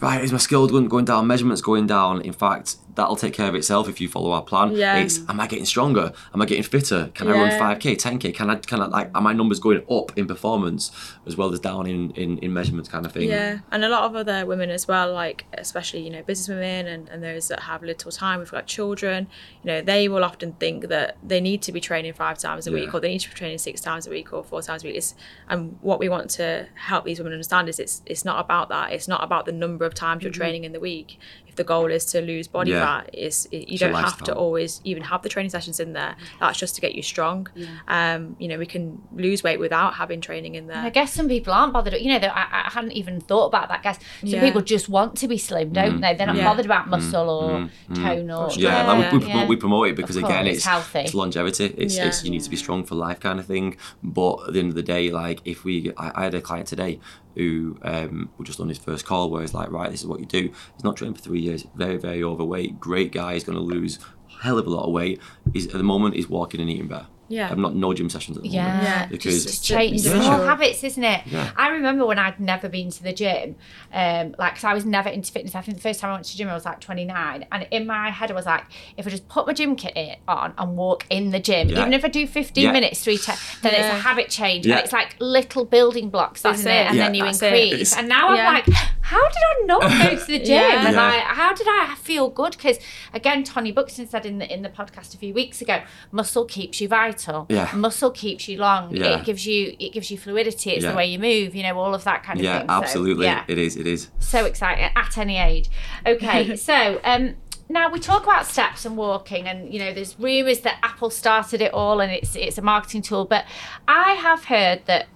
right, 0.00 0.22
is 0.22 0.32
my 0.32 0.38
skill 0.38 0.66
going, 0.68 0.88
going 0.88 1.04
down? 1.04 1.26
Measurements 1.26 1.62
going 1.62 1.86
down? 1.86 2.20
In 2.22 2.32
fact, 2.32 2.76
that'll 2.94 3.16
take 3.16 3.34
care 3.34 3.48
of 3.48 3.54
itself 3.54 3.88
if 3.88 4.00
you 4.00 4.08
follow 4.08 4.32
our 4.32 4.42
plan. 4.42 4.72
Yeah. 4.72 4.96
It's, 4.96 5.20
am 5.28 5.40
I 5.40 5.46
getting 5.46 5.64
stronger? 5.64 6.12
Am 6.34 6.42
I 6.42 6.46
getting 6.46 6.62
fitter? 6.62 7.10
Can 7.14 7.28
I 7.28 7.32
run 7.32 7.58
five 7.58 7.78
k, 7.78 7.96
ten 7.96 8.18
k? 8.18 8.32
Can 8.32 8.50
I, 8.50 8.56
can 8.56 8.80
I 8.80 8.86
like, 8.86 9.10
are 9.14 9.22
my 9.22 9.32
numbers 9.32 9.60
going 9.60 9.82
up 9.90 10.16
in 10.16 10.26
performance 10.26 10.90
as 11.26 11.36
well 11.36 11.52
as 11.52 11.60
down 11.60 11.86
in 11.86 12.10
in, 12.12 12.38
in 12.38 12.52
measurements 12.52 12.88
kind 12.88 13.06
of 13.06 13.12
thing? 13.12 13.28
Yeah, 13.28 13.60
and 13.70 13.84
a 13.84 13.88
lot 13.88 14.04
of 14.04 14.16
other 14.16 14.44
women 14.46 14.70
as 14.70 14.86
well, 14.86 15.12
like 15.12 15.46
especially 15.54 16.00
you 16.00 16.10
know 16.10 16.22
business 16.22 16.48
women 16.48 16.86
and, 16.86 17.08
and 17.08 17.22
those 17.22 17.48
that 17.48 17.60
have 17.60 17.82
little 17.82 18.10
time, 18.10 18.38
we've 18.40 18.50
got 18.50 18.66
children. 18.66 19.28
You 19.62 19.68
know, 19.68 19.80
they 19.82 20.08
will 20.08 20.24
often 20.24 20.52
think 20.54 20.88
that 20.88 21.16
they 21.22 21.40
need 21.40 21.62
to 21.62 21.72
be 21.72 21.80
training 21.80 22.12
five 22.12 22.38
times 22.38 22.66
a 22.66 22.70
Yeah. 22.70 22.80
week, 22.80 22.94
or 22.94 23.00
they 23.00 23.08
need 23.08 23.20
to 23.20 23.28
be 23.28 23.34
training 23.34 23.58
six 23.58 23.80
times 23.80 24.06
a 24.06 24.10
week, 24.10 24.32
or 24.32 24.44
four 24.44 24.62
times 24.62 24.84
a 24.84 24.88
week. 24.88 24.96
It's, 24.96 25.14
and 25.48 25.78
what 25.80 25.98
we 25.98 26.08
want 26.08 26.30
to 26.30 26.66
help 26.74 27.04
these 27.04 27.18
women 27.18 27.32
understand 27.32 27.68
is 27.68 27.78
it's 27.78 28.02
it's 28.06 28.24
not 28.24 28.38
about 28.44 28.68
that. 28.68 28.92
It's 28.92 29.08
not 29.08 29.22
about 29.22 29.46
the 29.46 29.52
number 29.52 29.84
of 29.84 29.94
times 29.94 30.22
you're 30.22 30.32
mm-hmm. 30.32 30.40
training 30.40 30.64
in 30.64 30.72
the 30.72 30.80
week. 30.80 31.18
If 31.52 31.56
the 31.56 31.64
goal 31.64 31.90
is 31.90 32.06
to 32.06 32.22
lose 32.22 32.48
body 32.48 32.70
Yeah. 32.70 32.86
fat, 33.02 33.10
is 33.12 33.46
you 33.52 33.60
It's 33.68 33.80
don't 33.80 33.92
have 33.94 34.22
to 34.24 34.34
always 34.34 34.80
even 34.84 35.02
have 35.02 35.20
the 35.20 35.28
training 35.28 35.50
sessions 35.50 35.78
in 35.80 35.92
there. 35.92 36.16
That's 36.40 36.58
just 36.58 36.74
to 36.76 36.80
get 36.80 36.94
you 36.94 37.02
strong. 37.02 37.46
Um, 37.88 38.36
you 38.38 38.48
know, 38.48 38.56
we 38.56 38.64
can 38.64 39.02
lose 39.14 39.42
weight 39.42 39.60
without 39.60 39.92
having 39.94 40.22
training 40.22 40.54
in 40.54 40.66
there. 40.66 40.78
I 40.78 40.88
guess 40.88 41.12
some 41.12 41.28
people 41.28 41.52
aren't 41.52 41.74
bothered. 41.74 41.92
You 42.00 42.10
know, 42.14 42.18
that 42.20 42.34
I, 42.34 42.68
I 42.68 42.70
hadn't 42.70 42.92
even 42.92 43.20
thought 43.20 43.46
about 43.48 43.68
that. 43.68 43.80
I 43.80 43.82
guess 43.82 43.98
some 44.20 44.30
Yeah. 44.30 44.40
people 44.40 44.62
just 44.62 44.88
want 44.88 45.14
to 45.18 45.28
be 45.28 45.36
slim, 45.36 45.74
don't 45.74 46.00
they? 46.00 46.14
They're 46.14 46.26
not 46.26 46.36
Yeah. 46.36 46.44
bothered 46.44 46.64
about 46.64 46.88
muscle 46.88 47.28
or 47.28 47.68
tone 47.94 48.30
or 48.30 48.48
Mm. 48.48 48.56
Yeah, 48.56 48.68
Yeah, 48.86 48.92
like 48.92 49.12
we, 49.12 49.18
we, 49.18 49.24
yeah. 49.26 49.30
promote, 49.32 49.48
we 49.50 49.56
promote 49.56 49.88
it 49.88 49.96
because 49.96 50.16
Of 50.16 50.24
again, 50.24 50.44
course, 50.46 50.56
it's 50.56 50.64
healthy. 50.64 51.00
it's 51.00 51.12
longevity. 51.14 51.66
It's, 51.76 51.96
Yeah. 51.96 52.06
it's 52.06 52.24
you 52.24 52.30
need 52.30 52.42
to 52.44 52.50
be 52.50 52.56
strong 52.56 52.82
for 52.84 52.94
life 52.94 53.20
kind 53.20 53.38
of 53.38 53.44
thing. 53.44 53.76
But 54.02 54.36
at 54.48 54.54
the 54.54 54.60
end 54.60 54.70
of 54.70 54.74
the 54.76 54.82
day, 54.82 55.10
like 55.10 55.42
if 55.44 55.64
we, 55.64 55.92
I, 55.98 56.12
I 56.14 56.24
had 56.24 56.34
a 56.34 56.40
client 56.40 56.66
today 56.68 56.98
who 57.36 57.78
um, 57.82 58.30
was 58.38 58.46
just 58.46 58.60
on 58.60 58.68
his 58.68 58.78
first 58.78 59.06
call 59.06 59.30
where 59.30 59.40
he's 59.40 59.54
like, 59.54 59.70
right, 59.70 59.90
this 59.90 60.00
is 60.00 60.06
what 60.06 60.20
you 60.20 60.26
do. 60.26 60.50
He's 60.74 60.84
not 60.84 60.96
trained 60.96 61.16
for 61.16 61.22
three 61.22 61.40
years, 61.40 61.66
very 61.74 61.96
very 61.96 62.22
overweight, 62.22 62.80
great 62.80 63.12
guy. 63.12 63.34
He's 63.34 63.44
going 63.44 63.58
to 63.58 63.64
lose 63.64 63.98
a 64.28 64.42
hell 64.42 64.58
of 64.58 64.66
a 64.66 64.70
lot 64.70 64.86
of 64.86 64.92
weight. 64.92 65.20
He's 65.52 65.66
at 65.66 65.72
the 65.72 65.82
moment 65.82 66.16
he's 66.16 66.28
walking 66.28 66.60
and 66.60 66.70
eating 66.70 66.88
better. 66.88 67.06
Yeah. 67.32 67.48
I've 67.50 67.56
not 67.56 67.74
no 67.74 67.94
gym 67.94 68.10
sessions 68.10 68.36
at 68.36 68.42
the 68.42 68.50
Yeah, 68.50 68.64
moment 68.66 68.84
Yeah, 68.84 69.06
because 69.06 69.44
just 69.46 69.70
Yeah. 69.70 69.78
change 69.78 70.02
Yeah. 70.02 70.20
small 70.20 70.42
habits, 70.42 70.84
isn't 70.84 71.02
it? 71.02 71.22
Yeah. 71.26 71.50
I 71.56 71.68
remember 71.68 72.04
when 72.04 72.18
I'd 72.18 72.38
never 72.38 72.68
been 72.68 72.90
to 72.90 73.02
the 73.02 73.12
gym, 73.14 73.56
um, 73.92 74.34
like, 74.38 74.56
cause 74.56 74.64
I 74.64 74.74
was 74.74 74.84
never 74.84 75.08
into 75.08 75.32
fitness. 75.32 75.54
I 75.54 75.62
think 75.62 75.78
the 75.78 75.82
first 75.82 76.00
time 76.00 76.10
I 76.10 76.14
went 76.14 76.26
to 76.26 76.32
the 76.32 76.36
gym, 76.38 76.48
I 76.50 76.54
was 76.54 76.66
like 76.66 76.80
29, 76.80 77.46
and 77.50 77.66
in 77.70 77.86
my 77.86 78.10
head, 78.10 78.30
I 78.30 78.34
was 78.34 78.44
like, 78.44 78.64
if 78.98 79.06
I 79.06 79.10
just 79.10 79.26
put 79.28 79.46
my 79.46 79.54
gym 79.54 79.76
kit 79.76 80.18
on 80.28 80.52
and 80.58 80.76
walk 80.76 81.06
in 81.08 81.30
the 81.30 81.40
gym, 81.40 81.70
Yeah. 81.70 81.80
even 81.80 81.94
if 81.94 82.04
I 82.04 82.08
do 82.08 82.26
15 82.26 82.64
Yeah. 82.64 82.72
minutes 82.72 83.02
three 83.02 83.16
times, 83.16 83.40
then 83.62 83.72
it's 83.74 83.88
a 83.88 83.98
habit 84.00 84.28
change, 84.28 84.66
Yeah. 84.66 84.74
and 84.76 84.84
it's 84.84 84.92
like 84.92 85.16
little 85.18 85.64
building 85.64 86.10
blocks, 86.10 86.42
That's 86.42 86.58
isn't 86.60 86.70
it. 86.70 86.74
it? 86.74 86.86
And 86.88 86.96
Yeah. 86.96 87.04
then 87.04 87.14
you 87.14 87.24
That's 87.24 87.40
it. 87.42 87.54
increase. 87.54 87.96
And 87.96 88.08
now 88.08 88.34
Yeah. 88.34 88.46
I'm 88.48 88.54
like, 88.56 88.66
how 89.12 89.28
did 89.28 89.42
I 89.52 89.54
not 89.66 89.82
go 89.82 90.16
to 90.18 90.26
the 90.26 90.38
gym? 90.48 90.48
Yeah. 90.56 90.86
And 90.86 90.94
Yeah. 90.96 91.06
like, 91.06 91.22
how 91.22 91.52
did 91.54 91.66
I 91.68 91.94
feel 92.00 92.28
good? 92.30 92.52
Because 92.52 92.78
again, 93.12 93.44
Tonia 93.44 93.74
Buxton 93.74 94.06
said 94.08 94.24
in 94.26 94.38
the 94.38 94.52
in 94.52 94.62
the 94.62 94.68
podcast 94.68 95.14
a 95.14 95.18
few 95.18 95.32
weeks 95.34 95.60
ago, 95.62 95.82
muscle 96.10 96.44
keeps 96.44 96.80
you 96.80 96.88
vital. 96.88 97.46
Yeah. 97.48 97.70
Muscle 97.74 98.10
keeps 98.10 98.48
you 98.48 98.58
long. 98.58 98.94
Yeah. 98.96 99.18
It 99.18 99.24
gives 99.24 99.46
you 99.46 99.76
it 99.78 99.92
gives 99.92 100.10
you 100.10 100.18
fluidity. 100.18 100.70
It's 100.70 100.84
Yeah. 100.84 100.90
the 100.92 100.96
way 100.96 101.06
you 101.06 101.18
move. 101.18 101.54
You 101.54 101.62
know 101.62 101.78
all 101.78 101.94
of 101.94 102.04
that 102.04 102.22
kind 102.22 102.38
of 102.40 102.44
yeah, 102.44 102.58
thing. 102.60 102.68
So, 102.68 102.74
absolutely, 102.74 103.26
yeah, 103.26 103.44
it 103.48 103.58
is, 103.58 103.76
it 103.76 103.86
is. 103.86 104.10
so 104.18 104.44
exciting 104.44 104.90
at 104.96 105.18
any 105.18 105.36
age. 105.38 105.68
Okay, 106.06 106.56
so 106.68 107.00
um. 107.04 107.36
Now 107.68 107.88
we 107.90 108.00
talk 108.00 108.24
about 108.24 108.44
steps 108.46 108.84
and 108.84 108.98
walking, 108.98 109.46
and 109.48 109.72
you 109.72 109.78
know, 109.78 109.94
there's 109.94 110.18
rumours 110.18 110.60
that 110.60 110.76
Apple 110.82 111.08
started 111.08 111.62
it 111.62 111.72
all, 111.72 112.00
and 112.00 112.12
it's 112.12 112.36
it's 112.36 112.58
a 112.58 112.62
marketing 112.62 113.00
tool. 113.00 113.24
But 113.24 113.46
I 113.88 114.12
have 114.14 114.44
heard 114.46 114.82
that 114.86 115.06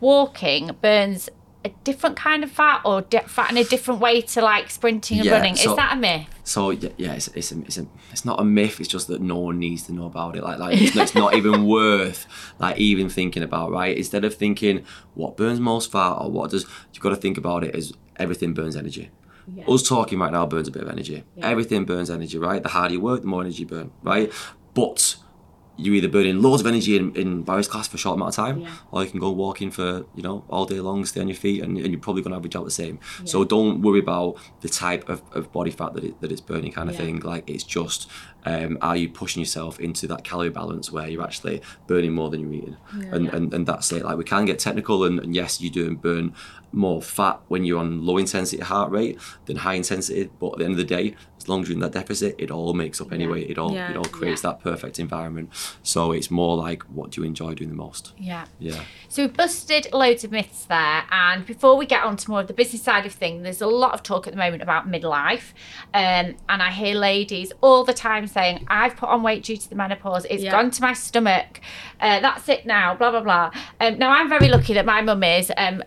walking 0.00 0.70
burns 0.82 1.30
a 1.64 1.68
different 1.84 2.16
kind 2.16 2.42
of 2.44 2.50
fat, 2.50 2.80
or 2.84 3.02
di- 3.02 3.20
fat 3.20 3.50
in 3.50 3.56
a 3.56 3.64
different 3.64 4.00
way 4.00 4.20
to 4.20 4.42
like 4.42 4.70
sprinting 4.70 5.18
and 5.18 5.26
Yeah, 5.26 5.32
running. 5.32 5.54
so- 5.56 5.70
Is 5.70 5.76
that 5.76 5.92
a 5.92 5.96
myth? 5.96 6.26
So 6.44 6.70
yeah, 6.70 6.88
yeah 6.96 7.12
it's, 7.12 7.28
it's, 7.28 7.52
a, 7.52 7.60
it's, 7.60 7.78
a, 7.78 7.86
it's 8.10 8.24
not 8.24 8.40
a 8.40 8.44
myth. 8.44 8.80
It's 8.80 8.88
just 8.88 9.06
that 9.08 9.20
no 9.20 9.38
one 9.38 9.58
needs 9.60 9.84
to 9.84 9.92
know 9.92 10.06
about 10.06 10.36
it. 10.36 10.42
Like 10.42 10.58
like 10.58 10.80
it's, 10.80 10.96
it's 10.96 11.14
not 11.14 11.34
even 11.34 11.66
worth 11.78 12.26
like 12.58 12.78
even 12.78 13.08
thinking 13.08 13.42
about. 13.42 13.70
Right? 13.70 13.96
Instead 13.96 14.24
of 14.24 14.34
thinking 14.34 14.84
what 15.14 15.36
burns 15.36 15.60
most 15.60 15.92
fat 15.92 16.14
or 16.14 16.30
what 16.30 16.50
does, 16.50 16.64
you've 16.92 17.02
got 17.02 17.10
to 17.10 17.16
think 17.16 17.38
about 17.38 17.62
it 17.64 17.74
as 17.76 17.92
everything 18.16 18.54
burns 18.54 18.76
energy. 18.76 19.10
Us 19.68 19.82
talking 19.82 20.18
right 20.20 20.30
now 20.32 20.46
burns 20.46 20.68
a 20.68 20.70
bit 20.70 20.82
of 20.82 20.88
energy. 20.88 21.24
Everything 21.40 21.84
burns 21.84 22.10
energy, 22.10 22.38
right? 22.38 22.62
The 22.62 22.68
harder 22.68 22.94
you 22.94 23.00
work, 23.00 23.22
the 23.22 23.26
more 23.26 23.40
energy 23.40 23.60
you 23.62 23.66
burn, 23.66 23.90
right? 24.02 24.32
But 24.74 25.16
you 25.76 25.94
either 25.94 26.08
burn 26.08 26.26
in 26.26 26.42
loads 26.42 26.60
of 26.60 26.66
energy 26.66 26.96
in, 26.96 27.14
in 27.16 27.42
Barry's 27.42 27.68
class 27.68 27.88
for 27.88 27.96
a 27.96 27.98
short 27.98 28.16
amount 28.16 28.30
of 28.30 28.36
time, 28.36 28.66
or 28.90 29.04
you 29.04 29.10
can 29.10 29.20
go 29.20 29.30
walking 29.30 29.70
for 29.70 30.04
you 30.14 30.22
know 30.22 30.44
all 30.48 30.66
day 30.66 30.80
long, 30.80 31.04
stay 31.04 31.20
on 31.20 31.28
your 31.28 31.36
feet, 31.36 31.62
and, 31.62 31.78
and 31.78 31.88
you're 31.88 32.00
probably 32.00 32.22
going 32.22 32.32
to 32.32 32.36
average 32.36 32.56
out 32.56 32.64
the 32.64 32.70
same. 32.70 32.98
So 33.24 33.44
don't 33.44 33.82
worry 33.82 34.00
about 34.00 34.36
the 34.60 34.68
type 34.68 35.08
of, 35.08 35.22
of 35.32 35.52
body 35.52 35.70
fat 35.70 35.94
that 35.94 36.04
it, 36.04 36.20
that 36.20 36.30
it's 36.30 36.40
burning, 36.40 36.72
kind 36.72 36.90
of 36.90 36.96
thing. 36.96 37.20
Like 37.20 37.48
it's 37.48 37.64
just 37.64 38.10
um, 38.44 38.78
are 38.80 38.96
you 38.96 39.08
pushing 39.08 39.40
yourself 39.40 39.78
into 39.80 40.06
that 40.08 40.24
calorie 40.24 40.50
balance 40.50 40.90
where 40.90 41.08
you're 41.08 41.22
actually 41.22 41.62
burning 41.86 42.12
more 42.12 42.30
than 42.30 42.40
you're 42.40 42.52
eating, 42.52 42.76
and, 43.10 43.28
and 43.28 43.54
and 43.54 43.66
that's 43.66 43.90
it. 43.92 44.04
Like 44.04 44.16
we 44.16 44.24
can 44.24 44.44
get 44.44 44.58
technical, 44.58 45.04
and, 45.04 45.20
and 45.20 45.34
yes, 45.34 45.60
you 45.60 45.70
do 45.70 45.94
burn 45.96 46.34
more 46.72 47.02
fat 47.02 47.40
when 47.48 47.64
you're 47.64 47.78
on 47.78 48.04
low 48.04 48.16
intensity 48.16 48.62
heart 48.62 48.90
rate 48.90 49.18
than 49.44 49.56
high 49.56 49.74
intensity, 49.74 50.30
but 50.38 50.52
at 50.52 50.58
the 50.58 50.64
end 50.64 50.72
of 50.72 50.78
the 50.78 50.84
day, 50.84 51.14
as 51.42 51.48
long 51.48 51.62
as 51.62 51.68
you're 51.68 51.74
in 51.74 51.80
that 51.80 51.92
deficit, 51.92 52.34
it 52.38 52.50
all 52.50 52.72
makes 52.72 53.00
up 53.00 53.12
anyway. 53.12 53.42
It 53.42 53.58
all 53.58 53.72
Yeah. 53.72 53.90
it 53.90 53.96
all 53.96 54.04
creates 54.04 54.42
that 54.42 54.60
perfect 54.60 54.98
environment. 54.98 55.50
So 55.82 56.12
it's 56.12 56.30
more 56.30 56.56
like 56.56 56.82
what 56.84 57.10
do 57.10 57.20
you 57.20 57.26
enjoy 57.26 57.54
doing 57.54 57.70
the 57.70 57.76
most? 57.76 58.12
Yeah. 58.16 58.44
Yeah. 58.58 58.80
So 59.08 59.22
we've 59.22 59.36
busted 59.36 59.88
loads 59.92 60.24
of 60.24 60.30
myths 60.32 60.64
there, 60.64 61.02
and 61.10 61.44
before 61.44 61.76
we 61.76 61.84
get 61.86 62.02
on 62.04 62.16
to 62.16 62.30
more 62.30 62.40
of 62.40 62.46
the 62.46 62.54
business 62.54 62.82
side 62.82 63.04
of 63.06 63.12
things, 63.12 63.42
there's 63.42 63.60
a 63.60 63.66
lot 63.66 63.92
of 63.92 64.02
talk 64.02 64.26
at 64.26 64.32
the 64.32 64.38
moment 64.38 64.62
about 64.62 64.88
midlife, 64.90 65.52
um, 65.92 66.34
and 66.48 66.62
I 66.62 66.70
hear 66.70 66.94
ladies 66.94 67.52
all 67.60 67.84
the 67.84 67.92
time 67.92 68.26
saying, 68.26 68.64
"I've 68.68 68.96
put 68.96 69.08
on 69.08 69.22
weight 69.22 69.42
due 69.44 69.56
to 69.56 69.68
the 69.68 69.74
menopause. 69.74 70.24
It's 70.30 70.42
Yeah. 70.44 70.52
gone 70.52 70.70
to 70.70 70.82
my 70.82 70.92
stomach. 70.92 71.60
Uh, 72.00 72.20
that's 72.20 72.48
it 72.48 72.66
now." 72.66 72.94
Blah 72.94 73.10
blah 73.10 73.20
blah. 73.22 73.50
Um, 73.80 73.98
now 73.98 74.10
I'm 74.10 74.28
very 74.28 74.48
lucky 74.48 74.74
that 74.74 74.86
my 74.86 75.02
mum 75.02 75.22
is. 75.24 75.50
Um, 75.56 75.82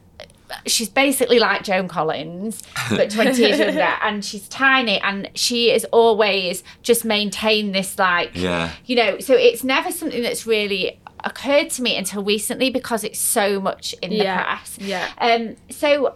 she's 0.65 0.89
basically 0.89 1.39
like 1.39 1.63
Joan 1.63 1.87
Collins, 1.87 2.61
but 2.89 3.09
20 3.09 3.41
years 3.41 3.59
younger, 3.59 3.93
and 4.03 4.23
she's 4.23 4.47
tiny, 4.49 4.99
and 5.01 5.29
she 5.35 5.71
is 5.71 5.85
always 5.91 6.63
just 6.83 7.05
maintained 7.05 7.73
this 7.75 7.97
like 7.99 8.31
Yeah. 8.35 8.71
you 8.85 8.95
know, 8.95 9.19
so 9.19 9.33
it's 9.33 9.63
never 9.63 9.91
something 9.91 10.21
that's 10.21 10.45
really 10.45 10.99
occurred 11.23 11.71
to 11.71 11.81
me 11.81 11.97
until 11.97 12.23
recently 12.23 12.69
because 12.69 13.03
it's 13.03 13.17
so 13.19 13.59
much 13.59 13.93
in 14.01 14.11
the 14.11 14.17
Yeah, 14.17 14.43
press. 14.43 14.77
yeah. 14.79 15.09
Um. 15.17 15.55
So, 15.71 16.15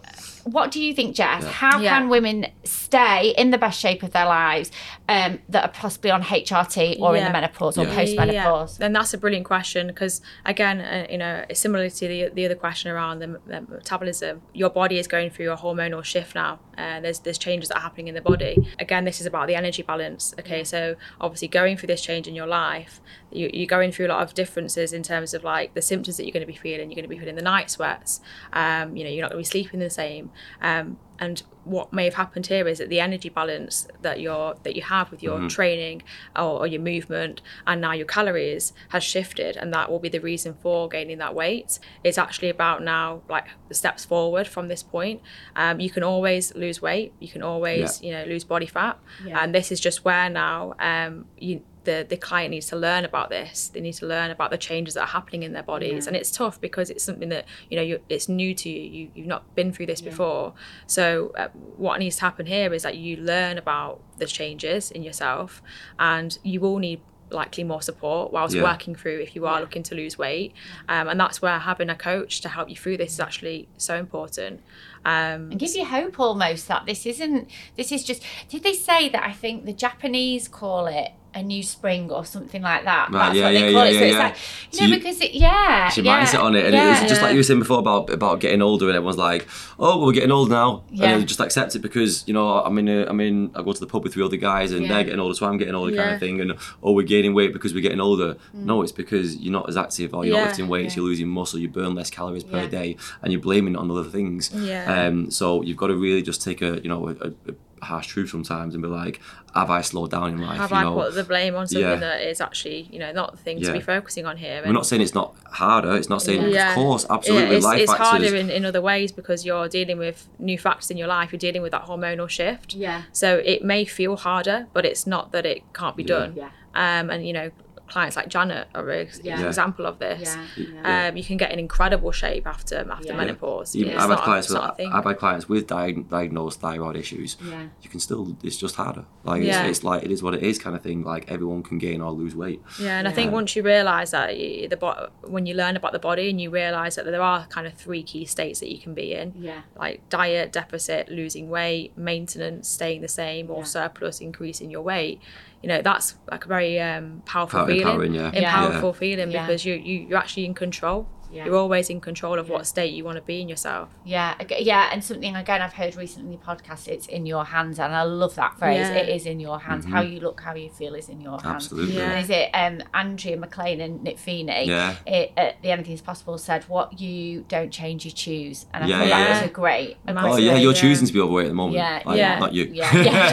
what 0.52 0.72
do 0.72 0.82
you 0.82 0.94
think, 0.94 1.16
Jess? 1.16 1.46
How 1.46 1.80
Yeah. 1.80 1.98
can 1.98 2.10
women 2.10 2.48
stay 2.64 3.34
in 3.38 3.52
the 3.52 3.58
best 3.58 3.80
shape 3.80 4.04
of 4.04 4.12
their 4.12 4.26
lives 4.26 4.72
um, 5.08 5.40
that 5.50 5.64
are 5.66 5.72
possibly 5.72 6.12
on 6.12 6.22
HRT 6.24 6.98
or 7.00 7.16
in 7.16 7.24
the 7.24 7.30
Yeah. 7.30 7.32
menopause 7.32 7.78
or 7.78 7.86
Yeah. 7.86 7.96
post-menopause? 7.96 8.80
And 8.80 8.96
that's 8.96 9.14
a 9.14 9.18
brilliant 9.18 9.46
question 9.46 9.88
because, 9.88 10.22
again, 10.46 10.80
uh, 10.82 11.08
you 11.10 11.18
know, 11.18 11.46
it's 11.50 11.60
similar 11.60 11.90
to 11.90 12.08
the, 12.08 12.30
the 12.34 12.46
other 12.46 12.56
question 12.56 12.92
around 12.92 13.20
the, 13.20 13.40
the 13.46 13.62
metabolism. 13.62 14.42
Your 14.54 14.70
body 14.70 14.98
is 15.00 15.08
going 15.08 15.30
through 15.30 15.52
a 15.52 15.58
hormonal 15.58 16.04
shift 16.04 16.36
now. 16.36 16.60
Uh, 16.78 17.00
there's 17.02 17.20
there's 17.20 17.38
changes 17.38 17.70
that 17.70 17.78
are 17.78 17.82
happening 17.82 18.08
in 18.08 18.16
the 18.16 18.22
body. 18.22 18.58
Again, 18.80 19.04
this 19.06 19.20
is 19.20 19.26
about 19.28 19.48
the 19.48 19.56
energy 19.56 19.82
balance. 19.84 20.34
Okay, 20.40 20.64
so 20.64 20.96
obviously 21.20 21.48
going 21.48 21.76
through 21.78 21.88
this 21.88 22.02
change 22.02 22.28
in 22.28 22.36
your 22.36 22.48
life, 22.48 23.02
you, 23.32 23.50
you're 23.54 23.68
going 23.68 23.92
through 23.92 24.08
a 24.08 24.10
lot 24.16 24.22
of 24.24 24.34
differences 24.34 24.94
in 24.94 25.04
terms 25.04 25.34
of 25.34 25.44
like 25.44 25.74
the 25.74 25.82
symptoms 25.82 26.18
that 26.18 26.24
you're 26.26 26.32
going 26.32 26.42
to 26.46 26.48
be 26.52 26.58
feeling. 26.58 26.90
You're 26.90 26.96
going 26.96 27.04
to 27.04 27.10
be 27.10 27.18
feeling 27.20 27.36
the 27.36 27.42
night 27.42 27.70
sweats. 27.70 28.22
Um, 28.54 28.96
you 28.96 29.04
know, 29.04 29.10
you're 29.10 29.22
not 29.24 29.32
going 29.32 29.44
to 29.44 29.48
be 29.50 29.52
sleeping 29.52 29.80
the 29.80 29.90
same. 29.90 30.32
Um, 30.62 30.98
and 31.20 31.44
what 31.66 31.92
may 31.92 32.06
have 32.06 32.14
happened 32.14 32.48
here 32.48 32.68
is 32.68 32.78
that 32.78 32.90
the 32.90 33.00
energy 33.00 33.30
balance 33.30 33.88
that 34.02 34.20
you're 34.20 34.56
that 34.64 34.76
you 34.76 34.82
have 34.82 35.12
with 35.12 35.22
your 35.22 35.48
training 35.50 36.02
or, 36.36 36.60
or 36.60 36.68
your 36.68 36.82
movement 36.82 37.42
and 37.68 37.82
now 37.82 37.92
your 37.92 38.06
calories 38.06 38.74
has 38.90 39.04
shifted 39.04 39.58
and 39.58 39.74
that 39.74 39.92
will 39.92 40.00
be 40.00 40.10
the 40.10 40.20
reason 40.20 40.56
for 40.62 40.88
gaining 40.88 41.18
that 41.18 41.36
weight. 41.36 41.78
It's 42.04 42.18
actually 42.18 42.50
about 42.50 42.82
now 42.84 43.22
like 43.30 43.48
the 43.68 43.76
steps 43.76 44.06
forward 44.06 44.48
from 44.48 44.70
this 44.70 44.82
point. 44.82 45.22
Um, 45.56 45.80
you 45.80 45.90
can 45.90 46.04
always 46.04 46.56
lose 46.56 46.82
weight. 46.82 47.14
You 47.20 47.28
can 47.28 47.44
always 47.44 48.02
you 48.02 48.12
know 48.12 48.24
lose 48.24 48.44
body 48.44 48.66
fat. 48.66 48.98
Yeah. 49.26 49.44
and 49.44 49.54
this 49.54 49.72
is 49.72 49.80
just 49.80 50.06
where 50.06 50.30
now 50.30 50.74
um, 50.80 51.26
you 51.38 51.62
the 51.90 52.06
the 52.14 52.18
client 52.18 52.52
needs 52.52 52.68
to 52.68 52.76
learn 52.76 53.04
about 53.12 53.30
this. 53.30 53.70
They 53.74 53.82
need 53.82 53.98
to 54.04 54.06
learn 54.06 54.30
about 54.32 54.50
the 54.52 54.58
changes 54.58 54.94
that 54.96 55.02
are 55.08 55.14
happening 55.18 55.44
in 55.44 55.54
their 55.54 55.68
bodies, 55.74 56.08
and 56.08 56.16
it's 56.16 56.32
tough 56.42 56.60
because 56.68 56.88
it's 56.94 57.04
something 57.04 57.30
that 57.30 57.46
you 57.70 57.76
know 57.78 57.86
you, 57.90 58.00
it's 58.10 58.28
new 58.30 58.54
to 58.62 58.70
you. 58.70 58.82
you. 58.98 59.12
You've 59.16 59.28
not 59.36 59.44
been 59.56 59.72
through 59.74 59.88
this 59.88 60.02
before. 60.12 60.54
So 60.88 61.04
uh, 61.42 61.48
what 61.86 62.00
needs 62.00 62.18
to 62.18 62.22
happen 62.22 62.46
here 62.46 62.74
is 62.74 62.84
that 62.84 62.96
you 62.98 63.18
learn 63.18 63.58
about 63.58 64.02
the 64.22 64.28
changes 64.28 64.92
in 64.92 65.02
yourself, 65.04 65.62
and 65.98 66.38
you 66.44 66.60
will 66.64 66.80
need 66.80 67.00
likely 67.32 67.64
more 67.64 67.82
support 67.90 68.34
whilst 68.34 68.56
Yeah. 68.56 68.64
working 68.64 68.96
through 68.96 69.20
if 69.20 69.36
you 69.36 69.46
are 69.46 69.60
looking 69.62 69.84
to 69.84 69.94
lose 70.02 70.18
weight 70.18 70.52
um, 70.94 71.08
and 71.10 71.20
that's 71.20 71.42
where 71.44 71.60
having 71.60 71.88
a 71.88 71.96
coach 71.96 72.42
to 72.42 72.50
help 72.50 72.68
you 72.70 72.76
through 72.76 72.98
this 72.98 73.14
is 73.14 73.20
actually 73.20 73.68
so 73.78 73.94
important 74.06 74.62
um, 75.06 75.52
and 75.52 75.60
give 75.60 75.76
you 75.76 75.86
hope 75.86 76.20
almost 76.20 76.68
that 76.68 76.82
this 76.88 77.06
isn't 77.06 77.48
this 77.76 77.92
is 77.92 78.04
just 78.04 78.24
did 78.50 78.64
they 78.64 78.74
say 78.74 79.10
that 79.10 79.24
i 79.24 79.32
think 79.32 79.66
the 79.66 79.74
japanese 79.74 80.48
call 80.48 80.88
it 80.88 81.12
a 81.34 81.44
new 81.44 81.62
spring 81.62 82.10
or 82.12 82.26
something 82.26 82.62
like 82.62 82.84
that 82.86 83.10
Right, 83.12 83.28
that's 83.28 83.36
yeah, 83.38 83.44
what 83.46 83.52
they 83.52 83.66
yeah, 83.68 83.72
call 83.72 83.86
yeah, 83.86 83.92
it 83.92 83.94
so 83.94 84.00
yeah, 84.00 84.10
it's 84.10 84.18
like 84.18 84.36
you 84.72 84.78
So 84.80 84.84
know 84.86 84.90
you- 84.90 84.96
because 84.98 85.22
it 85.22 85.34
yeah 85.34 85.88
It's 85.88 85.98
your 85.98 86.06
yeah, 86.08 86.26
mindset 86.26 86.44
on 86.44 86.56
it, 86.56 86.66
and 86.66 86.74
yeah. 86.74 86.88
it 86.98 87.02
was 87.02 87.10
just 87.10 87.22
like 87.22 87.32
you 87.34 87.38
were 87.40 87.44
saying 87.44 87.60
before 87.60 87.80
about 87.80 88.10
about 88.10 88.40
getting 88.40 88.62
older, 88.62 88.88
and 88.88 88.96
everyone's 88.96 89.18
like, 89.18 89.48
"Oh, 89.78 89.98
well, 89.98 90.08
we're 90.08 90.14
getting 90.14 90.32
old 90.32 90.50
now," 90.50 90.84
Yeah. 90.92 91.12
and 91.16 91.28
just 91.28 91.40
accept 91.40 91.76
it 91.76 91.80
because 91.80 92.28
you 92.28 92.34
know 92.34 92.48
I'm 92.64 92.78
in 92.80 92.88
a, 92.88 93.06
I'm 93.06 93.20
in 93.20 93.52
I 93.56 93.62
go 93.62 93.74
to 93.74 93.80
the 93.80 93.86
pub 93.88 94.04
with 94.04 94.14
three 94.14 94.24
other 94.24 94.38
guys, 94.38 94.72
and 94.72 94.90
they're 94.90 95.04
getting 95.04 95.20
older, 95.20 95.36
so 95.36 95.46
I'm 95.46 95.58
getting 95.58 95.76
older, 95.76 95.96
kind 95.96 96.12
of 96.16 96.20
thing, 96.20 96.42
and 96.42 96.54
oh, 96.82 96.94
we're 96.94 97.06
gaining 97.06 97.34
weight 97.34 97.54
because 97.54 97.74
we're 97.74 97.82
getting 97.82 98.02
older. 98.02 98.36
No, 98.54 98.82
it's 98.82 98.92
because 98.92 99.36
you're 99.38 99.54
not 99.54 99.70
as 99.70 99.78
active, 99.78 100.14
or 100.16 100.26
you're 100.26 100.36
not 100.38 100.48
lifting 100.48 100.68
weights, 100.68 100.96
you're 100.96 101.06
losing 101.06 101.28
muscle, 101.28 101.60
you 101.60 101.70
burn 101.70 101.94
less 101.96 102.10
calories 102.10 102.44
per 102.44 102.68
day, 102.68 102.96
and 103.22 103.32
you're 103.32 103.42
blaming 103.42 103.74
it 103.76 103.78
on 103.80 103.92
other 103.92 104.04
things. 104.04 104.52
Yeah. 104.54 105.06
Um, 105.06 105.30
so 105.32 105.62
you've 105.62 105.78
got 105.78 105.88
to 105.88 105.96
really 105.96 106.22
just 106.24 106.42
take 106.42 106.62
a 106.62 106.80
you 106.82 106.90
know 106.90 107.10
a, 107.10 107.28
a 107.50 107.54
harsh 107.82 108.08
truth 108.08 108.30
sometimes 108.30 108.74
and 108.74 108.82
be 108.82 108.90
like, 108.90 109.20
have 109.56 109.70
I 109.70 109.82
slowed 109.82 110.12
down 110.12 110.30
in 110.34 110.42
life? 110.42 110.58
have 110.58 110.72
you 110.72 110.78
I 110.78 110.84
know, 110.84 110.94
put 110.96 111.16
the 111.16 111.24
blame 111.24 111.56
on 111.56 111.68
something 111.68 111.88
Yeah. 111.90 111.96
that 111.96 112.22
is 112.22 112.40
actually 112.42 112.88
you 112.92 113.00
know 113.00 113.12
not 113.12 113.32
the 113.32 113.38
thing 113.38 113.62
to 113.62 113.74
be 113.74 113.80
focusing 113.82 114.26
on 114.26 114.38
here 114.38 114.62
we're 114.66 114.72
not 114.74 114.86
saying 114.86 115.02
it's 115.02 115.14
not 115.16 115.36
harder. 115.46 115.96
It's 115.96 116.10
not 116.10 116.22
saying, 116.22 116.50
Yeah. 116.52 116.70
of 116.70 116.76
course, 116.76 117.06
absolutely, 117.10 117.50
Yeah, 117.52 117.56
it's, 117.58 117.66
life 117.66 117.82
it's 117.82 117.92
factors. 117.92 118.08
harder 118.08 118.36
in, 118.36 118.50
in 118.50 118.64
other 118.66 118.82
ways 118.82 119.12
because 119.12 119.46
you're 119.46 119.68
dealing 119.68 119.98
with 119.98 120.28
new 120.38 120.58
factors 120.58 120.92
in 120.92 120.98
your 120.98 121.08
life. 121.08 121.32
You're 121.32 121.40
dealing 121.40 121.62
with 121.64 121.72
that 121.72 121.86
hormonal 121.86 122.30
shift. 122.30 122.76
yeah 122.76 123.04
So 123.12 123.42
it 123.54 123.64
may 123.64 123.86
feel 123.86 124.16
harder, 124.18 124.68
but 124.74 124.86
it's 124.86 125.06
not 125.08 125.32
that 125.32 125.46
it 125.46 125.64
can't 125.74 125.96
be 125.96 126.04
Yeah. 126.04 126.08
done. 126.20 126.34
yeah 126.36 126.50
Um, 126.76 127.10
and 127.10 127.26
you 127.28 127.34
know, 127.34 127.50
clients 127.90 128.16
like 128.16 128.28
Janet 128.30 128.68
are 128.76 128.90
an 128.90 129.08
Yeah. 129.24 129.40
an 129.40 129.46
example 129.48 129.86
of 129.86 130.00
this. 130.00 130.36
yeah, 130.58 130.66
yeah. 130.84 131.08
Um, 131.10 131.18
you 131.18 131.24
can 131.24 131.38
get 131.38 131.52
in 131.52 131.60
incredible 131.60 132.12
shape 132.12 132.46
after 132.48 132.78
after 132.92 133.08
Yeah. 133.10 133.18
menopause. 133.18 133.76
Even, 133.76 133.94
It's 133.94 134.04
I've 134.04 134.10
had 134.10 134.20
clients 134.20 134.48
it's 134.48 134.54
with 134.54 134.62
not 134.64 134.74
a 134.74 134.76
thing. 134.76 134.92
I've 134.94 135.04
had 135.06 135.18
clients 135.18 135.50
with 135.50 135.68
diag- 135.68 136.10
diagnosed 136.10 136.60
thyroid 136.62 136.96
issues. 136.96 137.38
Yeah. 137.44 137.64
You 137.82 137.90
can 137.90 138.00
still 138.00 138.38
it's 138.44 138.58
just 138.58 138.76
harder. 138.76 139.06
Like 139.24 139.42
Yeah. 139.44 139.62
it's, 139.66 139.70
it's 139.80 139.84
like 139.84 140.04
it 140.04 140.12
is 140.12 140.22
what 140.24 140.34
it 140.34 140.44
is 140.44 140.58
kind 140.60 140.76
of 140.76 140.82
thing. 140.82 141.04
Like 141.04 141.32
everyone 141.32 141.64
can 141.64 141.78
gain 141.78 142.02
or 142.02 142.12
lose 142.12 142.36
weight. 142.36 142.62
Yeah, 142.82 143.00
and 143.00 143.08
I 143.08 143.12
think 143.12 143.32
once 143.32 143.56
you 143.56 143.64
realise 143.64 144.12
that 144.12 144.30
y- 144.30 144.68
the 144.70 144.78
bo- 144.78 145.10
when 145.24 145.46
you 145.46 145.54
learn 145.56 145.76
about 145.76 145.92
the 145.92 146.00
body 146.00 146.30
and 146.30 146.40
you 146.40 146.50
realise 146.50 146.96
that 146.96 147.06
there 147.06 147.22
are 147.22 147.46
kind 147.48 147.68
of 147.68 147.74
three 147.74 148.04
key 148.04 148.26
states 148.26 148.60
that 148.60 148.70
you 148.72 148.78
can 148.80 148.94
be 148.94 149.14
in, 149.14 149.34
yeah 149.38 149.62
like 149.78 150.02
diet, 150.10 150.52
deficit, 150.52 151.10
losing 151.10 151.50
weight, 151.50 151.98
maintenance, 151.98 152.68
staying 152.70 153.02
the 153.02 153.08
same, 153.08 153.50
or 153.50 153.60
Yeah. 153.60 153.64
surplus, 153.64 154.20
increasing 154.22 154.70
your 154.70 154.82
weight. 154.82 155.20
You 155.62 155.68
know, 155.70 155.82
that's 155.82 156.16
like 156.32 156.46
a 156.46 156.48
very 156.48 156.80
um, 156.80 157.22
powerful 157.26 157.60
Power- 157.60 157.68
feeling. 157.68 157.82
empowering, 157.82 158.14
yeah. 158.14 158.32
Yeah. 158.34 158.56
Powerful 158.56 158.94
feeling 158.94 159.30
Yeah. 159.32 159.46
because 159.46 159.66
you, 159.66 159.74
you 159.76 160.08
you're 160.08 160.18
actually 160.18 160.46
in 160.46 160.54
control. 160.54 161.08
Yeah. 161.32 161.46
You're 161.46 161.56
always 161.58 161.90
in 161.90 162.02
control 162.02 162.40
of 162.40 162.48
Yeah. 162.48 162.54
what 162.56 162.66
state 162.66 162.94
you 162.94 163.04
want 163.04 163.18
to 163.18 163.22
be 163.22 163.42
in 163.42 163.48
yourself. 163.50 163.90
Yeah, 164.04 164.34
yeah, 164.60 164.90
and 164.92 165.04
something 165.04 165.36
again 165.36 165.62
I've 165.62 165.74
heard 165.74 165.96
recently 165.96 166.34
in 166.34 166.40
the 166.40 166.46
podcast. 166.46 166.88
It's 166.88 167.06
in 167.08 167.26
your 167.26 167.46
hands, 167.46 167.80
and 167.80 167.94
I 167.96 168.04
love 168.04 168.36
that 168.36 168.58
phrase. 168.58 168.88
Yeah. 168.90 168.96
It 168.96 169.10
is 169.10 169.26
in 169.26 169.40
your 169.40 169.60
hands. 169.60 169.86
How 169.86 170.02
you 170.02 170.20
look, 170.20 170.42
how 170.42 170.56
you 170.56 170.70
feel 170.70 170.96
is 170.96 171.08
in 171.10 171.22
your 171.22 171.32
hands. 171.34 171.44
Mm-hmm. 171.44 171.56
Absolutely. 171.56 171.98
Yeah. 171.98 172.12
And 172.12 172.24
is 172.24 172.30
it 172.30 172.50
um, 172.54 172.82
Andrea 172.94 173.38
McLean 173.38 173.80
and 173.82 174.04
Nick 174.04 174.18
Feeney? 174.18 174.66
Yeah. 174.66 174.96
It, 175.06 175.32
at 175.38 175.62
the 175.62 175.70
Anything 175.72 175.94
is 175.94 176.02
Possible 176.02 176.38
said, 176.38 176.64
"What 176.68 177.00
you 177.00 177.46
don't 177.48 177.72
change, 177.72 178.06
you 178.06 178.12
choose," 178.12 178.66
and 178.74 178.84
I 178.84 178.88
Yeah, 178.88 178.98
thought 179.00 179.08
yeah, 179.08 179.18
that 179.20 179.30
yeah. 179.30 179.42
was 179.42 179.50
a 179.50 179.54
great. 179.54 179.98
A 180.08 180.14
Nice 180.14 180.24
great 180.24 180.34
Oh 180.34 180.38
yeah, 180.38 180.56
you're 180.58 180.74
yeah. 180.74 180.82
choosing 180.82 181.06
to 181.08 181.14
be 181.14 181.20
overweight 181.20 181.46
at 181.46 181.50
the 181.50 181.56
moment. 181.56 181.76
Yeah, 181.78 182.02
Like, 182.06 182.18
yeah. 182.18 182.40
Not 182.40 182.54
you. 182.54 182.70
Yeah, 182.74 182.96
yeah. 182.96 183.30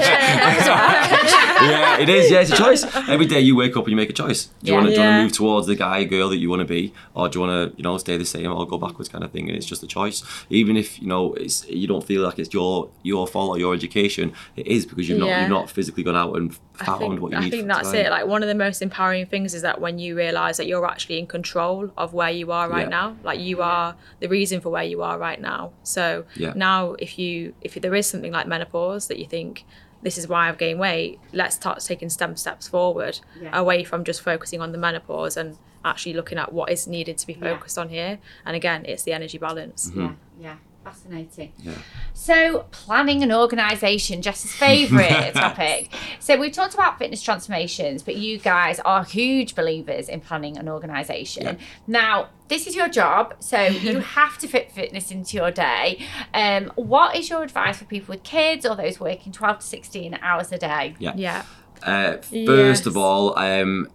yeah, 1.70 1.98
it 2.00 2.08
is. 2.08 2.30
Yeah, 2.30 2.40
it's 2.40 2.50
a 2.52 2.56
choice. 2.56 2.84
Every 3.08 3.26
day 3.26 3.40
you 3.40 3.56
wake 3.56 3.76
up 3.76 3.84
and 3.84 3.90
you 3.90 3.96
make 3.96 4.10
a 4.10 4.12
choice. 4.12 4.46
Do 4.46 4.52
you 4.66 4.72
Yeah. 4.72 4.78
want 4.78 4.88
to 4.88 4.94
do 4.94 5.00
you 5.00 5.06
want 5.06 5.12
Yeah. 5.14 5.16
to 5.18 5.22
move 5.24 5.32
towards 5.32 5.66
the 5.66 5.74
guy, 5.76 6.04
girl 6.04 6.28
that 6.28 6.36
you 6.38 6.50
want 6.50 6.60
to 6.60 6.66
be, 6.66 6.92
or 7.14 7.28
do 7.28 7.38
you 7.38 7.46
want 7.46 7.70
to 7.72 7.76
you 7.76 7.82
know 7.82 7.85
stay 7.98 8.16
the 8.16 8.24
same 8.24 8.50
or 8.52 8.66
go 8.66 8.78
backwards 8.78 9.08
kind 9.08 9.22
of 9.24 9.30
thing? 9.30 9.48
And 9.48 9.56
it's 9.56 9.66
just 9.66 9.82
a 9.82 9.86
choice. 9.86 10.22
Even 10.50 10.76
if 10.76 11.00
you 11.00 11.06
know 11.06 11.34
it's 11.34 11.66
you 11.68 11.86
don't 11.86 12.04
feel 12.04 12.22
like 12.22 12.38
it's 12.38 12.52
your 12.52 12.90
your 13.02 13.26
fault 13.26 13.50
or 13.56 13.58
your 13.60 13.72
education, 13.74 14.32
it 14.56 14.66
is 14.66 14.84
because 14.84 15.08
you've 15.08 15.18
not 15.20 15.28
Yeah. 15.28 15.40
you've 15.42 15.50
not 15.50 15.70
physically 15.70 16.02
gone 16.02 16.16
out 16.16 16.36
and 16.36 16.50
I 16.80 16.84
found 16.84 16.98
think, 17.00 17.20
what 17.22 17.30
you 17.32 17.38
I 17.38 17.40
need. 17.42 17.46
I 17.46 17.50
think 17.50 17.68
that's 17.68 17.90
today. 17.90 18.06
it. 18.06 18.10
Like 18.10 18.26
one 18.26 18.42
of 18.42 18.48
the 18.48 18.54
most 18.54 18.82
empowering 18.82 19.26
things 19.26 19.54
is 19.54 19.62
that 19.62 19.80
when 19.80 19.98
you 19.98 20.16
realise 20.16 20.56
that 20.58 20.66
you're 20.66 20.86
actually 20.86 21.18
in 21.18 21.26
control 21.26 21.90
of 21.96 22.12
where 22.12 22.30
you 22.30 22.52
are 22.52 22.68
right 22.68 22.82
Yeah. 22.88 22.98
now, 22.98 23.16
like 23.22 23.40
you 23.40 23.62
are 23.62 23.94
the 24.20 24.28
reason 24.28 24.60
for 24.60 24.70
where 24.70 24.84
you 24.84 25.02
are 25.02 25.18
right 25.18 25.40
now. 25.40 25.70
So 25.82 26.24
Yeah. 26.34 26.52
now, 26.56 26.94
if 26.98 27.18
you 27.18 27.54
if 27.62 27.74
there 27.74 27.94
is 27.94 28.06
something 28.06 28.32
like 28.32 28.46
menopause 28.46 29.06
that 29.08 29.18
you 29.18 29.26
think 29.26 29.64
this 30.02 30.18
is 30.18 30.28
why 30.28 30.48
I've 30.48 30.58
gained 30.58 30.78
weight, 30.78 31.18
let's 31.32 31.56
start 31.56 31.80
taking 31.80 32.08
stem 32.10 32.36
steps 32.36 32.68
forward 32.68 33.18
Yeah. 33.42 33.58
away 33.58 33.82
from 33.82 34.04
just 34.04 34.20
focusing 34.20 34.60
on 34.60 34.70
the 34.72 34.78
menopause 34.78 35.36
and 35.36 35.56
actually 35.84 36.14
looking 36.14 36.38
at 36.38 36.52
what 36.52 36.70
is 36.70 36.86
needed 36.86 37.18
to 37.18 37.26
be 37.26 37.34
Yeah. 37.34 37.54
focused 37.56 37.78
on 37.78 37.88
here. 37.88 38.18
And 38.44 38.56
again, 38.56 38.84
it's 38.86 39.02
the 39.04 39.12
energy 39.12 39.38
balance. 39.38 39.88
Mm-hmm. 39.90 40.00
yeah, 40.00 40.12
yeah. 40.40 40.56
Fascinating. 40.84 41.52
Yeah. 41.64 41.72
So, 42.14 42.66
planning 42.70 43.24
and 43.24 43.32
organisation, 43.32 44.22
Jess's 44.22 44.52
favourite 44.52 45.34
topic. 45.34 45.92
So, 46.20 46.36
we've 46.38 46.52
talked 46.52 46.74
about 46.74 46.96
fitness 46.96 47.20
transformations, 47.22 48.04
but 48.04 48.14
you 48.14 48.38
guys 48.38 48.78
are 48.84 49.02
huge 49.02 49.56
believers 49.56 50.08
in 50.08 50.20
planning 50.20 50.56
and 50.56 50.68
organisation. 50.68 51.42
Yeah. 51.42 51.54
Now, 51.88 52.28
this 52.46 52.68
is 52.68 52.76
your 52.76 52.88
job, 52.88 53.34
so 53.40 53.60
you 53.66 53.98
have 53.98 54.38
to 54.38 54.46
fit 54.46 54.70
fitness 54.70 55.10
into 55.10 55.36
your 55.36 55.50
day. 55.50 56.06
Um, 56.32 56.70
what 56.76 57.16
is 57.16 57.28
your 57.30 57.42
advice 57.42 57.78
for 57.78 57.84
people 57.86 58.12
with 58.14 58.22
kids 58.22 58.64
or 58.64 58.76
those 58.76 59.00
working 59.00 59.32
12 59.32 59.58
to 59.58 59.66
16 59.66 60.18
hours 60.22 60.52
a 60.52 60.58
day? 60.58 60.94
Yeah. 61.00 61.14
Yeah. 61.16 61.42
Uh, 61.82 62.18
first 62.46 62.86
of 62.86 62.94
Yes. 62.94 63.02
all, 63.02 63.36
um, 63.38 63.88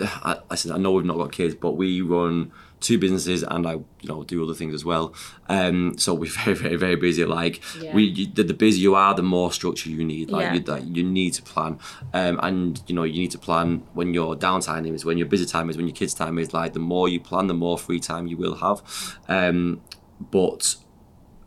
I, 0.00 0.38
I 0.50 0.54
said 0.56 0.72
I 0.72 0.78
know 0.78 0.92
we've 0.92 1.04
not 1.04 1.16
got 1.16 1.32
kids, 1.32 1.54
but 1.54 1.72
we 1.72 2.00
run 2.00 2.52
two 2.80 2.98
businesses 2.98 3.44
and 3.44 3.64
I, 3.66 3.74
you 3.74 4.08
know, 4.08 4.24
do 4.24 4.42
other 4.42 4.54
things 4.54 4.74
as 4.74 4.84
well. 4.84 5.14
Um, 5.48 5.96
so 5.98 6.14
we're 6.14 6.30
very, 6.44 6.54
very, 6.56 6.76
very 6.76 6.96
busy. 6.96 7.24
Like 7.24 7.62
Yeah. 7.80 7.94
we, 7.94 8.02
you, 8.04 8.26
the, 8.26 8.42
the 8.42 8.54
busier 8.54 8.82
you 8.82 8.94
are, 8.96 9.14
the 9.14 9.22
more 9.22 9.52
structure 9.52 9.88
you 9.88 10.02
need. 10.04 10.30
Like 10.30 10.42
Yeah. 10.46 10.54
you, 10.54 10.60
that 10.60 10.84
you 10.86 11.04
need 11.04 11.34
to 11.34 11.42
plan, 11.42 11.78
um, 12.12 12.40
and 12.42 12.82
you 12.88 12.94
know 12.94 13.04
you 13.04 13.20
need 13.20 13.30
to 13.32 13.38
plan 13.38 13.82
when 13.94 14.12
your 14.14 14.34
downtime 14.34 14.92
is, 14.94 15.04
when 15.04 15.18
your 15.18 15.28
busy 15.28 15.46
time 15.46 15.70
is, 15.70 15.76
when 15.76 15.86
your 15.86 15.94
kids' 15.94 16.14
time 16.14 16.38
is. 16.38 16.52
Like 16.52 16.72
the 16.72 16.80
more 16.80 17.08
you 17.08 17.20
plan, 17.20 17.46
the 17.46 17.54
more 17.54 17.78
free 17.78 18.00
time 18.00 18.26
you 18.26 18.36
will 18.36 18.56
have. 18.56 18.82
Um, 19.28 19.80
but 20.20 20.76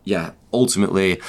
yeah, 0.05 0.31
ultimately, 0.53 1.19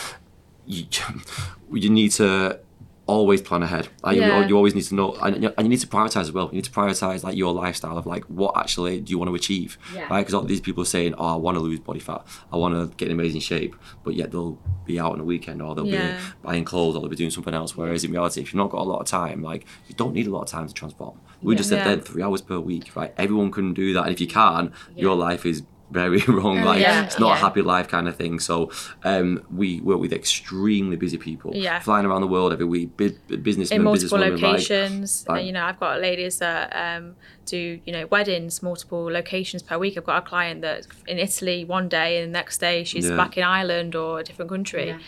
you, 0.66 0.84
you 1.72 1.90
need 1.90 2.12
to 2.12 2.60
always 3.06 3.40
plan 3.40 3.62
ahead. 3.62 3.88
Like, 4.02 4.16
Yeah. 4.16 4.40
you, 4.42 4.48
you 4.48 4.56
always 4.56 4.74
need 4.74 4.82
to 4.84 4.94
know, 4.94 5.12
and, 5.22 5.42
you- 5.42 5.52
and 5.56 5.64
you 5.64 5.68
need 5.68 5.80
to 5.80 5.86
prioritize 5.86 6.22
as 6.22 6.32
well. 6.32 6.46
You 6.50 6.56
need 6.56 6.64
to 6.64 6.70
prioritize 6.72 7.22
like 7.22 7.36
your 7.36 7.52
lifestyle 7.54 7.96
of 7.96 8.04
like 8.06 8.24
what 8.24 8.56
actually 8.56 9.00
do 9.00 9.10
you 9.12 9.18
want 9.18 9.28
to 9.30 9.34
achieve, 9.36 9.78
Yeah. 9.94 10.08
right? 10.10 10.20
Because 10.22 10.34
all 10.34 10.42
these 10.42 10.60
people 10.60 10.82
are 10.82 10.86
saying, 10.86 11.14
"Oh, 11.16 11.26
I 11.34 11.36
want 11.36 11.56
to 11.56 11.60
lose 11.62 11.78
body 11.80 12.00
fat. 12.00 12.26
I 12.52 12.56
want 12.56 12.74
to 12.74 12.94
get 12.96 13.06
in 13.08 13.12
amazing 13.12 13.40
shape," 13.42 13.76
but 14.02 14.14
yet 14.14 14.32
they'll 14.32 14.58
be 14.84 14.98
out 14.98 15.12
on 15.12 15.20
a 15.20 15.24
weekend 15.24 15.62
or 15.62 15.74
they'll 15.76 15.86
Yeah. 15.86 16.16
be 16.16 16.22
buying 16.42 16.64
clothes 16.64 16.96
or 16.96 17.00
they'll 17.00 17.08
be 17.08 17.16
doing 17.16 17.30
something 17.30 17.54
else. 17.54 17.76
Whereas 17.76 18.02
in 18.02 18.10
reality, 18.10 18.40
if 18.40 18.48
you've 18.48 18.58
not 18.58 18.70
got 18.70 18.80
a 18.80 18.88
lot 18.92 18.98
of 19.00 19.06
time, 19.06 19.40
like 19.42 19.66
you 19.88 19.94
don't 19.94 20.12
need 20.12 20.26
a 20.26 20.30
lot 20.30 20.42
of 20.42 20.48
time 20.48 20.66
to 20.66 20.74
transform. 20.74 21.16
We 21.42 21.54
just 21.54 21.68
said 21.68 21.86
then 21.86 22.00
three 22.00 22.22
hours 22.22 22.40
per 22.40 22.58
week, 22.58 22.96
right? 22.96 23.12
Everyone 23.18 23.50
can 23.52 23.72
do 23.72 23.92
that, 23.92 24.02
and 24.04 24.12
if 24.12 24.20
you 24.20 24.26
can, 24.26 24.72
your 24.96 25.14
life 25.14 25.46
is 25.46 25.62
very 25.90 26.18
wrong. 26.28 26.62
Like 26.62 26.80
Yeah. 26.80 27.04
it's 27.04 27.18
not 27.18 27.28
Yeah. 27.28 27.34
a 27.34 27.38
happy 27.38 27.62
life 27.62 27.88
kind 27.88 28.08
of 28.08 28.16
thing. 28.16 28.38
So 28.40 28.70
um, 29.04 29.42
we 29.54 29.80
work 29.80 30.00
with 30.00 30.12
extremely 30.12 30.96
busy 30.96 31.16
people, 31.18 31.52
Yeah. 31.54 31.78
flying 31.80 32.06
around 32.06 32.20
the 32.22 32.26
world 32.26 32.52
every 32.52 32.64
week, 32.66 32.96
bu- 32.96 33.36
businessmen, 33.42 33.80
in 33.80 33.84
multiple 33.84 34.18
businesswomen, 34.18 34.32
like- 34.32 34.42
locations. 34.42 35.24
like- 35.28 35.38
and, 35.38 35.46
you 35.46 35.52
know, 35.52 35.64
I've 35.64 35.78
got 35.80 36.00
ladies 36.00 36.38
that 36.38 36.74
um, 36.76 37.14
do 37.44 37.78
you 37.86 37.92
know 37.92 38.06
weddings, 38.06 38.60
multiple 38.62 39.04
locations 39.04 39.62
per 39.62 39.78
week. 39.78 39.96
I've 39.96 40.04
got 40.04 40.18
a 40.24 40.26
client 40.28 40.62
that's 40.62 40.88
in 41.06 41.18
Italy 41.20 41.64
one 41.64 41.88
day, 41.88 42.20
and 42.20 42.34
the 42.34 42.38
next 42.38 42.58
day 42.58 42.82
she's 42.82 43.08
Yeah. 43.08 43.16
back 43.16 43.36
in 43.38 43.44
Ireland 43.44 43.94
or 43.94 44.18
a 44.18 44.24
different 44.24 44.50
country. 44.50 44.88
Yeah. 44.88 44.98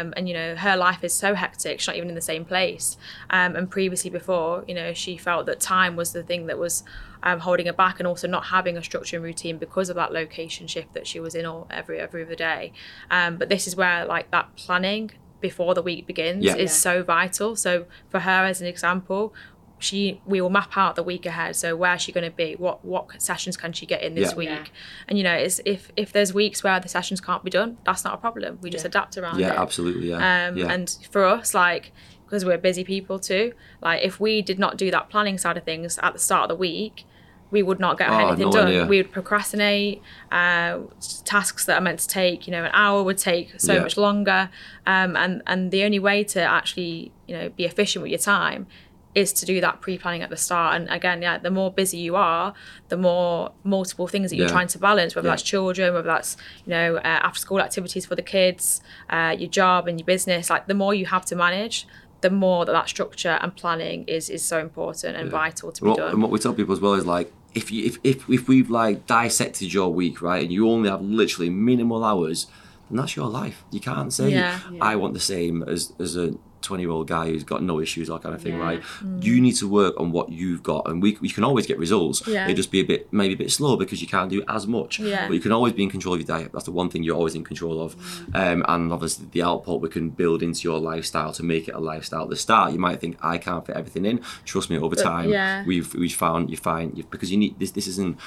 Um, 0.00 0.12
and 0.16 0.28
you 0.28 0.34
know, 0.34 0.56
her 0.56 0.76
life 0.76 1.04
is 1.04 1.14
so 1.14 1.34
hectic; 1.34 1.78
she's 1.78 1.86
not 1.86 1.96
even 1.96 2.08
in 2.08 2.16
the 2.16 2.20
same 2.20 2.44
place. 2.44 2.96
Um, 3.30 3.54
and 3.54 3.70
previously, 3.70 4.10
before, 4.10 4.64
you 4.66 4.74
know, 4.74 4.92
she 4.94 5.16
felt 5.16 5.46
that 5.46 5.60
time 5.60 5.94
was 5.94 6.12
the 6.12 6.24
thing 6.24 6.46
that 6.46 6.58
was. 6.58 6.82
Um, 7.22 7.40
holding 7.40 7.66
her 7.66 7.72
back 7.72 7.98
and 7.98 8.06
also 8.06 8.28
not 8.28 8.44
having 8.46 8.76
a 8.76 8.82
structure 8.84 9.16
and 9.16 9.24
routine 9.24 9.58
because 9.58 9.88
of 9.88 9.96
that 9.96 10.12
location 10.12 10.66
shift 10.66 10.92
that 10.94 11.06
she 11.06 11.18
was 11.18 11.34
in 11.34 11.44
all 11.46 11.66
every 11.70 11.98
every 11.98 12.22
other 12.24 12.34
day 12.34 12.72
um, 13.10 13.36
but 13.38 13.48
this 13.48 13.66
is 13.66 13.74
where 13.74 14.04
like 14.04 14.30
that 14.30 14.54
planning 14.56 15.10
before 15.40 15.74
the 15.74 15.82
week 15.82 16.06
begins 16.06 16.44
Yeah. 16.44 16.54
is 16.56 16.70
Yeah. 16.72 16.76
so 16.86 17.02
vital. 17.02 17.56
So 17.56 17.86
for 18.08 18.20
her, 18.20 18.44
as 18.44 18.60
an 18.60 18.66
example, 18.66 19.34
she 19.78 20.20
we 20.24 20.40
will 20.40 20.48
map 20.50 20.76
out 20.76 20.96
the 20.96 21.02
week 21.02 21.26
ahead. 21.26 21.54
So 21.56 21.76
where's 21.76 22.00
she 22.00 22.10
going 22.12 22.28
to 22.30 22.34
be? 22.34 22.54
What 22.54 22.82
what 22.84 23.20
sessions 23.20 23.56
can 23.58 23.72
she 23.74 23.84
get 23.86 24.02
in 24.02 24.14
this 24.14 24.30
Yeah. 24.30 24.36
week? 24.36 24.48
Yeah. 24.48 24.64
And 25.08 25.18
you 25.18 25.24
know, 25.24 25.34
it's, 25.34 25.60
if 25.66 25.90
if 25.96 26.12
there's 26.12 26.32
weeks 26.32 26.64
where 26.64 26.80
the 26.80 26.88
sessions 26.88 27.20
can't 27.20 27.44
be 27.44 27.50
done, 27.50 27.76
that's 27.84 28.02
not 28.04 28.14
a 28.14 28.16
problem. 28.16 28.58
We 28.62 28.70
just 28.70 28.84
Yeah. 28.84 28.88
adapt 28.88 29.18
around 29.18 29.38
Yeah, 29.38 29.52
it. 29.52 29.58
absolutely. 29.58 30.08
Yeah. 30.08 30.16
Um, 30.48 30.56
yeah. 30.56 30.72
And 30.72 30.96
for 31.10 31.24
us, 31.24 31.52
like 31.54 31.92
because 32.26 32.44
we're 32.44 32.58
busy 32.58 32.84
people 32.84 33.18
too. 33.18 33.52
Like 33.80 34.02
if 34.02 34.20
we 34.20 34.42
did 34.42 34.58
not 34.58 34.76
do 34.76 34.90
that 34.90 35.08
planning 35.08 35.38
side 35.38 35.56
of 35.56 35.64
things 35.64 35.98
at 36.02 36.12
the 36.12 36.18
start 36.18 36.42
of 36.44 36.48
the 36.48 36.56
week, 36.56 37.06
we 37.52 37.62
would 37.62 37.78
not 37.78 37.96
get 37.96 38.10
Oh, 38.10 38.18
anything 38.18 38.46
no 38.46 38.52
done. 38.52 38.66
idea. 38.66 38.86
We 38.86 38.96
would 38.98 39.12
procrastinate. 39.12 40.02
Uh, 40.32 40.80
tasks 41.24 41.64
that 41.66 41.78
are 41.78 41.80
meant 41.80 42.00
to 42.00 42.08
take, 42.08 42.46
you 42.46 42.50
know, 42.50 42.64
an 42.64 42.70
hour 42.72 43.02
would 43.02 43.18
take 43.18 43.58
so 43.60 43.74
Yeah. 43.74 43.80
much 43.82 43.96
longer. 43.96 44.50
Um, 44.86 45.16
and 45.16 45.42
and 45.46 45.70
the 45.70 45.84
only 45.84 45.98
way 46.00 46.24
to 46.24 46.40
actually, 46.40 47.12
you 47.26 47.36
know, 47.36 47.48
be 47.50 47.64
efficient 47.64 48.02
with 48.02 48.10
your 48.10 48.18
time 48.18 48.66
is 49.14 49.32
to 49.32 49.46
do 49.46 49.62
that 49.62 49.80
pre-planning 49.80 50.20
at 50.22 50.28
the 50.28 50.36
start. 50.36 50.76
And 50.76 50.90
again, 50.90 51.22
yeah, 51.22 51.38
the 51.38 51.50
more 51.50 51.72
busy 51.72 51.96
you 51.96 52.16
are, 52.16 52.52
the 52.88 52.98
more 52.98 53.52
multiple 53.64 54.06
things 54.06 54.28
that 54.30 54.36
you're 54.36 54.44
Yeah. 54.46 54.52
trying 54.52 54.66
to 54.68 54.78
balance, 54.78 55.14
whether 55.16 55.28
Yeah. 55.28 55.32
that's 55.32 55.42
children, 55.42 55.94
whether 55.94 56.06
that's 56.06 56.36
you 56.66 56.70
know 56.70 56.96
uh, 56.96 57.00
after-school 57.28 57.60
activities 57.60 58.04
for 58.06 58.14
the 58.16 58.22
kids, 58.22 58.82
uh, 59.08 59.34
your 59.38 59.48
job 59.48 59.88
and 59.88 59.98
your 59.98 60.04
business. 60.06 60.50
Like 60.50 60.66
the 60.66 60.74
more 60.74 60.92
you 60.94 61.06
have 61.06 61.24
to 61.26 61.36
manage, 61.36 61.86
the 62.22 62.30
more 62.30 62.64
that 62.64 62.72
that 62.72 62.88
structure 62.88 63.38
and 63.42 63.54
planning 63.56 64.04
is 64.06 64.30
is 64.30 64.42
so 64.44 64.58
important 64.58 65.16
and 65.16 65.30
vital 65.30 65.70
to 65.72 65.82
be 65.82 65.88
What, 65.88 65.98
done. 65.98 66.12
and 66.12 66.22
what 66.22 66.30
we 66.30 66.38
tell 66.38 66.54
people 66.54 66.72
as 66.72 66.80
well 66.80 66.94
is 66.94 67.04
like 67.06 67.32
if 67.54 67.70
you 67.70 67.84
if, 67.84 67.98
if 68.04 68.28
if 68.28 68.48
we've 68.48 68.70
like 68.70 69.06
dissected 69.06 69.72
your 69.72 69.92
week 69.92 70.20
right 70.22 70.42
and 70.42 70.52
you 70.52 70.68
only 70.68 70.88
have 70.88 71.02
literally 71.02 71.50
minimal 71.50 72.04
hours, 72.04 72.46
and 72.88 72.98
that's 72.98 73.16
your 73.16 73.28
life. 73.28 73.64
You 73.70 73.80
can't 73.80 74.12
say 74.12 74.30
Yeah. 74.30 74.58
I 74.80 74.96
want 74.96 75.14
the 75.14 75.20
same 75.20 75.62
as 75.62 75.92
as 75.98 76.16
a 76.16 76.34
20 76.62 76.82
year 76.82 76.90
old 76.90 77.06
guy 77.06 77.26
who's 77.30 77.44
got 77.44 77.62
no 77.62 77.80
issues 77.80 78.08
that 78.08 78.22
kind 78.22 78.34
of 78.34 78.42
thing 78.42 78.54
Yeah. 78.56 78.62
right 78.62 78.82
you 79.20 79.40
need 79.40 79.54
to 79.56 79.68
work 79.68 79.94
on 80.00 80.10
what 80.10 80.30
you've 80.30 80.62
got 80.62 80.88
and 80.88 81.00
we, 81.02 81.16
we 81.20 81.28
can 81.28 81.44
always 81.44 81.66
get 81.66 81.78
results 81.78 82.22
Yeah. 82.26 82.44
it'll 82.44 82.56
just 82.56 82.70
be 82.70 82.80
a 82.80 82.84
bit 82.84 83.12
maybe 83.12 83.34
a 83.34 83.36
bit 83.36 83.50
slow 83.52 83.76
because 83.76 84.00
you 84.02 84.08
can't 84.08 84.30
do 84.30 84.42
as 84.48 84.66
much 84.66 84.98
Yeah. 84.98 85.26
but 85.28 85.34
you 85.34 85.40
can 85.40 85.52
always 85.52 85.74
be 85.74 85.82
in 85.84 85.90
control 85.90 86.14
of 86.14 86.20
your 86.20 86.26
diet 86.26 86.50
that's 86.52 86.64
the 86.64 86.72
one 86.72 86.88
thing 86.88 87.02
you're 87.02 87.16
always 87.16 87.34
in 87.34 87.44
control 87.44 87.80
of 87.80 87.94
Mm. 87.96 88.34
um, 88.54 88.64
and 88.68 88.92
obviously 88.92 89.26
the 89.30 89.42
output 89.42 89.80
we 89.80 89.88
can 89.88 90.10
build 90.10 90.42
into 90.42 90.62
your 90.68 90.78
lifestyle 90.80 91.32
to 91.34 91.42
make 91.42 91.68
it 91.68 91.74
a 91.74 91.80
lifestyle 91.80 92.22
at 92.24 92.30
the 92.30 92.36
start 92.36 92.72
you 92.72 92.78
might 92.78 93.00
think 93.00 93.16
I 93.22 93.38
can't 93.38 93.64
fit 93.66 93.76
everything 93.76 94.04
in 94.04 94.20
trust 94.44 94.68
me 94.70 94.78
over 94.78 94.96
time 94.96 95.28
yeah. 95.30 95.64
we've 95.66 95.94
we've 95.94 96.14
found 96.14 96.50
you 96.50 96.56
find 96.56 96.96
you 96.96 97.04
because 97.10 97.30
you 97.30 97.36
need 97.36 97.58
this 97.58 97.70
this 97.72 97.86
isn't 97.86 98.18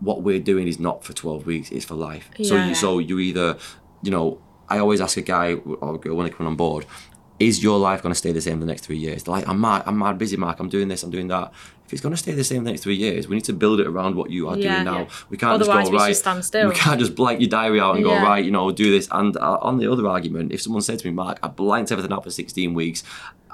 what 0.00 0.22
we're 0.22 0.40
doing 0.40 0.66
is 0.66 0.78
not 0.80 1.04
for 1.04 1.12
12 1.12 1.46
weeks 1.46 1.70
it's 1.70 1.84
for 1.84 1.94
life 1.94 2.28
so 2.42 2.56
you 2.56 2.74
so 2.74 2.98
you 2.98 3.18
either 3.20 3.56
you 4.02 4.10
know 4.10 4.38
i 4.68 4.78
always 4.78 5.00
ask 5.00 5.16
a 5.16 5.22
guy 5.22 5.54
or 5.54 5.94
a 5.94 5.98
girl 5.98 6.16
when 6.16 6.24
they 6.26 6.32
come 6.32 6.46
on 6.46 6.56
board 6.56 6.84
is 7.38 7.62
your 7.62 7.78
life 7.78 8.02
going 8.02 8.12
to 8.12 8.18
stay 8.18 8.32
the 8.32 8.40
same 8.40 8.58
for 8.58 8.60
the 8.66 8.70
next 8.72 8.82
three 8.84 8.96
years 8.98 9.24
they're 9.24 9.34
like 9.34 9.48
i'm 9.48 9.60
mad 9.60 9.82
i'm 9.86 9.98
mad 9.98 10.18
busy 10.18 10.36
mark 10.36 10.60
i'm 10.60 10.68
doing 10.68 10.88
this 10.88 11.02
i'm 11.02 11.10
doing 11.10 11.28
that 11.28 11.50
if 11.86 11.92
it's 11.92 12.02
going 12.02 12.12
to 12.14 12.16
stay 12.16 12.32
the 12.32 12.44
same 12.44 12.62
the 12.64 12.70
next 12.70 12.82
three 12.82 12.94
years 12.94 13.26
we 13.28 13.34
need 13.34 13.44
to 13.44 13.52
build 13.52 13.80
it 13.80 13.86
around 13.86 14.14
what 14.16 14.30
you 14.30 14.48
are 14.48 14.56
Yeah. 14.56 14.72
doing 14.74 14.84
now 14.84 14.98
Yeah. 15.00 15.08
we 15.30 15.36
can't 15.36 15.52
Otherwise, 15.60 15.84
just 15.88 15.90
go 15.92 15.96
right 15.98 16.16
stand 16.16 16.44
still. 16.44 16.68
we 16.68 16.74
can't 16.74 17.00
just 17.00 17.14
blank 17.14 17.40
your 17.40 17.48
diary 17.50 17.80
out 17.80 17.96
and 17.96 18.04
go 18.04 18.14
right 18.14 18.44
you 18.44 18.50
know 18.50 18.70
do 18.70 18.90
this 18.90 19.08
and 19.10 19.36
uh, 19.36 19.58
on 19.60 19.78
the 19.78 19.90
other 19.90 20.06
argument 20.06 20.52
if 20.52 20.62
someone 20.62 20.82
said 20.82 20.98
to 21.00 21.06
me 21.06 21.12
mark 21.12 21.38
i 21.42 21.48
blanked 21.48 21.90
everything 21.90 22.12
out 22.12 22.22
for 22.22 22.30
16 22.30 22.74
weeks 22.74 23.02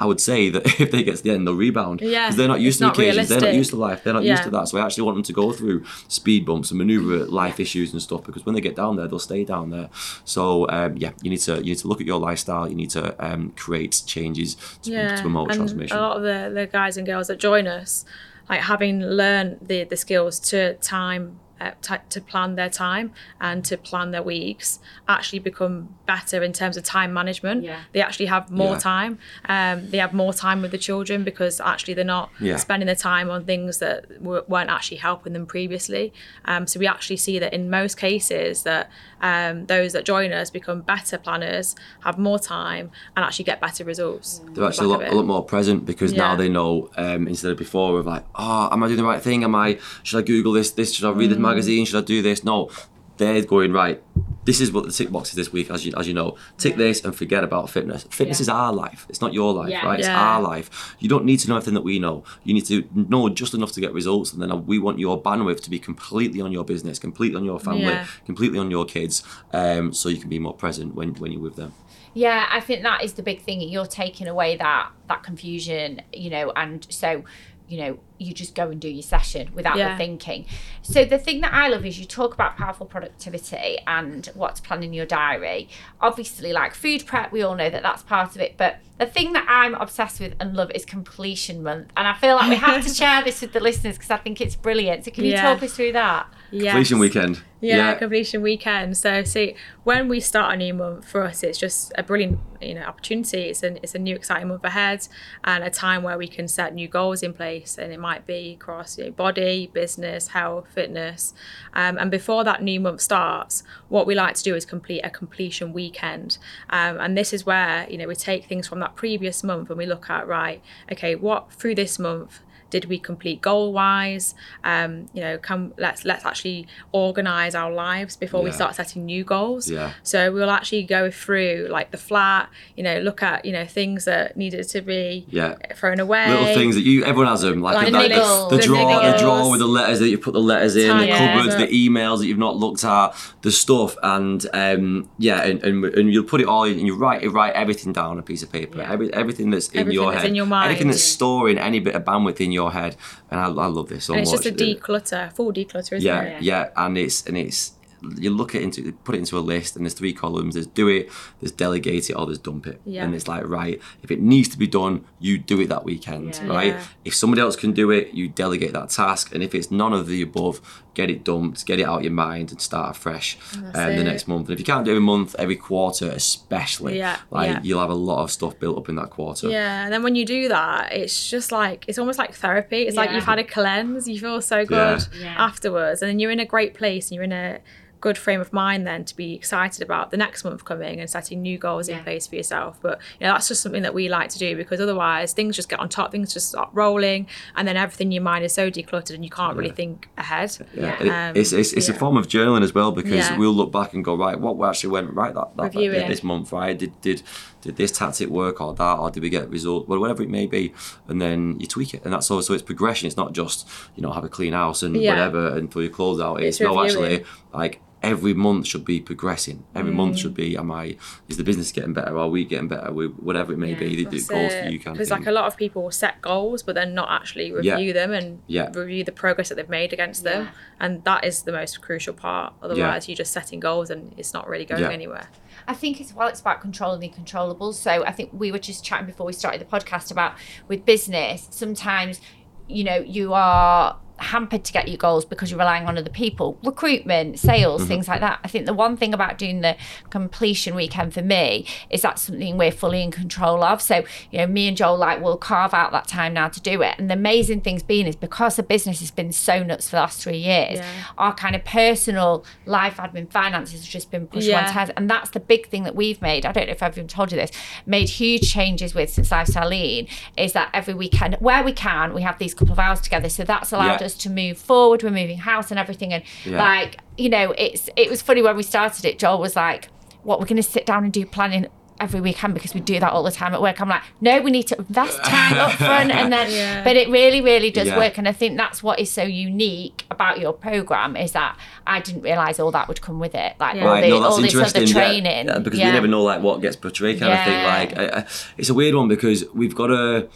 I 0.01 0.07
would 0.07 0.21
say 0.21 0.49
that 0.51 0.65
if 0.81 0.91
they 0.91 1.03
get 1.03 1.17
to 1.17 1.23
the 1.23 1.31
end, 1.33 1.47
they'll 1.47 1.55
rebound 1.55 1.99
because 2.01 2.13
Yeah, 2.13 2.31
they're 2.31 2.49
not 2.49 2.61
used 2.61 2.79
to 2.79 2.85
the 2.85 2.91
occasions. 2.93 3.29
They're 3.29 3.41
not 3.41 3.47
used 3.59 3.71
to 3.71 3.77
life. 3.77 4.05
They're 4.05 4.15
not 4.15 4.25
used 4.33 4.43
to 4.45 4.51
that. 4.51 4.69
So 4.69 4.79
I 4.79 4.85
actually 4.87 5.05
want 5.05 5.17
them 5.17 5.23
to 5.25 5.33
go 5.33 5.53
through 5.53 5.85
speed 6.09 6.47
bumps 6.47 6.71
and 6.71 6.79
maneuver 6.79 7.25
life 7.27 7.59
issues 7.61 7.93
and 7.93 8.01
stuff 8.01 8.23
because 8.25 8.47
when 8.47 8.55
they 8.55 8.61
get 8.61 8.77
down 8.77 8.97
there, 8.97 9.09
they'll 9.09 9.19
stay 9.19 9.45
down 9.45 9.71
there. 9.71 9.89
So 10.25 10.69
um, 10.69 10.97
yeah, 10.97 11.13
you 11.23 11.31
need 11.31 11.41
to 11.41 11.57
you 11.57 11.65
need 11.73 11.79
to 11.79 11.89
look 11.89 12.01
at 12.01 12.07
your 12.07 12.21
lifestyle. 12.21 12.69
You 12.69 12.77
need 12.77 12.91
to 12.91 13.15
um, 13.25 13.51
create 13.57 14.03
changes 14.07 14.57
to, 14.83 14.91
to 15.17 15.23
promote 15.23 15.49
and 15.51 15.59
transformation. 15.59 15.97
A 15.97 16.01
lot 16.01 16.17
of 16.17 16.23
the, 16.23 16.51
the 16.55 16.67
guys 16.67 16.97
and 16.97 17.07
girls 17.07 17.27
that 17.29 17.39
join 17.39 17.67
us, 17.67 18.05
like 18.49 18.61
having 18.61 19.01
learned 19.03 19.59
the, 19.63 19.85
the 19.85 19.97
skills 19.97 20.39
to 20.51 20.75
time, 20.75 21.41
uh, 21.61 21.73
t- 21.83 21.95
to 22.11 22.21
plan 22.21 22.55
their 22.57 22.71
time 22.71 23.13
and 23.41 23.65
to 23.65 23.77
plan 23.77 24.11
their 24.11 24.23
weeks, 24.23 24.79
actually 25.09 25.39
become 25.39 25.89
better 26.07 26.43
in 26.43 26.53
terms 26.53 26.77
of 26.77 26.85
time 26.85 27.13
management. 27.13 27.65
Yeah. 27.65 27.81
They 27.93 28.01
actually 28.01 28.27
have 28.27 28.51
more 28.51 28.73
Yeah. 28.75 28.79
time. 28.79 29.19
Um, 29.49 29.91
they 29.91 29.99
have 29.99 30.13
more 30.15 30.33
time 30.33 30.63
with 30.63 30.71
the 30.71 30.79
children 30.79 31.25
because 31.25 31.61
actually 31.61 31.95
they're 31.95 32.05
not 32.05 32.31
Yeah. 32.41 32.57
spending 32.57 32.87
their 32.87 32.95
time 32.95 33.31
on 33.31 33.45
things 33.45 33.79
that 33.79 34.09
w- 34.23 34.45
weren't 34.49 34.71
actually 34.71 34.99
helping 34.99 35.33
them 35.33 35.47
previously. 35.47 36.13
Um, 36.45 36.67
so 36.67 36.79
we 36.79 36.87
actually 36.87 37.17
see 37.17 37.39
that 37.39 37.53
in 37.53 37.71
most 37.71 37.97
cases 37.97 38.63
that 38.63 38.91
um, 39.21 39.67
those 39.67 39.93
that 39.95 40.05
join 40.05 40.33
us 40.33 40.49
become 40.51 40.81
better 40.83 41.19
planners, 41.19 41.75
have 42.05 42.19
more 42.19 42.39
time, 42.39 42.91
and 43.17 43.25
actually 43.25 43.45
get 43.45 43.61
better 43.61 43.83
results. 43.85 44.41
They're 44.55 44.65
actually 44.65 44.85
a 44.87 44.89
lot, 44.91 45.03
a 45.09 45.15
lot 45.15 45.27
more 45.27 45.45
present 45.45 45.85
because 45.87 46.13
now 46.13 46.37
they 46.37 46.49
know 46.49 46.89
um, 46.97 47.27
instead 47.27 47.51
of 47.51 47.59
before 47.59 47.99
of 47.99 48.07
like, 48.07 48.25
oh, 48.37 48.69
am 48.71 48.83
I 48.83 48.87
doing 48.87 48.99
the 48.99 49.05
right 49.05 49.21
thing? 49.21 49.43
Am 49.43 49.55
I? 49.57 49.79
Should 50.05 50.19
I 50.19 50.23
Google 50.23 50.53
this? 50.53 50.71
This 50.71 50.95
should 50.95 51.05
I 51.05 51.11
read 51.11 51.27
Mm. 51.31 51.33
this 51.33 51.39
magazine? 51.49 51.85
Should 51.87 52.03
I 52.03 52.07
do 52.07 52.23
this? 52.23 52.45
No, 52.45 52.71
they're 53.17 53.45
going 53.45 53.73
right. 53.73 54.03
This 54.45 54.63
is 54.63 54.73
what 54.73 54.85
the 54.87 54.93
tick 54.93 55.11
box 55.11 55.29
is 55.31 55.35
this 55.35 55.53
week, 55.53 55.71
as 55.71 55.85
you 55.85 55.93
as 55.97 56.09
you 56.09 56.15
know. 56.15 56.37
Tick 56.57 56.77
this 56.77 57.05
and 57.05 57.15
forget 57.15 57.45
about 57.45 57.69
fitness. 57.69 58.05
Fitness 58.11 58.39
Yeah. 58.39 58.43
is 58.45 58.49
our 58.49 58.73
life. 58.73 59.05
It's 59.11 59.21
not 59.21 59.35
your 59.35 59.53
life, 59.53 59.69
Yeah. 59.69 59.85
right? 59.85 59.99
It's 59.99 60.09
our 60.09 60.41
life. 60.41 60.95
You 61.01 61.09
don't 61.09 61.27
need 61.27 61.39
to 61.41 61.49
know 61.49 61.57
everything 61.57 61.75
that 61.75 61.85
we 61.85 61.99
know. 61.99 62.25
You 62.45 62.55
need 62.55 62.65
to 62.67 62.85
know 62.95 63.29
just 63.29 63.53
enough 63.53 63.73
to 63.73 63.81
get 63.81 63.93
results, 63.93 64.33
and 64.33 64.41
then 64.41 64.65
we 64.67 64.79
want 64.79 64.99
your 64.99 65.21
bandwidth 65.21 65.61
to 65.65 65.71
be 65.71 65.79
completely 65.79 66.41
on 66.41 66.51
your 66.51 66.65
business, 66.65 66.99
completely 66.99 67.37
on 67.37 67.45
your 67.45 67.61
family, 67.61 67.83
Yeah. 67.83 68.07
completely 68.25 68.59
on 68.59 68.71
your 68.71 68.87
kids, 68.87 69.23
um, 69.53 69.93
so 69.93 70.09
you 70.09 70.17
can 70.17 70.31
be 70.31 70.39
more 70.39 70.55
present 70.55 70.95
when 70.95 71.09
when 71.21 71.31
you're 71.33 71.43
with 71.43 71.57
them. 71.57 71.73
Yeah, 72.15 72.47
I 72.51 72.61
think 72.61 72.83
that 72.85 73.05
is 73.05 73.13
the 73.13 73.23
big 73.23 73.43
thing. 73.43 73.61
You're 73.61 73.87
taking 74.05 74.29
away 74.29 74.57
that 74.57 74.85
that 75.09 75.23
confusion, 75.23 76.01
you 76.13 76.31
know, 76.31 76.53
and 76.57 76.87
so 76.89 77.23
you 77.69 77.79
know 77.79 77.99
you 78.19 78.33
just 78.33 78.55
go 78.55 78.71
and 78.71 78.81
do 78.81 78.89
your 78.89 79.03
session 79.03 79.51
without 79.55 79.77
the 79.93 79.97
thinking. 79.97 80.47
So 80.83 81.05
the 81.05 81.19
thing 81.19 81.41
that 81.43 81.53
I 81.55 81.69
love 81.69 81.85
is 81.87 82.01
you 82.01 82.05
talk 82.07 82.35
about 82.35 82.57
powerful 82.57 82.87
productivity 82.87 83.79
and 83.87 84.27
what 84.35 84.57
to 84.57 84.63
plan 84.63 84.83
in 84.83 84.93
your 84.93 85.07
diary. 85.07 85.69
Obviously, 86.01 86.53
like 86.53 86.75
food 86.75 87.07
prep, 87.07 87.31
we 87.31 87.43
all 87.43 87.55
know 87.55 87.71
that 87.71 87.83
that's 87.83 88.03
part 88.03 88.35
of 88.35 88.41
it, 88.41 88.57
but 88.57 88.79
the 88.99 89.07
thing 89.07 89.33
that 89.35 89.47
I'm 89.49 89.75
obsessed 89.75 90.19
with 90.19 90.35
and 90.41 90.57
love 90.57 90.71
is 90.75 90.85
completion 90.85 91.63
month, 91.63 91.91
and 91.97 92.09
I 92.09 92.15
feel 92.15 92.35
like 92.37 92.51
we 92.51 92.57
have 92.57 92.83
to 92.85 92.91
share 92.95 93.23
this 93.23 93.41
with 93.41 93.53
the 93.53 93.61
listeners 93.61 93.97
because 93.97 94.11
I 94.11 94.17
think 94.17 94.41
it's 94.41 94.57
brilliant. 94.57 95.05
So 95.05 95.11
can 95.13 95.25
you 95.25 95.33
Yeah. 95.33 95.43
talk 95.55 95.63
us 95.63 95.75
through 95.75 95.93
that? 95.93 96.27
Yes. 96.51 96.73
Completion 96.73 96.99
weekend. 96.99 97.43
Yeah, 97.61 97.95
completion 97.95 98.41
weekend. 98.41 98.97
So 98.97 99.25
see, 99.25 99.57
when 99.83 100.09
we 100.09 100.21
start 100.21 100.55
a 100.55 100.57
new 100.57 100.73
month, 100.73 101.07
for 101.07 101.25
us, 101.25 101.43
it's 101.43 101.59
just 101.59 101.93
a 101.99 102.03
brilliant, 102.03 102.39
you 102.61 102.75
know, 102.75 102.83
opportunity. 102.83 103.43
It's 103.43 103.63
an 103.63 103.79
it's 103.83 103.95
a 103.95 103.99
new 103.99 104.15
exciting 104.15 104.49
month 104.49 104.65
ahead, 104.65 105.09
and 105.45 105.65
a 105.65 105.71
time 105.71 106.03
where 106.03 106.17
we 106.17 106.29
can 106.29 106.47
set 106.47 106.73
new 106.73 106.89
goals 106.89 107.23
in 107.23 107.33
place, 107.35 107.77
and 107.77 107.93
it 107.93 107.99
might 107.99 108.27
be 108.27 108.57
across 108.59 108.97
you 108.97 109.07
know, 109.07 109.11
body, 109.11 109.71
business, 109.73 110.29
health, 110.29 110.69
fitness. 110.73 111.35
Um, 111.75 111.99
and 111.99 112.11
before 112.11 112.45
that 112.45 112.63
new 112.63 112.81
month 112.81 113.01
starts, 113.01 113.65
what 113.89 114.07
we 114.07 114.15
like 114.15 114.37
to 114.37 114.43
do 114.43 114.55
is 114.55 114.65
complete 114.65 115.01
a 115.01 115.11
completion 115.11 115.73
weekend, 115.73 116.39
um, 116.71 116.99
and 117.01 117.19
this 117.19 117.33
is 117.33 117.45
where 117.45 117.87
you 117.91 117.99
know 117.99 118.07
we 118.07 118.15
take 118.15 118.47
things 118.47 118.69
from 118.69 118.79
that 118.81 118.95
previous 118.95 119.43
month 119.43 119.69
and 119.69 119.79
we 119.79 119.87
look 119.87 120.09
at 120.09 120.27
right, 120.29 120.63
okay, 120.93 121.15
what 121.15 121.53
through 121.53 121.75
this 121.75 121.99
month 121.99 122.41
did 122.71 122.85
we 122.87 122.99
complete 122.99 123.41
goal 123.41 123.73
wise 123.73 124.35
um, 124.65 125.07
you 125.15 125.21
know 125.21 125.39
come 125.39 125.73
let's 125.79 126.05
let's 126.05 126.25
actually 126.25 126.67
organize 126.93 127.55
our 127.55 127.71
lives 127.73 128.17
before 128.17 128.43
we 128.43 128.51
start 128.53 128.75
setting 128.75 129.05
new 129.05 129.25
goals 129.25 129.71
Yeah. 129.71 129.93
so 130.03 130.33
we'll 130.33 130.51
actually 130.51 130.83
go 130.83 131.11
through 131.11 131.69
like 131.71 131.91
the 131.91 131.97
flat 131.97 132.49
you 132.77 132.83
know 132.83 132.99
look 133.01 133.23
at 133.23 133.45
you 133.45 133.53
know 133.53 133.67
things 133.67 134.05
that 134.05 134.37
needed 134.37 134.69
to 134.69 134.81
be 134.83 135.27
Yeah. 135.31 135.55
thrown 135.75 136.01
away 136.01 136.29
little 136.29 136.55
things 136.55 136.75
that 136.75 136.83
you 136.83 137.05
everyone 137.05 137.29
has 137.31 137.43
them 137.43 137.63
like, 137.63 137.77
Like 137.77 137.87
the, 137.87 137.93
the 137.93 137.99
like 137.99 138.13
niggles. 138.13 138.51
the, 138.51 138.57
the 138.57 138.61
The 138.61 138.67
drawer 138.67 138.87
the 138.95 139.01
niggles. 139.09 139.19
drawer 139.21 139.51
with 139.51 139.61
the 139.61 139.67
letters 139.67 139.99
that 140.01 140.09
you 140.09 140.19
put 140.19 140.33
the 140.35 140.41
letters 140.41 140.77
in 140.77 140.97
the 140.99 141.09
cupboards 141.09 141.57
the 141.57 141.67
emails 141.69 142.19
that 142.19 142.27
you've 142.27 142.39
not 142.39 142.57
looked 142.57 142.85
at 142.85 143.15
the 143.43 143.51
stuff 143.51 143.97
and 144.03 144.47
um 144.53 145.09
yeah 145.19 145.43
and, 145.45 145.63
and, 145.65 145.85
and 145.85 146.13
you'll 146.13 146.25
put 146.25 146.41
it 146.41 146.47
all 146.47 146.65
in 146.65 146.73
and 146.79 146.87
you 146.87 146.97
write 146.97 147.23
you 147.23 147.31
write 147.31 147.55
everything 147.55 147.93
down 147.93 148.11
on 148.13 148.19
a 148.19 148.23
piece 148.23 148.43
of 148.43 148.51
paper 148.53 148.79
Yeah. 148.79 148.93
Every, 148.93 149.13
everything 149.15 149.51
that's 149.51 149.69
in 149.69 149.81
Everything 149.81 149.95
your 150.03 150.11
that's 150.11 150.23
head 150.23 150.29
in 150.31 150.35
your 150.35 150.47
mind. 150.47 150.71
anything 150.71 150.89
that's 150.89 151.03
storing 151.03 151.57
any 151.59 151.81
bit 151.81 151.95
of 151.95 152.05
bandwidth 152.05 152.41
in 152.41 152.53
your 152.53 152.58
head. 152.67 152.97
And 153.31 153.39
I, 153.39 153.45
I 153.45 153.67
love 153.67 153.89
this 153.89 154.07
so 154.07 154.15
and 154.15 154.23
it's 154.23 154.33
much 154.33 154.43
just 154.43 154.61
a 154.61 154.65
declutter 154.65 155.33
full 155.33 155.53
declutter 155.53 155.93
isn't 155.93 156.03
yeah, 156.03 156.23
it? 156.23 156.43
yeah, 156.43 156.71
and 156.77 156.99
it's 156.99 157.27
and 157.27 157.37
it's 157.39 157.73
you 158.17 158.31
look 158.31 158.55
at 158.55 158.63
into 158.63 158.93
put 159.05 159.15
it 159.15 159.19
into 159.19 159.39
a 159.39 159.41
list 159.41 159.77
and 159.77 159.85
there's 159.85 159.95
three 159.95 160.13
columns. 160.13 160.55
There's 160.55 160.67
do 160.67 160.89
it, 160.89 161.09
there's 161.41 161.53
delegate 161.53 162.11
it, 162.11 162.15
or 162.15 162.27
there's 162.27 162.39
dump 162.39 162.67
it. 162.67 162.81
Yeah. 162.85 163.05
And 163.05 163.15
it's 163.15 163.29
like 163.29 163.47
right, 163.47 163.81
if 164.03 164.11
it 164.11 164.21
needs 164.21 164.49
to 164.51 164.59
be 164.59 164.67
done, 164.67 165.05
you 165.21 165.39
do 165.39 165.61
it 165.61 165.69
that 165.69 165.85
weekend, 165.85 166.37
Yeah. 166.43 166.49
right? 166.49 166.67
Yeah. 166.75 166.85
If 167.05 167.15
somebody 167.15 167.43
else 167.43 167.57
can 167.57 167.73
do 167.73 167.91
it, 167.91 168.15
you 168.15 168.29
delegate 168.29 168.73
that 168.73 168.91
task. 168.91 169.35
And 169.35 169.43
if 169.43 169.55
it's 169.55 169.71
none 169.71 169.93
of 169.93 170.07
the 170.07 170.23
above, 170.23 170.61
get 170.95 171.11
it 171.11 171.23
dumped, 171.25 171.65
get 171.67 171.79
it 171.79 171.85
out 171.85 171.99
of 171.99 172.03
your 172.05 172.13
mind, 172.13 172.51
and 172.51 172.61
start 172.61 172.97
afresh 172.97 173.37
um, 173.55 173.73
the 173.97 174.03
next 174.05 174.27
month. 174.27 174.49
And 174.49 174.53
if 174.55 174.59
you 174.59 174.65
can't 174.65 174.85
do 174.85 174.91
it 174.91 174.95
every 174.95 175.05
month, 175.05 175.35
every 175.39 175.57
quarter, 175.57 176.09
especially, 176.11 176.99
Yeah, 176.99 177.19
like 177.31 177.51
yeah. 177.51 177.61
you'll 177.63 177.81
have 177.81 177.91
a 177.91 177.95
lot 177.95 178.23
of 178.23 178.31
stuff 178.31 178.59
built 178.59 178.79
up 178.79 178.89
in 178.89 178.97
that 178.97 179.11
quarter. 179.11 179.49
Yeah, 179.49 179.85
and 179.85 179.93
then 179.93 180.03
when 180.03 180.15
you 180.17 180.25
do 180.25 180.49
that, 180.49 180.93
it's 180.93 181.31
just 181.31 181.53
like 181.53 181.85
it's 181.89 181.99
almost 181.99 182.19
like 182.19 182.35
therapy. 182.35 182.83
It's 182.83 182.97
like 182.97 183.11
you've 183.13 183.25
had 183.25 183.39
a 183.39 183.45
cleanse. 183.45 184.09
You 184.09 184.19
feel 184.19 184.41
so 184.41 184.65
good 184.65 185.07
Yeah. 185.21 185.35
afterwards, 185.39 186.03
and 186.03 186.09
then 186.09 186.19
you're 186.19 186.31
in 186.31 186.41
a 186.41 186.47
great 186.47 186.75
place 186.75 187.09
and 187.11 187.15
you're 187.17 187.25
in 187.25 187.33
a 187.33 187.61
good 188.01 188.17
frame 188.17 188.41
of 188.41 188.53
mind 188.53 188.87
then 188.87 189.05
to 189.05 189.17
be 189.17 189.35
excited 189.35 189.83
about 189.83 190.11
the 190.11 190.17
next 190.17 190.45
month 190.45 190.65
coming 190.65 191.01
and 191.01 191.11
setting 191.11 191.43
new 191.43 191.59
goals 191.59 191.89
Yeah. 191.89 191.99
in 191.99 192.05
place 192.05 192.27
for 192.27 192.37
yourself. 192.37 192.79
But 192.81 193.01
you 193.21 193.27
know 193.27 193.33
that's 193.33 193.49
just 193.49 193.63
something 193.63 193.83
that 193.83 193.95
we 193.95 194.09
like 194.09 194.29
to 194.31 194.39
do 194.39 194.57
because 194.57 194.81
otherwise 194.81 195.33
things 195.33 195.57
just 195.57 195.69
get 195.69 195.81
on 195.81 195.89
top, 195.89 196.13
things 196.13 196.33
just 196.33 196.49
start 196.51 196.71
rolling, 196.73 197.27
and 197.57 197.67
then 197.67 197.77
everything 197.77 198.09
in 198.09 198.13
your 198.13 198.23
mind 198.23 198.45
is 198.45 198.53
so 198.53 198.71
decluttered 198.71 199.15
and 199.15 199.25
you 199.25 199.31
can't 199.31 199.57
really 199.57 199.71
think 199.71 200.09
ahead. 200.17 200.57
Yeah, 200.75 200.83
Yeah. 200.83 200.97
and 201.01 201.07
it- 201.09 201.13
um, 201.13 201.37
it's 201.37 201.53
it's, 201.53 201.73
it's 201.73 201.89
a 201.89 201.95
form 201.95 202.17
of 202.17 202.29
journaling 202.29 202.63
as 202.63 202.75
well 202.75 202.93
because 202.93 203.13
Yeah. 203.31 203.37
we'll 203.39 203.53
look 203.53 203.73
back 203.73 203.95
and 203.95 204.05
go 204.05 204.15
right, 204.17 204.39
what 204.39 204.69
actually 204.69 204.91
went 204.91 205.13
right 205.15 205.35
that, 205.35 205.57
that, 205.57 205.73
that 205.73 206.09
this 206.09 206.23
month, 206.23 206.53
right? 206.53 206.79
Did 206.79 206.93
did 207.01 207.23
did 207.69 207.77
this 207.77 207.93
tactic 207.93 208.29
work 208.29 208.61
or 208.61 208.75
that, 208.75 208.95
or 208.99 209.11
did 209.11 209.23
we 209.23 209.31
get 209.31 209.45
a 209.45 209.49
result, 209.49 209.89
well, 209.89 209.99
whatever 210.01 210.23
it 210.23 210.31
may 210.31 210.47
be, 210.47 210.73
and 211.09 211.21
then 211.21 211.59
you 211.61 211.67
tweak 211.67 211.95
it, 211.95 212.03
and 212.05 212.13
that's 212.13 212.31
all. 212.31 212.41
So 212.43 212.55
it's 212.55 212.63
progression. 212.63 213.07
It's 213.07 213.17
not 213.17 213.33
just 213.33 213.69
you 213.97 214.03
know 214.03 214.13
have 214.13 214.25
a 214.25 214.29
clean 214.29 214.53
house 214.55 214.83
and 214.83 214.97
Yeah. 214.97 215.13
whatever 215.13 215.43
and 215.57 215.71
throw 215.71 215.83
your 215.83 215.91
clothes 215.93 216.21
out. 216.21 216.41
It's, 216.43 216.61
It's 216.61 216.61
no, 216.61 216.83
actually, 216.85 217.25
like 217.53 217.81
every 218.01 218.33
month 218.33 218.65
should 218.65 218.85
be 218.85 219.01
progressing. 219.01 219.65
Every 219.75 219.91
Mm. 219.91 219.97
month 219.97 220.19
should 220.21 220.33
be, 220.35 220.57
am 220.57 220.71
I? 220.71 220.97
Is 221.29 221.37
the 221.37 221.43
business 221.43 221.73
getting 221.73 221.93
better? 221.95 222.17
Are 222.17 222.29
we 222.29 222.45
getting 222.45 222.69
better? 222.69 222.93
We, 222.93 223.07
whatever 223.09 223.53
it 223.53 223.59
may 223.59 223.75
be, 223.75 223.97
the, 223.97 224.05
the 224.05 224.25
goals 224.35 224.53
it. 224.53 224.63
for 224.65 224.71
you 224.71 224.79
kind 224.79 224.95
of 224.95 224.99
Because 224.99 225.11
like 225.11 225.27
a 225.27 225.33
lot 225.33 225.47
of 225.47 225.57
people 225.57 225.83
will 225.83 225.91
set 225.91 226.23
goals, 226.23 226.63
but 226.63 226.77
then 226.77 226.95
not 226.95 227.09
actually 227.11 227.49
Yeah. 227.61 227.73
review 227.75 227.93
them 227.93 228.13
and 228.13 228.39
Yeah. 228.47 228.71
review 228.73 229.03
the 229.03 229.11
progress 229.11 229.49
that 229.49 229.57
they've 229.57 229.69
made 229.69 229.93
against 229.93 230.23
them, 230.23 230.47
and 230.79 231.03
that 231.03 231.25
is 231.25 231.43
the 231.43 231.51
most 231.51 231.83
crucial 231.83 232.15
part. 232.15 232.53
Otherwise, 232.63 233.09
you're 233.09 233.17
just 233.17 233.33
setting 233.33 233.59
goals 233.59 233.91
and 233.91 234.15
it's 234.17 234.33
not 234.33 234.49
really 234.49 234.65
going 234.65 234.83
Yeah. 234.83 234.91
anywhere. 234.91 235.27
I 235.69 235.75
think 235.75 236.01
as 236.01 236.15
well 236.15 236.29
it's 236.29 236.41
about 236.41 236.63
controlling 236.63 237.01
the 237.01 237.11
controllables. 237.11 237.75
So 237.75 238.03
I 238.05 238.11
think 238.11 238.31
we 238.33 238.51
were 238.51 238.59
just 238.59 238.83
chatting 238.83 239.07
before 239.07 239.27
we 239.27 239.35
started 239.35 239.61
the 239.61 239.67
podcast 239.67 240.11
about 240.11 240.33
with 240.67 240.87
business, 240.87 241.47
sometimes, 241.51 242.21
you 242.67 242.85
know, 242.85 242.97
you 242.97 243.35
are 243.35 244.01
hampered 244.21 244.65
to 244.65 244.73
get 244.73 244.89
your 244.89 244.97
goals 244.97 245.25
because 245.25 245.51
you're 245.51 245.59
relying 245.59 245.87
on 245.87 245.97
other 245.99 246.11
people 246.11 246.59
recruitment 246.65 247.39
sales 247.39 247.81
Mm-hmm. 247.81 247.89
things 247.89 248.09
like 248.09 248.21
that 248.21 248.41
i 248.45 248.49
think 248.49 248.67
the 248.67 248.73
one 248.75 248.97
thing 248.97 249.13
about 249.15 249.39
doing 249.39 249.61
the 249.61 249.77
completion 250.11 250.75
weekend 250.75 251.13
for 251.15 251.23
me 251.23 251.67
is 251.91 252.03
that's 252.03 252.23
something 252.23 252.57
we're 252.57 252.73
fully 252.73 253.03
in 253.03 253.11
control 253.11 253.63
of 253.63 253.81
so 253.83 254.03
you 254.31 254.39
know 254.39 254.47
me 254.47 254.67
and 254.69 254.77
joel 254.77 254.97
like 254.97 255.21
will 255.21 255.37
carve 255.37 255.73
out 255.75 255.93
that 255.93 256.07
time 256.09 256.33
now 256.35 256.49
to 256.49 256.61
do 256.61 256.83
it 256.83 256.95
and 256.99 257.09
the 257.11 257.15
amazing 257.15 257.61
thing's 257.61 257.83
been 257.83 258.07
is 258.07 258.17
because 258.17 258.57
the 258.57 258.63
business 258.63 259.01
has 259.01 259.11
been 259.11 259.31
so 259.33 259.63
nuts 259.63 259.89
for 259.91 259.97
the 259.97 260.01
last 260.01 260.23
three 260.23 260.39
years 260.39 260.79
Yeah. 260.79 260.87
our 261.19 261.35
kind 261.35 261.55
of 261.55 261.65
personal 261.65 262.45
life 262.67 262.97
admin 262.97 263.31
finances 263.31 263.81
have 263.83 263.91
just 263.91 264.11
been 264.11 264.27
pushed 264.27 264.49
Yeah. 264.49 264.63
one 264.65 264.73
head 264.73 264.93
and 264.97 265.09
that's 265.11 265.31
the 265.31 265.41
big 265.41 265.69
thing 265.69 265.85
that 265.85 265.95
we've 265.95 266.21
made 266.23 266.45
i 266.47 266.53
don't 266.53 266.67
know 266.67 266.73
if 266.73 266.83
i've 266.83 266.97
even 266.97 267.09
told 267.09 267.31
you 267.33 267.39
this 267.39 267.51
made 267.87 268.09
huge 268.09 268.53
changes 268.53 268.95
with 268.95 269.11
since 269.11 269.31
lifestyle 269.31 269.69
lean 269.69 270.09
is 270.37 270.53
that 270.55 270.71
every 270.73 270.95
weekend 270.95 271.37
where 271.41 271.63
we 271.63 271.73
can 271.73 272.15
we 272.15 272.23
have 272.23 272.39
these 272.39 272.55
couple 272.55 272.73
of 272.73 272.79
hours 272.79 273.01
together 273.01 273.29
so 273.29 273.45
that's 273.45 273.73
allowed 273.73 274.01
Yeah. 274.01 274.07
us 274.07 274.08
to 274.17 274.31
move 274.31 274.59
forward 274.59 275.03
we're 275.03 275.11
moving 275.11 275.39
house 275.39 275.71
and 275.71 275.79
everything 275.79 276.13
and 276.13 276.23
Yeah. 276.45 276.63
like 276.63 276.99
you 277.17 277.29
know 277.29 277.53
it's 277.59 277.89
it 277.97 278.09
was 278.11 278.23
funny 278.23 278.43
when 278.43 278.57
we 278.57 278.63
started 278.63 279.05
it 279.05 279.19
joel 279.19 279.39
was 279.41 279.57
like 279.57 279.89
what 280.23 280.41
we're 280.41 280.47
going 280.47 280.57
to 280.57 280.63
sit 280.63 280.85
down 280.87 281.05
and 281.05 281.13
do 281.13 281.25
planning 281.27 281.67
every 282.01 282.21
weekend 282.21 282.55
because 282.55 282.75
we 282.75 282.81
do 282.81 283.01
that 283.01 283.13
all 283.13 283.25
the 283.25 283.31
time 283.33 283.53
at 283.53 283.61
work 283.61 283.81
i'm 283.81 283.89
like 283.89 284.03
no 284.21 284.41
we 284.41 284.53
need 284.53 284.63
to 284.69 284.79
invest 284.79 285.19
time 285.25 285.59
up 285.59 285.73
front 285.73 286.13
and 286.13 286.33
then 286.33 286.49
Yeah. 286.53 286.85
but 286.85 286.95
it 286.97 287.09
really 287.09 287.41
really 287.41 287.73
does 287.73 287.89
Yeah. 287.89 287.97
work 287.99 288.19
and 288.19 288.29
i 288.29 288.33
think 288.33 288.57
that's 288.57 288.85
what 288.85 289.01
is 289.01 289.11
so 289.11 289.25
unique 289.25 290.05
about 290.09 290.39
your 290.39 290.53
program 290.53 291.17
is 291.17 291.33
that 291.33 291.59
i 291.89 291.99
didn't 292.01 292.23
realize 292.23 292.61
all 292.61 292.71
that 292.71 292.87
would 292.87 293.01
come 293.01 293.19
with 293.19 293.35
it 293.35 293.55
like 293.59 293.75
Yeah. 293.75 293.83
all, 293.83 293.89
Right, 293.89 294.03
the, 294.03 294.11
no, 294.11 294.21
that's 294.21 294.35
all 294.37 294.41
this 294.41 294.55
interesting. 294.55 294.83
other 294.85 294.93
training 294.93 295.47
yeah, 295.49 295.59
because 295.59 295.79
Yeah. 295.81 295.87
we 295.87 295.93
never 295.93 296.07
know 296.07 296.23
like 296.23 296.41
what 296.41 296.61
gets 296.63 296.77
portrayed, 296.77 297.19
kind 297.19 297.33
of 297.33 297.45
thing. 297.45 297.65
Like, 297.65 297.99
I, 297.99 298.19
I, 298.21 298.27
it's 298.57 298.69
a 298.69 298.75
weird 298.75 298.95
one 298.95 299.09
because 299.09 299.45
we've 299.53 299.75
got 299.75 299.89
to 299.89 300.29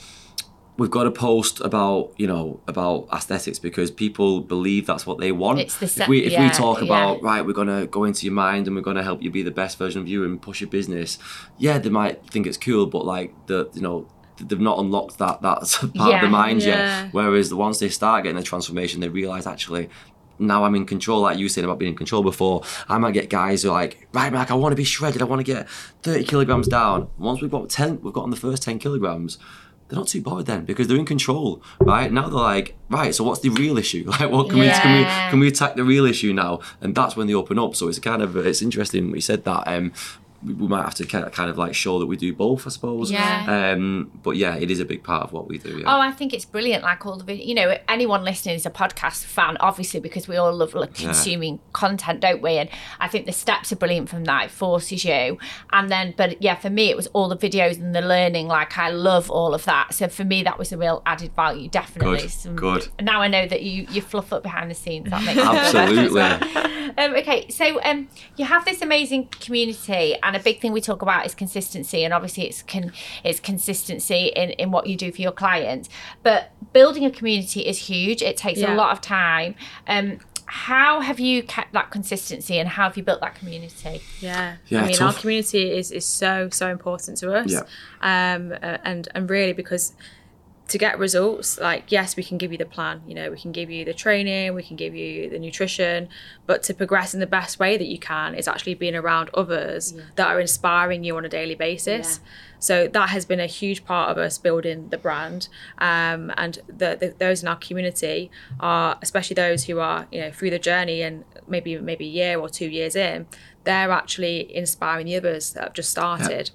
we've 0.83 0.91
got 0.91 1.05
to 1.05 1.12
post 1.12 1.61
about 1.61 2.12
you 2.16 2.26
know 2.26 2.61
about 2.66 3.09
aesthetics 3.12 3.61
because 3.61 3.89
people 3.91 4.41
believe 4.41 4.85
that's 4.85 5.07
what 5.07 5.18
they 5.18 5.30
want. 5.30 5.61
It's 5.61 5.76
the 5.78 5.87
if 6.03 6.09
we 6.09 6.24
if 6.24 6.33
yeah, 6.33 6.43
we 6.43 6.51
talk 6.51 6.78
yeah. 6.78 6.85
about 6.87 7.22
right, 7.22 7.47
we're 7.47 7.53
gonna 7.53 7.87
go 7.87 8.03
into 8.05 8.26
your 8.26 8.35
mind 8.35 8.66
and 8.66 8.74
we're 8.74 8.83
gonna 8.83 9.05
help 9.05 9.22
you 9.22 9.30
be 9.30 9.43
the 9.43 9.53
best 9.53 9.78
version 9.78 10.01
of 10.03 10.09
you 10.09 10.24
and 10.24 10.43
push 10.43 10.61
your 10.61 10.68
business. 10.68 11.18
Yeah, 11.57 11.78
they 11.78 11.89
might 11.89 12.26
think 12.26 12.47
it's 12.49 12.59
cool, 12.59 12.87
but 12.87 13.05
like 13.07 13.33
the 13.47 13.70
you 13.72 13.80
know. 13.80 14.09
They've 14.45 14.59
not 14.59 14.78
unlocked 14.80 15.18
that 15.18 15.43
that 15.43 15.61
part 15.95 16.11
Yeah. 16.11 16.16
of 16.16 16.22
the 16.22 16.28
mind 16.28 16.62
yet. 16.62 17.11
Whereas 17.12 17.51
the 17.51 17.55
once 17.55 17.78
they 17.78 17.91
start 17.91 18.24
getting 18.24 18.39
the 18.39 18.43
transformation, 18.43 18.99
they 19.01 19.09
realize 19.09 19.47
actually 19.47 19.89
now 20.39 20.64
I'm 20.64 20.74
in 20.74 20.87
control, 20.87 21.20
like 21.20 21.39
you 21.39 21.49
said 21.49 21.64
about 21.64 21.78
being 21.78 21.93
in 21.93 21.97
control 21.97 22.22
before. 22.22 22.62
I 22.89 22.99
might 22.99 23.12
get 23.12 23.28
guys 23.30 23.62
who 23.62 23.68
are 23.68 23.74
like, 23.74 24.09
right, 24.12 24.33
Mark, 24.33 24.51
I 24.51 24.55
want 24.55 24.72
to 24.72 24.76
be 24.76 24.85
shredded. 24.85 25.22
I 25.22 25.26
want 25.26 25.41
to 25.41 25.45
get 25.45 25.68
30 26.03 26.24
kilograms 26.24 26.66
down. 26.66 27.09
Once 27.18 27.41
we've 27.41 27.51
got 27.51 27.68
10, 27.70 28.01
we've 28.03 28.12
got 28.14 28.24
on 28.24 28.30
the 28.30 28.37
first 28.37 28.62
10 28.62 28.78
kilograms. 28.80 29.39
They're 29.93 29.99
not 29.99 30.09
too 30.09 30.22
bothered 30.22 30.47
then 30.47 30.64
because 30.64 30.88
they're 30.88 30.97
in 30.97 31.05
control, 31.05 31.62
right? 31.78 32.11
Now 32.11 32.22
they're 32.22 32.32
like, 32.32 32.78
right, 32.88 33.14
so 33.14 33.24
what's 33.24 33.40
the 33.40 33.51
real 33.51 33.76
issue? 33.76 34.05
Like, 34.12 34.30
what 34.30 34.49
can 34.49 34.59
we 34.59 34.68
can 34.70 34.99
we 34.99 35.05
can 35.05 35.38
we 35.38 35.49
attack 35.49 35.76
the 35.76 35.84
real 35.84 36.07
issue 36.07 36.32
now? 36.32 36.61
And 36.80 36.95
that's 36.95 37.14
when 37.14 37.26
they 37.26 37.34
open 37.34 37.59
up. 37.59 37.76
So 37.76 37.88
it's 37.88 37.99
kind 37.99 38.22
of 38.22 38.34
it's 38.34 38.62
interesting. 38.62 39.11
We 39.11 39.20
said 39.20 39.45
that. 39.45 39.68
Um, 39.68 39.93
we, 40.45 40.55
might 40.55 40.82
have 40.82 40.95
to 40.97 41.07
kind 41.07 41.51
of, 41.51 41.59
like 41.59 41.74
show 41.74 41.99
that 41.99 42.07
we 42.07 42.16
do 42.16 42.32
both, 42.34 42.66
I 42.66 42.70
suppose. 42.70 43.11
Yeah. 43.11 43.72
Um, 43.74 44.11
but 44.22 44.36
yeah, 44.36 44.57
it 44.57 44.70
is 44.70 44.80
a 44.80 44.84
big 44.84 45.03
part 45.03 45.24
of 45.24 45.32
what 45.32 45.49
we 45.49 45.59
do. 45.59 45.78
Yeah. 45.78 45.95
Oh, 45.95 46.01
I 46.01 46.11
think 46.12 46.32
it's 46.32 46.45
brilliant. 46.45 46.82
Like 46.82 47.05
all 47.07 47.16
the, 47.18 47.34
you 47.34 47.55
know, 47.55 47.76
anyone 47.88 48.24
listening 48.24 48.55
is 48.55 48.66
a 48.66 48.70
podcast 48.70 49.24
fan, 49.24 49.57
obviously, 49.61 50.01
because 50.01 50.26
we 50.28 50.36
all 50.36 50.53
love 50.53 50.74
like, 50.74 50.95
consuming 50.95 51.61
content, 51.72 52.20
don't 52.20 52.43
we? 52.43 52.59
And 52.59 52.68
I 53.01 53.09
think 53.09 53.26
the 53.26 53.32
steps 53.32 53.72
are 53.72 53.76
brilliant 53.76 54.09
from 54.09 54.24
that. 54.24 54.47
It 54.47 54.51
forces 54.51 55.05
you. 55.05 55.38
And 55.72 55.90
then, 55.90 56.14
but 56.16 56.40
yeah, 56.43 56.55
for 56.55 56.70
me, 56.70 56.90
it 56.90 56.97
was 56.97 57.07
all 57.09 57.28
the 57.28 57.36
videos 57.36 57.78
and 57.78 57.95
the 57.95 58.01
learning. 58.01 58.49
Like 58.49 58.78
I 58.78 58.90
love 58.90 59.30
all 59.30 59.55
of 59.55 59.64
that. 59.64 59.95
So 59.95 60.09
for 60.09 60.24
me, 60.24 60.43
that 60.43 60.59
was 60.59 60.72
a 60.72 60.78
real 60.78 61.03
added 61.07 61.34
value, 61.34 61.68
definitely. 61.68 62.28
Good, 62.45 62.57
good. 62.57 62.88
Now 63.01 63.20
I 63.22 63.28
know 63.28 63.47
that 63.47 63.62
you 63.62 63.86
you 63.90 64.01
fluff 64.01 64.32
up 64.32 64.43
behind 64.43 64.70
the 64.70 64.74
scenes. 64.74 65.11
That 65.11 65.24
makes 65.24 65.38
Absolutely. 65.38 66.20
Um, 66.99 67.14
okay, 67.14 67.49
so 67.49 67.82
um, 67.84 68.09
you 68.36 68.45
have 68.45 68.66
this 68.66 68.82
amazing 68.82 69.28
community, 69.40 70.14
and 70.22 70.32
a 70.35 70.41
big 70.41 70.61
thing 70.61 70.72
we 70.72 70.80
talk 70.80 71.03
about 71.03 71.26
is 71.26 71.35
consistency, 71.35 72.05
and 72.05 72.12
obviously 72.12 72.45
it's 72.45 72.62
con- 72.62 72.93
it's 73.24 73.41
consistency 73.41 74.33
in, 74.35 74.51
in 74.51 74.70
what 74.70 74.87
you 74.87 74.97
do 74.97 75.12
for 75.12 75.20
your 75.20 75.33
clients. 75.33 75.89
But 76.22 76.51
building 76.72 77.05
a 77.05 77.11
community 77.11 77.61
is 77.61 77.78
huge. 77.78 78.22
It 78.22 78.37
takes 78.37 78.61
a 78.61 78.74
lot 78.74 78.93
of 78.93 79.01
time. 79.01 79.55
Um, 79.87 80.18
how 80.47 81.01
have 81.01 81.18
you 81.18 81.43
kept 81.43 81.72
that 81.72 81.91
consistency, 81.91 82.59
and 82.59 82.68
how 82.68 82.85
have 82.85 82.97
you 82.97 83.03
built 83.03 83.20
that 83.20 83.35
community? 83.35 84.03
Yeah, 84.20 84.57
Yeah, 84.68 84.83
I 84.83 84.89
mean, 84.89 85.01
our 85.01 85.14
community 85.14 85.70
is 85.70 85.91
is 85.91 86.05
so 86.05 86.49
so 86.51 86.68
important 86.68 87.16
to 87.18 87.33
us. 87.35 87.51
Yeah. 87.51 87.62
Um, 88.03 88.53
uh, 88.53 88.78
and 88.85 89.09
and 89.14 89.30
really 89.30 89.55
because 89.55 89.95
to 90.69 90.79
get 90.79 90.99
results, 90.99 91.59
like 91.59 91.93
yes, 91.93 92.17
we 92.17 92.23
can 92.23 92.39
give 92.39 92.53
you 92.53 92.59
the 92.59 92.65
plan. 92.65 93.03
You 93.07 93.15
know, 93.15 93.31
we 93.31 93.39
can 93.39 93.53
give 93.53 93.69
you 93.69 93.85
the 93.85 93.93
training, 93.93 94.55
we 94.55 94.63
can 94.63 94.77
give 94.77 94.95
you 94.95 95.29
the 95.29 95.39
nutrition, 95.39 96.09
but 96.47 96.63
to 96.65 96.75
progress 96.75 97.13
in 97.15 97.21
the 97.21 97.27
best 97.27 97.59
way 97.59 97.77
that 97.77 97.87
you 97.87 97.99
can 97.99 98.35
is 98.35 98.49
actually 98.49 98.75
being 98.75 98.95
around 98.95 99.29
others 99.35 99.95
that 100.17 100.29
are 100.29 100.41
inspiring 100.41 101.05
you 101.05 101.17
on 101.17 101.25
a 101.25 101.29
daily 101.29 101.55
basis. 101.55 102.21
So 102.59 102.87
that 102.87 103.09
has 103.09 103.25
been 103.25 103.41
a 103.41 103.47
huge 103.47 103.85
part 103.85 104.11
of 104.11 104.19
us 104.19 104.39
building 104.39 104.89
the 104.91 104.99
brand, 104.99 105.49
um, 105.79 106.33
and 106.37 106.61
the, 106.69 106.97
the, 106.99 107.15
those 107.19 107.43
in 107.43 107.49
our 107.49 107.57
community 107.57 108.31
are, 108.61 108.99
especially 109.03 109.35
those 109.35 109.65
who 109.65 109.81
are, 109.81 110.07
you 110.13 110.21
know, 110.21 110.31
through 110.31 110.51
the 110.51 110.61
journey 110.61 111.03
and 111.03 111.25
maybe 111.49 111.77
maybe 111.79 112.07
a 112.07 112.09
year 112.09 112.39
or 112.39 112.49
two 112.49 112.69
years 112.69 112.95
in, 112.95 113.27
they're 113.65 113.91
actually 113.91 114.55
inspiring 114.55 115.07
the 115.07 115.17
others 115.17 115.53
that 115.55 115.65
have 115.65 115.73
just 115.73 115.91
started. 115.91 116.51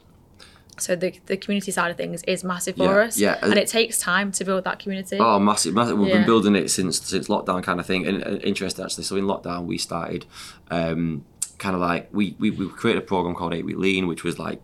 So 0.80 0.96
the, 0.96 1.14
the 1.26 1.38
community 1.38 1.72
side 1.72 1.92
of 1.92 1.98
things 1.98 2.22
is 2.24 2.44
massive 2.44 2.76
for 2.76 2.84
Yeah, 2.84 3.08
us, 3.08 3.18
yeah. 3.18 3.40
and 3.42 3.54
it 3.56 3.68
takes 3.68 3.98
time 4.00 4.32
to 4.34 4.44
build 4.46 4.64
that 4.66 4.80
community. 4.80 5.18
Oh, 5.20 5.40
massive, 5.40 5.74
massive. 5.74 5.98
We've 5.98 6.10
Yeah. 6.10 6.18
been 6.18 6.26
building 6.26 6.56
it 6.56 6.70
since 6.70 7.02
since 7.02 7.28
lockdown, 7.28 7.64
kind 7.64 7.80
of 7.80 7.86
thing. 7.86 8.06
And, 8.06 8.22
and 8.24 8.42
interesting 8.44 8.86
actually. 8.86 9.04
So 9.06 9.16
in 9.16 9.26
lockdown, 9.26 9.66
we 9.66 9.78
started 9.78 10.26
um, 10.72 11.26
kind 11.58 11.76
of 11.76 11.82
like 11.82 12.10
we, 12.14 12.36
we 12.40 12.52
we 12.52 12.70
created 12.70 13.02
a 13.02 13.06
program 13.06 13.34
called 13.36 13.54
Eight 13.54 13.66
Week 13.66 13.78
Lean, 13.78 14.08
which 14.08 14.24
was 14.24 14.38
like 14.40 14.62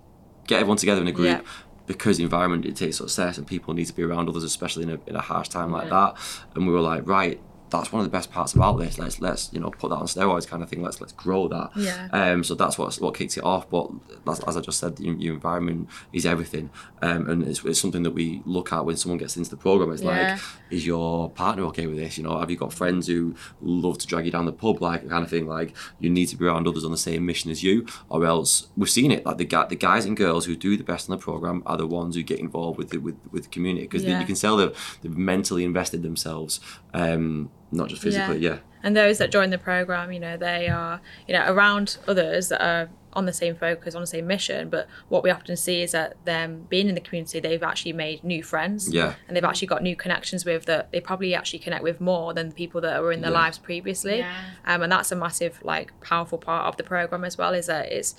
get 0.47 0.57
everyone 0.59 0.77
together 0.77 1.01
in 1.01 1.07
a 1.07 1.11
group. 1.11 1.27
Yeah. 1.27 1.41
Because 1.85 2.15
the 2.17 2.23
environment 2.23 2.63
dictates 2.63 2.97
success 2.97 3.37
and 3.37 3.45
people 3.45 3.73
need 3.73 3.85
to 3.87 3.93
be 3.93 4.03
around 4.03 4.29
others, 4.29 4.43
especially 4.45 4.83
in 4.83 4.89
a, 4.91 4.99
in 5.05 5.17
a 5.17 5.21
harsh 5.21 5.49
time 5.49 5.69
like 5.69 5.89
that. 5.89 6.15
And 6.55 6.65
we 6.65 6.71
were 6.71 6.79
like, 6.79 7.05
right, 7.05 7.41
that's 7.79 7.91
one 7.91 7.99
of 7.99 8.05
the 8.05 8.15
best 8.17 8.31
parts 8.31 8.53
about 8.53 8.77
this. 8.79 8.97
Let's 8.97 9.19
let's 9.21 9.51
you 9.53 9.59
know 9.59 9.69
put 9.71 9.89
that 9.89 9.95
on 9.97 10.05
steroids, 10.05 10.47
kind 10.47 10.63
of 10.63 10.69
thing. 10.69 10.81
Let's 10.81 10.99
let's 11.01 11.13
grow 11.13 11.47
that. 11.49 11.71
Yeah. 11.75 12.07
Um, 12.11 12.43
so 12.43 12.55
that's 12.55 12.77
what 12.77 12.95
what 12.95 13.15
kicks 13.15 13.37
it 13.37 13.43
off. 13.43 13.69
But 13.69 13.89
as, 14.27 14.39
as 14.41 14.57
I 14.57 14.61
just 14.61 14.79
said, 14.79 14.99
your, 14.99 15.15
your 15.15 15.33
environment 15.33 15.89
is 16.13 16.25
everything, 16.25 16.69
um, 17.01 17.29
and 17.29 17.43
it's, 17.43 17.63
it's 17.65 17.79
something 17.79 18.03
that 18.03 18.11
we 18.11 18.41
look 18.45 18.71
at 18.73 18.85
when 18.85 18.95
someone 18.97 19.17
gets 19.17 19.37
into 19.37 19.49
the 19.49 19.57
program. 19.57 19.91
It's 19.91 20.01
Yeah. 20.01 20.33
like, 20.33 20.41
is 20.69 20.85
your 20.85 21.29
partner 21.31 21.63
okay 21.65 21.87
with 21.87 21.97
this? 21.97 22.17
You 22.17 22.23
know, 22.23 22.39
have 22.39 22.49
you 22.49 22.57
got 22.57 22.71
friends 22.73 23.07
who 23.07 23.35
love 23.61 23.97
to 23.99 24.07
drag 24.07 24.25
you 24.25 24.31
down 24.31 24.45
the 24.45 24.53
pub, 24.53 24.81
like 24.81 25.07
kind 25.09 25.23
of 25.23 25.29
thing? 25.29 25.47
Like 25.47 25.75
you 25.99 26.09
need 26.09 26.27
to 26.27 26.37
be 26.37 26.45
around 26.45 26.67
others 26.67 26.85
on 26.85 26.91
the 26.91 26.97
same 26.97 27.25
mission 27.25 27.49
as 27.51 27.63
you, 27.63 27.85
or 28.09 28.25
else 28.25 28.67
we've 28.77 28.89
seen 28.89 29.11
it. 29.11 29.25
Like 29.25 29.37
the 29.37 29.45
guy, 29.45 29.65
the 29.65 29.75
guys 29.75 30.05
and 30.05 30.15
girls 30.15 30.45
who 30.45 30.55
do 30.55 30.77
the 30.77 30.83
best 30.83 31.09
on 31.09 31.17
the 31.17 31.21
program 31.21 31.63
are 31.65 31.77
the 31.77 31.87
ones 31.87 32.15
who 32.15 32.23
get 32.23 32.39
involved 32.39 32.77
with 32.77 32.89
the, 32.89 32.97
with 32.99 33.15
with 33.31 33.43
the 33.43 33.49
community 33.49 33.85
because 33.85 34.03
Yeah. 34.03 34.19
you 34.19 34.25
can 34.25 34.35
tell 34.35 34.57
they've 34.57 34.97
they've 35.01 35.17
mentally 35.17 35.63
invested 35.63 36.03
themselves, 36.03 36.59
um, 36.93 37.49
not 37.73 37.89
just 37.89 38.01
physically. 38.01 38.39
Yeah. 38.39 38.59
And 38.81 38.95
those 38.97 39.17
that 39.19 39.31
join 39.31 39.49
the 39.49 39.57
program, 39.57 40.11
you 40.11 40.19
know, 40.19 40.35
they 40.35 40.67
are, 40.67 40.99
you 41.27 41.33
know, 41.33 41.45
around 41.51 41.97
others 42.07 42.49
that 42.49 42.61
are 42.61 42.89
on 43.13 43.25
the 43.25 43.31
same 43.31 43.55
focus, 43.55 43.95
on 43.95 44.01
the 44.01 44.07
same 44.07 44.27
mission. 44.27 44.69
But 44.69 44.87
what 45.07 45.23
we 45.23 45.29
often 45.29 45.55
see 45.55 45.81
is 45.83 45.91
that 45.91 46.17
them 46.25 46.65
being 46.67 46.89
in 46.89 46.95
the 46.95 47.01
community, 47.01 47.39
they've 47.39 47.63
actually 47.63 47.93
made 47.93 48.23
new 48.23 48.43
friends. 48.43 48.91
Yeah. 48.91 49.13
And 49.27 49.37
they've 49.37 49.43
actually 49.43 49.67
got 49.67 49.83
new 49.83 49.95
connections 49.95 50.43
with 50.43 50.65
that 50.65 50.91
they 50.91 50.99
probably 50.99 51.33
actually 51.33 51.59
connect 51.59 51.83
with 51.83 52.01
more 52.01 52.33
than 52.33 52.49
the 52.49 52.55
people 52.55 52.81
that 52.81 53.01
were 53.01 53.11
in 53.11 53.21
their 53.21 53.31
Yeah. 53.31 53.37
lives 53.39 53.57
previously. 53.57 54.17
Yeah. 54.17 54.33
Um, 54.65 54.81
and 54.81 54.91
that's 54.91 55.11
a 55.11 55.15
massive, 55.15 55.59
like, 55.63 55.97
powerful 56.01 56.37
part 56.37 56.65
of 56.65 56.75
the 56.75 56.83
program 56.83 57.23
as 57.23 57.37
well, 57.37 57.53
is 57.53 57.67
that 57.67 57.91
it's 57.91 58.15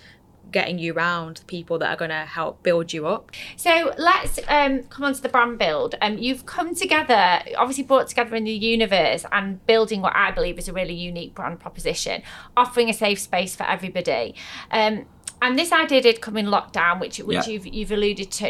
getting 0.59 0.79
you 0.79 0.95
around 0.95 1.37
the 1.39 1.45
people 1.57 1.77
that 1.81 1.89
are 1.93 1.97
going 1.97 2.11
to 2.21 2.25
help 2.39 2.63
build 2.63 2.93
you 2.95 3.07
up. 3.15 3.31
So 3.57 3.73
let's 3.99 4.39
um, 4.49 4.85
come 4.85 5.05
on 5.05 5.13
to 5.19 5.23
the 5.27 5.29
brand 5.29 5.59
build. 5.59 5.97
Um, 6.01 6.17
you've 6.17 6.47
come 6.47 6.75
together, 6.75 7.23
obviously 7.59 7.85
brought 7.85 8.09
together 8.09 8.35
in 8.37 8.45
the 8.45 8.53
universe 8.53 9.23
and 9.37 9.45
building 9.67 10.01
what 10.01 10.15
I 10.17 10.31
believe 10.31 10.57
is 10.59 10.69
a 10.69 10.73
really 10.73 10.95
unique 10.95 11.35
brand 11.35 11.61
proposition, 11.61 12.23
offering 12.57 12.89
a 12.89 12.95
safe 12.95 13.19
space 13.19 13.53
for 13.59 13.65
everybody. 13.65 14.35
Um, 14.71 14.95
And 15.43 15.59
this 15.59 15.73
idea 15.73 16.01
did 16.09 16.17
come 16.27 16.37
in 16.43 16.47
lockdown, 16.57 16.95
which 17.03 17.17
which 17.19 17.47
Yeah. 17.47 17.53
you've 17.53 17.67
you've 17.77 17.93
alluded 17.99 18.31
to. 18.41 18.49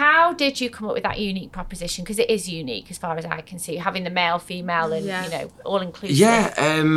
How 0.00 0.22
did 0.42 0.54
you 0.60 0.68
come 0.76 0.86
up 0.88 0.94
with 0.98 1.02
that 1.08 1.18
unique 1.18 1.50
proposition? 1.60 2.04
Because 2.04 2.20
it 2.24 2.30
is 2.36 2.42
unique 2.62 2.86
as 2.94 2.98
far 3.04 3.14
as 3.20 3.24
I 3.24 3.40
can 3.50 3.58
see, 3.58 3.74
having 3.88 4.04
the 4.08 4.14
male, 4.22 4.38
female, 4.50 4.88
and 4.96 5.04
Yeah. 5.06 5.24
you 5.24 5.30
know 5.34 5.46
all 5.68 5.80
inclusive. 5.88 6.16
Yeah, 6.26 6.42
um, 6.68 6.92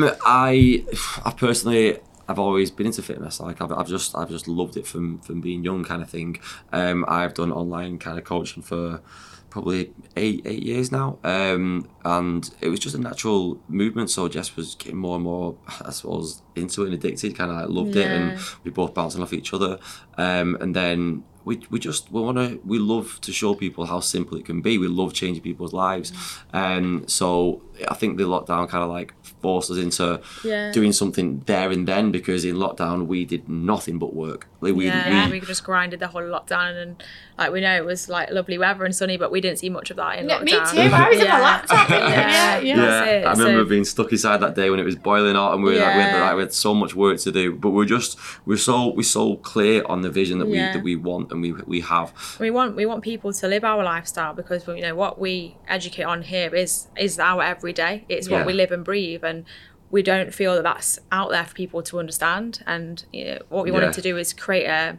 I, 0.46 0.84
I 1.28 1.32
personally, 1.46 1.86
I've 2.30 2.40
always 2.40 2.70
been 2.72 2.86
into 2.86 3.02
fitness. 3.02 3.40
Like 3.42 3.62
I've, 3.62 3.72
I've 3.72 3.88
just, 3.88 4.16
I've 4.16 4.30
just 4.30 4.48
loved 4.48 4.78
it 4.78 4.86
from 4.88 5.20
from 5.20 5.42
being 5.42 5.64
young, 5.64 5.84
kind 5.84 6.02
of 6.02 6.10
thing. 6.10 6.40
Um, 6.72 7.04
I've 7.08 7.34
done 7.34 7.52
online 7.52 7.98
kind 8.00 8.18
of 8.20 8.24
coaching 8.24 8.64
for 8.64 9.02
probably 9.50 9.92
eight 10.16 10.44
eight 10.46 10.62
years 10.62 10.92
now, 10.92 11.18
um, 11.24 11.90
and 12.06 12.42
it 12.62 12.70
was 12.70 12.80
just 12.80 12.96
a 12.96 13.00
natural 13.00 13.60
movement. 13.68 14.10
So 14.12 14.30
Jess 14.30 14.56
was 14.56 14.76
getting 14.76 14.98
more 15.00 15.16
and 15.16 15.24
more, 15.24 15.56
I 15.84 15.90
suppose, 15.90 16.44
into 16.56 16.84
it 16.84 16.86
and 16.86 16.94
addicted. 16.94 17.36
Kind 17.36 17.50
of 17.52 17.58
like 17.58 17.70
loved 17.70 17.96
it, 17.96 18.06
and 18.08 18.32
Yeah. 18.38 18.44
we 18.64 18.72
both 18.72 18.94
bouncing 18.94 19.24
off 19.24 19.34
each 19.34 19.52
other. 19.54 19.80
Um, 20.18 20.56
and 20.62 20.76
then 20.76 21.24
we, 21.46 21.62
we 21.72 21.80
just 21.80 22.12
we 22.12 22.22
want 22.22 22.38
to 22.38 22.62
we 22.64 22.78
love 22.78 23.20
to 23.22 23.32
show 23.32 23.56
people 23.56 23.86
how 23.88 24.02
simple 24.02 24.38
it 24.38 24.46
can 24.46 24.62
be. 24.62 24.78
We 24.78 24.88
love 24.88 25.14
changing 25.14 25.42
people's 25.42 25.74
lives, 25.74 26.14
and 26.54 27.10
so 27.10 27.64
I 27.88 27.94
think 27.94 28.18
the 28.18 28.24
lockdown 28.24 28.68
kind 28.70 28.84
of 28.84 28.90
like 28.90 29.14
forced 29.42 29.72
us 29.72 29.78
into 29.78 30.20
Yeah. 30.44 30.72
doing 30.72 30.92
something 30.92 31.44
there 31.46 31.72
and 31.72 31.88
then 31.88 32.12
because 32.12 32.44
in 32.46 32.56
lockdown 32.56 33.08
we 33.08 33.26
did 33.26 33.48
nothing 33.48 34.00
but 34.00 34.14
work. 34.14 34.48
Like, 34.62 34.76
we, 34.76 34.88
yeah, 34.88 35.26
we, 35.30 35.40
we 35.40 35.46
just 35.46 35.64
grinded 35.64 36.02
the 36.02 36.08
whole 36.08 36.22
lockdown, 36.22 36.82
and 36.82 37.02
like 37.38 37.54
we 37.54 37.62
know 37.62 37.74
it 37.78 37.86
was 37.86 38.10
like 38.10 38.30
lovely 38.30 38.58
weather 38.58 38.84
and 38.84 38.94
sunny, 38.94 39.16
but 39.16 39.32
we 39.32 39.40
didn't 39.40 39.60
see 39.60 39.70
much 39.70 39.90
of 39.90 39.96
that 39.96 40.20
in 40.20 40.28
No, 40.28 40.40
lockdown. 40.40 40.44
me 40.44 40.52
too. 40.52 40.94
I 40.94 41.10
was 41.10 41.22
on 41.22 41.28
my 41.30 41.40
laptop. 41.40 41.90
yeah, 41.90 42.00
Yeah, 42.10 42.60
yeah, 42.60 42.60
yeah. 42.60 42.76
That's 42.76 43.08
it. 43.10 43.26
I 43.26 43.32
remember 43.32 43.64
So- 43.64 43.70
being 43.70 43.86
stuck 43.86 44.12
inside 44.12 44.38
that 44.42 44.56
day 44.56 44.70
when 44.70 44.82
it 44.82 44.84
was 44.84 44.96
boiling 44.98 45.36
hot, 45.36 45.54
and 45.54 45.64
we, 45.64 45.76
were 45.76 45.80
like, 45.80 45.96
we, 45.96 46.02
had, 46.02 46.20
like, 46.20 46.36
we 46.36 46.42
had 46.42 46.54
so 46.54 46.74
much 46.74 46.94
work 46.94 47.20
to 47.20 47.32
do. 47.32 47.54
But 47.56 47.70
we're 47.70 47.86
just 47.86 48.20
we're 48.46 48.58
so 48.58 48.90
we're 48.94 49.04
so 49.04 49.38
clear 49.38 49.84
on 49.86 50.02
the 50.02 50.10
vision 50.10 50.40
that 50.40 50.48
we 50.48 50.58
that 50.58 50.84
we 50.84 50.98
want 50.98 51.32
and 51.32 51.42
we 51.42 51.54
we 51.54 51.80
have. 51.80 52.12
we 52.42 52.52
want 52.52 52.76
we 52.76 52.86
want 52.86 53.02
people 53.02 53.32
to 53.32 53.48
live 53.48 53.64
our 53.64 53.82
lifestyle 53.82 54.34
because 54.34 54.68
you 54.68 54.82
know 54.82 54.94
what 54.96 55.20
we 55.20 55.56
educate 55.70 56.04
on 56.04 56.22
here 56.24 56.54
is 56.54 56.88
is 56.98 57.18
our 57.18 57.42
everyday 57.70 58.06
it's 58.10 58.28
Yeah. 58.28 58.38
what 58.38 58.46
we 58.48 58.54
live 58.54 58.72
and 58.72 58.84
breathe 58.84 59.24
and 59.24 59.46
we 59.92 60.02
don't 60.04 60.34
feel 60.34 60.54
that 60.56 60.64
that's 60.64 61.00
out 61.12 61.30
there 61.32 61.44
for 61.46 61.54
people 61.54 61.82
to 61.84 62.00
understand 62.00 62.64
and 62.68 63.06
you 63.12 63.26
know, 63.26 63.40
what 63.50 63.64
we 63.64 63.70
Yeah. 63.72 63.76
wanted 63.80 63.94
to 63.94 64.02
do 64.02 64.18
is 64.18 64.34
create 64.34 64.66
a 64.66 64.98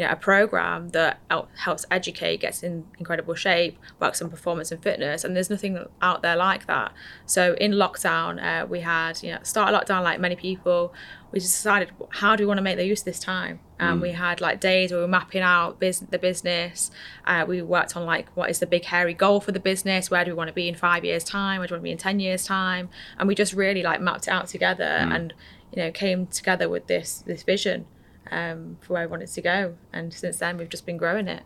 you 0.00 0.06
know 0.06 0.12
a 0.12 0.16
program 0.16 0.88
that 0.90 1.20
helps 1.56 1.84
educate 1.90 2.40
gets 2.40 2.62
in 2.62 2.86
incredible 2.98 3.34
shape 3.34 3.78
works 4.00 4.22
on 4.22 4.30
performance 4.30 4.72
and 4.72 4.82
fitness 4.82 5.24
and 5.24 5.36
there's 5.36 5.50
nothing 5.50 5.78
out 6.00 6.22
there 6.22 6.36
like 6.36 6.66
that. 6.66 6.90
So 7.26 7.54
in 7.60 7.72
lockdown 7.72 8.42
uh, 8.42 8.66
we 8.66 8.80
had 8.80 9.22
you 9.22 9.32
know 9.32 9.40
start 9.42 9.74
lockdown 9.74 10.02
like 10.02 10.18
many 10.18 10.36
people 10.36 10.94
we 11.32 11.38
just 11.38 11.52
decided 11.52 11.90
how 12.08 12.34
do 12.34 12.44
we 12.44 12.46
want 12.46 12.56
to 12.56 12.62
make 12.62 12.78
the 12.78 12.86
use 12.86 13.00
of 13.00 13.04
this 13.04 13.20
time? 13.20 13.60
And 13.78 14.00
we 14.00 14.12
had 14.12 14.40
like 14.40 14.58
days 14.60 14.90
where 14.90 15.00
we 15.00 15.04
were 15.04 15.08
mapping 15.08 15.42
out 15.42 15.80
bus- 15.80 16.00
the 16.00 16.18
business. 16.18 16.90
Uh, 17.26 17.44
we 17.46 17.62
worked 17.62 17.96
on 17.96 18.04
like 18.06 18.28
what 18.34 18.50
is 18.50 18.58
the 18.58 18.66
big 18.66 18.86
hairy 18.86 19.14
goal 19.14 19.40
for 19.40 19.52
the 19.52 19.60
business? 19.60 20.10
Where 20.10 20.24
do 20.24 20.30
we 20.30 20.34
want 20.34 20.48
to 20.48 20.54
be 20.54 20.66
in 20.66 20.74
five 20.74 21.04
years 21.04 21.24
time? 21.24 21.58
Where 21.58 21.68
do 21.68 21.74
we 21.74 21.76
want 21.76 21.82
to 21.82 21.88
be 21.88 21.92
in 21.92 21.98
10 21.98 22.20
years 22.20 22.44
time? 22.44 22.88
And 23.18 23.28
we 23.28 23.34
just 23.34 23.52
really 23.52 23.82
like 23.82 24.00
mapped 24.00 24.28
it 24.28 24.30
out 24.30 24.48
together 24.48 24.84
and 24.84 25.34
you 25.72 25.82
know 25.82 25.90
came 25.92 26.26
together 26.26 26.68
with 26.68 26.86
this 26.86 27.22
this 27.26 27.42
vision 27.42 27.86
um, 28.30 28.76
for 28.80 28.94
where 28.94 29.06
we 29.06 29.10
wanted 29.10 29.28
to 29.28 29.40
go 29.42 29.74
and 29.92 30.12
since 30.12 30.36
then 30.38 30.56
we've 30.58 30.68
just 30.68 30.86
been 30.86 30.96
growing 30.96 31.26
it 31.28 31.42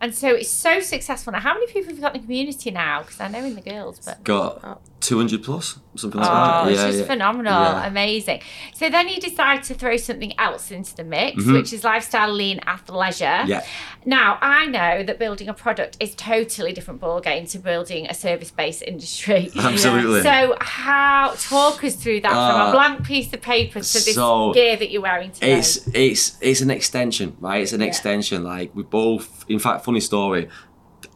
And 0.00 0.14
so 0.14 0.28
it's 0.28 0.50
so 0.50 0.80
successful 0.80 1.32
now. 1.32 1.40
How 1.40 1.54
many 1.54 1.66
people 1.66 1.88
have 1.88 1.96
you 1.96 2.00
got 2.02 2.14
in 2.14 2.20
the 2.20 2.26
community 2.26 2.70
now? 2.70 3.02
Because 3.02 3.20
I 3.20 3.28
know 3.28 3.44
in 3.44 3.54
the 3.54 3.60
girls, 3.60 4.00
but 4.04 4.22
Got 4.24 4.80
two 5.06 5.16
hundred 5.18 5.42
plus 5.44 5.78
something 5.96 6.20
like 6.20 6.28
Oh, 6.28 6.34
that. 6.64 6.72
it's 6.72 6.80
yeah, 6.80 6.86
just 6.88 6.98
yeah. 7.00 7.04
phenomenal, 7.06 7.52
Yeah. 7.52 7.86
amazing. 7.86 8.40
So 8.74 8.90
then 8.90 9.08
you 9.08 9.20
decide 9.20 9.62
to 9.64 9.74
throw 9.74 9.96
something 9.96 10.32
else 10.40 10.72
into 10.72 10.92
the 10.96 11.04
mix, 11.04 11.40
Mhm. 11.44 11.52
which 11.52 11.72
is 11.72 11.84
lifestyle 11.84 12.32
lean 12.32 12.58
athleisure. 12.66 13.46
Yeah. 13.46 13.62
Now 14.04 14.38
I 14.42 14.66
know 14.66 15.04
that 15.04 15.18
building 15.20 15.48
a 15.48 15.54
product 15.54 15.96
is 16.00 16.14
totally 16.16 16.72
different 16.72 17.00
ballgame 17.00 17.48
to 17.52 17.58
building 17.58 18.06
a 18.08 18.14
service-based 18.14 18.82
industry. 18.82 19.50
Absolutely. 19.58 20.22
So 20.22 20.56
how 20.60 21.34
talk 21.48 21.84
us 21.84 21.94
through 21.94 22.20
that 22.22 22.32
from 22.32 22.60
a 22.60 22.64
Uh, 22.64 22.72
blank 22.72 23.04
piece 23.06 23.32
of 23.32 23.40
paper 23.40 23.78
to 23.80 23.92
this 24.06 24.14
so 24.14 24.52
gear 24.52 24.76
that 24.76 24.90
you're 24.90 25.02
wearing 25.02 25.30
today? 25.30 25.52
It's 25.58 25.72
it's 25.94 26.24
it's 26.40 26.60
an 26.60 26.70
extension, 26.70 27.36
right? 27.40 27.62
It's 27.62 27.72
an 27.72 27.82
extension. 27.82 28.42
Like 28.42 28.70
we 28.74 28.82
both. 28.82 29.44
In 29.48 29.58
fact, 29.60 29.84
funny 29.84 30.00
story. 30.00 30.48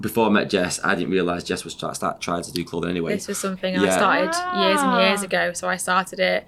Before 0.00 0.26
I 0.26 0.30
met 0.30 0.48
Jess, 0.48 0.78
I 0.84 0.94
didn't 0.94 1.10
realize 1.10 1.42
Jess 1.44 1.64
was 1.64 1.74
try, 1.74 1.92
start 1.92 2.20
trying 2.20 2.42
to 2.44 2.52
do 2.52 2.64
clothing 2.64 2.90
anyway. 2.90 3.14
this 3.14 3.26
was 3.28 3.38
something 3.38 3.76
I 3.76 3.82
Yeah. 3.84 3.96
started 3.96 4.32
years 4.60 4.80
and 4.80 4.92
years 5.02 5.20
Ah. 5.22 5.24
ago 5.24 5.52
so 5.54 5.68
I 5.68 5.76
started 5.76 6.20
it 6.20 6.46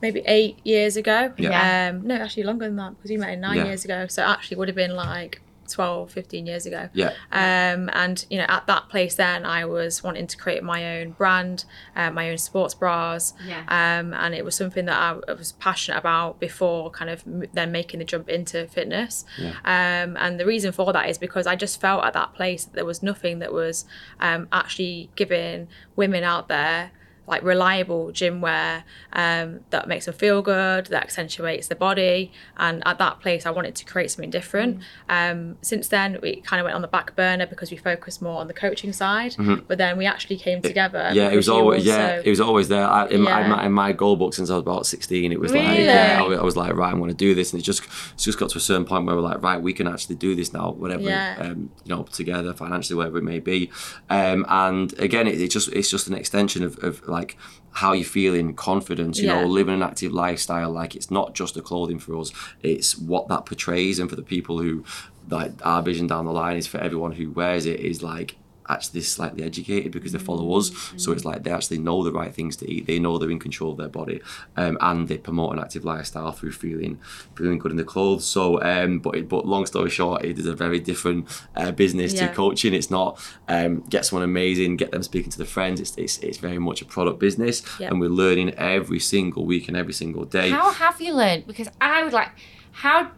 maybe 0.00 0.22
eight 0.26 0.58
years 0.64 0.96
ago 0.96 1.32
Yeah. 1.36 1.90
um, 1.90 2.06
no 2.06 2.14
actually 2.14 2.44
longer 2.44 2.64
than 2.66 2.76
that 2.76 2.92
because 2.96 3.10
we 3.10 3.16
met 3.18 3.30
in 3.30 3.40
nine 3.40 3.56
Yeah. 3.58 3.64
years 3.66 3.84
ago 3.84 4.06
so 4.08 4.22
actually 4.22 4.56
would 4.58 4.68
have 4.68 4.76
been 4.76 4.94
like 4.96 5.42
12 5.68 6.10
15 6.10 6.46
years 6.46 6.66
ago 6.66 6.88
Yeah. 6.92 7.12
um, 7.32 7.90
and 7.92 8.24
you 8.30 8.38
know 8.38 8.46
at 8.48 8.66
that 8.66 8.88
place 8.88 9.14
then 9.14 9.44
I 9.44 9.64
was 9.64 10.02
wanting 10.02 10.26
to 10.26 10.36
create 10.36 10.62
my 10.62 10.98
own 11.00 11.10
brand 11.12 11.64
uh, 11.96 12.10
my 12.10 12.30
own 12.30 12.38
sports 12.38 12.74
bras 12.74 13.34
Yeah. 13.46 13.60
um, 13.68 14.14
and 14.14 14.34
it 14.34 14.44
was 14.44 14.54
something 14.56 14.84
that 14.86 14.96
I, 14.96 15.18
I 15.30 15.32
was 15.34 15.52
passionate 15.52 15.98
about 15.98 16.40
before 16.40 16.90
kind 16.90 17.10
of 17.10 17.22
then 17.52 17.72
making 17.72 17.98
the 17.98 18.04
jump 18.04 18.28
into 18.28 18.66
fitness 18.68 19.24
Yeah. 19.38 19.54
um, 19.64 20.16
and 20.16 20.38
the 20.40 20.46
reason 20.46 20.72
for 20.72 20.92
that 20.92 21.08
is 21.08 21.18
because 21.18 21.46
I 21.46 21.56
just 21.56 21.80
felt 21.80 22.04
at 22.04 22.12
that 22.14 22.34
place 22.34 22.64
that 22.64 22.74
there 22.74 22.84
was 22.84 23.02
nothing 23.02 23.38
that 23.40 23.52
was 23.52 23.84
um, 24.20 24.48
actually 24.52 25.10
giving 25.16 25.68
women 25.96 26.24
out 26.24 26.48
there 26.48 26.90
like 27.28 27.42
reliable 27.42 28.10
gym 28.10 28.40
wear 28.40 28.84
um, 29.12 29.60
that 29.70 29.86
makes 29.86 30.06
them 30.06 30.14
feel 30.14 30.40
good, 30.42 30.86
that 30.86 31.02
accentuates 31.04 31.68
the 31.68 31.74
body. 31.76 32.32
And 32.56 32.82
at 32.86 32.98
that 32.98 33.20
place, 33.20 33.44
I 33.46 33.50
wanted 33.50 33.74
to 33.76 33.84
create 33.84 34.10
something 34.10 34.30
different. 34.30 34.80
Um, 35.08 35.58
since 35.60 35.88
then, 35.88 36.18
we 36.22 36.40
kind 36.40 36.58
of 36.60 36.64
went 36.64 36.74
on 36.74 36.82
the 36.82 36.88
back 36.88 37.14
burner 37.14 37.46
because 37.46 37.70
we 37.70 37.76
focused 37.76 38.22
more 38.22 38.40
on 38.40 38.46
the 38.48 38.54
coaching 38.54 38.92
side. 38.92 39.36
But 39.68 39.76
then 39.78 39.98
we 39.98 40.06
actually 40.06 40.38
came 40.38 40.62
together. 40.62 40.98
Mm-hmm. 40.98 41.16
Yeah, 41.16 41.28
it 41.30 41.36
was 41.36 41.48
always 41.48 41.84
yeah, 41.84 42.22
it 42.24 42.30
was 42.30 42.40
always 42.40 42.68
there. 42.68 42.86
I, 42.86 43.06
in, 43.08 43.20
my, 43.22 43.30
Yeah. 43.30 43.44
in, 43.44 43.50
my, 43.50 43.66
in 43.66 43.72
my 43.72 43.92
goal 43.92 44.16
book 44.16 44.32
since 44.34 44.48
I 44.50 44.54
was 44.54 44.62
about 44.62 44.86
sixteen, 44.86 45.30
it 45.32 45.40
was 45.40 45.52
like 45.52 45.78
yeah, 45.78 46.20
I, 46.20 46.26
was- 46.26 46.38
I 46.38 46.42
was 46.42 46.56
like 46.56 46.74
right, 46.74 46.90
I'm 46.90 46.98
going 46.98 47.10
to 47.10 47.14
do 47.14 47.34
this, 47.34 47.52
and 47.52 47.60
it 47.60 47.64
just 47.64 47.82
it's 48.14 48.24
just 48.24 48.38
got 48.38 48.48
to 48.50 48.58
a 48.58 48.60
certain 48.60 48.84
point 48.86 49.04
where 49.04 49.14
we're 49.16 49.22
like 49.22 49.42
right, 49.42 49.60
we 49.60 49.72
can 49.72 49.86
actually 49.86 50.16
do 50.16 50.34
this 50.34 50.52
now, 50.52 50.70
whatever 50.72 51.02
Yeah. 51.02 51.36
um, 51.40 51.70
you 51.84 51.94
know, 51.94 52.04
together 52.04 52.54
financially, 52.54 52.96
whatever 52.96 53.18
it 53.18 53.24
may 53.24 53.40
be. 53.40 53.70
Um, 54.08 54.46
and 54.48 54.96
again, 54.98 55.26
it, 55.26 55.40
it 55.40 55.48
just 55.50 55.68
it's 55.72 55.90
just 55.90 56.06
an 56.08 56.14
extension 56.14 56.62
of, 56.62 56.78
of 56.82 57.06
like 57.08 57.17
how 57.72 57.92
you're 57.92 58.04
feeling, 58.04 58.54
confidence, 58.54 59.18
you 59.18 59.26
Yeah. 59.28 59.42
know, 59.42 59.46
living 59.46 59.74
an 59.74 59.82
active 59.82 60.12
lifestyle. 60.12 60.70
Like 60.70 60.96
it's 60.96 61.10
not 61.10 61.34
just 61.34 61.54
the 61.54 61.62
clothing 61.62 61.98
for 61.98 62.16
us; 62.18 62.32
it's 62.62 62.98
what 62.98 63.28
that 63.28 63.46
portrays, 63.46 63.98
and 63.98 64.08
for 64.10 64.16
the 64.16 64.22
people 64.22 64.58
who 64.58 64.84
like 65.30 65.52
our 65.64 65.82
vision 65.82 66.06
down 66.06 66.24
the 66.24 66.32
line 66.32 66.56
is 66.56 66.66
for 66.66 66.78
everyone 66.78 67.12
who 67.12 67.30
wears 67.30 67.66
it 67.66 67.80
is 67.80 68.02
like 68.02 68.36
actually 68.68 69.00
slightly 69.02 69.42
educated 69.44 69.92
because 69.92 70.12
they 70.12 70.18
follow 70.18 70.56
us. 70.58 70.70
So 70.96 71.12
it's 71.12 71.24
like 71.24 71.42
they 71.44 71.50
actually 71.50 71.78
know 71.78 72.02
the 72.04 72.12
right 72.12 72.34
things 72.34 72.56
to 72.56 72.70
eat. 72.70 72.86
They 72.86 72.98
know 72.98 73.18
they're 73.18 73.30
in 73.30 73.38
control 73.38 73.72
of 73.72 73.78
their 73.78 73.88
body, 73.88 74.20
um, 74.56 74.76
and 74.80 75.08
they 75.08 75.18
promote 75.18 75.52
an 75.54 75.58
active 75.58 75.84
lifestyle 75.84 76.32
through 76.32 76.52
feeling 76.52 76.98
feeling 77.34 77.58
good 77.58 77.70
in 77.70 77.76
the 77.76 77.84
clothes. 77.84 78.24
So, 78.24 78.62
um, 78.62 78.98
but 78.98 79.14
it, 79.16 79.28
but 79.28 79.46
long 79.46 79.66
story 79.66 79.90
short, 79.90 80.24
it 80.24 80.38
is 80.38 80.46
a 80.46 80.54
very 80.54 80.80
different 80.80 81.26
uh, 81.56 81.72
business 81.72 82.12
Yeah. 82.14 82.28
to 82.28 82.34
coaching. 82.34 82.74
It's 82.74 82.90
not 82.90 83.20
um, 83.48 83.80
get 83.88 84.04
someone 84.06 84.24
amazing, 84.24 84.76
get 84.76 84.90
them 84.92 85.02
speaking 85.02 85.30
to 85.30 85.38
their 85.38 85.46
friends. 85.46 85.80
It's 85.80 85.96
it's, 85.96 86.18
it's 86.18 86.38
very 86.38 86.58
much 86.58 86.82
a 86.82 86.84
product 86.84 87.18
business, 87.18 87.62
and 87.80 88.00
we're 88.00 88.08
learning 88.10 88.54
every 88.54 89.00
single 89.00 89.44
week 89.46 89.68
and 89.68 89.76
every 89.76 89.92
single 89.92 90.24
day. 90.24 90.50
How 90.50 90.70
have 90.72 91.00
you 91.00 91.14
learned? 91.14 91.46
Because 91.46 91.68
I 91.80 92.02
would 92.04 92.12
like, 92.12 92.30
how 92.72 93.10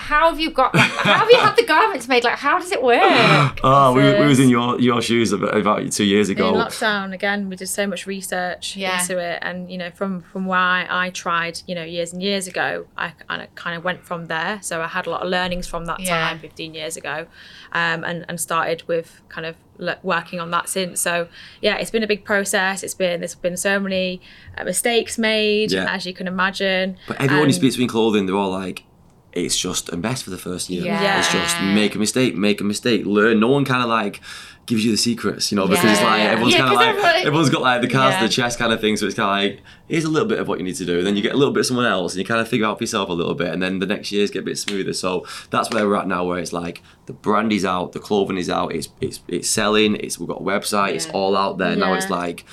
how 0.00 0.30
have 0.30 0.40
you 0.40 0.50
got? 0.50 0.74
Like, 0.74 0.90
how 0.90 1.14
have 1.18 1.30
you 1.30 1.38
had 1.38 1.54
the 1.56 1.64
garments 1.64 2.08
made? 2.08 2.24
Like, 2.24 2.38
how 2.38 2.58
does 2.58 2.72
it 2.72 2.82
work? 2.82 3.60
Oh, 3.62 3.92
we, 3.96 4.02
we 4.20 4.26
was 4.26 4.40
in 4.40 4.48
your 4.48 4.80
your 4.80 5.00
shoes 5.02 5.32
about, 5.32 5.56
about 5.56 5.90
two 5.92 6.04
years 6.04 6.28
ago. 6.28 6.48
in 6.48 6.54
lockdown 6.54 7.12
again 7.14 7.48
we 7.48 7.56
did 7.56 7.68
so 7.68 7.86
much 7.86 8.06
research 8.06 8.76
Yeah. 8.76 9.00
into 9.00 9.18
it 9.18 9.38
and 9.42 9.70
you 9.70 9.78
know 9.78 9.90
from 9.90 10.22
from 10.22 10.46
where 10.46 10.58
I, 10.58 11.06
I 11.06 11.10
tried 11.10 11.60
you 11.66 11.74
know 11.74 11.84
years 11.84 12.12
and 12.12 12.22
years 12.22 12.46
ago 12.46 12.86
I, 12.96 13.12
I 13.28 13.46
kind 13.54 13.76
of 13.76 13.84
went 13.84 14.04
from 14.04 14.26
there 14.26 14.58
so 14.62 14.80
I 14.82 14.86
had 14.88 15.06
a 15.06 15.10
lot 15.10 15.22
of 15.22 15.28
learnings 15.28 15.66
from 15.66 15.84
that 15.86 16.00
Yeah. 16.00 16.28
time 16.28 16.38
15 16.38 16.74
years 16.74 16.96
ago 16.96 17.26
um, 17.72 18.04
and, 18.04 18.24
and 18.28 18.40
started 18.40 18.82
with 18.88 19.20
kind 19.28 19.46
of 19.46 19.54
le- 19.78 19.98
working 20.02 20.40
on 20.40 20.50
that 20.50 20.68
since 20.68 21.00
so 21.00 21.28
yeah 21.60 21.76
it's 21.76 21.90
been 21.90 22.02
a 22.02 22.06
big 22.14 22.24
process 22.24 22.82
it's 22.82 22.94
been 22.94 23.20
there's 23.20 23.34
been 23.34 23.56
so 23.56 23.78
many 23.78 24.20
uh, 24.58 24.64
mistakes 24.64 25.18
made 25.18 25.72
Yeah. 25.72 25.92
as 25.94 26.06
you 26.06 26.14
can 26.14 26.26
imagine 26.26 26.96
But 27.08 27.16
everyone 27.16 27.38
who 27.38 27.44
And- 27.44 27.54
speaks 27.54 27.74
between 27.76 27.88
clothing, 27.88 28.26
they're 28.26 28.36
all 28.36 28.50
like, 28.50 28.84
it's 29.32 29.56
just 29.58 29.92
a 29.92 29.96
mess 29.96 30.22
for 30.22 30.30
the 30.30 30.38
first 30.38 30.68
year. 30.70 30.84
Yeah. 30.84 31.18
It's 31.18 31.32
just 31.32 31.60
make 31.62 31.94
a 31.94 31.98
mistake, 31.98 32.34
make 32.36 32.60
a 32.60 32.64
mistake, 32.64 33.04
learn. 33.06 33.38
No 33.40 33.48
one 33.48 33.64
kind 33.64 33.82
of 33.82 33.88
like 33.88 34.20
gives 34.66 34.84
you 34.84 34.92
the 34.92 34.96
secrets, 34.96 35.50
you 35.50 35.56
know, 35.56 35.66
because 35.66 35.84
it's 35.92 36.02
like 36.02 36.20
everyone's 36.22 36.52
Yeah, 36.54 36.60
kind 36.60 36.70
of 36.72 36.76
like 36.76 36.88
everyone- 36.90 37.26
everyone's 37.26 37.50
got 37.50 37.62
like 37.62 37.80
the 37.80 37.88
cards 37.88 38.16
to 38.18 38.22
the 38.24 38.28
chest 38.28 38.58
kind 38.58 38.72
of 38.72 38.80
thing. 38.80 38.96
So 38.96 39.06
it's 39.06 39.14
kind 39.16 39.28
of 39.50 39.52
like 39.56 39.62
here's 39.88 40.04
a 40.04 40.08
little 40.08 40.28
bit 40.28 40.38
of 40.38 40.46
what 40.48 40.58
you 40.58 40.64
need 40.64 40.76
to 40.76 40.84
do, 40.84 40.98
and 40.98 41.06
then 41.06 41.16
you 41.16 41.22
get 41.22 41.32
a 41.32 41.36
little 41.36 41.52
bit 41.52 41.60
of 41.60 41.66
someone 41.66 41.86
else, 41.86 42.12
and 42.12 42.18
you 42.20 42.24
kind 42.24 42.40
of 42.40 42.46
figure 42.48 42.66
out 42.66 42.78
for 42.78 42.84
yourself 42.84 43.08
a 43.08 43.12
little 43.12 43.34
bit, 43.34 43.52
and 43.52 43.60
then 43.62 43.78
the 43.80 43.86
next 43.86 44.12
years 44.12 44.30
get 44.30 44.40
a 44.40 44.44
bit 44.44 44.58
smoother. 44.58 44.92
So 44.92 45.26
that's 45.50 45.70
where 45.70 45.88
we're 45.88 45.96
at 45.96 46.06
now, 46.06 46.24
where 46.24 46.38
it's 46.38 46.52
like 46.52 46.82
the 47.06 47.12
brand 47.12 47.52
is 47.52 47.64
out, 47.64 47.92
the 47.92 47.98
clothing 48.00 48.36
is 48.36 48.48
out, 48.50 48.72
it's 48.74 48.88
it's 49.00 49.20
it's 49.28 49.48
selling, 49.48 49.96
it's 49.96 50.18
we've 50.20 50.28
got 50.28 50.40
a 50.40 50.44
website, 50.44 50.94
it's 50.94 51.08
all 51.10 51.36
out 51.36 51.58
there. 51.58 51.74
Now 51.74 51.94
it's 51.94 52.10
like 52.10 52.44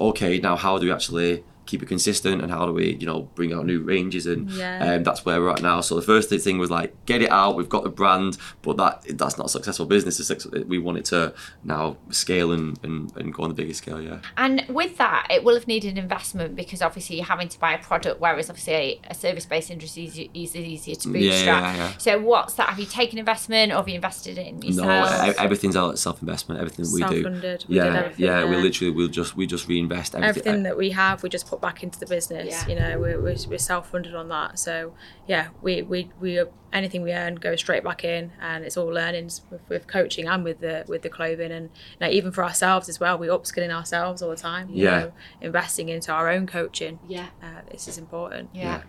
okay, 0.00 0.38
now 0.38 0.56
how 0.56 0.78
do 0.78 0.86
we 0.86 0.92
actually 0.92 1.44
keep 1.66 1.82
it 1.82 1.86
consistent 1.86 2.42
and 2.42 2.50
how 2.50 2.66
do 2.66 2.72
we 2.72 2.94
you 2.96 3.06
know 3.06 3.22
bring 3.34 3.52
out 3.52 3.64
new 3.66 3.80
ranges 3.82 4.26
and 4.26 4.50
Yeah. 4.50 4.94
um, 4.96 5.02
that's 5.02 5.24
where 5.24 5.40
we're 5.40 5.50
at 5.50 5.62
now 5.62 5.80
so 5.80 5.94
the 5.96 6.02
first 6.02 6.28
thing 6.28 6.58
was 6.58 6.70
like 6.70 6.94
get 7.06 7.22
it 7.22 7.30
out 7.30 7.56
we've 7.56 7.68
got 7.68 7.84
the 7.84 7.90
brand 7.90 8.36
but 8.62 8.76
that 8.76 9.02
that's 9.18 9.36
not 9.38 9.46
a 9.46 9.48
successful 9.48 9.86
business 9.86 10.20
we 10.66 10.78
want 10.78 10.98
it 10.98 11.04
to 11.06 11.32
now 11.64 11.96
scale 12.10 12.52
and, 12.52 12.78
and, 12.82 13.14
and 13.16 13.32
go 13.34 13.42
on 13.44 13.48
the 13.48 13.54
bigger 13.54 13.74
scale 13.74 14.00
yeah 14.00 14.18
And 14.36 14.64
with 14.68 14.96
that, 14.98 15.26
it 15.30 15.44
will 15.44 15.54
have 15.54 15.66
needed 15.66 15.96
investment 15.98 16.56
because 16.56 16.82
obviously 16.82 17.16
you're 17.16 17.24
having 17.24 17.48
to 17.48 17.58
buy 17.58 17.72
a 17.74 17.78
product, 17.78 18.20
whereas 18.20 18.50
obviously 18.50 18.74
a, 18.74 19.00
a 19.10 19.14
service-based 19.14 19.70
industry 19.70 20.04
is, 20.04 20.18
is 20.34 20.56
easier 20.56 20.94
to 20.96 21.08
Yeah, 21.08 21.12
bootstrap. 21.12 21.62
yeah, 21.62 21.76
yeah. 21.76 21.92
So 21.98 22.18
what's 22.20 22.54
that? 22.54 22.68
Have 22.70 22.78
you 22.78 22.86
taken 22.86 23.18
investment 23.18 23.72
or 23.72 23.76
have 23.76 23.88
you 23.88 23.94
invested 23.94 24.38
in 24.38 24.58
no 24.60 24.66
yourself? 24.66 25.28
e- 25.36 25.38
everything's 25.42 25.76
out 25.76 25.98
self-investment 25.98 26.60
everything 26.60 26.86
we 26.92 27.00
do 27.04 27.28
We 27.68 27.76
yeah 27.76 27.84
did 27.84 27.94
everything, 27.96 28.24
yeah 28.26 28.44
we 28.44 28.56
literally 28.56 28.90
we'll 28.92 29.08
just 29.08 29.36
we 29.36 29.46
just 29.46 29.68
reinvest 29.68 30.14
everything, 30.14 30.28
everything 30.40 30.62
that 30.64 30.76
we 30.76 30.90
have 30.90 31.22
we 31.22 31.28
just 31.28 31.46
put 31.54 31.60
back 31.60 31.82
into 31.82 31.98
the 32.00 32.06
business 32.06 32.48
Yeah. 32.48 32.68
you 32.68 32.74
know 32.80 32.98
we're, 32.98 33.20
we're, 33.20 33.36
we're 33.48 33.58
self-funded 33.58 34.14
on 34.14 34.28
that 34.28 34.58
so 34.58 34.94
yeah 35.26 35.48
we 35.62 35.82
we, 35.82 36.10
we 36.20 36.42
anything 36.72 37.02
we 37.02 37.12
earn 37.12 37.36
goes 37.36 37.60
straight 37.60 37.84
back 37.84 38.02
in 38.04 38.32
and 38.40 38.64
it's 38.64 38.76
all 38.76 38.88
learnings 38.88 39.42
with, 39.50 39.60
with 39.68 39.86
coaching 39.86 40.26
and 40.26 40.42
with 40.42 40.58
the 40.60 40.84
with 40.88 41.02
the 41.02 41.08
clothing 41.08 41.52
and 41.52 41.70
you 41.92 42.06
know, 42.06 42.10
even 42.12 42.32
for 42.32 42.42
ourselves 42.42 42.88
as 42.88 42.98
well 42.98 43.16
we 43.16 43.28
upskilling 43.28 43.70
ourselves 43.70 44.20
all 44.22 44.30
the 44.30 44.36
time 44.36 44.68
you 44.68 44.84
Yeah. 44.84 44.98
know, 44.98 45.12
investing 45.40 45.88
into 45.88 46.10
our 46.12 46.28
own 46.28 46.46
coaching 46.46 46.98
yeah. 47.06 47.26
uh, 47.42 47.60
this 47.70 47.86
is 47.86 47.96
important 47.98 48.50
Yeah. 48.52 48.82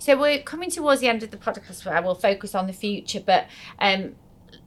So 0.00 0.18
we're 0.18 0.42
coming 0.42 0.70
towards 0.70 1.00
the 1.00 1.08
end 1.08 1.22
of 1.22 1.30
the 1.30 1.36
podcast 1.36 1.84
where 1.86 2.00
we'll 2.02 2.14
focus 2.16 2.54
on 2.54 2.66
the 2.66 2.72
future, 2.72 3.20
but 3.20 3.46
um, 3.78 4.16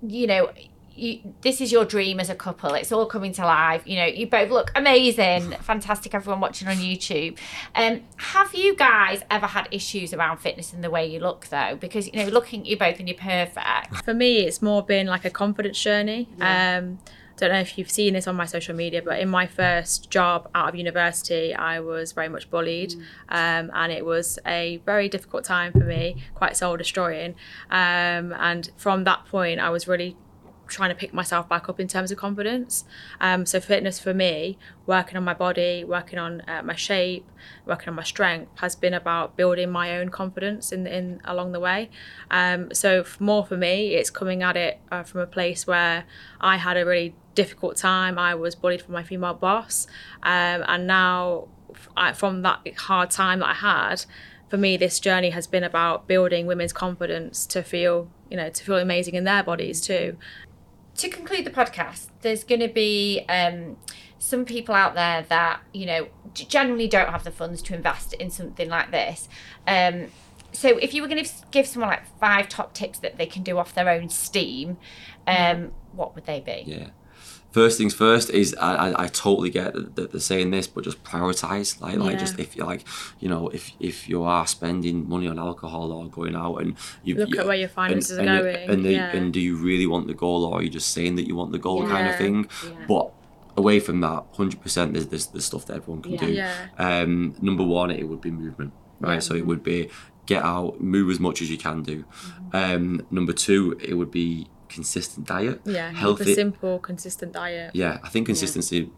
you 0.01 0.27
know, 0.27 0.51
you, 0.95 1.33
this 1.41 1.61
is 1.61 1.71
your 1.71 1.85
dream 1.85 2.19
as 2.19 2.29
a 2.29 2.35
couple. 2.35 2.73
It's 2.73 2.91
all 2.91 3.05
coming 3.05 3.31
to 3.33 3.45
life. 3.45 3.83
You 3.85 3.97
know, 3.97 4.05
you 4.05 4.27
both 4.27 4.49
look 4.49 4.71
amazing, 4.75 5.51
fantastic. 5.61 6.13
Everyone 6.13 6.39
watching 6.39 6.67
on 6.67 6.77
YouTube. 6.77 7.37
Um, 7.75 8.01
have 8.17 8.53
you 8.53 8.75
guys 8.75 9.23
ever 9.29 9.47
had 9.47 9.67
issues 9.71 10.13
around 10.13 10.37
fitness 10.37 10.73
and 10.73 10.83
the 10.83 10.89
way 10.89 11.05
you 11.05 11.19
look 11.19 11.47
though? 11.47 11.77
Because 11.79 12.07
you 12.07 12.13
know, 12.13 12.25
looking 12.31 12.61
at 12.61 12.67
you 12.67 12.77
both 12.77 12.99
and 12.99 13.07
you're 13.07 13.17
perfect. 13.17 14.03
for 14.03 14.13
me 14.13 14.39
it's 14.45 14.61
more 14.61 14.83
been 14.83 15.07
like 15.07 15.25
a 15.25 15.29
confidence 15.29 15.81
journey 15.81 16.27
um 16.39 16.97
don't 17.37 17.51
know 17.51 17.59
if 17.59 17.75
you've 17.77 17.89
seen 17.89 18.13
this 18.13 18.27
on 18.27 18.35
my 18.35 18.45
social 18.45 18.75
media 18.75 19.01
but 19.01 19.19
in 19.19 19.27
my 19.27 19.47
first 19.47 20.11
job 20.11 20.47
out 20.53 20.69
of 20.69 20.75
university 20.75 21.53
i 21.55 21.79
was 21.79 22.11
very 22.11 22.29
much 22.29 22.49
bullied 22.51 22.93
um, 23.29 23.71
and 23.73 23.91
it 23.91 24.05
was 24.05 24.37
a 24.45 24.79
very 24.85 25.09
difficult 25.09 25.43
time 25.43 25.71
for 25.71 25.79
me 25.79 26.17
quite 26.35 26.55
soul 26.55 26.77
destroying 26.77 27.33
um, 27.71 28.31
and 28.33 28.69
from 28.77 29.05
that 29.05 29.25
point 29.25 29.59
i 29.59 29.69
was 29.69 29.87
really 29.87 30.15
trying 30.71 30.89
to 30.89 30.95
pick 30.95 31.13
myself 31.13 31.47
back 31.47 31.69
up 31.69 31.79
in 31.79 31.87
terms 31.87 32.11
of 32.11 32.17
confidence. 32.17 32.85
Um, 33.19 33.45
so 33.45 33.59
fitness 33.59 33.99
for 33.99 34.13
me, 34.13 34.57
working 34.85 35.17
on 35.17 35.23
my 35.23 35.33
body, 35.33 35.83
working 35.83 36.17
on 36.17 36.41
uh, 36.47 36.63
my 36.63 36.75
shape, 36.75 37.29
working 37.65 37.89
on 37.89 37.95
my 37.95 38.03
strength, 38.03 38.59
has 38.59 38.75
been 38.75 38.93
about 38.93 39.37
building 39.37 39.69
my 39.69 39.97
own 39.97 40.09
confidence 40.09 40.71
in 40.71 40.87
in 40.87 41.21
along 41.25 41.51
the 41.51 41.59
way. 41.59 41.89
Um, 42.31 42.73
so 42.73 43.05
more 43.19 43.45
for 43.45 43.57
me, 43.57 43.95
it's 43.95 44.09
coming 44.09 44.41
at 44.41 44.57
it 44.57 44.79
uh, 44.91 45.03
from 45.03 45.21
a 45.21 45.27
place 45.27 45.67
where 45.67 46.05
I 46.39 46.57
had 46.57 46.77
a 46.77 46.85
really 46.85 47.13
difficult 47.35 47.77
time. 47.77 48.17
I 48.17 48.35
was 48.35 48.55
bullied 48.55 48.81
from 48.81 48.93
my 48.93 49.03
female 49.03 49.33
boss, 49.33 49.87
um, 50.23 50.63
and 50.67 50.87
now 50.87 51.47
from 52.15 52.41
that 52.41 52.59
hard 52.77 53.11
time 53.11 53.39
that 53.39 53.49
I 53.49 53.53
had. 53.53 54.05
For 54.49 54.57
me, 54.57 54.75
this 54.75 54.99
journey 54.99 55.29
has 55.29 55.47
been 55.47 55.63
about 55.63 56.07
building 56.07 56.45
women's 56.45 56.73
confidence 56.73 57.45
to 57.47 57.63
feel, 57.63 58.09
you 58.29 58.35
know, 58.35 58.49
to 58.49 58.63
feel 58.63 58.77
amazing 58.77 59.15
in 59.15 59.23
their 59.23 59.43
bodies 59.43 59.79
too. 59.79 60.17
To 60.97 61.09
conclude 61.09 61.45
the 61.45 61.51
podcast, 61.51 62.07
there's 62.21 62.43
going 62.43 62.61
to 62.61 62.67
be 62.67 63.25
um, 63.29 63.77
some 64.19 64.45
people 64.45 64.75
out 64.75 64.93
there 64.93 65.25
that 65.29 65.61
you 65.73 65.85
know 65.85 66.07
generally 66.33 66.87
don't 66.87 67.09
have 67.09 67.23
the 67.23 67.31
funds 67.31 67.61
to 67.63 67.75
invest 67.75 68.13
in 68.13 68.29
something 68.29 68.69
like 68.69 68.91
this. 68.91 69.27
Um, 69.67 70.07
so, 70.53 70.77
if 70.77 70.93
you 70.93 71.01
were 71.01 71.07
going 71.07 71.23
to 71.23 71.31
give 71.51 71.65
someone 71.65 71.89
like 71.89 72.05
five 72.19 72.49
top 72.49 72.73
tips 72.73 72.99
that 72.99 73.17
they 73.17 73.25
can 73.25 73.41
do 73.41 73.57
off 73.57 73.73
their 73.73 73.89
own 73.89 74.09
steam, 74.09 74.77
um, 75.25 75.71
what 75.93 76.13
would 76.15 76.25
they 76.25 76.41
be? 76.41 76.63
Yeah. 76.65 76.89
First 77.51 77.77
things 77.77 77.93
first 77.93 78.29
is 78.29 78.55
I, 78.61 78.75
I, 78.91 79.03
I 79.03 79.07
totally 79.07 79.49
get 79.49 79.73
that 79.95 80.11
they're 80.11 80.21
saying 80.21 80.51
this, 80.51 80.67
but 80.67 80.85
just 80.85 81.03
prioritize. 81.03 81.79
Like 81.81 81.97
like 81.97 82.17
just 82.17 82.39
if 82.39 82.55
you 82.55 82.63
like 82.63 82.85
you 83.19 83.27
know 83.27 83.49
if 83.49 83.71
if 83.79 84.07
you 84.07 84.23
are 84.23 84.47
spending 84.47 85.07
money 85.09 85.27
on 85.27 85.37
alcohol 85.37 85.91
or 85.91 86.07
going 86.07 86.35
out 86.35 86.57
and 86.57 86.77
you 87.03 87.15
Look 87.15 87.29
you, 87.29 87.39
at 87.41 87.45
where 87.45 87.55
your 87.57 87.67
finances 87.67 88.17
and, 88.17 88.29
are 88.29 88.35
and, 88.35 88.43
going, 88.43 88.69
and, 88.69 88.85
they- 88.85 88.93
yeah. 88.95 89.15
and 89.15 89.33
do 89.33 89.39
you 89.41 89.57
really 89.57 89.85
want 89.85 90.07
the 90.07 90.13
goal 90.13 90.45
or 90.45 90.59
are 90.59 90.63
you 90.63 90.69
just 90.69 90.89
saying 90.93 91.15
that 91.15 91.27
you 91.27 91.35
want 91.35 91.51
the 91.51 91.59
goal 91.59 91.85
kind 91.87 92.07
of 92.07 92.15
thing? 92.15 92.47
Yeah. 92.65 92.85
But 92.87 93.11
away 93.57 93.81
from 93.81 93.99
that, 94.01 94.23
hundred 94.33 94.61
percent, 94.61 94.93
there's 94.93 95.07
there's 95.07 95.27
there's 95.27 95.45
stuff 95.45 95.65
that 95.65 95.75
everyone 95.77 96.01
can 96.03 96.13
Yeah. 96.13 96.25
do. 96.25 96.31
Yeah. 96.31 96.55
Um, 96.77 97.35
number 97.41 97.63
one, 97.63 97.91
it 97.91 98.07
would 98.07 98.21
be 98.21 98.31
movement, 98.31 98.71
right? 99.01 99.21
So 99.21 99.35
it 99.35 99.45
would 99.45 99.61
be 99.61 99.89
get 100.25 100.43
out, 100.43 100.79
move 100.79 101.09
as 101.09 101.19
much 101.19 101.41
as 101.41 101.49
you 101.49 101.57
can 101.57 101.83
do. 101.83 102.05
Mm-hmm. 102.05 102.55
Um, 102.55 103.05
number 103.11 103.33
two, 103.33 103.77
it 103.83 103.95
would 103.95 104.11
be 104.11 104.47
consistent 104.71 105.27
diet. 105.27 105.61
Yeah, 105.65 105.91
healthy 105.91 106.31
a 106.31 106.35
simple, 106.35 106.79
consistent 106.79 107.33
diet. 107.33 107.71
yeah, 107.75 107.99
I 108.03 108.09
think 108.09 108.25
consistency 108.27 108.89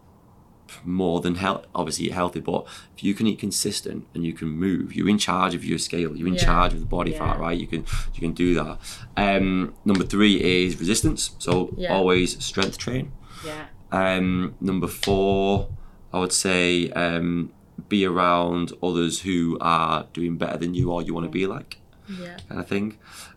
more 0.84 1.20
than 1.20 1.34
health. 1.36 1.66
Obviously, 1.74 2.08
healthy, 2.08 2.40
but 2.40 2.66
if 2.96 3.04
you 3.04 3.12
can 3.14 3.26
eat 3.26 3.38
consistent 3.38 4.06
and 4.14 4.24
you 4.24 4.32
can 4.32 4.48
move, 4.48 4.94
you're 4.94 5.08
in 5.08 5.18
charge 5.18 5.54
of 5.54 5.62
your 5.64 5.78
scale. 5.78 6.16
You're 6.16 6.28
in 6.28 6.34
Yeah. 6.34 6.44
charge 6.44 6.72
of 6.72 6.80
the 6.80 6.86
body 6.86 7.10
Yeah. 7.12 7.18
fat, 7.18 7.38
right? 7.38 7.58
You 7.58 7.66
can 7.66 7.84
you 8.14 8.20
can 8.20 8.32
do 8.32 8.54
that. 8.54 8.78
Um, 9.16 9.74
number 9.84 10.04
three 10.04 10.34
is 10.42 10.78
resistance. 10.80 11.32
So 11.38 11.74
Yeah. 11.76 11.94
always 11.94 12.42
strength 12.42 12.78
train. 12.78 13.12
Yeah. 13.44 13.66
Um, 13.92 14.54
number 14.60 14.86
four, 14.88 15.68
I 16.12 16.18
would 16.20 16.32
say 16.32 16.90
um, 16.90 17.50
be 17.88 18.06
around 18.06 18.72
others 18.82 19.20
who 19.20 19.58
are 19.60 20.06
doing 20.12 20.36
better 20.38 20.56
than 20.56 20.74
you 20.74 20.90
or 20.90 21.02
you 21.02 21.12
want 21.12 21.26
to 21.26 21.30
be 21.30 21.46
like 21.46 21.78
Yeah. 22.08 22.36
kind 22.48 22.60
of 22.60 22.66
thing. 22.68 22.96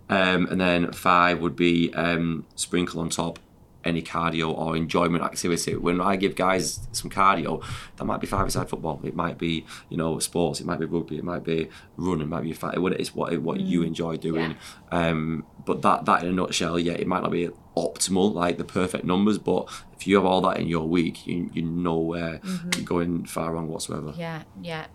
Um, 0.10 0.48
and 0.48 0.60
then 0.60 0.92
five 0.94 1.40
would 1.42 1.56
be 1.56 1.94
um, 1.94 2.46
sprinkle 2.56 3.02
on 3.02 3.10
top 3.10 3.40
any 3.84 4.02
cardio 4.02 4.56
or 4.56 4.76
enjoyment 4.76 5.24
activity. 5.24 5.76
When 5.76 6.02
I 6.02 6.18
give 6.18 6.36
guys 6.36 6.88
some 6.92 7.10
cardio, 7.10 7.64
that 7.96 8.06
might 8.06 8.20
be 8.20 8.28
five-a-side 8.28 8.70
football. 8.70 9.00
It 9.04 9.16
might 9.16 9.38
be 9.38 9.66
you 9.90 9.98
know 9.98 10.20
sports. 10.20 10.60
It 10.60 10.66
might 10.66 10.80
be 10.80 10.86
rugby. 10.86 11.18
It 11.18 11.24
might 11.24 11.44
be 11.44 11.70
running. 11.96 12.24
It 12.24 12.28
might 12.28 12.44
be 12.44 12.54
fight. 12.54 12.80
What 12.80 12.94
it's 12.94 13.16
what 13.16 13.38
what 13.42 13.60
you 13.60 13.84
enjoy 13.84 14.18
doing. 14.18 14.56
Um, 14.92 15.46
but 15.66 15.82
that 15.82 16.06
that 16.06 16.24
in 16.24 16.30
a 16.30 16.34
nutshell, 16.34 16.78
yeah, 16.78 16.94
it 16.94 17.08
might 17.08 17.24
not 17.24 17.32
be 17.32 17.50
optimal 17.76 18.34
like 18.34 18.58
the 18.58 18.64
perfect 18.64 19.06
numbers, 19.06 19.38
but 19.38 19.68
if 19.96 20.08
you 20.08 20.16
have 20.16 20.26
all 20.26 20.42
that 20.42 20.58
in 20.58 20.68
your 20.68 20.88
week, 20.88 21.26
you 21.26 21.50
you 21.54 21.62
know 21.62 21.98
where 21.98 22.42
you're 22.76 22.86
going 22.86 23.26
far 23.26 23.54
wrong 23.54 23.68
whatsoever. 23.68 24.14
Yeah, 24.18 24.44
yeah. 24.62 24.88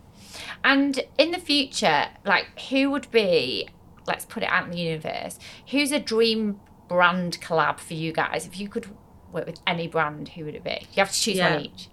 And 0.64 1.00
in 1.18 1.30
the 1.30 1.38
future, 1.38 2.06
like 2.24 2.58
who 2.68 2.90
would 2.90 3.10
be, 3.10 3.68
let's 4.06 4.24
put 4.24 4.42
it 4.42 4.48
out 4.48 4.64
in 4.64 4.70
the 4.70 4.78
universe, 4.78 5.38
who's 5.70 5.92
a 5.92 5.98
dream 6.00 6.60
brand 6.88 7.40
collab 7.40 7.78
for 7.78 7.94
you 7.94 8.12
guys? 8.12 8.46
If 8.46 8.58
you 8.60 8.68
could 8.68 8.86
work 9.32 9.46
with 9.46 9.60
any 9.66 9.88
brand, 9.88 10.30
who 10.30 10.44
would 10.44 10.54
it 10.54 10.64
be? 10.64 10.86
You 10.92 10.96
have 11.04 11.12
to 11.12 11.20
choose 11.20 11.36
Yeah. 11.36 11.54
one 11.54 11.64
each. 11.66 11.88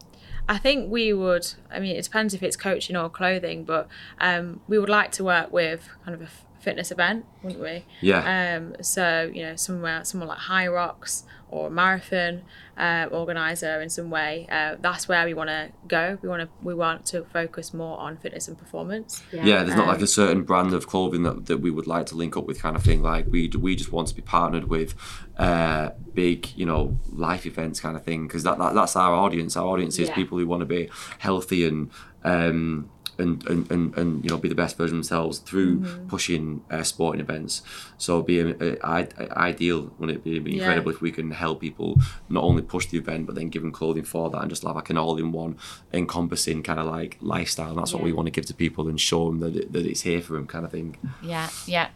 I 0.48 0.58
think 0.58 0.92
we 0.92 1.14
would. 1.14 1.46
I 1.72 1.80
mean, 1.80 1.96
it 1.96 2.04
depends 2.04 2.34
if 2.34 2.42
it's 2.42 2.58
coaching 2.58 2.96
or 2.96 3.08
clothing, 3.10 3.64
but 3.66 3.88
um, 4.20 4.62
we 4.68 4.80
would 4.80 4.90
like 4.90 5.12
to 5.14 5.24
work 5.24 5.52
with 5.54 5.88
kind 6.04 6.16
of 6.16 6.22
a 6.22 6.30
fitness 6.60 6.92
event, 6.92 7.26
wouldn't 7.44 7.62
we? 7.62 7.86
Yeah. 8.02 8.58
Um, 8.58 8.76
so 8.82 9.30
you 9.32 9.44
know, 9.44 9.56
somewhere, 9.56 10.04
someone 10.04 10.28
like 10.28 10.40
Hyrox 10.40 11.24
or 11.52 11.68
a 11.68 11.70
marathon 11.72 12.44
uh, 12.78 13.08
organizer 13.12 13.82
in 13.82 13.90
some 13.90 14.10
way. 14.10 14.48
Uh, 14.52 14.76
that's 14.80 15.08
where 15.08 15.26
we 15.26 15.34
want 15.34 15.50
to 15.50 15.70
go. 15.88 16.18
We 16.22 16.30
want 16.30 16.42
to 16.44 16.50
we 16.62 16.74
want 16.74 17.06
to 17.08 17.24
focus 17.26 17.74
more 17.74 17.98
on 18.00 18.18
fitness 18.18 18.48
and 18.48 18.58
performance. 18.58 19.24
yeah, 19.32 19.64
there's 19.64 19.76
not 19.76 19.88
like 19.88 19.98
Um, 19.98 20.04
a 20.04 20.08
certain 20.08 20.44
brand 20.44 20.74
of 20.74 20.88
clothing 20.88 21.24
that, 21.24 21.46
that 21.48 21.58
we 21.58 21.72
would 21.72 21.88
like 21.88 22.06
to 22.08 22.16
link 22.16 22.38
up 22.38 22.46
with 22.46 22.62
kind 22.62 22.76
of 22.76 22.84
thing 22.84 23.02
like 23.02 23.26
we 23.30 23.50
we 23.60 23.76
just 23.76 23.92
want 23.92 24.08
to 24.10 24.16
be 24.16 24.22
partnered 24.22 24.66
with 24.70 24.94
uh 25.38 25.90
big 26.14 26.40
you 26.56 26.66
know 26.66 27.00
life 27.12 27.46
events 27.46 27.80
kind 27.80 27.96
of 27.96 28.04
thing 28.04 28.28
because 28.28 28.44
that, 28.44 28.58
that 28.58 28.74
that's 28.74 28.96
our 28.96 29.14
audience 29.14 29.56
our 29.58 29.66
audience 29.68 29.98
is 30.00 30.10
Yeah. 30.10 30.16
people 30.16 30.38
who 30.38 30.46
want 30.48 30.62
to 30.62 30.66
be 30.66 30.90
healthy 31.20 31.66
and 31.68 31.90
um 32.24 32.90
and, 33.20 33.46
and, 33.48 33.70
and, 33.72 33.98
and 33.98 34.24
you 34.24 34.30
know 34.30 34.38
be 34.38 34.50
the 34.50 34.56
best 34.56 34.78
version 34.78 34.96
of 34.96 34.98
themselves 35.00 35.40
through 35.40 35.80
Mm-hmm. 35.80 36.08
pushing 36.08 36.62
uh, 36.72 36.84
sporting 36.84 37.22
events 37.22 37.62
so 37.98 38.16
it'd 38.16 38.26
be 38.28 38.42
uh, 38.42 38.76
I- 38.84 39.08
I- 39.20 39.48
ideal 39.50 39.92
wouldn't 39.98 40.18
it 40.18 40.24
be, 40.24 40.32
It'd 40.32 40.44
be 40.44 40.52
Yeah. 40.52 40.58
incredible 40.64 40.92
if 40.92 41.02
we 41.02 41.12
can 41.12 41.32
help 41.32 41.60
people 41.62 41.98
not 42.30 42.44
only 42.44 42.62
push 42.62 42.86
the 42.88 42.98
event 42.98 43.26
but 43.28 43.36
then 43.36 43.50
give 43.50 43.62
them 43.62 43.72
clothing 43.72 44.04
for 44.04 44.30
that 44.30 44.42
and 44.42 44.50
just 44.50 44.64
have 44.64 44.76
like 44.76 44.90
an 44.90 44.98
all-in-one 44.98 45.58
encompassing 45.94 46.64
kind 46.64 46.80
of 46.80 46.86
like 46.86 47.18
lifestyle 47.22 47.70
and 47.70 47.78
that's 47.80 47.94
what 47.94 48.04
we 48.04 48.14
want 48.14 48.26
to 48.28 48.32
give 48.32 48.46
to 48.46 48.54
people 48.54 48.88
and 48.88 49.00
show 49.00 49.26
them 49.30 49.40
that, 49.40 49.56
it, 49.56 49.74
that 49.74 49.86
it's 49.86 50.02
here 50.02 50.22
for 50.22 50.34
them 50.34 50.48
kind 50.48 50.66
of 50.66 50.72
thing 50.72 50.96
Yeah, 51.22 51.50
yeah. 51.66 51.90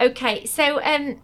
Okay, 0.00 0.44
so 0.46 0.80
um, 0.84 1.16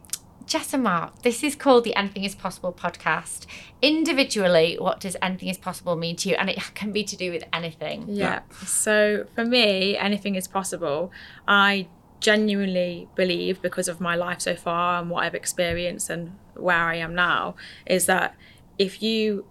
Jess 0.47 0.75
and 0.75 0.83
Mark, 0.83 1.23
this 1.23 1.43
is 1.43 1.57
called 1.57 1.85
the 1.85 1.95
Anything 1.97 2.25
Is 2.25 2.35
Possible 2.35 2.73
podcast. 2.73 3.47
Individually, 3.81 4.77
what 4.79 5.01
does 5.01 5.17
anything 5.23 5.49
is 5.49 5.57
possible 5.57 5.97
mean 5.97 6.17
to 6.17 6.29
you? 6.29 6.35
And 6.35 6.51
it 6.51 6.59
can 6.75 6.93
be 6.93 7.05
to 7.05 7.17
do 7.17 7.31
with 7.31 7.45
anything. 7.53 8.05
Yeah. 8.09 8.41
So 8.67 9.27
for 9.35 9.45
me, 9.45 9.97
anything 9.97 10.35
is 10.35 10.47
possible. 10.47 11.11
I 11.49 11.89
genuinely 12.21 13.09
believe 13.15 13.61
because 13.61 13.89
of 13.89 14.01
my 14.01 14.15
life 14.15 14.41
so 14.41 14.55
far 14.55 15.01
and 15.01 15.11
what 15.11 15.25
I've 15.25 15.35
experienced 15.35 16.09
and 16.09 16.39
where 16.55 16.77
I 16.77 16.97
am 16.97 17.15
now 17.15 17.55
is 17.87 18.07
that 18.07 18.35
if 18.79 19.03
you 19.03 19.47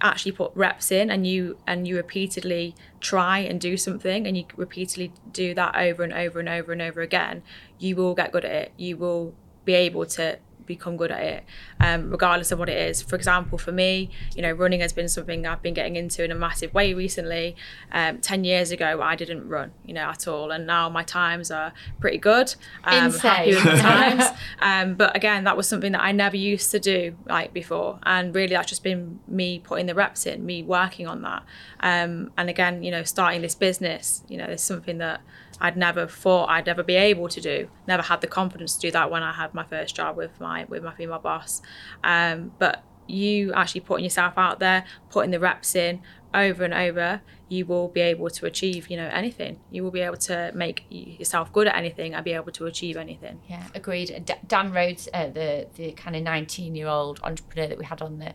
actually 0.00 0.32
put 0.32 0.52
reps 0.54 0.92
in 0.92 1.10
and 1.10 1.26
you 1.26 1.56
and 1.66 1.88
you 1.88 1.96
repeatedly 1.96 2.74
try 3.00 3.38
and 3.38 3.60
do 3.60 3.76
something 3.76 4.26
and 4.26 4.36
you 4.36 4.44
repeatedly 4.54 5.12
do 5.32 5.54
that 5.54 5.74
over 5.74 6.02
and 6.02 6.12
over 6.12 6.38
and 6.38 6.48
over 6.48 6.72
and 6.72 6.82
over 6.82 7.00
again 7.00 7.42
you 7.78 7.96
will 7.96 8.14
get 8.14 8.30
good 8.30 8.44
at 8.44 8.50
it 8.50 8.72
you 8.76 8.96
will 8.96 9.34
be 9.68 9.74
able 9.74 10.06
to 10.06 10.38
become 10.64 10.96
good 10.96 11.10
at 11.10 11.22
it, 11.22 11.44
um, 11.80 12.10
regardless 12.10 12.52
of 12.52 12.58
what 12.60 12.68
it 12.68 12.76
is. 12.90 13.02
For 13.02 13.16
example, 13.16 13.58
for 13.58 13.72
me, 13.72 14.10
you 14.36 14.42
know, 14.42 14.52
running 14.52 14.80
has 14.80 14.92
been 14.92 15.08
something 15.08 15.46
I've 15.46 15.62
been 15.62 15.74
getting 15.74 15.96
into 15.96 16.22
in 16.22 16.30
a 16.30 16.34
massive 16.34 16.72
way 16.72 16.94
recently. 16.94 17.56
Um, 17.90 18.18
Ten 18.18 18.44
years 18.44 18.70
ago, 18.70 19.00
I 19.02 19.16
didn't 19.16 19.48
run, 19.48 19.72
you 19.84 19.94
know, 19.94 20.02
at 20.02 20.28
all, 20.28 20.50
and 20.52 20.66
now 20.66 20.88
my 20.88 21.02
times 21.02 21.50
are 21.50 21.72
pretty 21.98 22.18
good. 22.18 22.54
Um, 22.84 23.06
Insane. 23.06 23.30
happy 23.30 23.54
with 23.54 23.64
my 23.64 23.80
times. 23.80 24.24
um, 24.60 24.94
but 24.94 25.16
again, 25.16 25.44
that 25.44 25.56
was 25.56 25.66
something 25.68 25.92
that 25.92 26.02
I 26.02 26.12
never 26.12 26.36
used 26.36 26.70
to 26.70 26.78
do 26.78 27.16
like 27.26 27.52
before, 27.52 27.98
and 28.04 28.34
really 28.34 28.54
that's 28.54 28.68
just 28.68 28.84
been 28.84 29.18
me 29.26 29.58
putting 29.58 29.86
the 29.86 29.94
reps 29.94 30.26
in, 30.26 30.46
me 30.46 30.62
working 30.62 31.06
on 31.08 31.22
that. 31.22 31.42
Um, 31.80 32.30
and 32.36 32.48
again, 32.48 32.82
you 32.82 32.90
know, 32.90 33.02
starting 33.02 33.42
this 33.42 33.54
business, 33.54 34.22
you 34.28 34.36
know, 34.36 34.46
there's 34.46 34.62
something 34.62 34.98
that 34.98 35.20
I'd 35.60 35.76
never 35.76 36.06
thought 36.06 36.48
I'd 36.50 36.68
ever 36.68 36.82
be 36.82 36.94
able 36.96 37.28
to 37.28 37.40
do. 37.40 37.68
Never 37.86 38.02
had 38.02 38.20
the 38.20 38.26
confidence 38.26 38.74
to 38.76 38.80
do 38.80 38.90
that 38.92 39.10
when 39.10 39.22
I 39.22 39.32
had 39.32 39.54
my 39.54 39.64
first 39.64 39.96
job 39.96 40.16
with 40.16 40.40
my 40.40 40.64
with 40.68 40.82
my 40.84 40.94
female 40.94 41.18
boss. 41.18 41.62
Um, 42.04 42.52
but 42.58 42.82
you 43.06 43.52
actually 43.54 43.80
putting 43.80 44.04
yourself 44.04 44.34
out 44.36 44.58
there, 44.60 44.84
putting 45.10 45.30
the 45.30 45.40
reps 45.40 45.74
in 45.74 46.00
over 46.34 46.62
and 46.62 46.74
over, 46.74 47.22
you 47.48 47.64
will 47.64 47.88
be 47.88 48.02
able 48.02 48.28
to 48.28 48.44
achieve, 48.44 48.88
you 48.90 48.98
know, 48.98 49.08
anything. 49.10 49.58
You 49.70 49.82
will 49.82 49.90
be 49.90 50.00
able 50.02 50.18
to 50.18 50.52
make 50.54 50.84
yourself 50.90 51.50
good 51.50 51.66
at 51.66 51.74
anything 51.74 52.12
and 52.14 52.22
be 52.22 52.34
able 52.34 52.52
to 52.52 52.66
achieve 52.66 52.98
anything. 52.98 53.40
Yeah, 53.48 53.64
agreed. 53.74 54.24
D- 54.26 54.34
Dan 54.46 54.70
Rhodes, 54.72 55.08
uh, 55.14 55.28
the 55.28 55.66
the 55.74 55.92
kind 55.92 56.14
of 56.16 56.22
nineteen 56.22 56.74
year 56.74 56.88
old 56.88 57.18
entrepreneur 57.22 57.66
that 57.68 57.78
we 57.78 57.86
had 57.86 58.02
on 58.02 58.18
the 58.18 58.34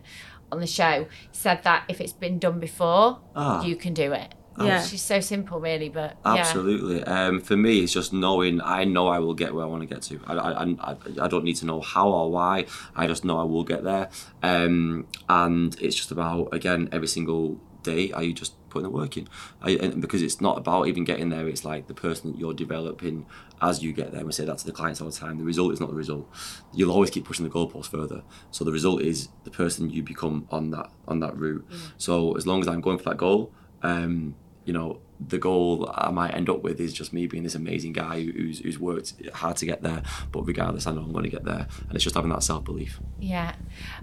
on 0.50 0.58
the 0.60 0.66
show, 0.66 1.06
said 1.30 1.62
that 1.62 1.84
if 1.88 2.00
it's 2.00 2.12
been 2.12 2.38
done 2.40 2.58
before, 2.58 3.20
Ah. 3.36 3.62
you 3.64 3.76
can 3.76 3.94
do 3.94 4.12
it. 4.12 4.34
Yeah. 4.58 4.82
Which 4.82 4.94
is 4.94 5.02
so 5.02 5.20
simple, 5.20 5.58
really, 5.58 5.88
but 5.88 6.16
yeah. 6.24 6.34
Absolutely. 6.34 7.02
Um, 7.04 7.40
for 7.40 7.56
me, 7.56 7.80
it's 7.80 7.92
just 7.92 8.12
knowing 8.12 8.60
I 8.60 8.84
know 8.84 9.08
I 9.08 9.18
will 9.18 9.34
get 9.34 9.54
where 9.54 9.64
I 9.64 9.68
want 9.68 9.82
to 9.82 9.92
get 9.92 10.02
to. 10.02 10.20
I, 10.26 10.34
I, 10.34 10.62
I, 10.62 10.96
I 11.22 11.28
don't 11.28 11.44
need 11.44 11.56
to 11.56 11.66
know 11.66 11.80
how 11.80 12.08
or 12.08 12.30
why. 12.30 12.66
I 12.94 13.06
just 13.06 13.24
know 13.24 13.38
I 13.40 13.44
will 13.44 13.64
get 13.64 13.82
there. 13.82 14.10
Um, 14.42 15.06
and 15.28 15.76
it's 15.80 15.96
just 15.96 16.10
about 16.12 16.54
again 16.54 16.88
every 16.92 17.08
single 17.08 17.60
day. 17.82 18.12
Are 18.12 18.22
you 18.22 18.32
just 18.32 18.54
putting 18.70 18.84
the 18.84 18.90
work 18.90 19.16
in? 19.16 19.28
I, 19.60 19.70
and 19.72 20.00
because 20.00 20.22
it's 20.22 20.40
not 20.40 20.56
about 20.56 20.86
even 20.86 21.04
getting 21.04 21.30
there. 21.30 21.48
It's 21.48 21.64
like 21.64 21.88
the 21.88 21.94
person 21.94 22.32
that 22.32 22.38
you're 22.38 22.54
developing 22.54 23.26
as 23.60 23.82
you 23.82 23.92
get 23.92 24.12
there. 24.12 24.24
We 24.24 24.32
say 24.32 24.44
that 24.44 24.58
to 24.58 24.66
the 24.66 24.72
clients 24.72 25.00
all 25.00 25.08
the 25.10 25.16
time. 25.16 25.38
The 25.38 25.44
result 25.44 25.72
is 25.72 25.80
not 25.80 25.88
the 25.90 25.96
result. 25.96 26.28
You'll 26.72 26.92
always 26.92 27.10
keep 27.10 27.24
pushing 27.24 27.44
the 27.44 27.50
goalpost 27.50 27.86
further. 27.86 28.22
So 28.52 28.64
the 28.64 28.72
result 28.72 29.02
is 29.02 29.30
the 29.42 29.50
person 29.50 29.90
you 29.90 30.04
become 30.04 30.46
on 30.50 30.70
that 30.70 30.90
on 31.08 31.18
that 31.20 31.36
route. 31.36 31.66
So 31.98 32.36
as 32.36 32.46
long 32.46 32.60
as 32.60 32.68
I'm 32.68 32.80
going 32.80 32.98
for 32.98 33.10
that 33.10 33.16
goal. 33.16 33.52
Um, 33.82 34.36
you 34.64 34.72
know, 34.72 35.00
the 35.26 35.38
goal 35.38 35.90
I 35.94 36.10
might 36.10 36.34
end 36.34 36.48
up 36.48 36.62
with 36.62 36.80
is 36.80 36.92
just 36.92 37.12
me 37.12 37.26
being 37.26 37.42
this 37.42 37.54
amazing 37.54 37.92
guy 37.92 38.22
who's 38.22 38.60
who's 38.60 38.78
worked 38.78 39.14
hard 39.32 39.56
to 39.58 39.66
get 39.66 39.82
there. 39.82 40.02
But 40.32 40.42
regardless, 40.46 40.86
I 40.86 40.92
know 40.92 41.02
I'm 41.02 41.12
going 41.12 41.24
to 41.24 41.30
get 41.30 41.44
there, 41.44 41.66
and 41.86 41.94
it's 41.94 42.04
just 42.04 42.16
having 42.16 42.30
that 42.30 42.42
self 42.42 42.64
belief. 42.64 43.00
Yeah. 43.20 43.54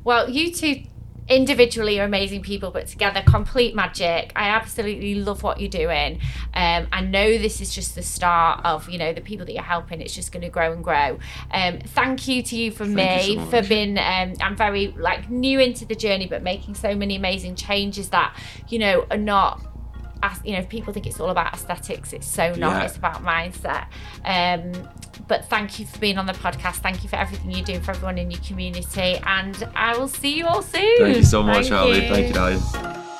Well, 0.03 0.29
you 0.29 0.51
two 0.51 0.83
individually 1.27 1.99
are 1.99 2.03
amazing 2.03 2.41
people, 2.41 2.71
but 2.71 2.87
together, 2.87 3.23
complete 3.25 3.75
magic. 3.75 4.33
I 4.35 4.49
absolutely 4.49 5.15
love 5.15 5.43
what 5.43 5.59
you're 5.59 5.69
doing. 5.69 6.19
Um, 6.53 6.87
I 6.91 7.01
know 7.01 7.37
this 7.37 7.61
is 7.61 7.73
just 7.73 7.95
the 7.95 8.01
start 8.01 8.65
of, 8.65 8.89
you 8.89 8.97
know, 8.97 9.13
the 9.13 9.21
people 9.21 9.45
that 9.45 9.53
you're 9.53 9.63
helping. 9.63 10.01
It's 10.01 10.13
just 10.13 10.31
going 10.31 10.41
to 10.41 10.49
grow 10.49 10.73
and 10.73 10.83
grow. 10.83 11.19
Um, 11.51 11.79
thank 11.79 12.27
you 12.27 12.43
to 12.43 12.55
you 12.57 12.71
from 12.71 12.95
Thank 12.95 13.27
me 13.27 13.33
you 13.33 13.39
so 13.39 13.45
for 13.49 13.67
being, 13.67 13.97
um, 13.97 14.33
I'm 14.41 14.57
very 14.57 14.87
like 14.97 15.29
new 15.29 15.59
into 15.59 15.85
the 15.85 15.95
journey, 15.95 16.27
but 16.27 16.43
making 16.43 16.75
so 16.75 16.95
many 16.95 17.15
amazing 17.15 17.55
changes 17.55 18.09
that, 18.09 18.35
you 18.67 18.79
know, 18.79 19.05
are 19.09 19.17
not 19.17 19.61
you 20.43 20.53
know, 20.53 20.59
if 20.59 20.69
people 20.69 20.93
think 20.93 21.05
it's 21.07 21.19
all 21.19 21.29
about 21.29 21.53
aesthetics, 21.53 22.13
it's 22.13 22.27
so 22.27 22.53
not. 22.53 22.79
Yeah. 22.79 22.83
It's 22.83 22.97
about 22.97 23.23
mindset. 23.23 23.85
Um, 24.25 24.89
but 25.27 25.45
thank 25.45 25.79
you 25.79 25.85
for 25.85 25.99
being 25.99 26.17
on 26.17 26.25
the 26.25 26.33
podcast. 26.33 26.77
Thank 26.77 27.03
you 27.03 27.09
for 27.09 27.15
everything 27.15 27.51
you're 27.51 27.63
doing 27.65 27.81
for 27.81 27.91
everyone 27.91 28.17
in 28.17 28.31
your 28.31 28.41
community, 28.41 29.19
and 29.25 29.67
I 29.75 29.97
will 29.97 30.07
see 30.07 30.37
you 30.37 30.45
all 30.45 30.61
soon. 30.61 30.97
Thank 30.97 31.17
you 31.17 31.23
so 31.23 31.43
much, 31.43 31.67
Thank 31.67 31.73
Harley. 31.73 32.03
you. 32.03 32.13
Thank 32.13 32.27
you, 32.27 32.33
darling. 32.33 33.10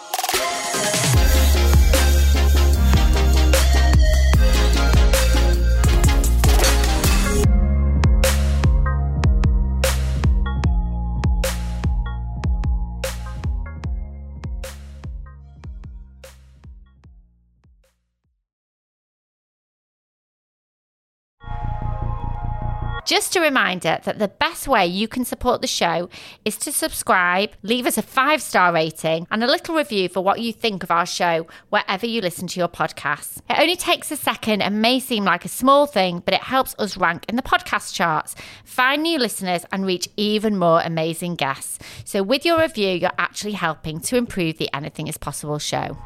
Just 23.12 23.36
a 23.36 23.42
reminder 23.42 24.00
that 24.06 24.20
the 24.20 24.30
best 24.30 24.70
way 24.70 24.88
you 24.88 25.06
can 25.06 25.26
support 25.26 25.60
the 25.60 25.68
show 25.68 26.08
is 26.46 26.56
to 26.60 26.72
subscribe, 26.72 27.50
leave 27.62 27.86
us 27.86 27.98
a 27.98 28.02
five 28.02 28.42
star 28.42 28.72
rating, 28.72 29.28
and 29.30 29.44
a 29.44 29.48
little 29.48 29.76
review 29.76 30.08
for 30.08 30.22
what 30.22 30.40
you 30.40 30.54
think 30.54 30.82
of 30.82 30.92
our 30.92 31.06
show 31.06 31.46
wherever 31.68 32.06
you 32.06 32.22
listen 32.22 32.48
to 32.48 32.58
your 32.58 32.70
podcasts. 32.70 33.40
It 33.50 33.60
only 33.60 33.76
takes 33.76 34.12
a 34.12 34.16
second 34.16 34.62
and 34.62 34.82
may 34.82 35.02
seem 35.02 35.26
like 35.26 35.44
a 35.44 35.50
small 35.50 35.88
thing, 35.88 36.22
but 36.24 36.34
it 36.34 36.40
helps 36.40 36.74
us 36.80 36.96
rank 36.96 37.26
in 37.28 37.36
the 37.36 37.42
podcast 37.42 37.94
charts, 37.94 38.34
find 38.64 39.04
new 39.04 39.20
listeners, 39.20 39.66
and 39.74 39.86
reach 39.86 40.08
even 40.16 40.56
more 40.56 40.80
amazing 40.80 41.36
guests. 41.36 41.80
So, 42.06 42.24
with 42.24 42.46
your 42.46 42.62
review, 42.62 42.92
you're 42.92 43.12
actually 43.18 43.56
helping 43.56 44.00
to 44.00 44.16
improve 44.16 44.58
the 44.58 44.74
Anything 44.74 45.08
is 45.08 45.18
Possible 45.18 45.60
show. 45.60 45.98